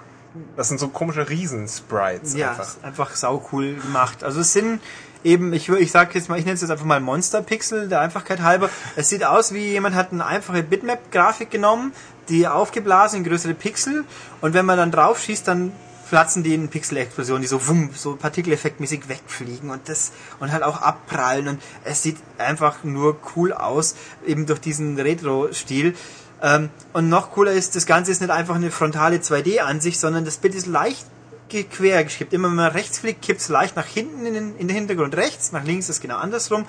das 0.57 0.69
sind 0.69 0.79
so 0.79 0.87
komische 0.87 1.29
Riesensprites 1.29 2.33
Ja, 2.35 2.49
einfach. 2.51 2.75
einfach 2.81 3.15
sau 3.15 3.47
cool 3.51 3.75
gemacht. 3.75 4.23
Also 4.23 4.41
es 4.41 4.53
sind 4.53 4.81
eben, 5.23 5.53
ich, 5.53 5.69
ich 5.69 5.91
sag 5.91 6.13
jetzt 6.15 6.29
mal, 6.29 6.39
ich 6.39 6.45
nenne 6.45 6.55
es 6.55 6.61
jetzt 6.61 6.71
einfach 6.71 6.85
mal 6.85 6.99
Monster-Pixel, 6.99 7.87
der 7.89 8.01
Einfachkeit 8.01 8.41
halber. 8.41 8.69
Es 8.95 9.09
sieht 9.09 9.23
aus 9.23 9.53
wie 9.53 9.67
jemand 9.71 9.95
hat 9.95 10.11
eine 10.11 10.25
einfache 10.25 10.63
Bitmap-Grafik 10.63 11.51
genommen, 11.51 11.93
die 12.29 12.47
aufgeblasen 12.47 13.19
in 13.19 13.23
größere 13.29 13.53
Pixel 13.53 14.05
und 14.41 14.53
wenn 14.53 14.65
man 14.65 14.77
dann 14.77 14.91
drauf 14.91 15.19
schießt, 15.19 15.47
dann 15.47 15.71
platzen 16.13 16.43
die 16.43 16.53
in 16.53 16.69
Pixel-Explosionen, 16.69 17.41
die 17.41 17.47
so 17.47 17.67
wumm, 17.67 17.89
so 17.95 18.15
partikeleffektmäßig 18.15 19.09
wegfliegen 19.09 19.71
und 19.71 19.89
das 19.89 20.11
und 20.39 20.51
halt 20.51 20.61
auch 20.61 20.79
abprallen 20.79 21.47
und 21.47 21.61
es 21.85 22.03
sieht 22.03 22.17
einfach 22.37 22.83
nur 22.83 23.17
cool 23.35 23.51
aus, 23.51 23.95
eben 24.23 24.45
durch 24.45 24.59
diesen 24.59 24.99
Retro-Stil. 24.99 25.95
Ähm, 26.39 26.69
und 26.93 27.09
noch 27.09 27.31
cooler 27.31 27.53
ist, 27.53 27.75
das 27.75 27.87
Ganze 27.87 28.11
ist 28.11 28.21
nicht 28.21 28.29
einfach 28.29 28.53
eine 28.53 28.69
frontale 28.69 29.17
2D-Ansicht, 29.17 29.99
sondern 29.99 30.23
das 30.23 30.37
Bild 30.37 30.53
ist 30.53 30.67
leicht 30.67 31.07
quer 31.49 32.03
gekippt. 32.03 32.31
Immer 32.31 32.49
wenn 32.49 32.57
man 32.57 32.71
rechts 32.71 32.99
fliegt, 32.99 33.23
kippt 33.23 33.41
es 33.41 33.49
leicht 33.49 33.75
nach 33.75 33.87
hinten 33.87 34.27
in 34.27 34.35
den, 34.35 34.55
in 34.57 34.67
den 34.67 34.77
Hintergrund 34.77 35.17
rechts, 35.17 35.51
nach 35.51 35.63
links 35.63 35.89
ist 35.89 35.99
genau 35.99 36.17
andersrum. 36.17 36.67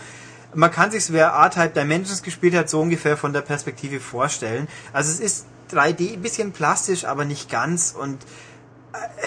Man 0.55 0.71
kann 0.71 0.91
sich, 0.91 1.13
wer 1.13 1.27
R-Type 1.27 1.79
Dimensions 1.79 2.23
gespielt 2.23 2.55
hat, 2.55 2.71
so 2.71 2.81
ungefähr 2.81 3.19
von 3.19 3.35
der 3.35 3.43
Perspektive 3.43 4.01
vorstellen. 4.01 4.69
Also 4.95 5.13
es 5.13 5.21
ist 5.21 5.47
3D, 5.71 6.15
ein 6.15 6.23
bisschen 6.23 6.53
plastisch, 6.53 7.05
aber 7.05 7.27
nicht 7.27 7.51
ganz 7.51 7.95
und 7.99 8.25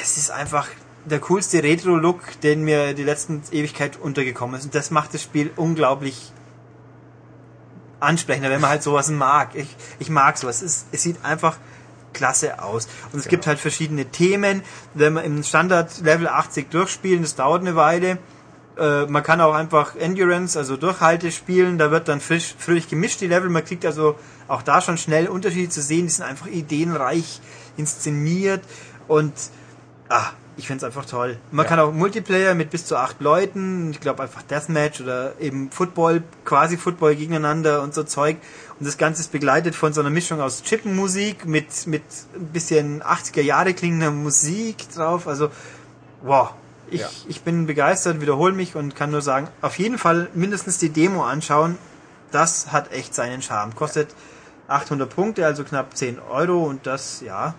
es 0.02 0.18
ist 0.18 0.32
einfach 0.32 0.68
der 1.06 1.20
coolste 1.20 1.64
Retro-Look, 1.64 2.42
den 2.42 2.64
mir 2.64 2.94
die 2.94 3.04
letzten 3.04 3.42
Ewigkeit 3.52 3.98
untergekommen 3.98 4.60
ist. 4.60 4.66
Und 4.66 4.76
das 4.76 4.92
macht 4.92 5.14
das 5.14 5.24
Spiel 5.24 5.52
unglaublich 5.56 6.32
ansprechender, 8.00 8.50
wenn 8.50 8.62
man 8.62 8.72
halt 8.72 8.84
sowas 8.84 9.10
mag. 9.10 9.56
Ich, 9.56 9.76
ich 10.00 10.10
mag 10.10 10.38
sowas. 10.38 10.62
Es, 10.62 10.86
es 10.92 11.04
sieht 11.04 11.24
einfach 11.24 11.58
klasse 12.14 12.62
aus. 12.62 12.88
Und 13.14 13.20
es 13.20 13.28
gibt 13.28 13.48
halt 13.48 13.60
verschiedene 13.60 14.06
Themen. 14.06 14.64
Wenn 14.94 15.14
man 15.14 15.24
im 15.24 15.44
Standard 15.44 16.02
Level 16.02 16.28
80 16.28 16.70
durchspielen, 16.70 17.22
das 17.22 17.36
dauert 17.36 17.62
eine 17.62 17.76
Weile. 17.76 18.18
Äh, 18.78 19.06
man 19.06 19.24
kann 19.24 19.42
auch 19.42 19.54
einfach 19.54 19.96
Endurance, 19.96 20.58
also 20.58 20.78
Durchhalte 20.78 21.32
spielen. 21.32 21.78
Da 21.78 21.92
wird 21.92 22.08
dann 22.08 22.20
frisch, 22.20 22.56
fröhlich 22.58 22.90
gemischt 22.90 23.22
die 23.22 23.28
Level. 23.28 23.50
Man 23.50 23.64
kriegt 23.64 23.86
also 23.86 24.16
auch 24.48 24.62
da 24.62 24.82
schon 24.82 24.98
schnell 24.98 25.28
Unterschiede 25.28 25.70
zu 25.70 25.82
sehen. 25.82 26.08
Die 26.08 26.12
sind 26.12 26.26
einfach 26.26 26.48
ideenreich 26.48 27.40
inszeniert 27.78 28.62
und 29.08 29.34
ah, 30.10 30.32
ich 30.56 30.66
finde 30.68 30.78
es 30.80 30.84
einfach 30.86 31.06
toll. 31.06 31.38
Man 31.52 31.66
Ja. 31.66 31.70
kann 31.70 31.80
auch 31.80 31.92
Multiplayer 31.92 32.56
mit 32.56 32.72
bis 32.72 32.86
zu 32.86 32.96
acht 32.98 33.22
Leuten, 33.22 33.92
ich 33.92 34.00
glaube 34.00 34.24
einfach 34.24 34.42
Deathmatch 34.42 35.02
oder 35.02 35.34
eben 35.40 35.70
Football, 35.72 36.24
quasi 36.46 36.78
Football 36.78 37.16
gegeneinander 37.16 37.82
und 37.84 37.94
so 37.94 38.04
Zeug. 38.04 38.38
Und 38.80 38.88
das 38.88 38.98
Ganze 38.98 39.22
ist 39.22 39.32
begleitet 39.32 39.76
von 39.76 39.94
so 39.94 40.02
einer 40.02 40.10
Mischung 40.10 40.42
aus 40.42 40.64
Chippenmusik 40.64 41.46
mit, 41.46 41.86
mit 41.88 42.02
ein 42.36 42.48
bisschen 42.48 43.04
80er 43.04 43.42
Jahre 43.42 43.74
klingender 43.74 44.12
Musik 44.12 44.78
drauf. 44.96 45.28
Also, 45.28 45.50
wow. 46.24 46.54
Ich, 46.90 47.02
Ja. 47.02 47.10
ich 47.28 47.42
bin 47.42 47.68
begeistert, 47.68 48.22
wiederhole 48.22 48.54
mich 48.54 48.76
und 48.76 48.96
kann 48.96 49.12
nur 49.12 49.22
sagen, 49.22 49.50
auf 49.62 49.78
jeden 49.78 49.98
Fall 49.98 50.30
mindestens 50.34 50.78
die 50.78 50.90
Demo 50.90 51.24
anschauen. 51.26 51.78
Das 52.32 52.72
hat 52.72 52.92
echt 52.94 53.14
seinen 53.14 53.42
Charme. 53.42 53.76
Kostet 53.76 54.16
800 54.70 55.10
Punkte, 55.14 55.46
also 55.46 55.64
knapp 55.64 55.96
10 55.96 56.18
Euro 56.30 56.64
und 56.64 56.88
das, 56.88 57.22
ja, 57.22 57.56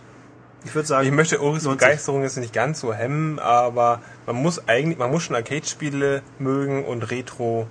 ich 0.64 0.74
würde 0.74 0.88
sagen, 0.88 1.06
Ich 1.06 1.14
möchte 1.14 1.40
Uris. 1.40 1.64
Begeisterung 1.64 2.22
jetzt 2.22 2.36
nicht 2.36 2.52
ganz 2.52 2.80
so 2.80 2.92
hemmen, 2.92 3.38
aber 3.38 4.00
man 4.26 4.36
muss 4.36 4.68
eigentlich, 4.68 4.98
man 4.98 5.10
muss 5.10 5.22
schon 5.22 5.36
Arcade-Spiele 5.36 6.22
mögen 6.38 6.84
und 6.84 7.10
Retro 7.10 7.68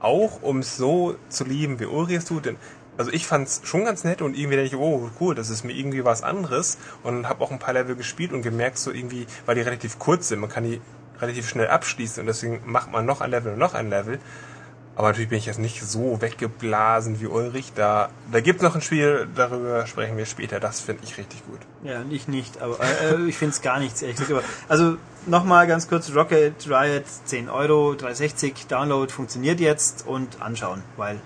auch, 0.00 0.42
um 0.42 0.58
es 0.58 0.76
so 0.76 1.16
zu 1.28 1.44
lieben, 1.44 1.80
wie 1.80 1.86
Uri 1.86 2.14
es 2.14 2.26
tut. 2.26 2.46
Denn, 2.46 2.56
also 2.96 3.10
ich 3.10 3.26
fand's 3.26 3.62
schon 3.64 3.84
ganz 3.84 4.04
nett 4.04 4.22
und 4.22 4.36
irgendwie 4.36 4.56
denke 4.56 4.76
ich, 4.76 4.80
oh 4.80 5.10
cool, 5.20 5.34
das 5.34 5.50
ist 5.50 5.64
mir 5.64 5.72
irgendwie 5.72 6.04
was 6.04 6.22
anderes 6.22 6.78
und 7.02 7.28
habe 7.28 7.42
auch 7.42 7.50
ein 7.50 7.58
paar 7.58 7.74
Level 7.74 7.96
gespielt 7.96 8.32
und 8.32 8.42
gemerkt 8.42 8.78
so 8.78 8.90
irgendwie, 8.90 9.26
weil 9.46 9.54
die 9.54 9.62
relativ 9.62 9.98
kurz 9.98 10.28
sind, 10.28 10.40
man 10.40 10.50
kann 10.50 10.64
die 10.64 10.80
relativ 11.20 11.48
schnell 11.48 11.68
abschließen 11.68 12.20
und 12.20 12.26
deswegen 12.26 12.60
macht 12.66 12.92
man 12.92 13.06
noch 13.06 13.20
ein 13.20 13.30
Level 13.30 13.54
und 13.54 13.58
noch 13.58 13.74
ein 13.74 13.88
Level. 13.88 14.18
Aber 14.96 15.08
natürlich 15.08 15.28
bin 15.28 15.38
ich 15.38 15.44
jetzt 15.44 15.58
nicht 15.58 15.82
so 15.82 16.22
weggeblasen 16.22 17.20
wie 17.20 17.26
Ulrich. 17.26 17.72
Da, 17.74 18.08
da 18.32 18.40
gibt 18.40 18.60
es 18.60 18.62
noch 18.62 18.74
ein 18.74 18.80
Spiel, 18.80 19.28
darüber 19.34 19.86
sprechen 19.86 20.16
wir 20.16 20.24
später. 20.24 20.58
Das 20.58 20.80
finde 20.80 21.04
ich 21.04 21.18
richtig 21.18 21.44
gut. 21.46 21.60
Ja, 21.84 22.02
ich 22.08 22.28
nicht, 22.28 22.62
aber 22.62 22.78
äh, 22.80 23.28
ich 23.28 23.36
finde 23.36 23.52
es 23.52 23.60
gar 23.60 23.78
nichts, 23.78 24.00
ehrlich 24.00 24.16
gesagt. 24.16 24.46
Also 24.68 24.96
nochmal 25.26 25.66
ganz 25.66 25.86
kurz, 25.86 26.14
Rocket 26.14 26.54
Riot 26.66 27.04
10 27.26 27.50
Euro, 27.50 27.94
360, 27.94 28.68
Download 28.68 29.12
funktioniert 29.12 29.60
jetzt 29.60 30.06
und 30.06 30.40
anschauen, 30.40 30.82
weil 30.96 31.20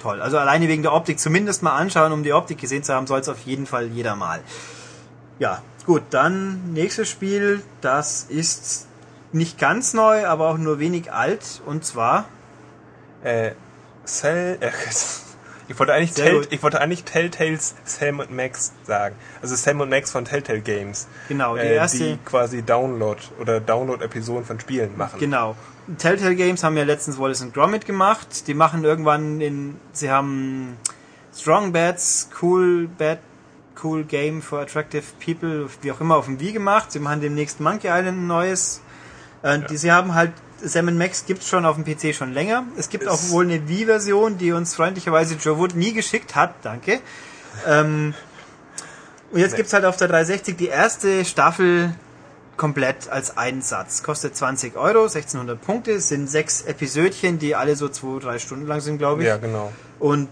toll. 0.00 0.22
Also 0.22 0.38
alleine 0.38 0.68
wegen 0.68 0.82
der 0.82 0.92
Optik, 0.92 1.18
zumindest 1.18 1.64
mal 1.64 1.76
anschauen, 1.76 2.12
um 2.12 2.22
die 2.22 2.32
Optik 2.32 2.58
gesehen 2.58 2.84
zu 2.84 2.94
haben, 2.94 3.08
soll 3.08 3.18
es 3.18 3.28
auf 3.28 3.40
jeden 3.40 3.66
Fall 3.66 3.88
jeder 3.88 4.14
mal. 4.14 4.40
Ja, 5.40 5.60
gut, 5.86 6.02
dann 6.10 6.72
nächstes 6.72 7.08
Spiel, 7.08 7.64
das 7.80 8.22
ist 8.28 8.86
nicht 9.32 9.58
ganz 9.58 9.92
neu, 9.92 10.24
aber 10.24 10.50
auch 10.50 10.58
nur 10.58 10.78
wenig 10.78 11.12
alt 11.12 11.62
und 11.66 11.84
zwar 11.84 12.26
Äh, 13.24 13.52
Cell, 14.04 14.58
äh, 14.60 14.70
ich 15.68 15.78
wollte 15.78 15.92
eigentlich, 15.92 16.12
Tell, 16.12 16.46
ich 16.50 16.62
wollte 16.62 16.80
eigentlich 16.80 17.04
Telltales 17.04 17.74
Sam 17.84 18.18
und 18.18 18.30
Max 18.30 18.72
sagen. 18.86 19.14
Also 19.40 19.54
Sam 19.56 19.80
und 19.80 19.90
Max 19.90 20.10
von 20.10 20.24
Telltale 20.24 20.60
Games. 20.60 21.06
Genau, 21.28 21.54
die 21.54 21.60
äh, 21.62 21.74
erste- 21.76 21.98
Die 21.98 22.18
quasi 22.24 22.62
Download 22.62 23.20
oder 23.40 23.60
Download-Episoden 23.60 24.44
von 24.44 24.58
Spielen 24.60 24.96
machen. 24.96 25.18
Genau. 25.20 25.56
Telltale 25.98 26.36
Games 26.36 26.62
haben 26.62 26.76
ja 26.76 26.84
letztens 26.84 27.18
Wallace 27.18 27.42
and 27.42 27.54
Gromit 27.54 27.86
gemacht. 27.86 28.46
Die 28.46 28.54
machen 28.54 28.84
irgendwann 28.84 29.40
in, 29.40 29.76
sie 29.92 30.10
haben 30.10 30.76
Strong 31.34 31.72
Bats, 31.72 32.28
Cool 32.40 32.88
Bat, 32.98 33.18
Cool 33.82 34.04
Game 34.04 34.42
for 34.42 34.60
Attractive 34.60 35.02
People, 35.24 35.68
wie 35.80 35.90
auch 35.90 36.00
immer, 36.00 36.16
auf 36.16 36.26
dem 36.26 36.38
Wii 36.38 36.52
gemacht. 36.52 36.92
Sie 36.92 36.98
machen 37.00 37.20
demnächst 37.20 37.58
Monkey 37.60 37.88
Island 37.88 38.18
ein 38.18 38.26
neues. 38.28 38.80
Äh, 39.42 39.58
die, 39.68 39.76
sie 39.76 39.90
haben 39.90 40.14
halt, 40.14 40.32
Sam 40.64 40.96
Max 40.96 41.26
gibt's 41.26 41.48
schon 41.48 41.64
auf 41.66 41.76
dem 41.76 41.84
PC 41.84 42.14
schon 42.14 42.32
länger. 42.32 42.64
Es 42.76 42.88
gibt 42.88 43.08
auch 43.08 43.18
wohl 43.30 43.44
eine 43.44 43.68
Wii-Version, 43.68 44.38
die 44.38 44.52
uns 44.52 44.74
freundlicherweise 44.74 45.34
Joe 45.34 45.58
Wood 45.58 45.74
nie 45.74 45.92
geschickt 45.92 46.34
hat. 46.34 46.54
Danke. 46.62 47.00
Ähm, 47.66 48.14
und 49.30 49.40
jetzt 49.40 49.56
gibt's 49.56 49.72
halt 49.72 49.84
auf 49.84 49.96
der 49.96 50.08
360 50.08 50.56
die 50.56 50.68
erste 50.68 51.24
Staffel 51.24 51.94
komplett 52.56 53.08
als 53.08 53.36
Einsatz. 53.36 54.02
Kostet 54.02 54.36
20 54.36 54.76
Euro, 54.76 55.02
1600 55.02 55.60
Punkte, 55.60 55.92
Es 55.92 56.08
sind 56.08 56.28
sechs 56.28 56.62
Episödchen, 56.62 57.38
die 57.38 57.56
alle 57.56 57.76
so 57.76 57.88
zwei, 57.88 58.20
drei 58.20 58.38
Stunden 58.38 58.66
lang 58.66 58.80
sind, 58.80 58.98
glaube 58.98 59.22
ich. 59.22 59.28
Ja, 59.28 59.38
genau. 59.38 59.72
Und 59.98 60.28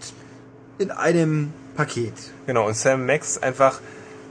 in 0.77 0.91
einem 0.91 1.51
Paket. 1.75 2.13
Genau, 2.45 2.67
und 2.67 2.75
Sam 2.75 3.05
Max 3.05 3.37
einfach 3.37 3.79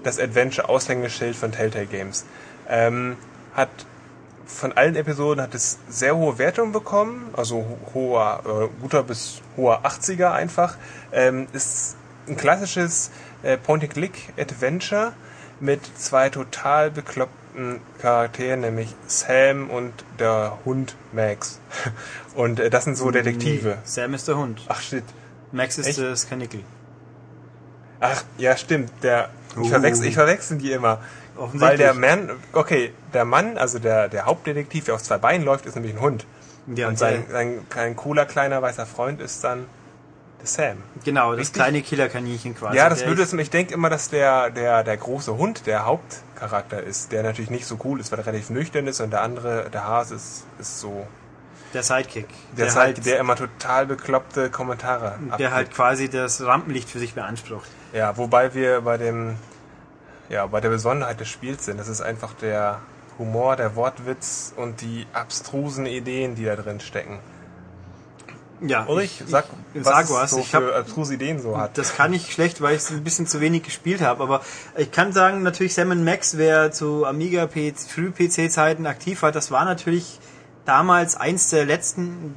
das 0.02 0.18
Adventure-Aushängeschild 0.18 1.36
von 1.36 1.52
Telltale 1.52 1.86
Games. 1.86 2.24
Ähm, 2.68 3.16
hat 3.54 3.68
von 4.54 4.72
allen 4.72 4.96
Episoden 4.96 5.42
hat 5.42 5.54
es 5.54 5.78
sehr 5.88 6.16
hohe 6.16 6.38
Wertungen 6.38 6.72
bekommen, 6.72 7.30
also 7.36 7.56
ho- 7.56 7.78
hoher, 7.94 8.42
äh, 8.44 8.80
guter 8.82 9.02
bis 9.02 9.40
hoher 9.56 9.84
80er 9.84 10.32
einfach. 10.32 10.76
Ähm, 11.12 11.46
ist 11.52 11.96
ein 12.28 12.36
klassisches 12.36 13.10
äh, 13.42 13.56
Point-and-Click-Adventure 13.56 15.12
mit 15.60 15.80
zwei 15.98 16.28
total 16.30 16.90
bekloppten 16.90 17.80
Charakteren, 18.00 18.60
nämlich 18.60 18.94
Sam 19.06 19.70
und 19.70 19.92
der 20.18 20.58
Hund 20.64 20.94
Max. 21.12 21.58
Und 22.34 22.60
äh, 22.60 22.70
das 22.70 22.84
sind 22.84 22.96
so 22.96 23.10
Detektive. 23.10 23.68
Nee, 23.70 23.74
Sam 23.84 24.14
ist 24.14 24.28
der 24.28 24.36
Hund. 24.38 24.60
Ach 24.68 24.80
shit. 24.80 25.02
Max 25.52 25.78
ist 25.78 25.86
Echt? 25.88 25.98
das 25.98 26.28
Kanickel. 26.28 26.60
Ach, 27.98 28.22
ja, 28.38 28.56
stimmt. 28.56 28.90
Der, 29.02 29.30
ich, 29.52 29.58
Uh. 29.58 29.64
verwechsel, 29.64 30.06
ich 30.06 30.14
verwechsel 30.14 30.58
die 30.58 30.70
immer. 30.72 31.00
Weil 31.36 31.76
der 31.76 31.94
Mann, 31.94 32.30
okay, 32.52 32.92
der 33.14 33.24
Mann, 33.24 33.56
also 33.56 33.78
der, 33.78 34.08
der 34.08 34.26
Hauptdetektiv, 34.26 34.84
der 34.84 34.94
auf 34.94 35.02
zwei 35.02 35.18
Beinen 35.18 35.44
läuft, 35.44 35.66
ist 35.66 35.74
nämlich 35.74 35.94
ein 35.94 36.00
Hund. 36.00 36.26
Ja, 36.74 36.88
und 36.88 36.98
sein, 36.98 37.24
sein, 37.30 37.66
sein 37.74 37.96
cooler 37.96 38.26
kleiner 38.26 38.60
weißer 38.62 38.86
Freund 38.86 39.20
ist 39.20 39.42
dann 39.42 39.66
der 40.40 40.46
Sam. 40.46 40.76
Genau, 41.04 41.30
das 41.32 41.40
Richtig? 41.40 41.54
kleine 41.54 41.82
Killerkaninchen 41.82 42.54
quasi. 42.54 42.76
ja, 42.76 42.88
das 42.88 43.04
würde 43.04 43.22
es, 43.22 43.32
ich 43.32 43.50
denke 43.50 43.74
immer, 43.74 43.90
dass 43.90 44.08
der, 44.10 44.50
der, 44.50 44.84
der 44.84 44.96
große 44.96 45.36
Hund 45.36 45.66
der 45.66 45.84
Hauptcharakter 45.84 46.82
ist, 46.82 47.12
der 47.12 47.22
natürlich 47.22 47.50
nicht 47.50 47.66
so 47.66 47.78
cool 47.84 48.00
ist, 48.00 48.12
weil 48.12 48.20
er 48.20 48.26
relativ 48.26 48.50
nüchtern 48.50 48.86
ist 48.86 49.00
und 49.00 49.10
der 49.10 49.22
andere, 49.22 49.68
der 49.70 49.84
Hase 49.86 50.14
ist, 50.14 50.44
ist 50.58 50.80
so, 50.80 51.06
Der 51.74 51.82
Sidekick. 51.82 52.28
der, 52.56 52.66
der, 52.66 52.74
halt, 52.74 52.96
halt, 52.96 53.06
der 53.06 53.18
immer 53.18 53.36
total 53.36 53.86
bekloppte 53.86 54.50
Kommentare 54.50 55.18
der 55.20 55.32
abgibt. 55.32 55.50
halt 55.50 55.70
quasi 55.74 56.08
das 56.08 56.40
Rampenlicht 56.44 56.88
für 56.88 56.98
sich 56.98 57.14
beansprucht. 57.14 57.68
Ja, 57.92 58.16
wobei 58.16 58.54
wir 58.54 58.82
bei 58.82 58.96
dem, 58.96 59.36
ja, 60.30 60.46
bei 60.46 60.60
der 60.60 60.70
Besonderheit 60.70 61.20
des 61.20 61.28
Spiels 61.28 61.66
sind. 61.66 61.78
Das 61.78 61.88
ist 61.88 62.00
einfach 62.00 62.32
der 62.34 62.80
Humor, 63.18 63.56
der 63.56 63.76
Wortwitz 63.76 64.54
und 64.56 64.80
die 64.80 65.06
abstrusen 65.12 65.84
Ideen, 65.84 66.36
die 66.36 66.44
da 66.44 66.56
drin 66.56 66.80
stecken. 66.80 67.18
Ja, 68.62 68.84
Ulrich, 68.86 69.22
sag, 69.26 69.46
ich, 69.72 69.84
was 69.84 70.08
sag 70.08 70.10
was. 70.10 70.30
so 70.32 70.38
ich 70.38 70.54
hab, 70.54 70.62
für 70.62 70.76
abstruse 70.76 71.14
Ideen 71.14 71.40
so 71.40 71.56
hat. 71.56 71.78
Das 71.78 71.96
kann 71.96 72.12
ich 72.12 72.32
schlecht, 72.32 72.60
weil 72.60 72.76
ich 72.76 72.82
es 72.82 72.90
ein 72.90 73.02
bisschen 73.02 73.26
zu 73.26 73.40
wenig 73.40 73.62
gespielt 73.62 74.02
habe. 74.02 74.22
Aber 74.22 74.42
ich 74.76 74.92
kann 74.92 75.12
sagen, 75.12 75.42
natürlich 75.42 75.74
Sam 75.74 76.04
Max, 76.04 76.36
wer 76.36 76.70
zu 76.70 77.06
Amiga 77.06 77.48
Früh-PC-Zeiten 77.48 78.86
aktiv 78.86 79.22
war, 79.22 79.32
das 79.32 79.50
war 79.50 79.64
natürlich 79.64 80.20
damals 80.66 81.16
eins 81.16 81.48
der 81.50 81.64
letzten, 81.64 82.36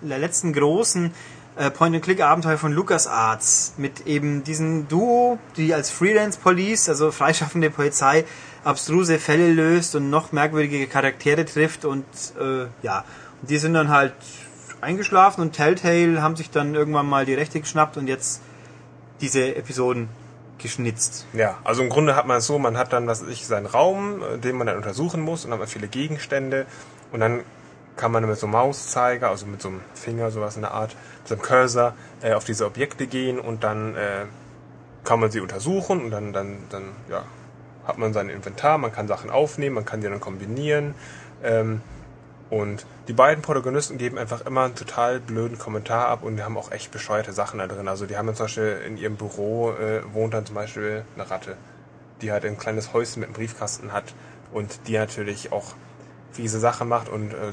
der 0.00 0.18
letzten 0.18 0.54
großen 0.54 1.12
äh, 1.58 1.70
Point-and-Click-Abenteuer 1.70 2.56
von 2.56 2.72
LucasArts 2.72 3.74
mit 3.76 4.06
eben 4.06 4.44
diesem 4.44 4.86
Duo, 4.88 5.38
die 5.56 5.74
als 5.74 5.90
Freelance-Police, 5.90 6.88
also 6.88 7.10
freischaffende 7.10 7.68
Polizei, 7.70 8.24
abstruse 8.64 9.18
Fälle 9.18 9.52
löst 9.52 9.94
und 9.96 10.08
noch 10.08 10.32
merkwürdige 10.32 10.86
Charaktere 10.86 11.44
trifft 11.44 11.84
und 11.84 12.04
äh, 12.40 12.66
ja, 12.82 13.04
die 13.42 13.58
sind 13.58 13.74
dann 13.74 13.88
halt 13.88 14.14
eingeschlafen 14.80 15.40
und 15.40 15.52
Telltale 15.52 16.22
haben 16.22 16.36
sich 16.36 16.50
dann 16.50 16.74
irgendwann 16.74 17.06
mal 17.06 17.26
die 17.26 17.34
Rechte 17.34 17.60
geschnappt 17.60 17.96
und 17.96 18.06
jetzt 18.06 18.40
diese 19.20 19.56
Episoden 19.56 20.08
geschnitzt. 20.58 21.26
Ja, 21.32 21.58
also 21.64 21.82
im 21.82 21.88
Grunde 21.88 22.14
hat 22.14 22.26
man 22.26 22.38
es 22.38 22.46
so, 22.46 22.58
man 22.58 22.76
hat 22.76 22.92
dann, 22.92 23.06
was 23.06 23.22
ich, 23.22 23.46
seinen 23.46 23.66
Raum, 23.66 24.22
äh, 24.22 24.38
den 24.38 24.56
man 24.56 24.68
dann 24.68 24.76
untersuchen 24.76 25.20
muss 25.20 25.44
und 25.44 25.50
dann 25.50 25.58
hat 25.58 25.66
man 25.66 25.68
viele 25.68 25.88
Gegenstände 25.88 26.66
und 27.10 27.20
dann 27.20 27.40
kann 27.98 28.12
man 28.12 28.26
mit 28.26 28.38
so 28.38 28.46
einem 28.46 28.52
Mauszeiger, 28.52 29.28
also 29.28 29.44
mit 29.44 29.60
so 29.60 29.68
einem 29.68 29.80
Finger, 29.92 30.30
sowas 30.30 30.56
in 30.56 30.62
der 30.62 30.70
Art, 30.70 30.96
mit 31.18 31.28
so 31.28 31.34
einem 31.34 31.42
Cursor 31.42 31.94
äh, 32.22 32.32
auf 32.32 32.44
diese 32.44 32.64
Objekte 32.64 33.06
gehen 33.06 33.38
und 33.38 33.64
dann 33.64 33.94
äh, 33.96 34.24
kann 35.04 35.20
man 35.20 35.30
sie 35.30 35.40
untersuchen 35.40 36.04
und 36.04 36.10
dann, 36.10 36.32
dann, 36.32 36.58
dann 36.70 36.84
ja, 37.10 37.24
hat 37.86 37.98
man 37.98 38.12
sein 38.12 38.28
Inventar, 38.28 38.78
man 38.78 38.92
kann 38.92 39.08
Sachen 39.08 39.30
aufnehmen, 39.30 39.74
man 39.74 39.84
kann 39.84 40.00
die 40.00 40.08
dann 40.08 40.20
kombinieren. 40.20 40.94
Ähm, 41.42 41.82
und 42.50 42.86
die 43.08 43.12
beiden 43.12 43.42
Protagonisten 43.42 43.98
geben 43.98 44.16
einfach 44.16 44.46
immer 44.46 44.62
einen 44.62 44.74
total 44.74 45.20
blöden 45.20 45.58
Kommentar 45.58 46.08
ab 46.08 46.22
und 46.22 46.36
die 46.36 46.42
haben 46.42 46.56
auch 46.56 46.72
echt 46.72 46.90
bescheuerte 46.90 47.32
Sachen 47.32 47.58
da 47.58 47.66
drin. 47.66 47.88
Also 47.88 48.06
die 48.06 48.16
haben 48.16 48.32
zum 48.34 48.44
Beispiel 48.44 48.80
in 48.86 48.96
ihrem 48.96 49.16
Büro 49.16 49.72
äh, 49.72 50.02
wohnt 50.14 50.32
dann 50.32 50.46
zum 50.46 50.54
Beispiel 50.54 51.04
eine 51.14 51.30
Ratte, 51.30 51.56
die 52.22 52.32
halt 52.32 52.44
ein 52.44 52.56
kleines 52.56 52.94
Häuschen 52.94 53.20
mit 53.20 53.28
einem 53.28 53.34
Briefkasten 53.34 53.92
hat 53.92 54.14
und 54.52 54.86
die 54.86 54.96
natürlich 54.96 55.52
auch 55.52 55.74
fiese 56.32 56.58
Sachen 56.58 56.88
macht 56.88 57.08
und 57.08 57.32
äh, 57.32 57.52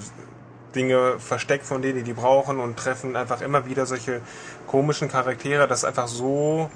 Dinge 0.76 1.19
versteckt 1.19 1.65
von 1.65 1.81
denen, 1.81 1.97
die 1.97 2.03
die 2.03 2.14
brauchen 2.14 2.60
und 2.60 2.77
treffen 2.77 3.15
einfach 3.15 3.41
immer 3.41 3.65
wieder 3.65 3.85
solche 3.85 4.22
komischen 4.68 5.10
Charaktere, 5.10 5.68
das 5.68 5.84
einfach 5.85 6.07
so 6.07 6.69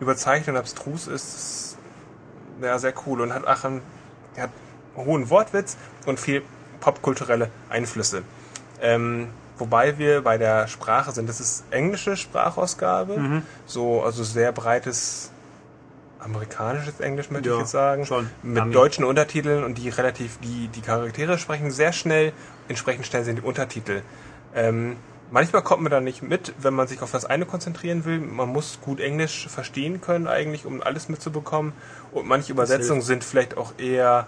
überzeichnet 0.00 0.50
und 0.50 0.56
abstrus 0.56 1.06
ist. 1.06 1.76
Ja, 2.62 2.78
sehr 2.78 2.94
cool 3.06 3.20
und 3.20 3.32
hat, 3.32 3.42
ach, 3.46 3.64
einen, 3.64 3.82
hat 4.38 4.50
hohen 4.96 5.30
Wortwitz 5.30 5.76
und 6.06 6.18
viel 6.18 6.42
popkulturelle 6.80 7.50
Einflüsse. 7.68 8.22
Ähm, 8.80 9.28
wobei 9.58 9.98
wir 9.98 10.22
bei 10.22 10.38
der 10.38 10.66
Sprache 10.68 11.12
sind. 11.12 11.28
Das 11.28 11.40
ist 11.40 11.64
englische 11.70 12.16
Sprachausgabe, 12.16 13.16
Mhm. 13.18 13.42
so 13.66 14.02
also 14.02 14.24
sehr 14.24 14.52
breites 14.52 15.30
amerikanisches 16.20 17.00
Englisch 17.00 17.30
möchte 17.30 17.48
Ja, 17.48 17.54
ich 17.56 17.60
jetzt 17.60 17.70
sagen, 17.70 18.06
schon. 18.06 18.28
mit 18.42 18.62
Ami. 18.62 18.72
deutschen 18.72 19.04
Untertiteln 19.04 19.64
und 19.64 19.78
die 19.78 19.88
relativ 19.88 20.38
die 20.40 20.68
die 20.68 20.80
Charaktere 20.80 21.38
sprechen 21.38 21.70
sehr 21.70 21.92
schnell, 21.92 22.32
entsprechend 22.68 23.06
schnell 23.06 23.24
sind 23.24 23.36
die 23.36 23.42
Untertitel. 23.42 24.02
Ähm, 24.54 24.96
manchmal 25.30 25.62
kommt 25.62 25.82
man 25.82 25.90
da 25.92 26.00
nicht 26.00 26.22
mit, 26.22 26.54
wenn 26.60 26.74
man 26.74 26.88
sich 26.88 27.02
auf 27.02 27.10
das 27.12 27.24
eine 27.24 27.46
konzentrieren 27.46 28.04
will. 28.04 28.18
Man 28.18 28.48
muss 28.48 28.78
gut 28.80 29.00
Englisch 29.00 29.46
verstehen 29.48 30.00
können 30.00 30.26
eigentlich, 30.26 30.66
um 30.66 30.82
alles 30.82 31.08
mitzubekommen. 31.08 31.72
Und 32.12 32.26
manche 32.26 32.52
Übersetzungen 32.52 33.02
sind 33.02 33.22
vielleicht 33.24 33.56
auch 33.56 33.72
eher 33.78 34.26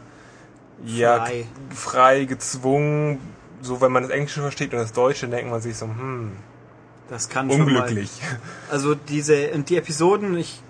ja, 0.84 1.16
Frei. 1.24 1.44
frei 1.74 2.24
gezwungen. 2.24 3.18
So, 3.62 3.80
wenn 3.80 3.92
man 3.92 4.02
das 4.04 4.12
Englische 4.12 4.40
versteht 4.40 4.72
und 4.72 4.78
das 4.78 4.92
Deutsche, 4.92 5.28
denkt 5.28 5.50
man 5.50 5.60
sich 5.60 5.76
so, 5.76 5.86
hm, 5.86 6.32
Das 7.10 7.28
kann 7.28 7.50
schon 7.50 7.60
mal 7.72 7.80
unglücklich. 7.82 8.10
Also 8.70 8.94
diese 8.94 9.50
und 9.50 9.68
die 9.68 9.76
Episoden, 9.76 10.36
ich 10.38 10.62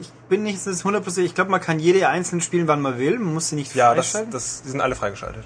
ich 0.00 0.08
bin 0.28 0.42
nicht 0.42 0.60
so 0.60 0.70
100%, 0.70 1.18
ich 1.22 1.34
glaube, 1.34 1.50
man 1.50 1.60
kann 1.60 1.78
jede 1.78 2.08
einzeln 2.08 2.40
spielen, 2.40 2.68
wann 2.68 2.80
man 2.80 2.98
will, 2.98 3.18
man 3.18 3.34
muss 3.34 3.48
sie 3.50 3.56
nicht 3.56 3.74
Ja, 3.74 3.94
das, 3.94 4.10
freischalten. 4.10 4.32
das, 4.32 4.62
die 4.62 4.70
sind 4.70 4.80
alle 4.80 4.94
freigeschaltet. 4.94 5.44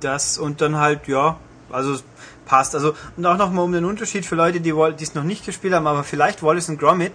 Das 0.00 0.38
und 0.38 0.60
dann 0.60 0.76
halt, 0.76 1.06
ja, 1.06 1.38
also 1.70 1.94
es 1.94 2.04
passt. 2.44 2.74
Also 2.74 2.94
und 3.16 3.24
auch 3.24 3.36
nochmal 3.36 3.64
um 3.64 3.72
den 3.72 3.84
Unterschied 3.84 4.26
für 4.26 4.34
Leute, 4.34 4.60
die 4.60 4.70
es 5.00 5.14
noch 5.14 5.24
nicht 5.24 5.46
gespielt 5.46 5.74
haben, 5.74 5.86
aber 5.86 6.04
vielleicht 6.04 6.42
Wallace 6.42 6.68
und 6.68 6.78
Gromit. 6.78 7.12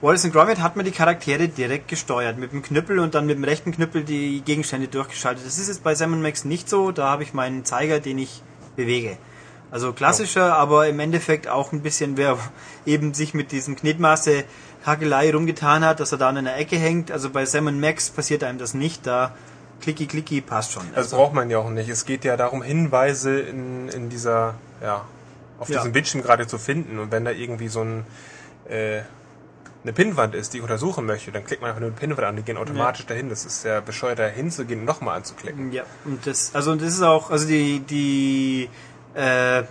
Wallace 0.00 0.24
und 0.24 0.32
Gromit 0.32 0.60
hat 0.60 0.76
man 0.76 0.84
die 0.84 0.90
Charaktere 0.90 1.48
direkt 1.48 1.88
gesteuert, 1.88 2.38
mit 2.38 2.52
dem 2.52 2.62
Knüppel 2.62 2.98
und 2.98 3.14
dann 3.14 3.26
mit 3.26 3.36
dem 3.36 3.44
rechten 3.44 3.72
Knüppel 3.72 4.02
die 4.04 4.40
Gegenstände 4.40 4.88
durchgeschaltet. 4.88 5.46
Das 5.46 5.58
ist 5.58 5.68
jetzt 5.68 5.84
bei 5.84 5.94
Sam 5.94 6.20
Max 6.22 6.44
nicht 6.44 6.68
so, 6.68 6.90
da 6.90 7.08
habe 7.08 7.22
ich 7.22 7.34
meinen 7.34 7.64
Zeiger, 7.64 8.00
den 8.00 8.18
ich 8.18 8.42
bewege. 8.76 9.16
Also 9.70 9.92
klassischer, 9.92 10.56
aber 10.56 10.88
im 10.88 11.00
Endeffekt 11.00 11.48
auch 11.48 11.72
ein 11.72 11.80
bisschen, 11.82 12.18
wer 12.18 12.36
eben 12.84 13.14
sich 13.14 13.32
mit 13.32 13.52
diesem 13.52 13.74
Knetmaße 13.74 14.44
Hakelei 14.84 15.32
rumgetan 15.32 15.84
hat, 15.84 16.00
dass 16.00 16.12
er 16.12 16.18
da 16.18 16.28
an 16.28 16.38
einer 16.38 16.56
Ecke 16.56 16.76
hängt. 16.76 17.10
Also 17.10 17.30
bei 17.30 17.44
Sam 17.46 17.78
Max 17.80 18.10
passiert 18.10 18.42
einem 18.44 18.58
das 18.58 18.74
nicht, 18.74 19.06
da 19.06 19.34
klicki 19.80 20.06
klicki 20.06 20.40
passt 20.40 20.72
schon. 20.72 20.84
Das 20.94 21.10
braucht 21.10 21.34
man 21.34 21.50
ja 21.50 21.58
auch 21.58 21.70
nicht. 21.70 21.88
Es 21.88 22.04
geht 22.04 22.24
ja 22.24 22.36
darum, 22.36 22.62
Hinweise 22.62 23.40
in, 23.40 23.88
in 23.88 24.08
dieser, 24.08 24.54
ja, 24.82 25.04
auf 25.58 25.68
Ja. 25.68 25.78
diesem 25.78 25.92
Bildschirm 25.92 26.22
gerade 26.22 26.46
zu 26.46 26.58
finden. 26.58 26.98
Und 26.98 27.10
wenn 27.12 27.24
da 27.24 27.30
irgendwie 27.30 27.68
so 27.68 27.82
ein, 27.82 28.04
äh, 28.68 29.02
eine 29.84 29.92
Pinnwand 29.92 30.34
ist, 30.36 30.52
die 30.52 30.58
ich 30.58 30.62
untersuchen 30.62 31.06
möchte, 31.06 31.32
dann 31.32 31.44
klickt 31.44 31.60
man 31.60 31.70
einfach 31.70 31.80
nur 31.80 31.90
eine 31.90 31.98
Pinnwand 31.98 32.26
an, 32.28 32.36
die 32.36 32.42
gehen 32.42 32.56
automatisch 32.56 33.04
dahin. 33.06 33.28
Das 33.28 33.44
ist 33.44 33.64
ja 33.64 33.80
bescheuert, 33.80 34.20
da 34.20 34.26
hinzugehen 34.28 34.80
und 34.80 34.86
nochmal 34.86 35.16
anzuklicken. 35.16 35.72
Ja, 35.72 35.82
und 36.04 36.24
das, 36.26 36.54
also 36.54 36.70
und 36.70 36.80
das 36.82 36.94
ist 36.94 37.02
auch, 37.02 37.30
also 37.30 37.46
die, 37.48 37.80
die, 37.80 38.68
äh, 39.14 39.64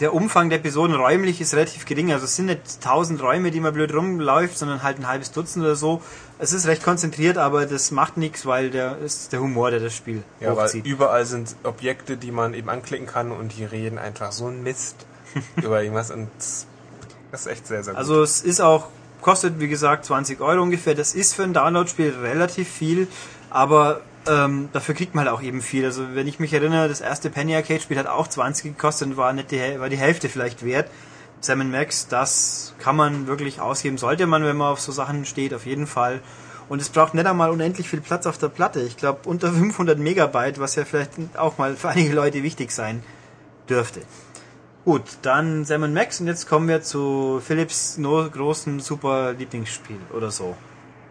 der 0.00 0.14
Umfang 0.14 0.48
der 0.48 0.58
Episoden 0.58 0.96
räumlich 0.96 1.40
ist 1.40 1.54
relativ 1.54 1.84
gering. 1.84 2.10
Also 2.12 2.24
es 2.24 2.34
sind 2.34 2.46
nicht 2.46 2.80
tausend 2.80 3.22
Räume, 3.22 3.50
die 3.50 3.60
man 3.60 3.72
blöd 3.74 3.94
rumläuft, 3.94 4.56
sondern 4.56 4.82
halt 4.82 4.98
ein 4.98 5.06
halbes 5.06 5.30
Dutzend 5.30 5.64
oder 5.64 5.76
so. 5.76 6.00
Es 6.38 6.52
ist 6.52 6.66
recht 6.66 6.82
konzentriert, 6.82 7.36
aber 7.36 7.66
das 7.66 7.90
macht 7.90 8.16
nichts, 8.16 8.46
weil 8.46 8.70
der 8.70 8.98
ist 8.98 9.32
der 9.32 9.40
Humor, 9.40 9.70
der 9.70 9.80
das 9.80 9.94
Spiel 9.94 10.22
Ja, 10.40 10.56
weil 10.56 10.64
hochzieht. 10.64 10.86
überall 10.86 11.26
sind 11.26 11.54
Objekte, 11.64 12.16
die 12.16 12.32
man 12.32 12.54
eben 12.54 12.70
anklicken 12.70 13.06
kann 13.06 13.30
und 13.30 13.56
die 13.58 13.64
reden 13.64 13.98
einfach 13.98 14.32
so 14.32 14.46
ein 14.46 14.62
Mist 14.62 14.96
über 15.56 15.82
irgendwas 15.82 16.10
und 16.10 16.28
das 17.30 17.42
ist 17.42 17.46
echt 17.46 17.66
sehr, 17.66 17.84
sehr 17.84 17.92
gut. 17.92 17.98
Also 17.98 18.22
es 18.22 18.40
ist 18.40 18.60
auch, 18.60 18.88
kostet 19.20 19.60
wie 19.60 19.68
gesagt 19.68 20.06
20 20.06 20.40
Euro 20.40 20.62
ungefähr. 20.62 20.94
Das 20.94 21.14
ist 21.14 21.34
für 21.34 21.42
ein 21.42 21.52
Download-Spiel 21.52 22.14
relativ 22.22 22.68
viel, 22.68 23.06
aber 23.50 24.00
ähm, 24.26 24.68
dafür 24.72 24.94
kriegt 24.94 25.14
man 25.14 25.24
halt 25.24 25.34
auch 25.34 25.42
eben 25.42 25.62
viel. 25.62 25.84
Also 25.84 26.14
wenn 26.14 26.26
ich 26.26 26.38
mich 26.38 26.52
erinnere, 26.52 26.88
das 26.88 27.00
erste 27.00 27.30
Penny 27.30 27.54
Arcade 27.54 27.80
Spiel 27.80 27.98
hat 27.98 28.06
auch 28.06 28.28
20 28.28 28.76
gekostet 28.76 29.08
und 29.08 29.16
war, 29.16 29.32
nicht 29.32 29.50
die, 29.50 29.80
war 29.80 29.88
die 29.88 29.96
Hälfte 29.96 30.28
vielleicht 30.28 30.64
wert. 30.64 30.90
Sam 31.40 31.70
Max, 31.70 32.06
das 32.06 32.74
kann 32.78 32.96
man 32.96 33.26
wirklich 33.26 33.60
ausgeben, 33.60 33.96
sollte 33.96 34.26
man, 34.26 34.44
wenn 34.44 34.58
man 34.58 34.72
auf 34.72 34.80
so 34.80 34.92
Sachen 34.92 35.24
steht, 35.24 35.54
auf 35.54 35.64
jeden 35.64 35.86
Fall. 35.86 36.20
Und 36.68 36.82
es 36.82 36.90
braucht 36.90 37.14
nicht 37.14 37.26
einmal 37.26 37.50
unendlich 37.50 37.88
viel 37.88 38.02
Platz 38.02 38.26
auf 38.26 38.36
der 38.36 38.48
Platte. 38.48 38.80
Ich 38.82 38.96
glaube 38.96 39.20
unter 39.24 39.50
500 39.50 39.98
Megabyte, 39.98 40.60
was 40.60 40.74
ja 40.76 40.84
vielleicht 40.84 41.12
auch 41.36 41.56
mal 41.56 41.76
für 41.76 41.88
einige 41.88 42.12
Leute 42.12 42.42
wichtig 42.42 42.72
sein 42.72 43.02
dürfte. 43.68 44.02
Gut, 44.84 45.02
dann 45.22 45.64
Sam 45.64 45.92
Max 45.92 46.20
und 46.20 46.26
jetzt 46.26 46.48
kommen 46.48 46.68
wir 46.68 46.82
zu 46.82 47.40
Philips 47.44 47.98
großen 47.98 48.80
super 48.80 49.32
Lieblingsspiel 49.32 49.98
oder 50.14 50.30
so. 50.30 50.56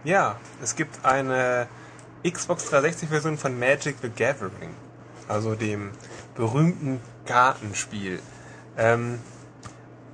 Ja, 0.03 0.37
es 0.61 0.75
gibt 0.75 1.05
eine 1.05 1.67
Xbox 2.23 2.71
360-Version 2.71 3.37
von 3.37 3.57
Magic 3.57 3.97
the 4.01 4.09
Gathering, 4.09 4.73
also 5.27 5.55
dem 5.55 5.91
berühmten 6.35 6.99
Kartenspiel. 7.25 8.19
Ähm, 8.77 9.19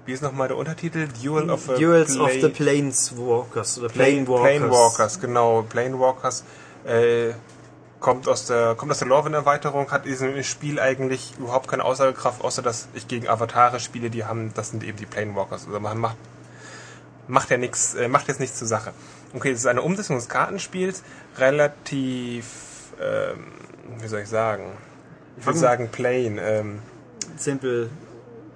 wie 0.06 0.14
ist 0.14 0.22
nochmal 0.22 0.48
der 0.48 0.57
Untertitel? 0.57 1.07
Duel 1.23 1.49
of 1.49 1.64
the 1.65 1.82
Duels 1.82 2.18
of 2.18 2.32
the 2.32 2.49
Planeswalkers 2.49 3.80
oder 3.80 3.90
Plane- 3.90 4.26
Planewalkers. 4.26 4.60
Planewalkers, 4.60 5.19
genau. 5.19 5.61
Planewalkers 5.64 6.44
äh, 6.86 7.34
kommt 7.99 8.27
aus 8.27 8.45
der 8.45 8.76
kommt 8.76 8.91
aus 8.91 8.99
der 8.99 9.07
Lorwyn-Erweiterung, 9.07 9.90
hat 9.90 10.06
in 10.06 10.11
diesem 10.11 10.44
Spiel 10.44 10.80
eigentlich 10.80 11.34
überhaupt 11.40 11.68
keine 11.68 11.84
Aussagekraft, 11.84 12.44
außer 12.44 12.61
dass 12.61 12.88
ich 12.94 13.07
gegen 13.07 13.27
Avatare 13.27 13.80
spiele, 13.80 14.11
die 14.11 14.26
haben, 14.26 14.53
das 14.53 14.69
sind 14.69 14.84
eben 14.84 14.98
die 14.98 15.07
Planewalkers. 15.07 15.65
Also 15.65 15.80
man 15.80 15.98
macht 15.98 16.18
macht 17.27 17.49
ja 17.49 17.57
nichts, 17.57 17.95
äh, 17.95 18.07
macht 18.07 18.27
jetzt 18.27 18.40
nichts 18.40 18.60
zur 18.60 18.68
Sache. 18.68 18.94
Okay, 19.34 19.52
es 19.52 19.60
ist 19.60 19.65
eine 19.65 19.81
Umsetzung 19.81 20.15
des 20.15 20.30
Kartenspiels, 20.30 21.03
relativ, 21.38 22.45
ähm, 23.02 23.47
wie 23.99 24.07
soll 24.07 24.22
ich 24.22 24.30
sagen? 24.30 24.72
Ich 25.38 25.45
würde 25.45 25.60
sagen 25.60 25.89
plain. 25.91 26.39
Ähm, 26.41 26.80
Simpel, 27.38 27.89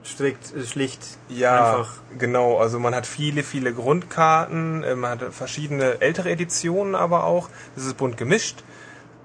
strikt, 0.06 0.56
äh, 0.56 0.64
schlicht, 0.66 1.02
Ja, 1.28 1.78
einfach. 1.80 1.94
genau. 2.18 2.58
Also 2.58 2.80
man 2.80 2.96
hat 2.96 3.06
viele, 3.06 3.44
viele 3.44 3.74
Grundkarten, 3.74 4.84
äh, 4.84 4.96
man 4.96 5.12
hat 5.20 5.34
verschiedene 5.34 6.02
ältere 6.02 6.30
Editionen 6.30 6.96
aber 6.96 7.26
auch. 7.26 7.50
Das 7.76 7.86
ist 7.86 7.98
bunt 7.98 8.18
gemischt. 8.18 8.64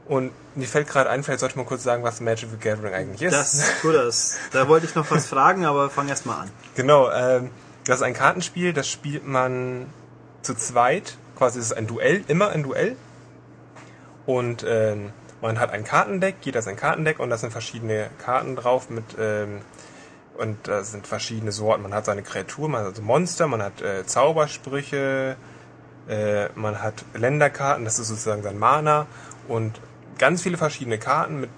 Und 0.07 0.33
mir 0.55 0.67
fällt 0.67 0.89
gerade 0.89 1.09
ein, 1.09 1.23
vielleicht 1.23 1.41
sollte 1.41 1.57
man 1.57 1.65
kurz 1.67 1.83
sagen, 1.83 2.03
was 2.03 2.21
Magic 2.21 2.51
the 2.51 2.59
Gathering 2.59 2.93
eigentlich 2.93 3.23
ist. 3.23 3.33
Das, 3.33 3.73
tu 3.81 3.91
das. 3.93 4.37
Da 4.53 4.69
wollte 4.69 4.87
ich 4.87 4.95
noch 4.95 5.11
was 5.11 5.27
fragen, 5.27 5.65
aber 5.65 5.89
fang 5.89 6.09
erst 6.09 6.27
mal 6.27 6.43
an. 6.43 6.51
Genau, 6.75 7.11
ähm, 7.11 7.51
das 7.87 7.97
ist 7.97 8.03
ein 8.03 8.13
Kartenspiel, 8.15 8.73
das 8.75 8.89
spielt 8.89 9.27
man 9.27 9.87
zu 10.43 10.55
zweit. 10.55 11.17
Quasi 11.37 11.59
ist 11.59 11.67
es 11.67 11.73
ein 11.73 11.87
Duell, 11.87 12.25
immer 12.29 12.51
ein 12.51 12.63
Duell. 12.63 12.97
Und 14.27 14.65
ähm, 14.67 15.13
man 15.41 15.59
hat 15.59 15.71
ein 15.71 15.85
Kartendeck, 15.85 16.37
jeder 16.43 16.61
hat 16.61 16.69
ein 16.69 16.77
Kartendeck 16.77 17.21
und 17.21 17.31
da 17.31 17.37
sind 17.37 17.51
verschiedene 17.51 18.09
Karten 18.19 18.57
drauf 18.57 18.89
mit 18.89 19.05
ähm, 19.19 19.61
und 20.39 20.57
da 20.67 20.83
sind 20.83 21.07
verschiedene 21.07 21.53
Sorten. 21.53 21.83
Man 21.83 21.93
hat 21.93 22.07
seine 22.07 22.23
Kreaturen, 22.23 22.73
man 22.73 22.81
hat 22.81 22.89
also 22.89 23.03
Monster, 23.03 23.47
man 23.47 23.63
hat 23.63 23.83
äh, 23.83 24.07
Zaubersprüche, 24.07 25.37
äh, 26.09 26.49
man 26.55 26.83
hat 26.83 27.05
Länderkarten, 27.15 27.85
das 27.85 27.99
ist 27.99 28.09
sozusagen 28.09 28.43
sein 28.43 28.59
Mana 28.59 29.07
und 29.47 29.81
ganz 30.19 30.43
viele 30.43 30.57
verschiedene 30.57 30.99
Karten 30.99 31.41
mit 31.41 31.51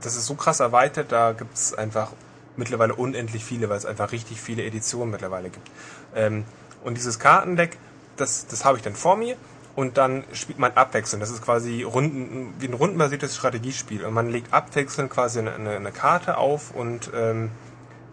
das 0.00 0.16
ist 0.16 0.26
so 0.26 0.34
krass 0.34 0.60
erweitert, 0.60 1.12
da 1.12 1.32
gibt's 1.32 1.74
einfach 1.74 2.12
mittlerweile 2.56 2.94
unendlich 2.94 3.44
viele, 3.44 3.68
weil 3.68 3.76
es 3.76 3.86
einfach 3.86 4.12
richtig 4.12 4.40
viele 4.40 4.62
Editionen 4.64 5.10
mittlerweile 5.10 5.50
gibt. 5.50 5.70
Ähm, 6.14 6.44
und 6.84 6.96
dieses 6.96 7.18
Kartendeck, 7.18 7.76
das, 8.16 8.46
das 8.46 8.64
habe 8.64 8.78
ich 8.78 8.82
dann 8.82 8.94
vor 8.94 9.16
mir 9.16 9.36
und 9.74 9.98
dann 9.98 10.24
spielt 10.32 10.58
man 10.58 10.72
abwechselnd. 10.72 11.22
Das 11.22 11.30
ist 11.30 11.42
quasi 11.42 11.82
Runden, 11.82 12.54
wie 12.58 12.66
ein 12.66 12.74
rundenbasiertes 12.74 13.36
Strategiespiel. 13.36 14.04
Und 14.04 14.14
man 14.14 14.30
legt 14.30 14.52
abwechselnd 14.52 15.10
quasi 15.10 15.38
eine, 15.38 15.52
eine, 15.52 15.92
Karte 15.92 16.38
auf 16.38 16.74
und 16.74 17.10
ähm, 17.14 17.50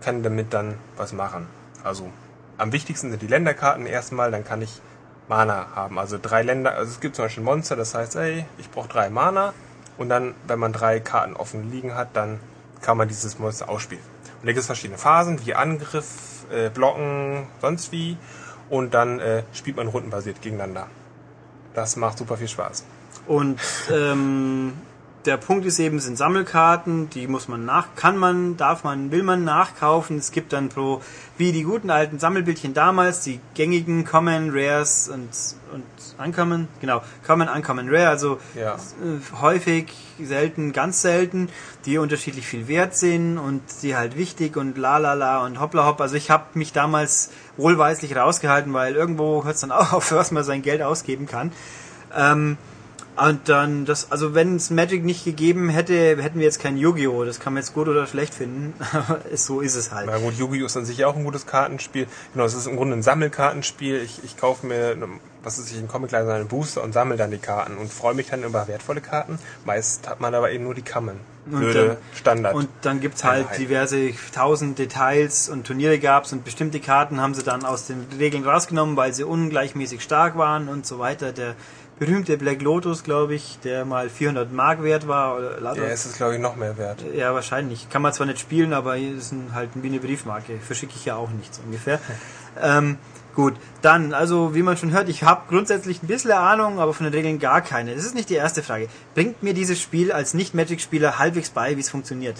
kann 0.01 0.23
damit 0.23 0.53
dann 0.53 0.75
was 0.97 1.13
machen. 1.13 1.47
Also 1.83 2.09
am 2.57 2.71
wichtigsten 2.73 3.09
sind 3.09 3.21
die 3.21 3.27
Länderkarten 3.27 3.85
erstmal, 3.85 4.29
dann 4.29 4.43
kann 4.43 4.61
ich 4.61 4.81
Mana 5.29 5.67
haben. 5.73 5.97
Also 5.97 6.19
drei 6.21 6.43
Länder, 6.43 6.75
also 6.75 6.91
es 6.91 6.99
gibt 6.99 7.15
zum 7.15 7.25
Beispiel 7.25 7.43
Monster, 7.43 7.77
das 7.77 7.95
heißt, 7.95 8.17
ey, 8.17 8.45
ich 8.57 8.69
brauche 8.69 8.89
drei 8.89 9.09
Mana. 9.09 9.53
Und 9.97 10.09
dann, 10.09 10.33
wenn 10.47 10.59
man 10.59 10.73
drei 10.73 10.99
Karten 10.99 11.35
offen 11.35 11.71
liegen 11.71 11.95
hat, 11.95 12.09
dann 12.13 12.39
kann 12.81 12.97
man 12.97 13.07
dieses 13.07 13.39
Monster 13.39 13.69
ausspielen. 13.69 14.03
Und 14.41 14.47
da 14.47 14.47
gibt 14.47 14.59
es 14.59 14.65
verschiedene 14.65 14.97
Phasen, 14.97 15.45
wie 15.45 15.53
Angriff, 15.53 16.45
äh, 16.51 16.69
Blocken, 16.69 17.47
sonst 17.61 17.91
wie. 17.91 18.17
Und 18.69 18.93
dann 18.93 19.19
äh, 19.19 19.43
spielt 19.53 19.77
man 19.77 19.87
rundenbasiert 19.87 20.41
gegeneinander. 20.41 20.87
Das 21.73 21.95
macht 21.95 22.17
super 22.17 22.37
viel 22.37 22.47
Spaß. 22.47 22.85
Und 23.27 23.59
ähm, 23.91 24.73
der 25.25 25.37
Punkt 25.37 25.65
ist 25.65 25.79
eben, 25.79 25.99
sind 25.99 26.17
Sammelkarten, 26.17 27.09
die 27.09 27.27
muss 27.27 27.47
man 27.47 27.65
nach, 27.65 27.87
kann 27.95 28.17
man, 28.17 28.57
darf 28.57 28.83
man, 28.83 29.11
will 29.11 29.23
man 29.23 29.43
nachkaufen. 29.43 30.17
Es 30.17 30.31
gibt 30.31 30.51
dann 30.53 30.69
pro, 30.69 31.01
wie 31.37 31.51
die 31.51 31.63
guten 31.63 31.89
alten 31.89 32.19
Sammelbildchen 32.19 32.73
damals, 32.73 33.21
die 33.21 33.39
gängigen 33.55 34.05
Common, 34.05 34.49
Rares 34.53 35.09
und, 35.09 35.29
und 35.73 35.83
Uncommon, 36.23 36.67
genau, 36.81 37.01
Common, 37.25 37.47
Uncommon, 37.47 37.89
Rare, 37.89 38.09
also 38.09 38.37
Ja. 38.55 38.75
äh, 38.75 39.39
häufig, 39.41 39.93
selten, 40.21 40.73
ganz 40.73 41.01
selten, 41.01 41.49
die 41.85 41.97
unterschiedlich 41.97 42.45
viel 42.45 42.67
wert 42.67 42.95
sind 42.95 43.37
und 43.37 43.61
die 43.81 43.95
halt 43.95 44.17
wichtig 44.17 44.57
und 44.57 44.77
la 44.77 44.97
la 44.97 45.13
la 45.13 45.45
und 45.45 45.59
hoppla 45.59 45.85
hopp. 45.85 46.01
Also 46.01 46.15
ich 46.15 46.29
habe 46.29 46.45
mich 46.53 46.71
damals 46.73 47.31
wohlweislich 47.57 48.15
rausgehalten, 48.15 48.73
weil 48.73 48.95
irgendwo 48.95 49.43
hört 49.43 49.55
es 49.55 49.61
dann 49.61 49.71
auch 49.73 49.93
auf, 49.93 50.11
was 50.11 50.31
man 50.31 50.43
sein 50.43 50.61
Geld 50.61 50.81
ausgeben 50.81 51.25
kann. 51.25 51.51
Ähm, 52.15 52.57
und 53.15 53.47
dann 53.49 53.85
das, 53.85 54.11
also 54.11 54.33
wenn 54.33 54.55
es 54.55 54.69
Magic 54.69 55.03
nicht 55.03 55.23
gegeben 55.25 55.69
hätte, 55.69 55.93
hätten 56.21 56.39
wir 56.39 56.45
jetzt 56.45 56.59
kein 56.59 56.77
Yu-Gi-Oh! 56.77 57.23
Das 57.25 57.39
kann 57.39 57.53
man 57.53 57.61
jetzt 57.63 57.73
gut 57.73 57.87
oder 57.87 58.07
schlecht 58.07 58.33
finden. 58.33 58.73
Aber 58.93 59.19
es- 59.31 59.45
so 59.45 59.59
ist 59.61 59.75
es 59.75 59.91
halt. 59.91 60.07
Na 60.07 60.17
gut, 60.17 60.33
Yu-Gi-Oh! 60.37 60.65
ist 60.65 60.77
an 60.77 60.85
sich 60.85 61.05
auch 61.05 61.15
ein 61.15 61.23
gutes 61.23 61.45
Kartenspiel. 61.45 62.07
Genau, 62.33 62.45
es 62.45 62.53
ist 62.53 62.67
im 62.67 62.75
Grunde 62.75 62.95
ein 62.95 63.03
Sammelkartenspiel. 63.03 64.01
Ich, 64.01 64.23
ich 64.23 64.37
kaufe 64.37 64.65
mir, 64.65 64.91
eine- 64.91 65.07
was 65.43 65.59
ist 65.59 65.71
ich, 65.71 65.77
einen 65.77 65.87
Comic 65.87 66.13
einen 66.13 66.47
Booster 66.47 66.83
und 66.83 66.93
sammle 66.93 67.17
dann 67.17 67.31
die 67.31 67.37
Karten 67.37 67.77
und 67.77 67.91
freue 67.91 68.13
mich 68.13 68.29
dann 68.29 68.43
über 68.43 68.67
wertvolle 68.67 69.01
Karten. 69.01 69.37
Meist 69.65 70.07
hat 70.07 70.19
man 70.21 70.33
aber 70.33 70.51
eben 70.51 70.63
nur 70.63 70.73
die. 70.73 70.83
Und 71.45 71.59
Blöde 71.59 71.87
dann- 71.87 71.97
Standard. 72.15 72.55
Und 72.55 72.69
dann 72.83 73.01
gibt's 73.01 73.23
halt 73.25 73.47
Einheit. 73.47 73.59
diverse 73.59 74.11
tausend 74.33 74.79
Details 74.79 75.49
und 75.49 75.67
Turniere 75.67 75.99
gab's 75.99 76.31
und 76.31 76.45
bestimmte 76.45 76.79
Karten 76.79 77.19
haben 77.19 77.33
sie 77.33 77.43
dann 77.43 77.65
aus 77.65 77.87
den 77.87 78.05
Regeln 78.17 78.45
rausgenommen, 78.45 78.95
weil 78.95 79.13
sie 79.13 79.23
ungleichmäßig 79.25 80.01
stark 80.01 80.37
waren 80.37 80.69
und 80.69 80.85
so 80.85 80.99
weiter. 80.99 81.33
Der 81.33 81.55
berühmte 81.99 82.37
Black 82.37 82.61
Lotus, 82.61 83.03
glaube 83.03 83.35
ich, 83.35 83.59
der 83.63 83.85
mal 83.85 84.09
400 84.09 84.51
Mark 84.51 84.83
wert 84.83 85.07
war. 85.07 85.37
Oder 85.37 85.59
lauter- 85.59 85.83
ja, 85.83 85.89
es 85.89 86.05
ist 86.05 86.17
glaube 86.17 86.35
ich 86.35 86.39
noch 86.41 86.55
mehr 86.55 86.77
wert. 86.77 87.03
Ja, 87.13 87.33
wahrscheinlich. 87.33 87.89
Kann 87.89 88.01
man 88.01 88.13
zwar 88.13 88.27
nicht 88.27 88.39
spielen, 88.39 88.73
aber 88.73 88.95
hier 88.95 89.15
ist 89.15 89.31
ein, 89.31 89.51
halt 89.53 89.69
wie 89.75 89.87
eine 89.87 89.99
Briefmarke. 89.99 90.57
Verschicke 90.59 90.93
ich 90.95 91.05
ja 91.05 91.15
auch 91.15 91.29
nichts 91.29 91.59
ungefähr. 91.63 91.99
ähm, 92.61 92.97
gut, 93.35 93.53
dann, 93.81 94.13
also 94.13 94.55
wie 94.55 94.63
man 94.63 94.75
schon 94.77 94.91
hört, 94.91 95.07
ich 95.09 95.23
habe 95.23 95.43
grundsätzlich 95.49 96.01
ein 96.03 96.07
bisschen 96.07 96.31
Ahnung, 96.31 96.79
aber 96.79 96.93
von 96.93 97.05
den 97.05 97.13
Regeln 97.13 97.39
gar 97.39 97.61
keine. 97.61 97.95
Das 97.95 98.03
ist 98.05 98.15
nicht 98.15 98.29
die 98.29 98.35
erste 98.35 98.63
Frage. 98.63 98.87
Bringt 99.13 99.43
mir 99.43 99.53
dieses 99.53 99.79
Spiel 99.81 100.11
als 100.11 100.33
Nicht-Magic-Spieler 100.33 101.19
halbwegs 101.19 101.51
bei, 101.51 101.75
wie 101.77 101.81
es 101.81 101.89
funktioniert? 101.89 102.37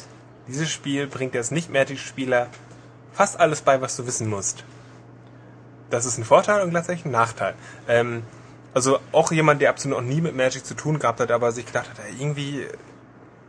Dieses 0.48 0.70
Spiel 0.72 1.08
bringt 1.08 1.36
jetzt 1.36 1.52
Nicht-Magic-Spieler 1.52 2.48
fast 3.14 3.40
alles 3.40 3.62
bei, 3.62 3.80
was 3.82 3.96
du 3.96 4.06
wissen 4.08 4.28
musst. 4.30 4.64
Das 5.90 6.06
ist 6.06 6.18
ein 6.18 6.26
Vorteil 6.26 6.64
und 6.64 6.72
gleichzeitig 6.72 7.06
ein 7.06 7.12
Nachteil. 7.12 7.54
Ähm, 7.88 8.24
also 8.74 9.00
auch 9.12 9.32
jemand, 9.32 9.62
der 9.62 9.70
absolut 9.70 10.00
noch 10.00 10.06
nie 10.06 10.22
mit 10.22 10.36
Magic 10.36 10.66
zu 10.66 10.74
tun 10.74 11.00
gehabt 11.00 11.20
hat, 11.20 11.32
aber 11.32 11.52
sich 11.52 11.66
gedacht 11.66 11.90
hat, 11.90 11.98
irgendwie, 12.20 12.66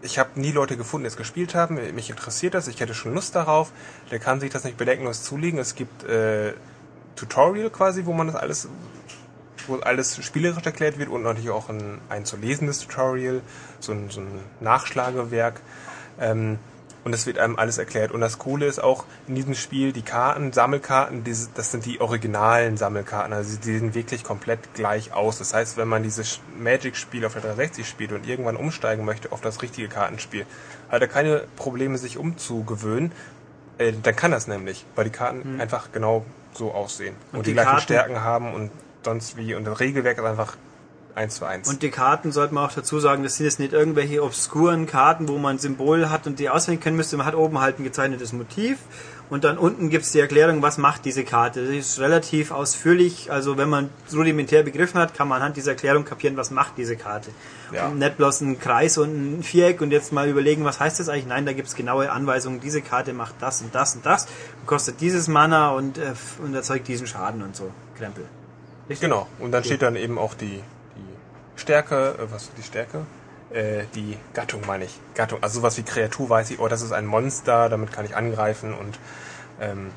ich 0.02 0.18
habe 0.18 0.38
nie 0.38 0.52
Leute 0.52 0.76
gefunden, 0.76 1.05
die 1.05 1.09
es 1.09 1.16
gespielt 1.16 1.55
haben, 1.55 1.76
mich 1.94 2.10
interessiert 2.10 2.55
das, 2.55 2.68
ich 2.68 2.80
hätte 2.80 2.94
schon 2.94 3.14
Lust 3.14 3.34
darauf, 3.34 3.72
der 4.10 4.18
kann 4.18 4.40
sich 4.40 4.51
das 4.51 4.64
nicht 4.64 4.76
bedenkenlos 4.76 5.22
zulegen. 5.22 5.59
Es 5.59 5.74
gibt 5.74 6.05
äh, 6.05 6.52
Tutorial 7.16 7.70
quasi, 7.70 8.05
wo 8.05 8.12
man 8.12 8.26
das 8.26 8.36
alles, 8.36 8.68
wo 9.66 9.76
alles 9.76 10.22
spielerisch 10.22 10.64
erklärt 10.64 10.98
wird 10.98 11.09
und 11.09 11.22
natürlich 11.22 11.51
auch 11.51 11.70
ein, 11.70 12.01
ein 12.10 12.26
zu 12.26 12.36
lesendes 12.36 12.80
Tutorial, 12.80 13.40
so 13.80 13.92
ein, 13.92 14.10
so 14.10 14.20
ein 14.20 14.40
Nachschlagewerk. 14.60 15.60
Ähm, 16.20 16.59
und 17.05 17.12
es 17.14 17.26
wird 17.26 17.39
einem 17.39 17.56
alles 17.59 17.78
erklärt. 17.78 18.12
Und 18.12 18.20
das 18.20 18.39
Coole 18.39 18.66
ist 18.66 18.82
auch 18.82 19.05
in 19.28 19.35
diesem 19.35 19.55
Spiel, 19.55 19.93
die 19.93 20.02
Karten, 20.02 20.52
Sammelkarten, 20.52 21.22
diese, 21.22 21.51
das 21.55 21.70
sind 21.70 21.85
die 21.85 22.01
originalen 22.01 22.76
Sammelkarten. 22.76 23.32
Also 23.32 23.59
die 23.59 23.78
sehen 23.78 23.94
wirklich 23.94 24.24
komplett 24.24 24.74
gleich 24.74 25.12
aus. 25.12 25.39
Das 25.39 25.52
heißt, 25.52 25.76
wenn 25.76 25.86
man 25.89 26.02
dieses 26.02 26.40
Magic-Spiel 26.59 27.26
auf 27.26 27.35
der 27.35 27.43
360 27.43 27.86
spielt 27.86 28.12
und 28.12 28.26
irgendwann 28.26 28.56
umsteigen 28.56 29.05
möchte 29.05 29.32
auf 29.32 29.40
das 29.43 29.60
richtige 29.62 29.89
Kartenspiel, 29.89 30.47
hat 30.90 31.02
er 31.02 31.09
keine 31.09 31.44
Probleme, 31.56 31.98
sich 31.98 32.16
umzugewöhnen. 32.16 33.12
Äh, 33.78 33.93
dann 34.02 34.16
kann 34.16 34.31
das 34.31 34.47
nämlich, 34.47 34.86
weil 34.94 35.05
die 35.05 35.10
Karten 35.10 35.60
einfach 35.60 35.93
genau 35.93 36.24
so 36.52 36.72
aussehen. 36.72 37.16
Und, 37.32 37.39
Und 37.39 37.47
die, 37.47 37.51
die 37.51 37.55
gleichen 37.55 37.68
Karten- 37.68 37.82
Stärken 37.82 38.20
haben 38.22 38.55
und 38.55 38.70
sonst 39.05 39.36
wie. 39.36 39.55
Und 39.55 39.64
das 39.64 39.81
Regelwerk 39.81 40.16
ist 40.18 40.24
einfach 40.24 40.56
eins 41.15 41.36
zu 41.36 41.45
eins. 41.45 41.69
Und 41.69 41.82
die 41.82 41.91
Karten 41.91 42.32
sollte 42.32 42.55
man 42.55 42.65
auch 42.65 42.73
dazu 42.73 42.99
sagen, 42.99 43.23
das 43.23 43.36
sind 43.36 43.47
jetzt 43.47 43.61
nicht 43.61 43.73
irgendwelche 43.73 44.23
obskuren 44.23 44.86
Karten, 44.86 45.28
wo 45.28 45.39
man 45.39 45.57
ein 45.57 45.59
Symbol 45.59 46.11
hat 46.11 46.27
und 46.27 46.39
die 46.39 46.49
auswählen 46.49 46.81
können 46.81 46.97
müsste. 46.97 47.16
Man 47.16 47.27
hat 47.27 47.35
oben 47.35 47.61
halt 47.61 47.78
ein 47.78 47.85
gezeichnetes 47.85 48.32
Motiv 48.32 48.78
und 49.31 49.45
dann 49.45 49.57
unten 49.57 49.91
gibt's 49.91 50.12
die 50.12 50.20
Erklärung, 50.20 50.61
was 50.61 50.77
macht 50.77 51.05
diese 51.05 51.24
Karte. 51.24 51.65
Das 51.65 51.74
ist 51.74 51.99
relativ 51.99 52.51
ausführlich, 52.51 53.31
also 53.32 53.57
wenn 53.57 53.69
man 53.69 53.91
es 54.07 54.15
rudimentär 54.15 54.62
begriffen 54.62 55.01
hat, 55.01 55.15
kann 55.15 55.28
man 55.28 55.39
anhand 55.39 55.57
dieser 55.57 55.73
Erklärung 55.73 56.05
kapieren, 56.05 56.36
was 56.36 56.51
macht 56.51 56.77
diese 56.77 56.97
Karte. 56.97 57.31
Ja. 57.73 57.89
Und 57.89 57.99
nicht 57.99 58.16
bloß 58.16 58.43
ein 58.43 58.59
Kreis 58.59 58.99
und 58.99 59.39
ein 59.39 59.43
Viereck 59.43 59.81
und 59.81 59.93
jetzt 59.93 60.12
mal 60.12 60.28
überlegen, 60.28 60.65
was 60.65 60.78
heißt 60.81 61.01
das 61.01 61.09
eigentlich? 61.09 61.27
Nein, 61.27 61.47
da 61.47 61.53
gibt's 61.53 61.74
genaue 61.74 62.11
Anweisungen, 62.11 62.61
diese 62.61 62.82
Karte 62.82 63.12
macht 63.12 63.35
das 63.41 63.62
und 63.62 63.74
das 63.74 63.95
und 63.95 64.05
das, 64.05 64.27
kostet 64.66 65.01
dieses 65.01 65.28
Mana 65.28 65.70
und, 65.70 65.99
äh, 65.99 66.12
und 66.43 66.55
erzeugt 66.55 66.86
diesen 66.89 67.07
Schaden 67.07 67.43
und 67.43 67.57
so. 67.57 67.70
Krempel. 67.97 68.24
Richtig? 68.89 69.09
Genau, 69.09 69.27
und 69.39 69.53
dann 69.53 69.65
steht 69.65 69.81
dann 69.81 69.97
eben 69.97 70.19
auch 70.19 70.35
die 70.35 70.61
Stärke, 71.56 72.16
äh, 72.18 72.32
was 72.32 72.44
ist 72.44 72.52
die 72.59 72.62
Stärke? 72.62 73.02
Äh, 73.52 73.85
die 73.94 74.16
Gattung 74.32 74.62
meine 74.66 74.85
ich. 74.85 74.98
Gattung, 75.14 75.43
also 75.43 75.60
sowas 75.60 75.76
wie 75.78 75.82
Kreatur 75.82 76.28
weiß 76.28 76.51
ich, 76.51 76.59
oh, 76.60 76.68
das 76.68 76.82
ist 76.82 76.93
ein 76.93 77.06
Monster, 77.06 77.68
damit 77.68 77.93
kann 77.93 78.05
ich 78.05 78.16
angreifen 78.16 78.74
und 78.74 78.98
ähm, 79.60 79.90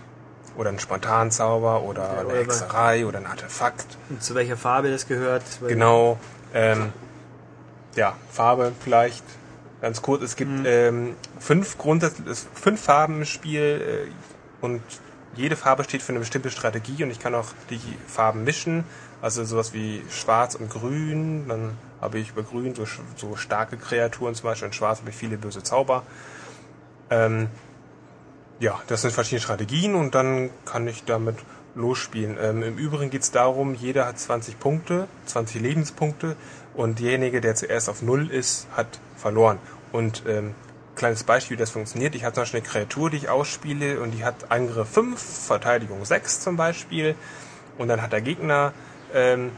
oder 0.55 0.69
ein 0.71 0.79
Spontanzauber 0.79 1.81
oder 1.83 2.01
Ja, 2.15 2.19
eine 2.21 2.33
Hexerei 2.39 3.05
oder 3.05 3.19
ein 3.19 3.27
Artefakt. 3.27 3.85
Und 4.09 4.23
zu 4.23 4.33
welcher 4.35 4.57
Farbe 4.57 4.89
das 4.91 5.07
gehört. 5.07 5.43
Genau. 5.67 6.19
Ähm, 6.53 6.91
ja, 7.95 8.15
Farbe 8.31 8.71
vielleicht. 8.79 9.23
Ganz 9.81 10.01
kurz, 10.01 10.23
es 10.23 10.35
gibt 10.35 10.51
ähm, 10.65 11.15
fünf 11.39 11.77
grundsätzlich 11.77 12.27
es- 12.27 12.47
fünf 12.55 12.81
Farben 12.81 13.19
im 13.19 13.25
Spiel 13.25 14.07
äh, 14.09 14.65
und 14.65 14.81
jede 15.35 15.55
Farbe 15.55 15.83
steht 15.83 16.01
für 16.01 16.11
eine 16.13 16.19
bestimmte 16.19 16.49
Strategie 16.49 17.03
und 17.03 17.11
ich 17.11 17.19
kann 17.19 17.35
auch 17.35 17.49
die 17.69 17.79
Farben 18.07 18.43
mischen. 18.43 18.83
Also 19.21 19.43
sowas 19.43 19.73
wie 19.73 20.03
Schwarz 20.09 20.55
und 20.55 20.69
Grün. 20.69 21.47
Dann 21.47 21.77
habe 22.01 22.19
ich 22.19 22.31
über 22.31 22.43
Grün 22.43 22.75
so, 22.75 22.85
so 23.15 23.35
starke 23.35 23.77
Kreaturen 23.77 24.35
zum 24.35 24.45
Beispiel 24.45 24.67
und 24.67 24.75
Schwarz 24.75 24.99
habe 24.99 25.09
ich 25.09 25.15
viele 25.15 25.37
böse 25.37 25.63
Zauber. 25.63 26.03
Ähm, 27.09 27.49
ja, 28.59 28.79
das 28.87 29.01
sind 29.01 29.11
verschiedene 29.11 29.41
Strategien 29.41 29.95
und 29.95 30.15
dann 30.15 30.49
kann 30.65 30.87
ich 30.87 31.03
damit 31.03 31.37
losspielen. 31.75 32.37
Ähm, 32.41 32.63
Im 32.63 32.77
Übrigen 32.77 33.09
geht 33.09 33.21
es 33.21 33.31
darum, 33.31 33.75
jeder 33.75 34.07
hat 34.07 34.19
20 34.19 34.59
Punkte, 34.59 35.07
20 35.27 35.61
Lebenspunkte 35.61 36.35
und 36.73 36.99
derjenige, 36.99 37.39
der 37.39 37.55
zuerst 37.55 37.89
auf 37.89 38.01
Null 38.01 38.31
ist, 38.31 38.67
hat 38.75 38.99
verloren. 39.15 39.59
Und 39.91 40.23
ähm, 40.27 40.55
kleines 40.95 41.23
Beispiel, 41.23 41.57
wie 41.57 41.59
das 41.59 41.69
funktioniert. 41.69 42.15
Ich 42.15 42.23
habe 42.23 42.33
zum 42.33 42.41
Beispiel 42.41 42.59
eine 42.59 42.67
Kreatur, 42.67 43.09
die 43.09 43.17
ich 43.17 43.29
ausspiele 43.29 44.01
und 44.01 44.11
die 44.11 44.25
hat 44.25 44.51
Angriff 44.51 44.89
5, 44.89 45.19
Verteidigung 45.19 46.03
6 46.03 46.41
zum 46.41 46.57
Beispiel. 46.57 47.15
Und 47.77 47.87
dann 47.87 48.01
hat 48.01 48.11
der 48.11 48.21
Gegner 48.21 48.73
ähm, 49.13 49.51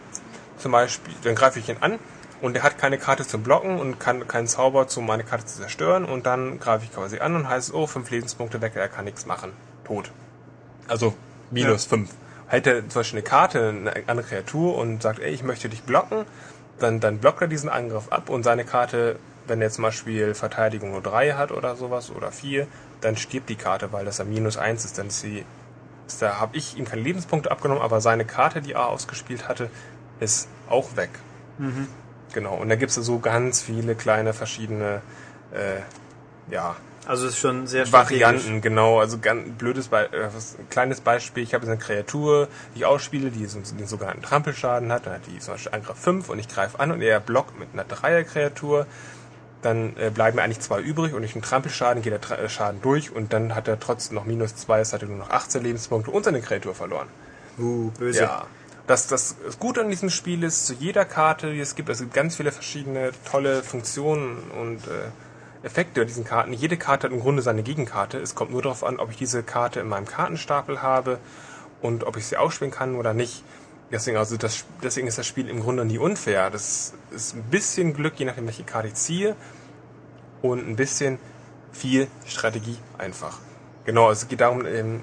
zum 0.58 0.72
Beispiel, 0.72 1.14
dann 1.24 1.36
greife 1.36 1.60
ich 1.60 1.70
ihn 1.70 1.78
an 1.80 2.00
und 2.42 2.56
er 2.56 2.64
hat 2.64 2.78
keine 2.78 2.98
Karte 2.98 3.26
zum 3.26 3.44
Blocken 3.44 3.80
und 3.80 4.00
kann 4.00 4.28
keinen 4.28 4.48
Zauber, 4.48 4.88
um 4.96 5.06
meine 5.06 5.24
Karte 5.24 5.46
zu 5.46 5.60
zerstören. 5.60 6.06
Und 6.06 6.26
dann 6.26 6.60
greife 6.60 6.86
ich 6.86 6.94
quasi 6.94 7.20
an 7.20 7.36
und 7.36 7.50
heißt, 7.50 7.74
oh, 7.74 7.88
fünf 7.88 8.10
Lebenspunkte 8.10 8.62
weg, 8.62 8.74
er 8.76 8.88
kann 8.88 9.06
nichts 9.06 9.26
machen. 9.26 9.52
Tot. 9.86 10.12
Also 10.88 11.16
minus 11.52 11.86
fünf. 11.86 12.12
Hätte 12.48 12.88
zum 12.88 13.02
Beispiel 13.02 13.20
eine 13.20 13.28
Karte, 13.28 13.70
eine 13.70 13.94
andere 14.08 14.28
Kreatur 14.28 14.76
und 14.78 15.02
sagt, 15.04 15.20
ey, 15.20 15.32
ich 15.32 15.44
möchte 15.44 15.70
dich 15.70 15.84
blocken, 15.84 16.26
dann, 16.80 17.00
dann 17.00 17.20
blockt 17.20 17.42
er 17.42 17.48
diesen 17.48 17.70
Angriff 17.70 18.10
ab 18.10 18.30
und 18.30 18.44
seine 18.44 18.64
Karte, 18.64 19.20
wenn 19.46 19.62
er 19.62 19.70
zum 19.70 19.84
Beispiel 19.84 20.34
Verteidigung 20.34 20.92
nur 20.92 21.02
drei 21.02 21.34
hat 21.34 21.52
oder 21.52 21.76
sowas 21.76 22.10
oder 22.10 22.32
vier, 22.32 22.68
dann 23.02 23.18
stirbt 23.18 23.50
die 23.50 23.56
Karte, 23.56 23.92
weil 23.92 24.06
das 24.06 24.18
ja 24.18 24.24
minus 24.24 24.58
eins 24.58 24.86
ist, 24.86 24.98
dann 24.98 25.08
ist 25.08 25.20
sie, 25.20 25.46
da 26.18 26.40
habe 26.40 26.58
ich 26.58 26.78
ihm 26.78 26.86
keine 26.86 27.02
Lebenspunkte 27.02 27.52
abgenommen, 27.52 27.84
aber 27.84 28.02
seine 28.02 28.26
Karte, 28.26 28.62
die 28.62 28.74
er 28.74 28.88
ausgespielt 28.88 29.48
hatte, 29.48 29.70
ist 30.20 30.48
auch 30.70 30.96
weg. 30.96 31.12
Genau, 32.34 32.56
und 32.56 32.70
da 32.70 32.76
gibt 32.76 32.92
es 32.92 32.96
so 32.96 33.20
ganz 33.20 33.62
viele 33.62 33.96
kleine 33.96 34.34
verschiedene 34.34 35.02
äh, 35.52 35.82
ja, 36.52 36.76
Also 37.06 37.26
es 37.26 37.34
ist 37.34 37.40
schon 37.40 37.68
sehr. 37.68 37.92
Varianten, 37.92 38.62
genau. 38.62 39.00
Also 39.00 39.18
ganz 39.20 39.58
blödes 39.58 39.88
Be 39.88 40.10
äh, 40.12 40.30
kleines 40.70 41.02
Beispiel. 41.02 41.44
Ich 41.44 41.54
habe 41.54 41.66
jetzt 41.66 41.72
eine 41.72 41.80
Kreatur, 41.80 42.48
die 42.74 42.80
ich 42.80 42.86
ausspiele, 42.86 43.32
die 43.32 43.46
so, 43.46 43.60
den 43.60 43.88
sogenannten 43.88 44.22
Trampelschaden 44.22 44.92
hat. 44.92 45.06
Dann 45.06 45.14
hat 45.14 45.22
die 45.28 45.40
zum 45.40 45.56
Beispiel 45.56 45.74
Angriff 45.74 45.98
5 45.98 46.30
und 46.30 46.40
ich 46.40 46.48
greife 46.48 46.80
an 46.80 46.92
und 46.92 47.02
er 47.02 47.20
blockt 47.20 47.60
mit 47.60 47.70
einer 47.74 47.84
Dreier-Kreatur. 47.84 48.86
Dann 49.62 49.98
äh, 49.98 50.10
bleiben 50.10 50.38
mir 50.38 50.44
eigentlich 50.44 50.62
zwei 50.62 50.80
übrig 50.80 51.14
und 51.14 51.22
durch 51.22 51.34
den 51.34 51.42
Trampelschaden 51.42 52.02
geht 52.02 52.14
der 52.14 52.22
Tra 52.22 52.36
äh, 52.36 52.48
Schaden 52.48 52.82
durch 52.82 53.12
und 53.12 53.34
dann 53.34 53.56
hat 53.56 53.68
er 53.68 53.80
trotzdem 53.80 54.16
noch 54.16 54.26
minus 54.26 54.56
2, 54.56 54.80
das 54.80 54.94
hat 54.94 55.02
er 55.02 55.10
nur 55.10 55.18
noch 55.18 55.30
18 55.30 55.62
Lebenspunkte 55.62 56.12
und 56.12 56.24
seine 56.24 56.42
Kreatur 56.42 56.74
verloren. 56.74 57.08
Uh, 57.58 57.92
böse. 57.92 58.22
Ja. 58.22 58.46
Das, 58.88 59.08
das 59.08 59.36
Gute 59.60 59.82
an 59.82 59.90
diesem 59.90 60.10
Spiel 60.10 60.44
ist, 60.44 60.66
zu 60.66 60.74
jeder 60.74 61.06
Karte, 61.06 61.52
die 61.52 61.60
es 61.60 61.76
gibt, 61.76 61.90
es 61.90 62.00
gibt 62.00 62.14
ganz 62.14 62.38
viele 62.38 62.52
verschiedene 62.52 63.12
tolle 63.30 63.62
Funktionen 63.62 64.38
und 64.60 64.88
äh, 64.88 65.12
Effekte 65.62 66.02
bei 66.02 66.06
diesen 66.06 66.24
Karten. 66.24 66.54
Jede 66.54 66.78
Karte 66.78 67.08
hat 67.08 67.14
im 67.14 67.20
Grunde 67.20 67.42
seine 67.42 67.64
Gegenkarte. 67.64 68.18
Es 68.18 68.34
kommt 68.34 68.52
nur 68.52 68.62
darauf 68.62 68.84
an, 68.84 68.98
ob 68.98 69.12
ich 69.12 69.18
diese 69.18 69.44
Karte 69.44 69.82
in 69.82 69.88
meinem 69.88 70.06
Kartenstapel 70.06 70.82
habe 70.82 71.20
und 71.82 72.04
ob 72.06 72.18
ich 72.18 72.26
sie 72.26 72.38
ausspielen 72.38 72.72
kann 72.72 72.96
oder 72.96 73.14
nicht. 73.14 73.44
Deswegen, 73.92 74.18
also 74.18 74.38
das, 74.38 74.66
deswegen 74.84 75.08
ist 75.08 75.18
das 75.18 75.26
Spiel 75.26 75.50
im 75.50 75.62
Grunde 75.62 75.84
nie 75.84 75.98
unfair. 75.98 76.50
Das 76.52 76.94
ist 77.12 77.36
ein 77.36 77.44
bisschen 77.44 77.94
Glück, 77.94 78.14
je 78.18 78.26
nachdem, 78.26 78.46
welche 78.46 78.64
Karte 78.64 78.90
ich 78.90 78.94
ziehe. 78.96 79.36
Und 80.42 80.68
ein 80.68 80.76
bisschen 80.76 81.18
viel 81.72 82.08
Strategie 82.26 82.78
einfach. 82.98 83.40
Genau, 83.86 84.12
es 84.12 84.28
geht 84.28 84.42
darum, 84.42 84.66
ähm, 84.66 85.02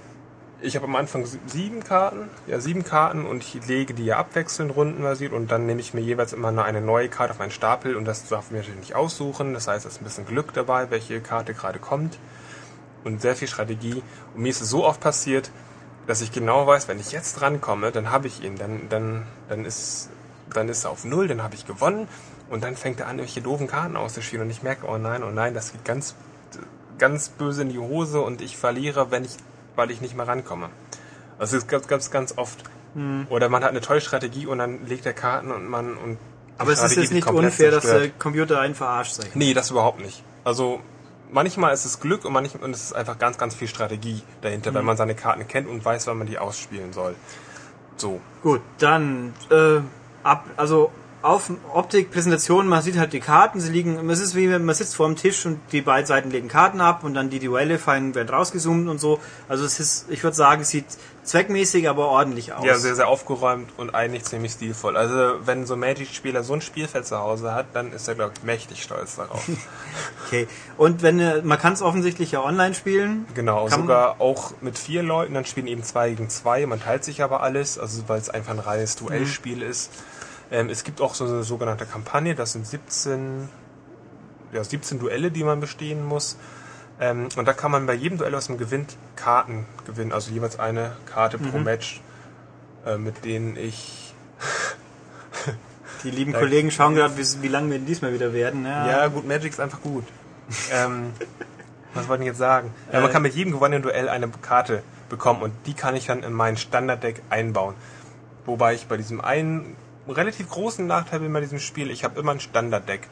ich 0.62 0.74
habe 0.76 0.86
am 0.86 0.96
Anfang 0.96 1.26
sie- 1.26 1.38
sieben 1.46 1.82
Karten, 1.84 2.30
ja 2.46 2.60
sieben 2.60 2.82
Karten 2.84 3.26
und 3.26 3.42
ich 3.42 3.66
lege 3.66 3.92
die 3.92 4.06
ja 4.06 4.16
abwechselnd 4.16 4.74
rundenbasiert 4.74 5.32
und 5.32 5.50
dann 5.52 5.66
nehme 5.66 5.80
ich 5.80 5.92
mir 5.92 6.00
jeweils 6.00 6.32
immer 6.32 6.50
nur 6.50 6.64
eine 6.64 6.80
neue 6.80 7.08
Karte 7.08 7.32
auf 7.32 7.38
meinen 7.38 7.50
Stapel 7.50 7.94
und 7.96 8.06
das 8.06 8.26
darf 8.28 8.46
ich 8.46 8.50
mir 8.52 8.58
natürlich 8.58 8.80
nicht 8.80 8.94
aussuchen. 8.94 9.52
Das 9.52 9.68
heißt, 9.68 9.84
es 9.84 9.94
ist 9.94 10.00
ein 10.00 10.04
bisschen 10.04 10.26
Glück 10.26 10.54
dabei, 10.54 10.90
welche 10.90 11.20
Karte 11.20 11.52
gerade 11.52 11.78
kommt 11.78 12.18
und 13.04 13.20
sehr 13.20 13.36
viel 13.36 13.48
Strategie. 13.48 14.02
Und 14.34 14.42
mir 14.42 14.48
ist 14.48 14.62
es 14.62 14.70
so 14.70 14.84
oft 14.84 15.00
passiert, 15.00 15.50
dass 16.06 16.20
ich 16.20 16.32
genau 16.32 16.66
weiß, 16.66 16.88
wenn 16.88 17.00
ich 17.00 17.12
jetzt 17.12 17.40
drankomme, 17.40 17.92
dann 17.92 18.10
habe 18.10 18.26
ich 18.26 18.42
ihn, 18.42 18.56
dann, 18.56 18.88
dann, 18.88 19.26
dann 19.48 19.64
ist, 19.64 20.10
dann 20.52 20.68
ist 20.68 20.84
er 20.84 20.90
auf 20.90 21.04
Null, 21.04 21.28
dann 21.28 21.42
habe 21.42 21.54
ich 21.54 21.66
gewonnen 21.66 22.08
und 22.48 22.62
dann 22.62 22.76
fängt 22.76 23.00
er 23.00 23.06
an, 23.06 23.18
irgendwelche 23.18 23.42
doofen 23.42 23.66
Karten 23.66 23.96
auszuspielen 23.96 24.44
und 24.46 24.50
ich 24.50 24.62
merke, 24.62 24.86
oh 24.86 24.98
nein, 24.98 25.22
oh 25.22 25.30
nein, 25.30 25.54
das 25.54 25.72
geht 25.72 25.84
ganz, 25.84 26.14
ganz 26.98 27.28
böse 27.28 27.62
in 27.62 27.68
die 27.68 27.78
Hose 27.78 28.20
und 28.20 28.40
ich 28.40 28.56
verliere, 28.56 29.10
wenn 29.10 29.24
ich, 29.24 29.36
weil 29.74 29.90
ich 29.90 30.00
nicht 30.00 30.16
mehr 30.16 30.28
rankomme. 30.28 30.70
Also 31.38 31.56
es 31.56 31.64
ist 31.64 31.68
ganz, 31.68 31.86
ganz, 31.88 32.10
ganz 32.10 32.38
oft. 32.38 32.62
Oder 33.28 33.50
man 33.50 33.62
hat 33.62 33.70
eine 33.70 33.82
tolle 33.82 34.00
Strategie 34.00 34.46
und 34.46 34.56
dann 34.56 34.86
legt 34.86 35.04
er 35.04 35.12
Karten 35.12 35.52
und 35.52 35.68
man 35.68 35.98
und 35.98 36.16
Aber 36.56 36.72
es 36.72 36.82
ist 36.82 36.96
jetzt 36.96 37.12
nicht 37.12 37.26
unfair, 37.26 37.70
dass 37.70 37.84
der 37.84 38.08
Computer 38.08 38.58
einen 38.58 38.74
verarscht, 38.74 39.16
sag 39.16 39.26
ich. 39.26 39.34
Nee, 39.34 39.52
das 39.52 39.70
überhaupt 39.70 40.00
nicht. 40.00 40.24
Also 40.44 40.80
manchmal 41.30 41.72
ist 41.74 41.84
es 41.84 42.00
Glück 42.00 42.24
und 42.24 42.32
manchmal 42.32 42.64
und 42.64 42.74
es 42.74 42.84
ist 42.84 42.92
einfach 42.92 43.18
ganz, 43.18 43.38
ganz 43.38 43.54
viel 43.54 43.68
Strategie 43.68 44.22
dahinter, 44.42 44.74
wenn 44.74 44.84
man 44.84 44.96
seine 44.96 45.14
Karten 45.14 45.46
kennt 45.48 45.68
und 45.68 45.84
weiß, 45.84 46.06
wann 46.06 46.18
man 46.18 46.26
die 46.26 46.38
ausspielen 46.38 46.92
soll. 46.92 47.14
So. 47.96 48.20
Gut, 48.42 48.60
dann 48.78 49.32
äh, 49.50 49.80
ab, 50.22 50.44
also 50.56 50.90
auf 51.22 51.50
Optik, 51.72 52.12
Präsentation, 52.12 52.68
man 52.68 52.82
sieht 52.82 52.98
halt 52.98 53.12
die 53.12 53.20
Karten, 53.20 53.58
sie 53.58 53.72
liegen, 53.72 54.08
es 54.10 54.20
ist 54.20 54.36
wie 54.36 54.48
wenn 54.48 54.64
man 54.64 54.74
sitzt 54.74 54.94
vor 54.94 55.08
dem 55.08 55.16
Tisch 55.16 55.44
und 55.44 55.58
die 55.72 55.80
beiden 55.80 56.06
Seiten 56.06 56.30
legen 56.30 56.46
Karten 56.46 56.80
ab 56.80 57.02
und 57.02 57.14
dann 57.14 57.30
die 57.30 57.40
Duelle 57.40 57.78
fallen, 57.78 58.14
werden 58.14 58.28
rausgezoomt 58.28 58.88
und 58.88 59.00
so. 59.00 59.18
Also 59.48 59.64
es 59.64 59.80
ist, 59.80 60.10
ich 60.10 60.22
würde 60.22 60.36
sagen, 60.36 60.62
es 60.62 60.68
sieht 60.68 60.86
zweckmäßig, 61.26 61.88
aber 61.88 62.06
ordentlich 62.08 62.52
aus. 62.52 62.64
Ja, 62.64 62.76
sehr, 62.76 62.94
sehr 62.94 63.08
aufgeräumt 63.08 63.70
und 63.76 63.94
eigentlich 63.94 64.24
ziemlich 64.24 64.52
stilvoll. 64.52 64.96
Also 64.96 65.34
wenn 65.44 65.66
so 65.66 65.74
ein 65.74 65.80
Magic-Spieler 65.80 66.42
so 66.42 66.54
ein 66.54 66.60
Spielfeld 66.60 67.06
zu 67.06 67.18
Hause 67.18 67.54
hat, 67.54 67.66
dann 67.74 67.92
ist 67.92 68.08
er, 68.08 68.14
glaube 68.14 68.32
ich, 68.36 68.42
mächtig 68.44 68.82
stolz 68.82 69.16
darauf. 69.16 69.46
Okay. 70.26 70.48
Und 70.76 71.02
wenn 71.02 71.20
äh, 71.20 71.42
man 71.42 71.58
kann 71.58 71.72
es 71.72 71.82
offensichtlich 71.82 72.32
ja 72.32 72.42
online 72.42 72.74
spielen. 72.74 73.26
genau, 73.34 73.66
Kann- 73.66 73.82
sogar 73.82 74.20
auch 74.20 74.52
mit 74.60 74.76
vier 74.76 75.02
Leuten, 75.02 75.34
dann 75.34 75.44
spielen 75.44 75.68
eben 75.68 75.84
zwei 75.84 76.10
gegen 76.10 76.28
zwei, 76.28 76.66
man 76.66 76.80
teilt 76.80 77.04
sich 77.04 77.22
aber 77.22 77.42
alles, 77.42 77.78
also 77.78 78.02
weil 78.08 78.18
es 78.18 78.28
einfach 78.28 78.52
ein 78.52 78.58
reines 78.58 78.96
Duellspiel 78.96 79.62
ist. 79.62 79.92
Ähm, 80.50 80.68
es 80.68 80.82
gibt 80.84 81.00
auch 81.00 81.14
so 81.14 81.24
eine 81.24 81.44
sogenannte 81.44 81.86
Kampagne, 81.86 82.34
das 82.34 82.52
sind 82.52 82.66
17, 82.66 83.48
ja, 84.52 84.64
17 84.64 84.98
Duelle, 84.98 85.30
die 85.30 85.44
man 85.44 85.60
bestehen 85.60 86.04
muss. 86.04 86.36
Ähm, 86.98 87.28
und 87.36 87.46
da 87.46 87.52
kann 87.52 87.70
man 87.70 87.86
bei 87.86 87.94
jedem 87.94 88.18
Duell, 88.18 88.32
was 88.32 88.48
man 88.48 88.58
gewinnt, 88.58 88.96
Karten 89.16 89.66
gewinnen, 89.86 90.12
also 90.12 90.30
jeweils 90.32 90.58
eine 90.58 90.92
Karte 91.06 91.36
pro 91.38 91.58
Match, 91.58 92.00
äh, 92.86 92.96
mit 92.96 93.24
denen 93.24 93.56
ich 93.56 94.14
Die 96.02 96.10
lieben 96.10 96.32
Da- 96.32 96.38
Kollegen 96.38 96.70
schauen 96.70 96.94
gerade, 96.94 97.16
wie, 97.16 97.42
wie 97.42 97.48
lange 97.48 97.70
wir 97.70 97.78
diesmal 97.78 98.12
wieder 98.12 98.32
werden. 98.32 98.64
Ja. 98.64 98.86
Ja, 98.86 99.06
gut, 99.08 99.26
Magic 99.26 99.52
ist 99.52 99.60
einfach 99.60 99.80
gut. 99.82 100.04
ähm, 100.72 101.12
was 101.94 102.08
wollte 102.08 102.22
ich 102.22 102.28
jetzt 102.28 102.38
sagen? 102.38 102.72
Ja, 102.92 103.00
man 103.00 103.10
Äh, 103.10 103.12
kann 103.12 103.22
mit 103.22 103.34
jedem 103.34 103.52
gewonnenen 103.52 103.82
Duell 103.82 104.08
eine 104.08 104.28
Karte 104.28 104.82
bekommen 105.08 105.42
und 105.42 105.52
die 105.66 105.74
kann 105.74 105.96
ich 105.96 106.06
dann 106.06 106.22
in 106.22 106.32
mein 106.32 106.56
Standarddeck 106.56 107.22
einbauen. 107.30 107.74
Wobei 108.44 108.74
ich 108.74 108.86
bei 108.86 108.96
diesem 108.96 109.20
einen 109.20 109.76
relativ 110.08 110.48
großen 110.48 110.86
Nachteil 110.86 111.20
bin 111.20 111.32
bei 111.32 111.40
diesem 111.40 111.58
Spiel, 111.58 111.90
ich 111.90 112.04
habe 112.04 112.18
immer 112.20 112.32
ein 112.32 112.40
Standarddeck. 112.40 113.08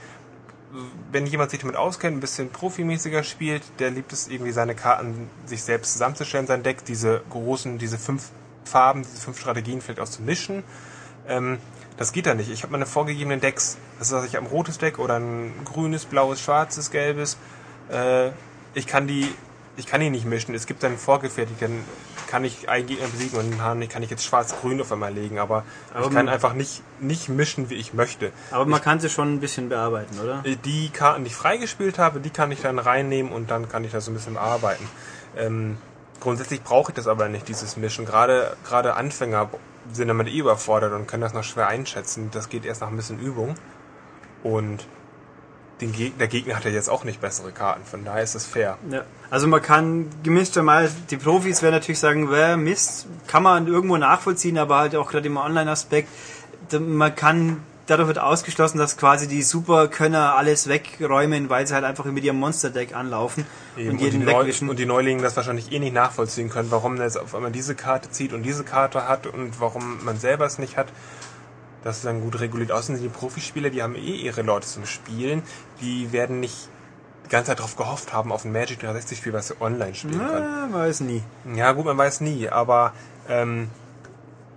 Wenn 1.15 1.27
jemand 1.27 1.53
sich 1.53 1.61
damit 1.61 1.77
auskennt, 1.77 2.16
ein 2.16 2.20
bisschen 2.20 2.51
profimäßiger 2.51 3.23
spielt, 3.23 3.62
der 3.78 3.93
liebt 3.93 4.12
es 4.12 4.27
irgendwie 4.27 4.51
seine 4.51 4.74
Karten 4.74 5.31
sich 5.47 5.62
selbst 5.62 5.93
zusammenzustellen, 5.93 6.49
sein 6.49 6.65
Deck, 6.65 6.85
diese 6.85 7.23
großen, 7.31 7.78
diese 7.78 7.99
fünf 7.99 8.31
Farben, 8.65 9.03
diese 9.05 9.20
fünf 9.20 9.39
Strategien 9.39 9.81
vielleicht 9.81 10.01
auch 10.01 10.09
zu 10.09 10.23
mischen. 10.23 10.65
Ähm, 11.28 11.59
das 11.99 12.12
geht 12.12 12.27
da 12.27 12.35
nicht. 12.35 12.51
Ich 12.51 12.65
habe 12.65 12.73
meine 12.73 12.85
vorgegebenen 12.85 13.41
Decks. 13.41 13.77
Das 14.01 14.12
heißt, 14.12 14.27
ich 14.27 14.35
habe 14.35 14.45
ein 14.45 14.51
rotes 14.51 14.78
Deck 14.78 14.99
oder 14.99 15.20
ein 15.20 15.53
grünes, 15.65 16.05
blaues, 16.05 16.41
schwarzes, 16.41 16.91
gelbes. 16.91 17.36
Äh, 17.93 18.31
ich 18.74 18.89
kann 18.89 19.07
die, 19.07 19.32
ich 19.77 19.87
kann 19.87 20.01
die 20.01 20.11
nicht 20.11 20.25
mischen. 20.25 20.55
Es 20.55 20.67
gibt 20.67 20.83
dann 20.83 20.97
vorgefertigt, 20.97 21.61
dann 21.61 21.85
kann 22.29 22.45
ich 22.45 22.69
einen 22.69 22.87
Gegner 22.87 23.07
besiegen 23.09 23.39
und 23.39 23.59
dann 23.59 23.89
kann 23.89 24.03
ich 24.03 24.11
jetzt 24.11 24.25
schwarz-grün 24.25 24.81
auf 24.81 24.91
einmal 24.93 25.13
legen. 25.13 25.39
Aber, 25.39 25.65
Aber 25.93 26.07
ich 26.07 26.13
kann 26.13 26.29
einfach 26.29 26.55
nicht, 26.55 26.83
nicht 27.01 27.29
mischen, 27.29 27.71
wie 27.71 27.75
ich 27.75 27.95
möchte. 27.95 28.33
Aber 28.51 28.67
man 28.67 28.81
kann 28.81 29.01
sie 29.01 29.09
schon 29.09 29.35
ein 29.35 29.41
bisschen 29.41 29.69
bearbeiten, 29.69 30.19
oder? 30.21 30.43
Die 30.65 30.91
Karten, 30.91 31.25
die 31.25 31.29
ich 31.29 31.37
freigespielt 31.37 31.99
habe, 31.99 32.21
die 32.21 32.31
kann 32.31 32.51
ich 32.51 32.61
dann 32.61 32.79
reinnehmen 32.79 33.33
und 33.33 33.51
dann 33.51 33.69
kann 33.69 33.85
ich 33.85 33.93
das 33.93 34.05
so 34.05 34.11
ein 34.11 34.15
bisschen 34.15 34.35
bearbeiten. 34.35 34.89
Ähm, 35.37 35.79
grundsätzlich 36.21 36.63
brauche 36.63 36.93
ich 36.93 36.97
das 36.97 37.07
aber 37.07 37.29
nicht, 37.29 37.49
dieses 37.49 37.77
Mischen. 37.77 38.05
Gerade, 38.05 38.57
gerade 38.65 38.95
Anfänger 38.95 39.51
sind 39.93 40.09
damit 40.09 40.29
eh 40.29 40.39
überfordert 40.39 40.93
und 40.93 41.07
können 41.07 41.23
das 41.23 41.35
noch 41.35 41.45
schwer 41.45 41.69
einschätzen. 41.69 42.31
Das 42.33 42.49
geht 42.49 42.65
erst 42.65 42.81
nach 42.81 42.89
ein 42.89 42.97
bisschen 42.97 43.19
Übung. 43.19 43.55
Und 44.43 44.87
Geg 45.93 46.19
der 46.19 46.28
Gegner 46.28 46.56
hat 46.56 46.65
ja 46.65 46.70
jetzt 46.70 46.89
auch 46.89 47.05
nicht 47.05 47.20
bessere 47.20 47.52
Karten, 47.52 47.85
von 47.85 48.05
daher 48.05 48.23
ist 48.23 48.35
es 48.35 48.47
fair. 48.47 48.78
Ja. 48.90 49.05
Also 49.31 49.47
man 49.48 49.62
kann 49.62 50.06
gemischter 50.23 50.65
die 51.11 51.16
Profis 51.16 51.62
werden 51.62 51.74
natürlich 51.74 51.98
sagen, 51.98 52.31
wer 52.31 52.56
Mist, 52.56 53.06
kann 53.27 53.43
man 53.43 53.66
irgendwo 53.66 53.97
nachvollziehen, 53.97 54.59
aber 54.59 54.78
halt 54.78 54.97
auch 54.97 55.11
gerade 55.11 55.27
im 55.27 55.36
Online-Aspekt, 55.36 56.09
man 56.78 57.15
kann, 57.15 57.62
dadurch 57.86 58.09
wird 58.09 58.19
ausgeschlossen, 58.19 58.78
dass 58.78 58.97
quasi 58.97 59.28
die 59.28 59.43
Superkönner 59.43 60.36
alles 60.36 60.69
wegräumen, 60.69 61.51
weil 61.51 61.66
sie 61.66 61.74
halt 61.74 61.85
einfach 61.85 62.05
mit 62.06 62.24
ihrem 62.24 62.39
Monster-Deck 62.39 62.94
anlaufen 62.94 63.47
Eben, 63.77 63.90
und 63.90 64.01
jeden 64.01 64.20
die 64.20 64.27
Neu 64.27 64.40
wegwischen. 64.40 64.70
und 64.70 64.78
die 64.78 64.86
Neulinge 64.86 65.23
das 65.23 65.36
wahrscheinlich 65.36 65.73
eh 65.73 65.78
nicht 65.78 65.94
nachvollziehen 65.94 66.48
können, 66.48 66.70
warum 66.70 66.97
er 66.97 67.05
jetzt 67.05 67.19
auf 67.19 67.35
einmal 67.35 67.52
diese 67.52 67.74
Karte 67.74 68.11
zieht 68.11 68.32
und 68.32 68.43
diese 68.43 68.65
Karte 68.65 69.09
hat 69.09 69.27
und 69.27 69.61
warum 69.61 70.05
man 70.05 70.19
selber 70.19 70.47
es 70.47 70.59
nicht 70.59 70.77
hat. 70.77 70.89
Das 71.85 71.98
ist 71.98 72.06
dann 72.06 72.23
gut 72.23 72.40
reguliert. 72.40 72.73
Außerdem 72.73 72.97
sind 72.97 73.05
die 73.05 73.16
Profispieler, 73.16 73.70
die 73.70 73.82
haben 73.82 73.94
eh 73.94 74.16
ihre 74.16 74.43
Leute 74.43 74.66
zum 74.66 74.86
Spielen. 74.86 75.43
Die 75.82 76.12
werden 76.12 76.40
nicht 76.40 76.69
die 77.27 77.28
ganze 77.28 77.48
Zeit 77.48 77.59
darauf 77.59 77.77
gehofft 77.77 78.12
haben, 78.12 78.32
auf 78.32 78.44
ein 78.44 78.52
Magic 78.52 78.81
360 78.81 79.19
Spiel, 79.19 79.32
was 79.32 79.48
sie 79.48 79.61
online 79.61 79.94
spielen 79.94 80.19
können. 80.19 80.70
ja, 80.70 80.73
weiß 80.73 81.01
nie. 81.01 81.23
Ja 81.55 81.73
gut, 81.73 81.85
man 81.85 81.97
weiß 81.97 82.20
nie, 82.23 82.48
aber 82.48 82.93
ähm, 83.28 83.69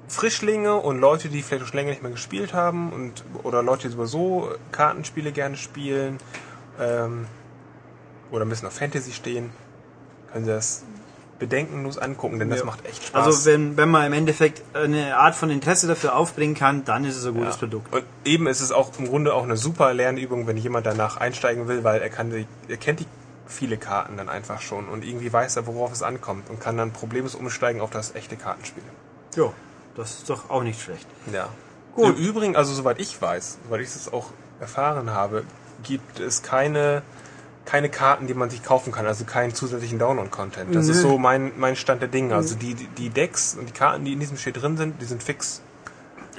Frischlinge 0.07 0.75
und 0.75 0.99
Leute, 0.99 1.29
die 1.29 1.41
vielleicht 1.41 1.67
schon 1.67 1.77
länger 1.77 1.91
nicht 1.91 2.01
mehr 2.01 2.11
gespielt 2.11 2.53
haben 2.53 2.91
und 2.91 3.23
oder 3.43 3.61
Leute, 3.61 3.87
die 3.87 3.93
sowieso 3.93 4.51
Kartenspiele 4.71 5.31
gerne 5.31 5.57
spielen 5.57 6.17
ähm, 6.79 7.27
oder 8.31 8.45
ein 8.45 8.49
bisschen 8.49 8.67
auf 8.67 8.73
Fantasy 8.73 9.11
stehen, 9.11 9.49
können 10.31 10.45
sie 10.45 10.51
das 10.51 10.83
bedenkenlos 11.39 11.97
angucken, 11.97 12.39
denn 12.39 12.49
das 12.49 12.59
Ja. 12.59 12.65
macht 12.65 12.85
echt 12.85 13.05
Spaß. 13.05 13.26
Also 13.26 13.45
wenn, 13.45 13.77
wenn 13.77 13.89
man 13.89 14.05
im 14.05 14.14
Endeffekt 14.14 14.64
eine 14.76 15.18
Art 15.18 15.35
von 15.35 15.49
Interesse 15.49 15.88
dafür 15.88 16.15
aufbringen 16.15 16.55
kann, 16.55 16.84
dann 16.85 17.05
ist 17.05 17.15
es 17.18 17.26
ein 17.26 17.34
gutes 17.35 17.55
Ja. 17.55 17.59
Produkt. 17.59 17.93
Und 17.93 18.03
eben 18.26 18.47
ist 18.47 18.61
es 18.61 18.72
auch 18.72 18.91
im 18.97 19.07
Grunde 19.07 19.34
auch 19.34 19.43
eine 19.43 19.57
super 19.57 19.93
Lernübung, 19.93 20.47
wenn 20.47 20.57
jemand 20.57 20.85
danach 20.85 21.18
einsteigen 21.18 21.68
will, 21.68 21.84
weil 21.84 22.01
er 22.01 22.09
kann 22.09 22.30
die, 22.31 22.47
er 22.68 22.77
kennt 22.77 22.99
die 23.01 23.05
viele 23.45 23.77
Karten 23.77 24.18
dann 24.18 24.27
einfach 24.30 24.61
schon 24.61 24.89
und 24.89 25.05
irgendwie 25.05 25.31
weiß 25.31 25.55
er, 25.55 25.68
worauf 25.68 25.93
es 25.93 26.03
ankommt 26.03 26.49
und 26.49 26.59
kann 26.59 26.76
dann 26.77 26.91
problemlos 26.91 27.34
umsteigen 27.35 27.80
auf 27.81 27.91
das 27.91 28.14
echte 28.15 28.35
Kartenspiel. 28.35 28.84
Ja, 29.35 29.53
das 29.95 30.15
ist 30.15 30.30
doch 30.30 30.49
auch 30.49 30.64
nicht 30.64 30.81
schlecht. 30.81 31.07
Ja. 31.31 31.47
Gut. 31.95 32.05
Im 32.05 32.15
Übrigen, 32.15 32.55
also 32.55 32.73
soweit 32.73 32.99
ich 32.99 33.22
weiß, 33.22 33.59
soweit 33.65 33.81
ich 33.81 33.88
es 33.88 34.11
auch 34.11 34.31
erfahren 34.59 35.11
habe, 35.11 35.43
gibt 35.84 36.19
es 36.19 36.41
keine, 36.43 37.03
keine 37.68 37.89
Karten, 37.89 38.27
die 38.27 38.34
man 38.34 38.49
sich 38.49 38.64
kaufen 38.64 38.91
kann, 38.94 39.06
also 39.06 39.26
keinen 39.26 39.53
zusätzlichen 39.53 39.99
Download-Content. 39.99 40.73
Das 40.73 40.88
ist 40.88 41.03
Nö. 41.03 41.10
so 41.10 41.18
mein, 41.18 41.52
mein 41.57 41.76
Stand 41.76 42.02
der 42.02 42.07
Dinge. 42.07 42.34
Also 42.34 42.56
die, 42.56 42.73
die 42.76 43.10
Decks 43.10 43.56
und 43.60 43.68
die 43.68 43.73
Karten, 43.73 44.06
die 44.06 44.14
in 44.14 44.19
diesem 44.22 44.38
Spiel 44.38 44.53
drin 44.53 44.77
sind, 44.77 45.02
die 45.02 45.06
sind 45.06 45.22
fix. 45.22 45.61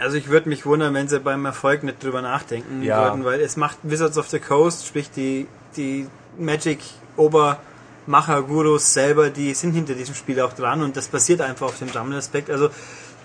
Also 0.00 0.16
ich 0.16 0.28
würde 0.28 0.48
mich 0.48 0.64
wundern, 0.64 0.94
wenn 0.94 1.06
sie 1.06 1.20
beim 1.20 1.44
Erfolg 1.44 1.82
nicht 1.82 2.02
drüber 2.02 2.22
nachdenken 2.22 2.82
Ja. 2.82 3.04
würden, 3.04 3.24
weil 3.26 3.40
es 3.40 3.56
macht 3.56 3.76
Wizards 3.82 4.16
of 4.16 4.28
the 4.30 4.38
Coast, 4.38 4.86
sprich 4.86 5.10
die, 5.10 5.46
die 5.76 6.06
Magic 6.38 6.78
Obermacher-Gurus 7.18 8.94
selber, 8.94 9.28
die 9.30 9.52
sind 9.54 9.72
hinter 9.72 9.94
diesem 9.94 10.14
Spiel 10.14 10.40
auch 10.40 10.52
dran 10.54 10.82
und 10.82 10.96
das 10.96 11.08
basiert 11.08 11.40
einfach 11.40 11.66
auf 11.66 11.78
dem 11.78 11.90
Drummond-Aspekt. 11.90 12.48
Also 12.50 12.70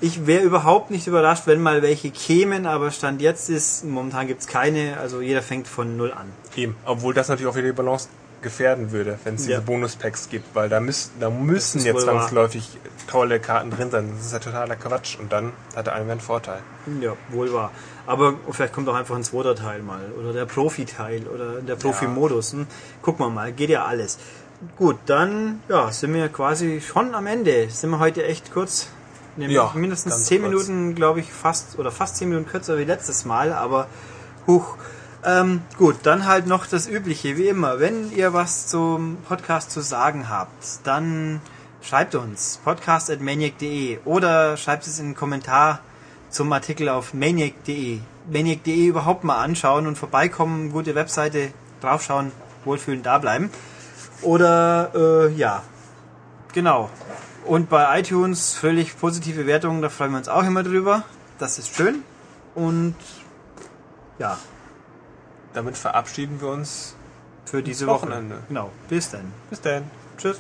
ich 0.04 0.28
wäre 0.28 0.44
überhaupt 0.44 0.92
nicht 0.92 1.08
überrascht, 1.08 1.44
wenn 1.46 1.62
mal 1.62 1.82
welche 1.82 2.12
kämen, 2.12 2.66
aber 2.66 2.92
Stand 2.92 3.22
jetzt 3.22 3.50
ist, 3.50 3.86
momentan 3.86 4.28
gibt's 4.28 4.48
keine, 4.48 4.98
also 5.00 5.22
jeder 5.22 5.42
fängt 5.42 5.66
von 5.66 5.96
null 5.96 6.12
an. 6.12 6.28
Eben, 6.58 6.76
obwohl 6.84 7.14
das 7.14 7.30
natürlich 7.30 7.50
auch 7.50 7.56
wieder 7.56 7.68
die 7.68 7.74
Balance 7.74 8.10
gefährden 8.42 8.92
würde, 8.92 9.18
wenn 9.24 9.36
es 9.36 9.44
Ja. 9.48 9.52
diese 9.56 9.62
Bonuspacks 9.62 10.28
gibt, 10.28 10.54
weil 10.54 10.68
da, 10.68 10.82
müssen 10.82 11.12
da 11.22 11.30
müssen 11.30 11.80
jetzt 11.86 11.96
wahr. 12.06 12.16
zwangsläufig 12.18 12.68
tolle 13.08 13.40
Karten 13.40 13.72
drin 13.72 13.92
sein. 13.92 14.12
Das 14.18 14.26
ist 14.26 14.34
ja 14.34 14.40
totaler 14.40 14.76
Quatsch 14.76 15.18
und 15.18 15.32
dann 15.32 15.54
hat 15.74 15.88
der 15.88 15.94
eine 15.96 16.12
einen 16.12 16.20
Vorteil. 16.20 16.60
Ja, 17.00 17.14
wohl 17.30 17.54
wahr. 17.54 17.72
Aber 18.06 18.34
vielleicht 18.52 18.74
kommt 18.74 18.90
auch 18.90 18.96
einfach 18.96 19.16
ein 19.16 19.24
zweiter 19.24 19.56
Teil 19.56 19.82
mal. 19.82 20.02
Oder 20.20 20.34
der 20.34 20.46
Profi-Teil 20.46 21.28
oder 21.34 21.62
der 21.62 21.78
Profi-Modus. 21.78 22.52
Hm? 22.52 22.68
Gucken 23.02 23.26
wir 23.26 23.30
mal, 23.30 23.54
geht 23.54 23.70
ja 23.70 23.86
alles. 23.86 24.20
Gut, 24.78 24.98
dann 25.06 25.62
ja, 25.70 25.90
sind 25.94 26.14
wir 26.14 26.28
quasi 26.28 26.82
schon 26.82 27.16
am 27.16 27.28
Ende. 27.28 27.70
Sind 27.70 27.92
wir 27.92 28.00
heute 28.00 28.26
echt 28.26 28.52
kurz. 28.52 28.90
Nämlich 29.36 29.56
Ja, 29.56 29.72
mindestens 29.74 30.14
ganz 30.14 30.26
10 30.26 30.42
kurz. 30.42 30.52
Minuten, 30.52 30.96
glaube 30.96 31.20
ich, 31.20 31.32
fast 31.32 31.80
oder 31.80 31.92
fast 31.92 32.18
10 32.18 32.30
Minuten 32.30 32.48
kürzer 32.48 32.78
wie 32.78 32.84
letztes 32.84 33.26
Mal, 33.26 33.52
aber 33.54 33.88
huch. 34.48 34.78
Ähm, 35.26 35.62
gut, 35.78 35.98
dann 36.04 36.26
halt 36.28 36.48
noch 36.48 36.68
das 36.68 36.88
Übliche, 36.88 37.38
wie 37.38 37.48
immer. 37.48 37.80
Wenn 37.80 38.12
ihr 38.12 38.34
was 38.34 38.68
zum 38.68 39.18
Podcast 39.28 39.72
zu 39.72 39.80
sagen 39.82 40.30
habt, 40.30 40.80
dann 40.86 41.40
schreibt 41.82 42.16
uns 42.16 42.60
podcast.maniac.de 42.64 44.00
oder 44.06 44.58
schreibt 44.58 44.86
es 44.86 45.00
in 45.00 45.06
einen 45.06 45.16
Kommentar 45.16 45.80
zum 46.30 46.52
Artikel 46.52 46.90
auf 46.90 47.14
maniac.de. 47.14 48.00
Maniac.de 48.32 48.88
überhaupt 48.88 49.24
mal 49.24 49.38
anschauen 49.42 49.88
und 49.88 49.98
vorbeikommen, 49.98 50.72
gute 50.72 50.96
Webseite, 50.96 51.54
draufschauen, 51.82 52.32
wohlfühlen, 52.66 53.04
da 53.04 53.18
bleiben. 53.18 53.50
Oder, 54.22 54.92
äh, 54.96 55.34
ja, 55.34 55.64
genau. 56.54 56.90
Und 57.46 57.70
bei 57.70 58.00
iTunes 58.00 58.54
völlig 58.54 58.98
positive 59.00 59.46
Wertungen, 59.46 59.82
da 59.82 59.90
freuen 59.90 60.12
wir 60.12 60.18
uns 60.18 60.30
auch 60.30 60.44
immer 60.44 60.64
drüber. 60.64 61.04
Das 61.40 61.60
ist 61.60 61.76
schön. 61.76 62.04
Und 62.56 62.96
ja, 64.20 64.38
Damit 65.54 65.78
verabschieden 65.78 66.40
wir 66.42 66.50
uns. 66.50 66.96
für 67.46 67.62
diese 67.62 67.86
Wochenende. 67.88 68.36
Woche. 68.36 68.44
Genau. 68.48 68.72
Bis 68.90 69.10
dann. 69.12 69.32
Bis 69.50 69.62
dann. 69.62 69.84
Tschüss. 70.18 70.40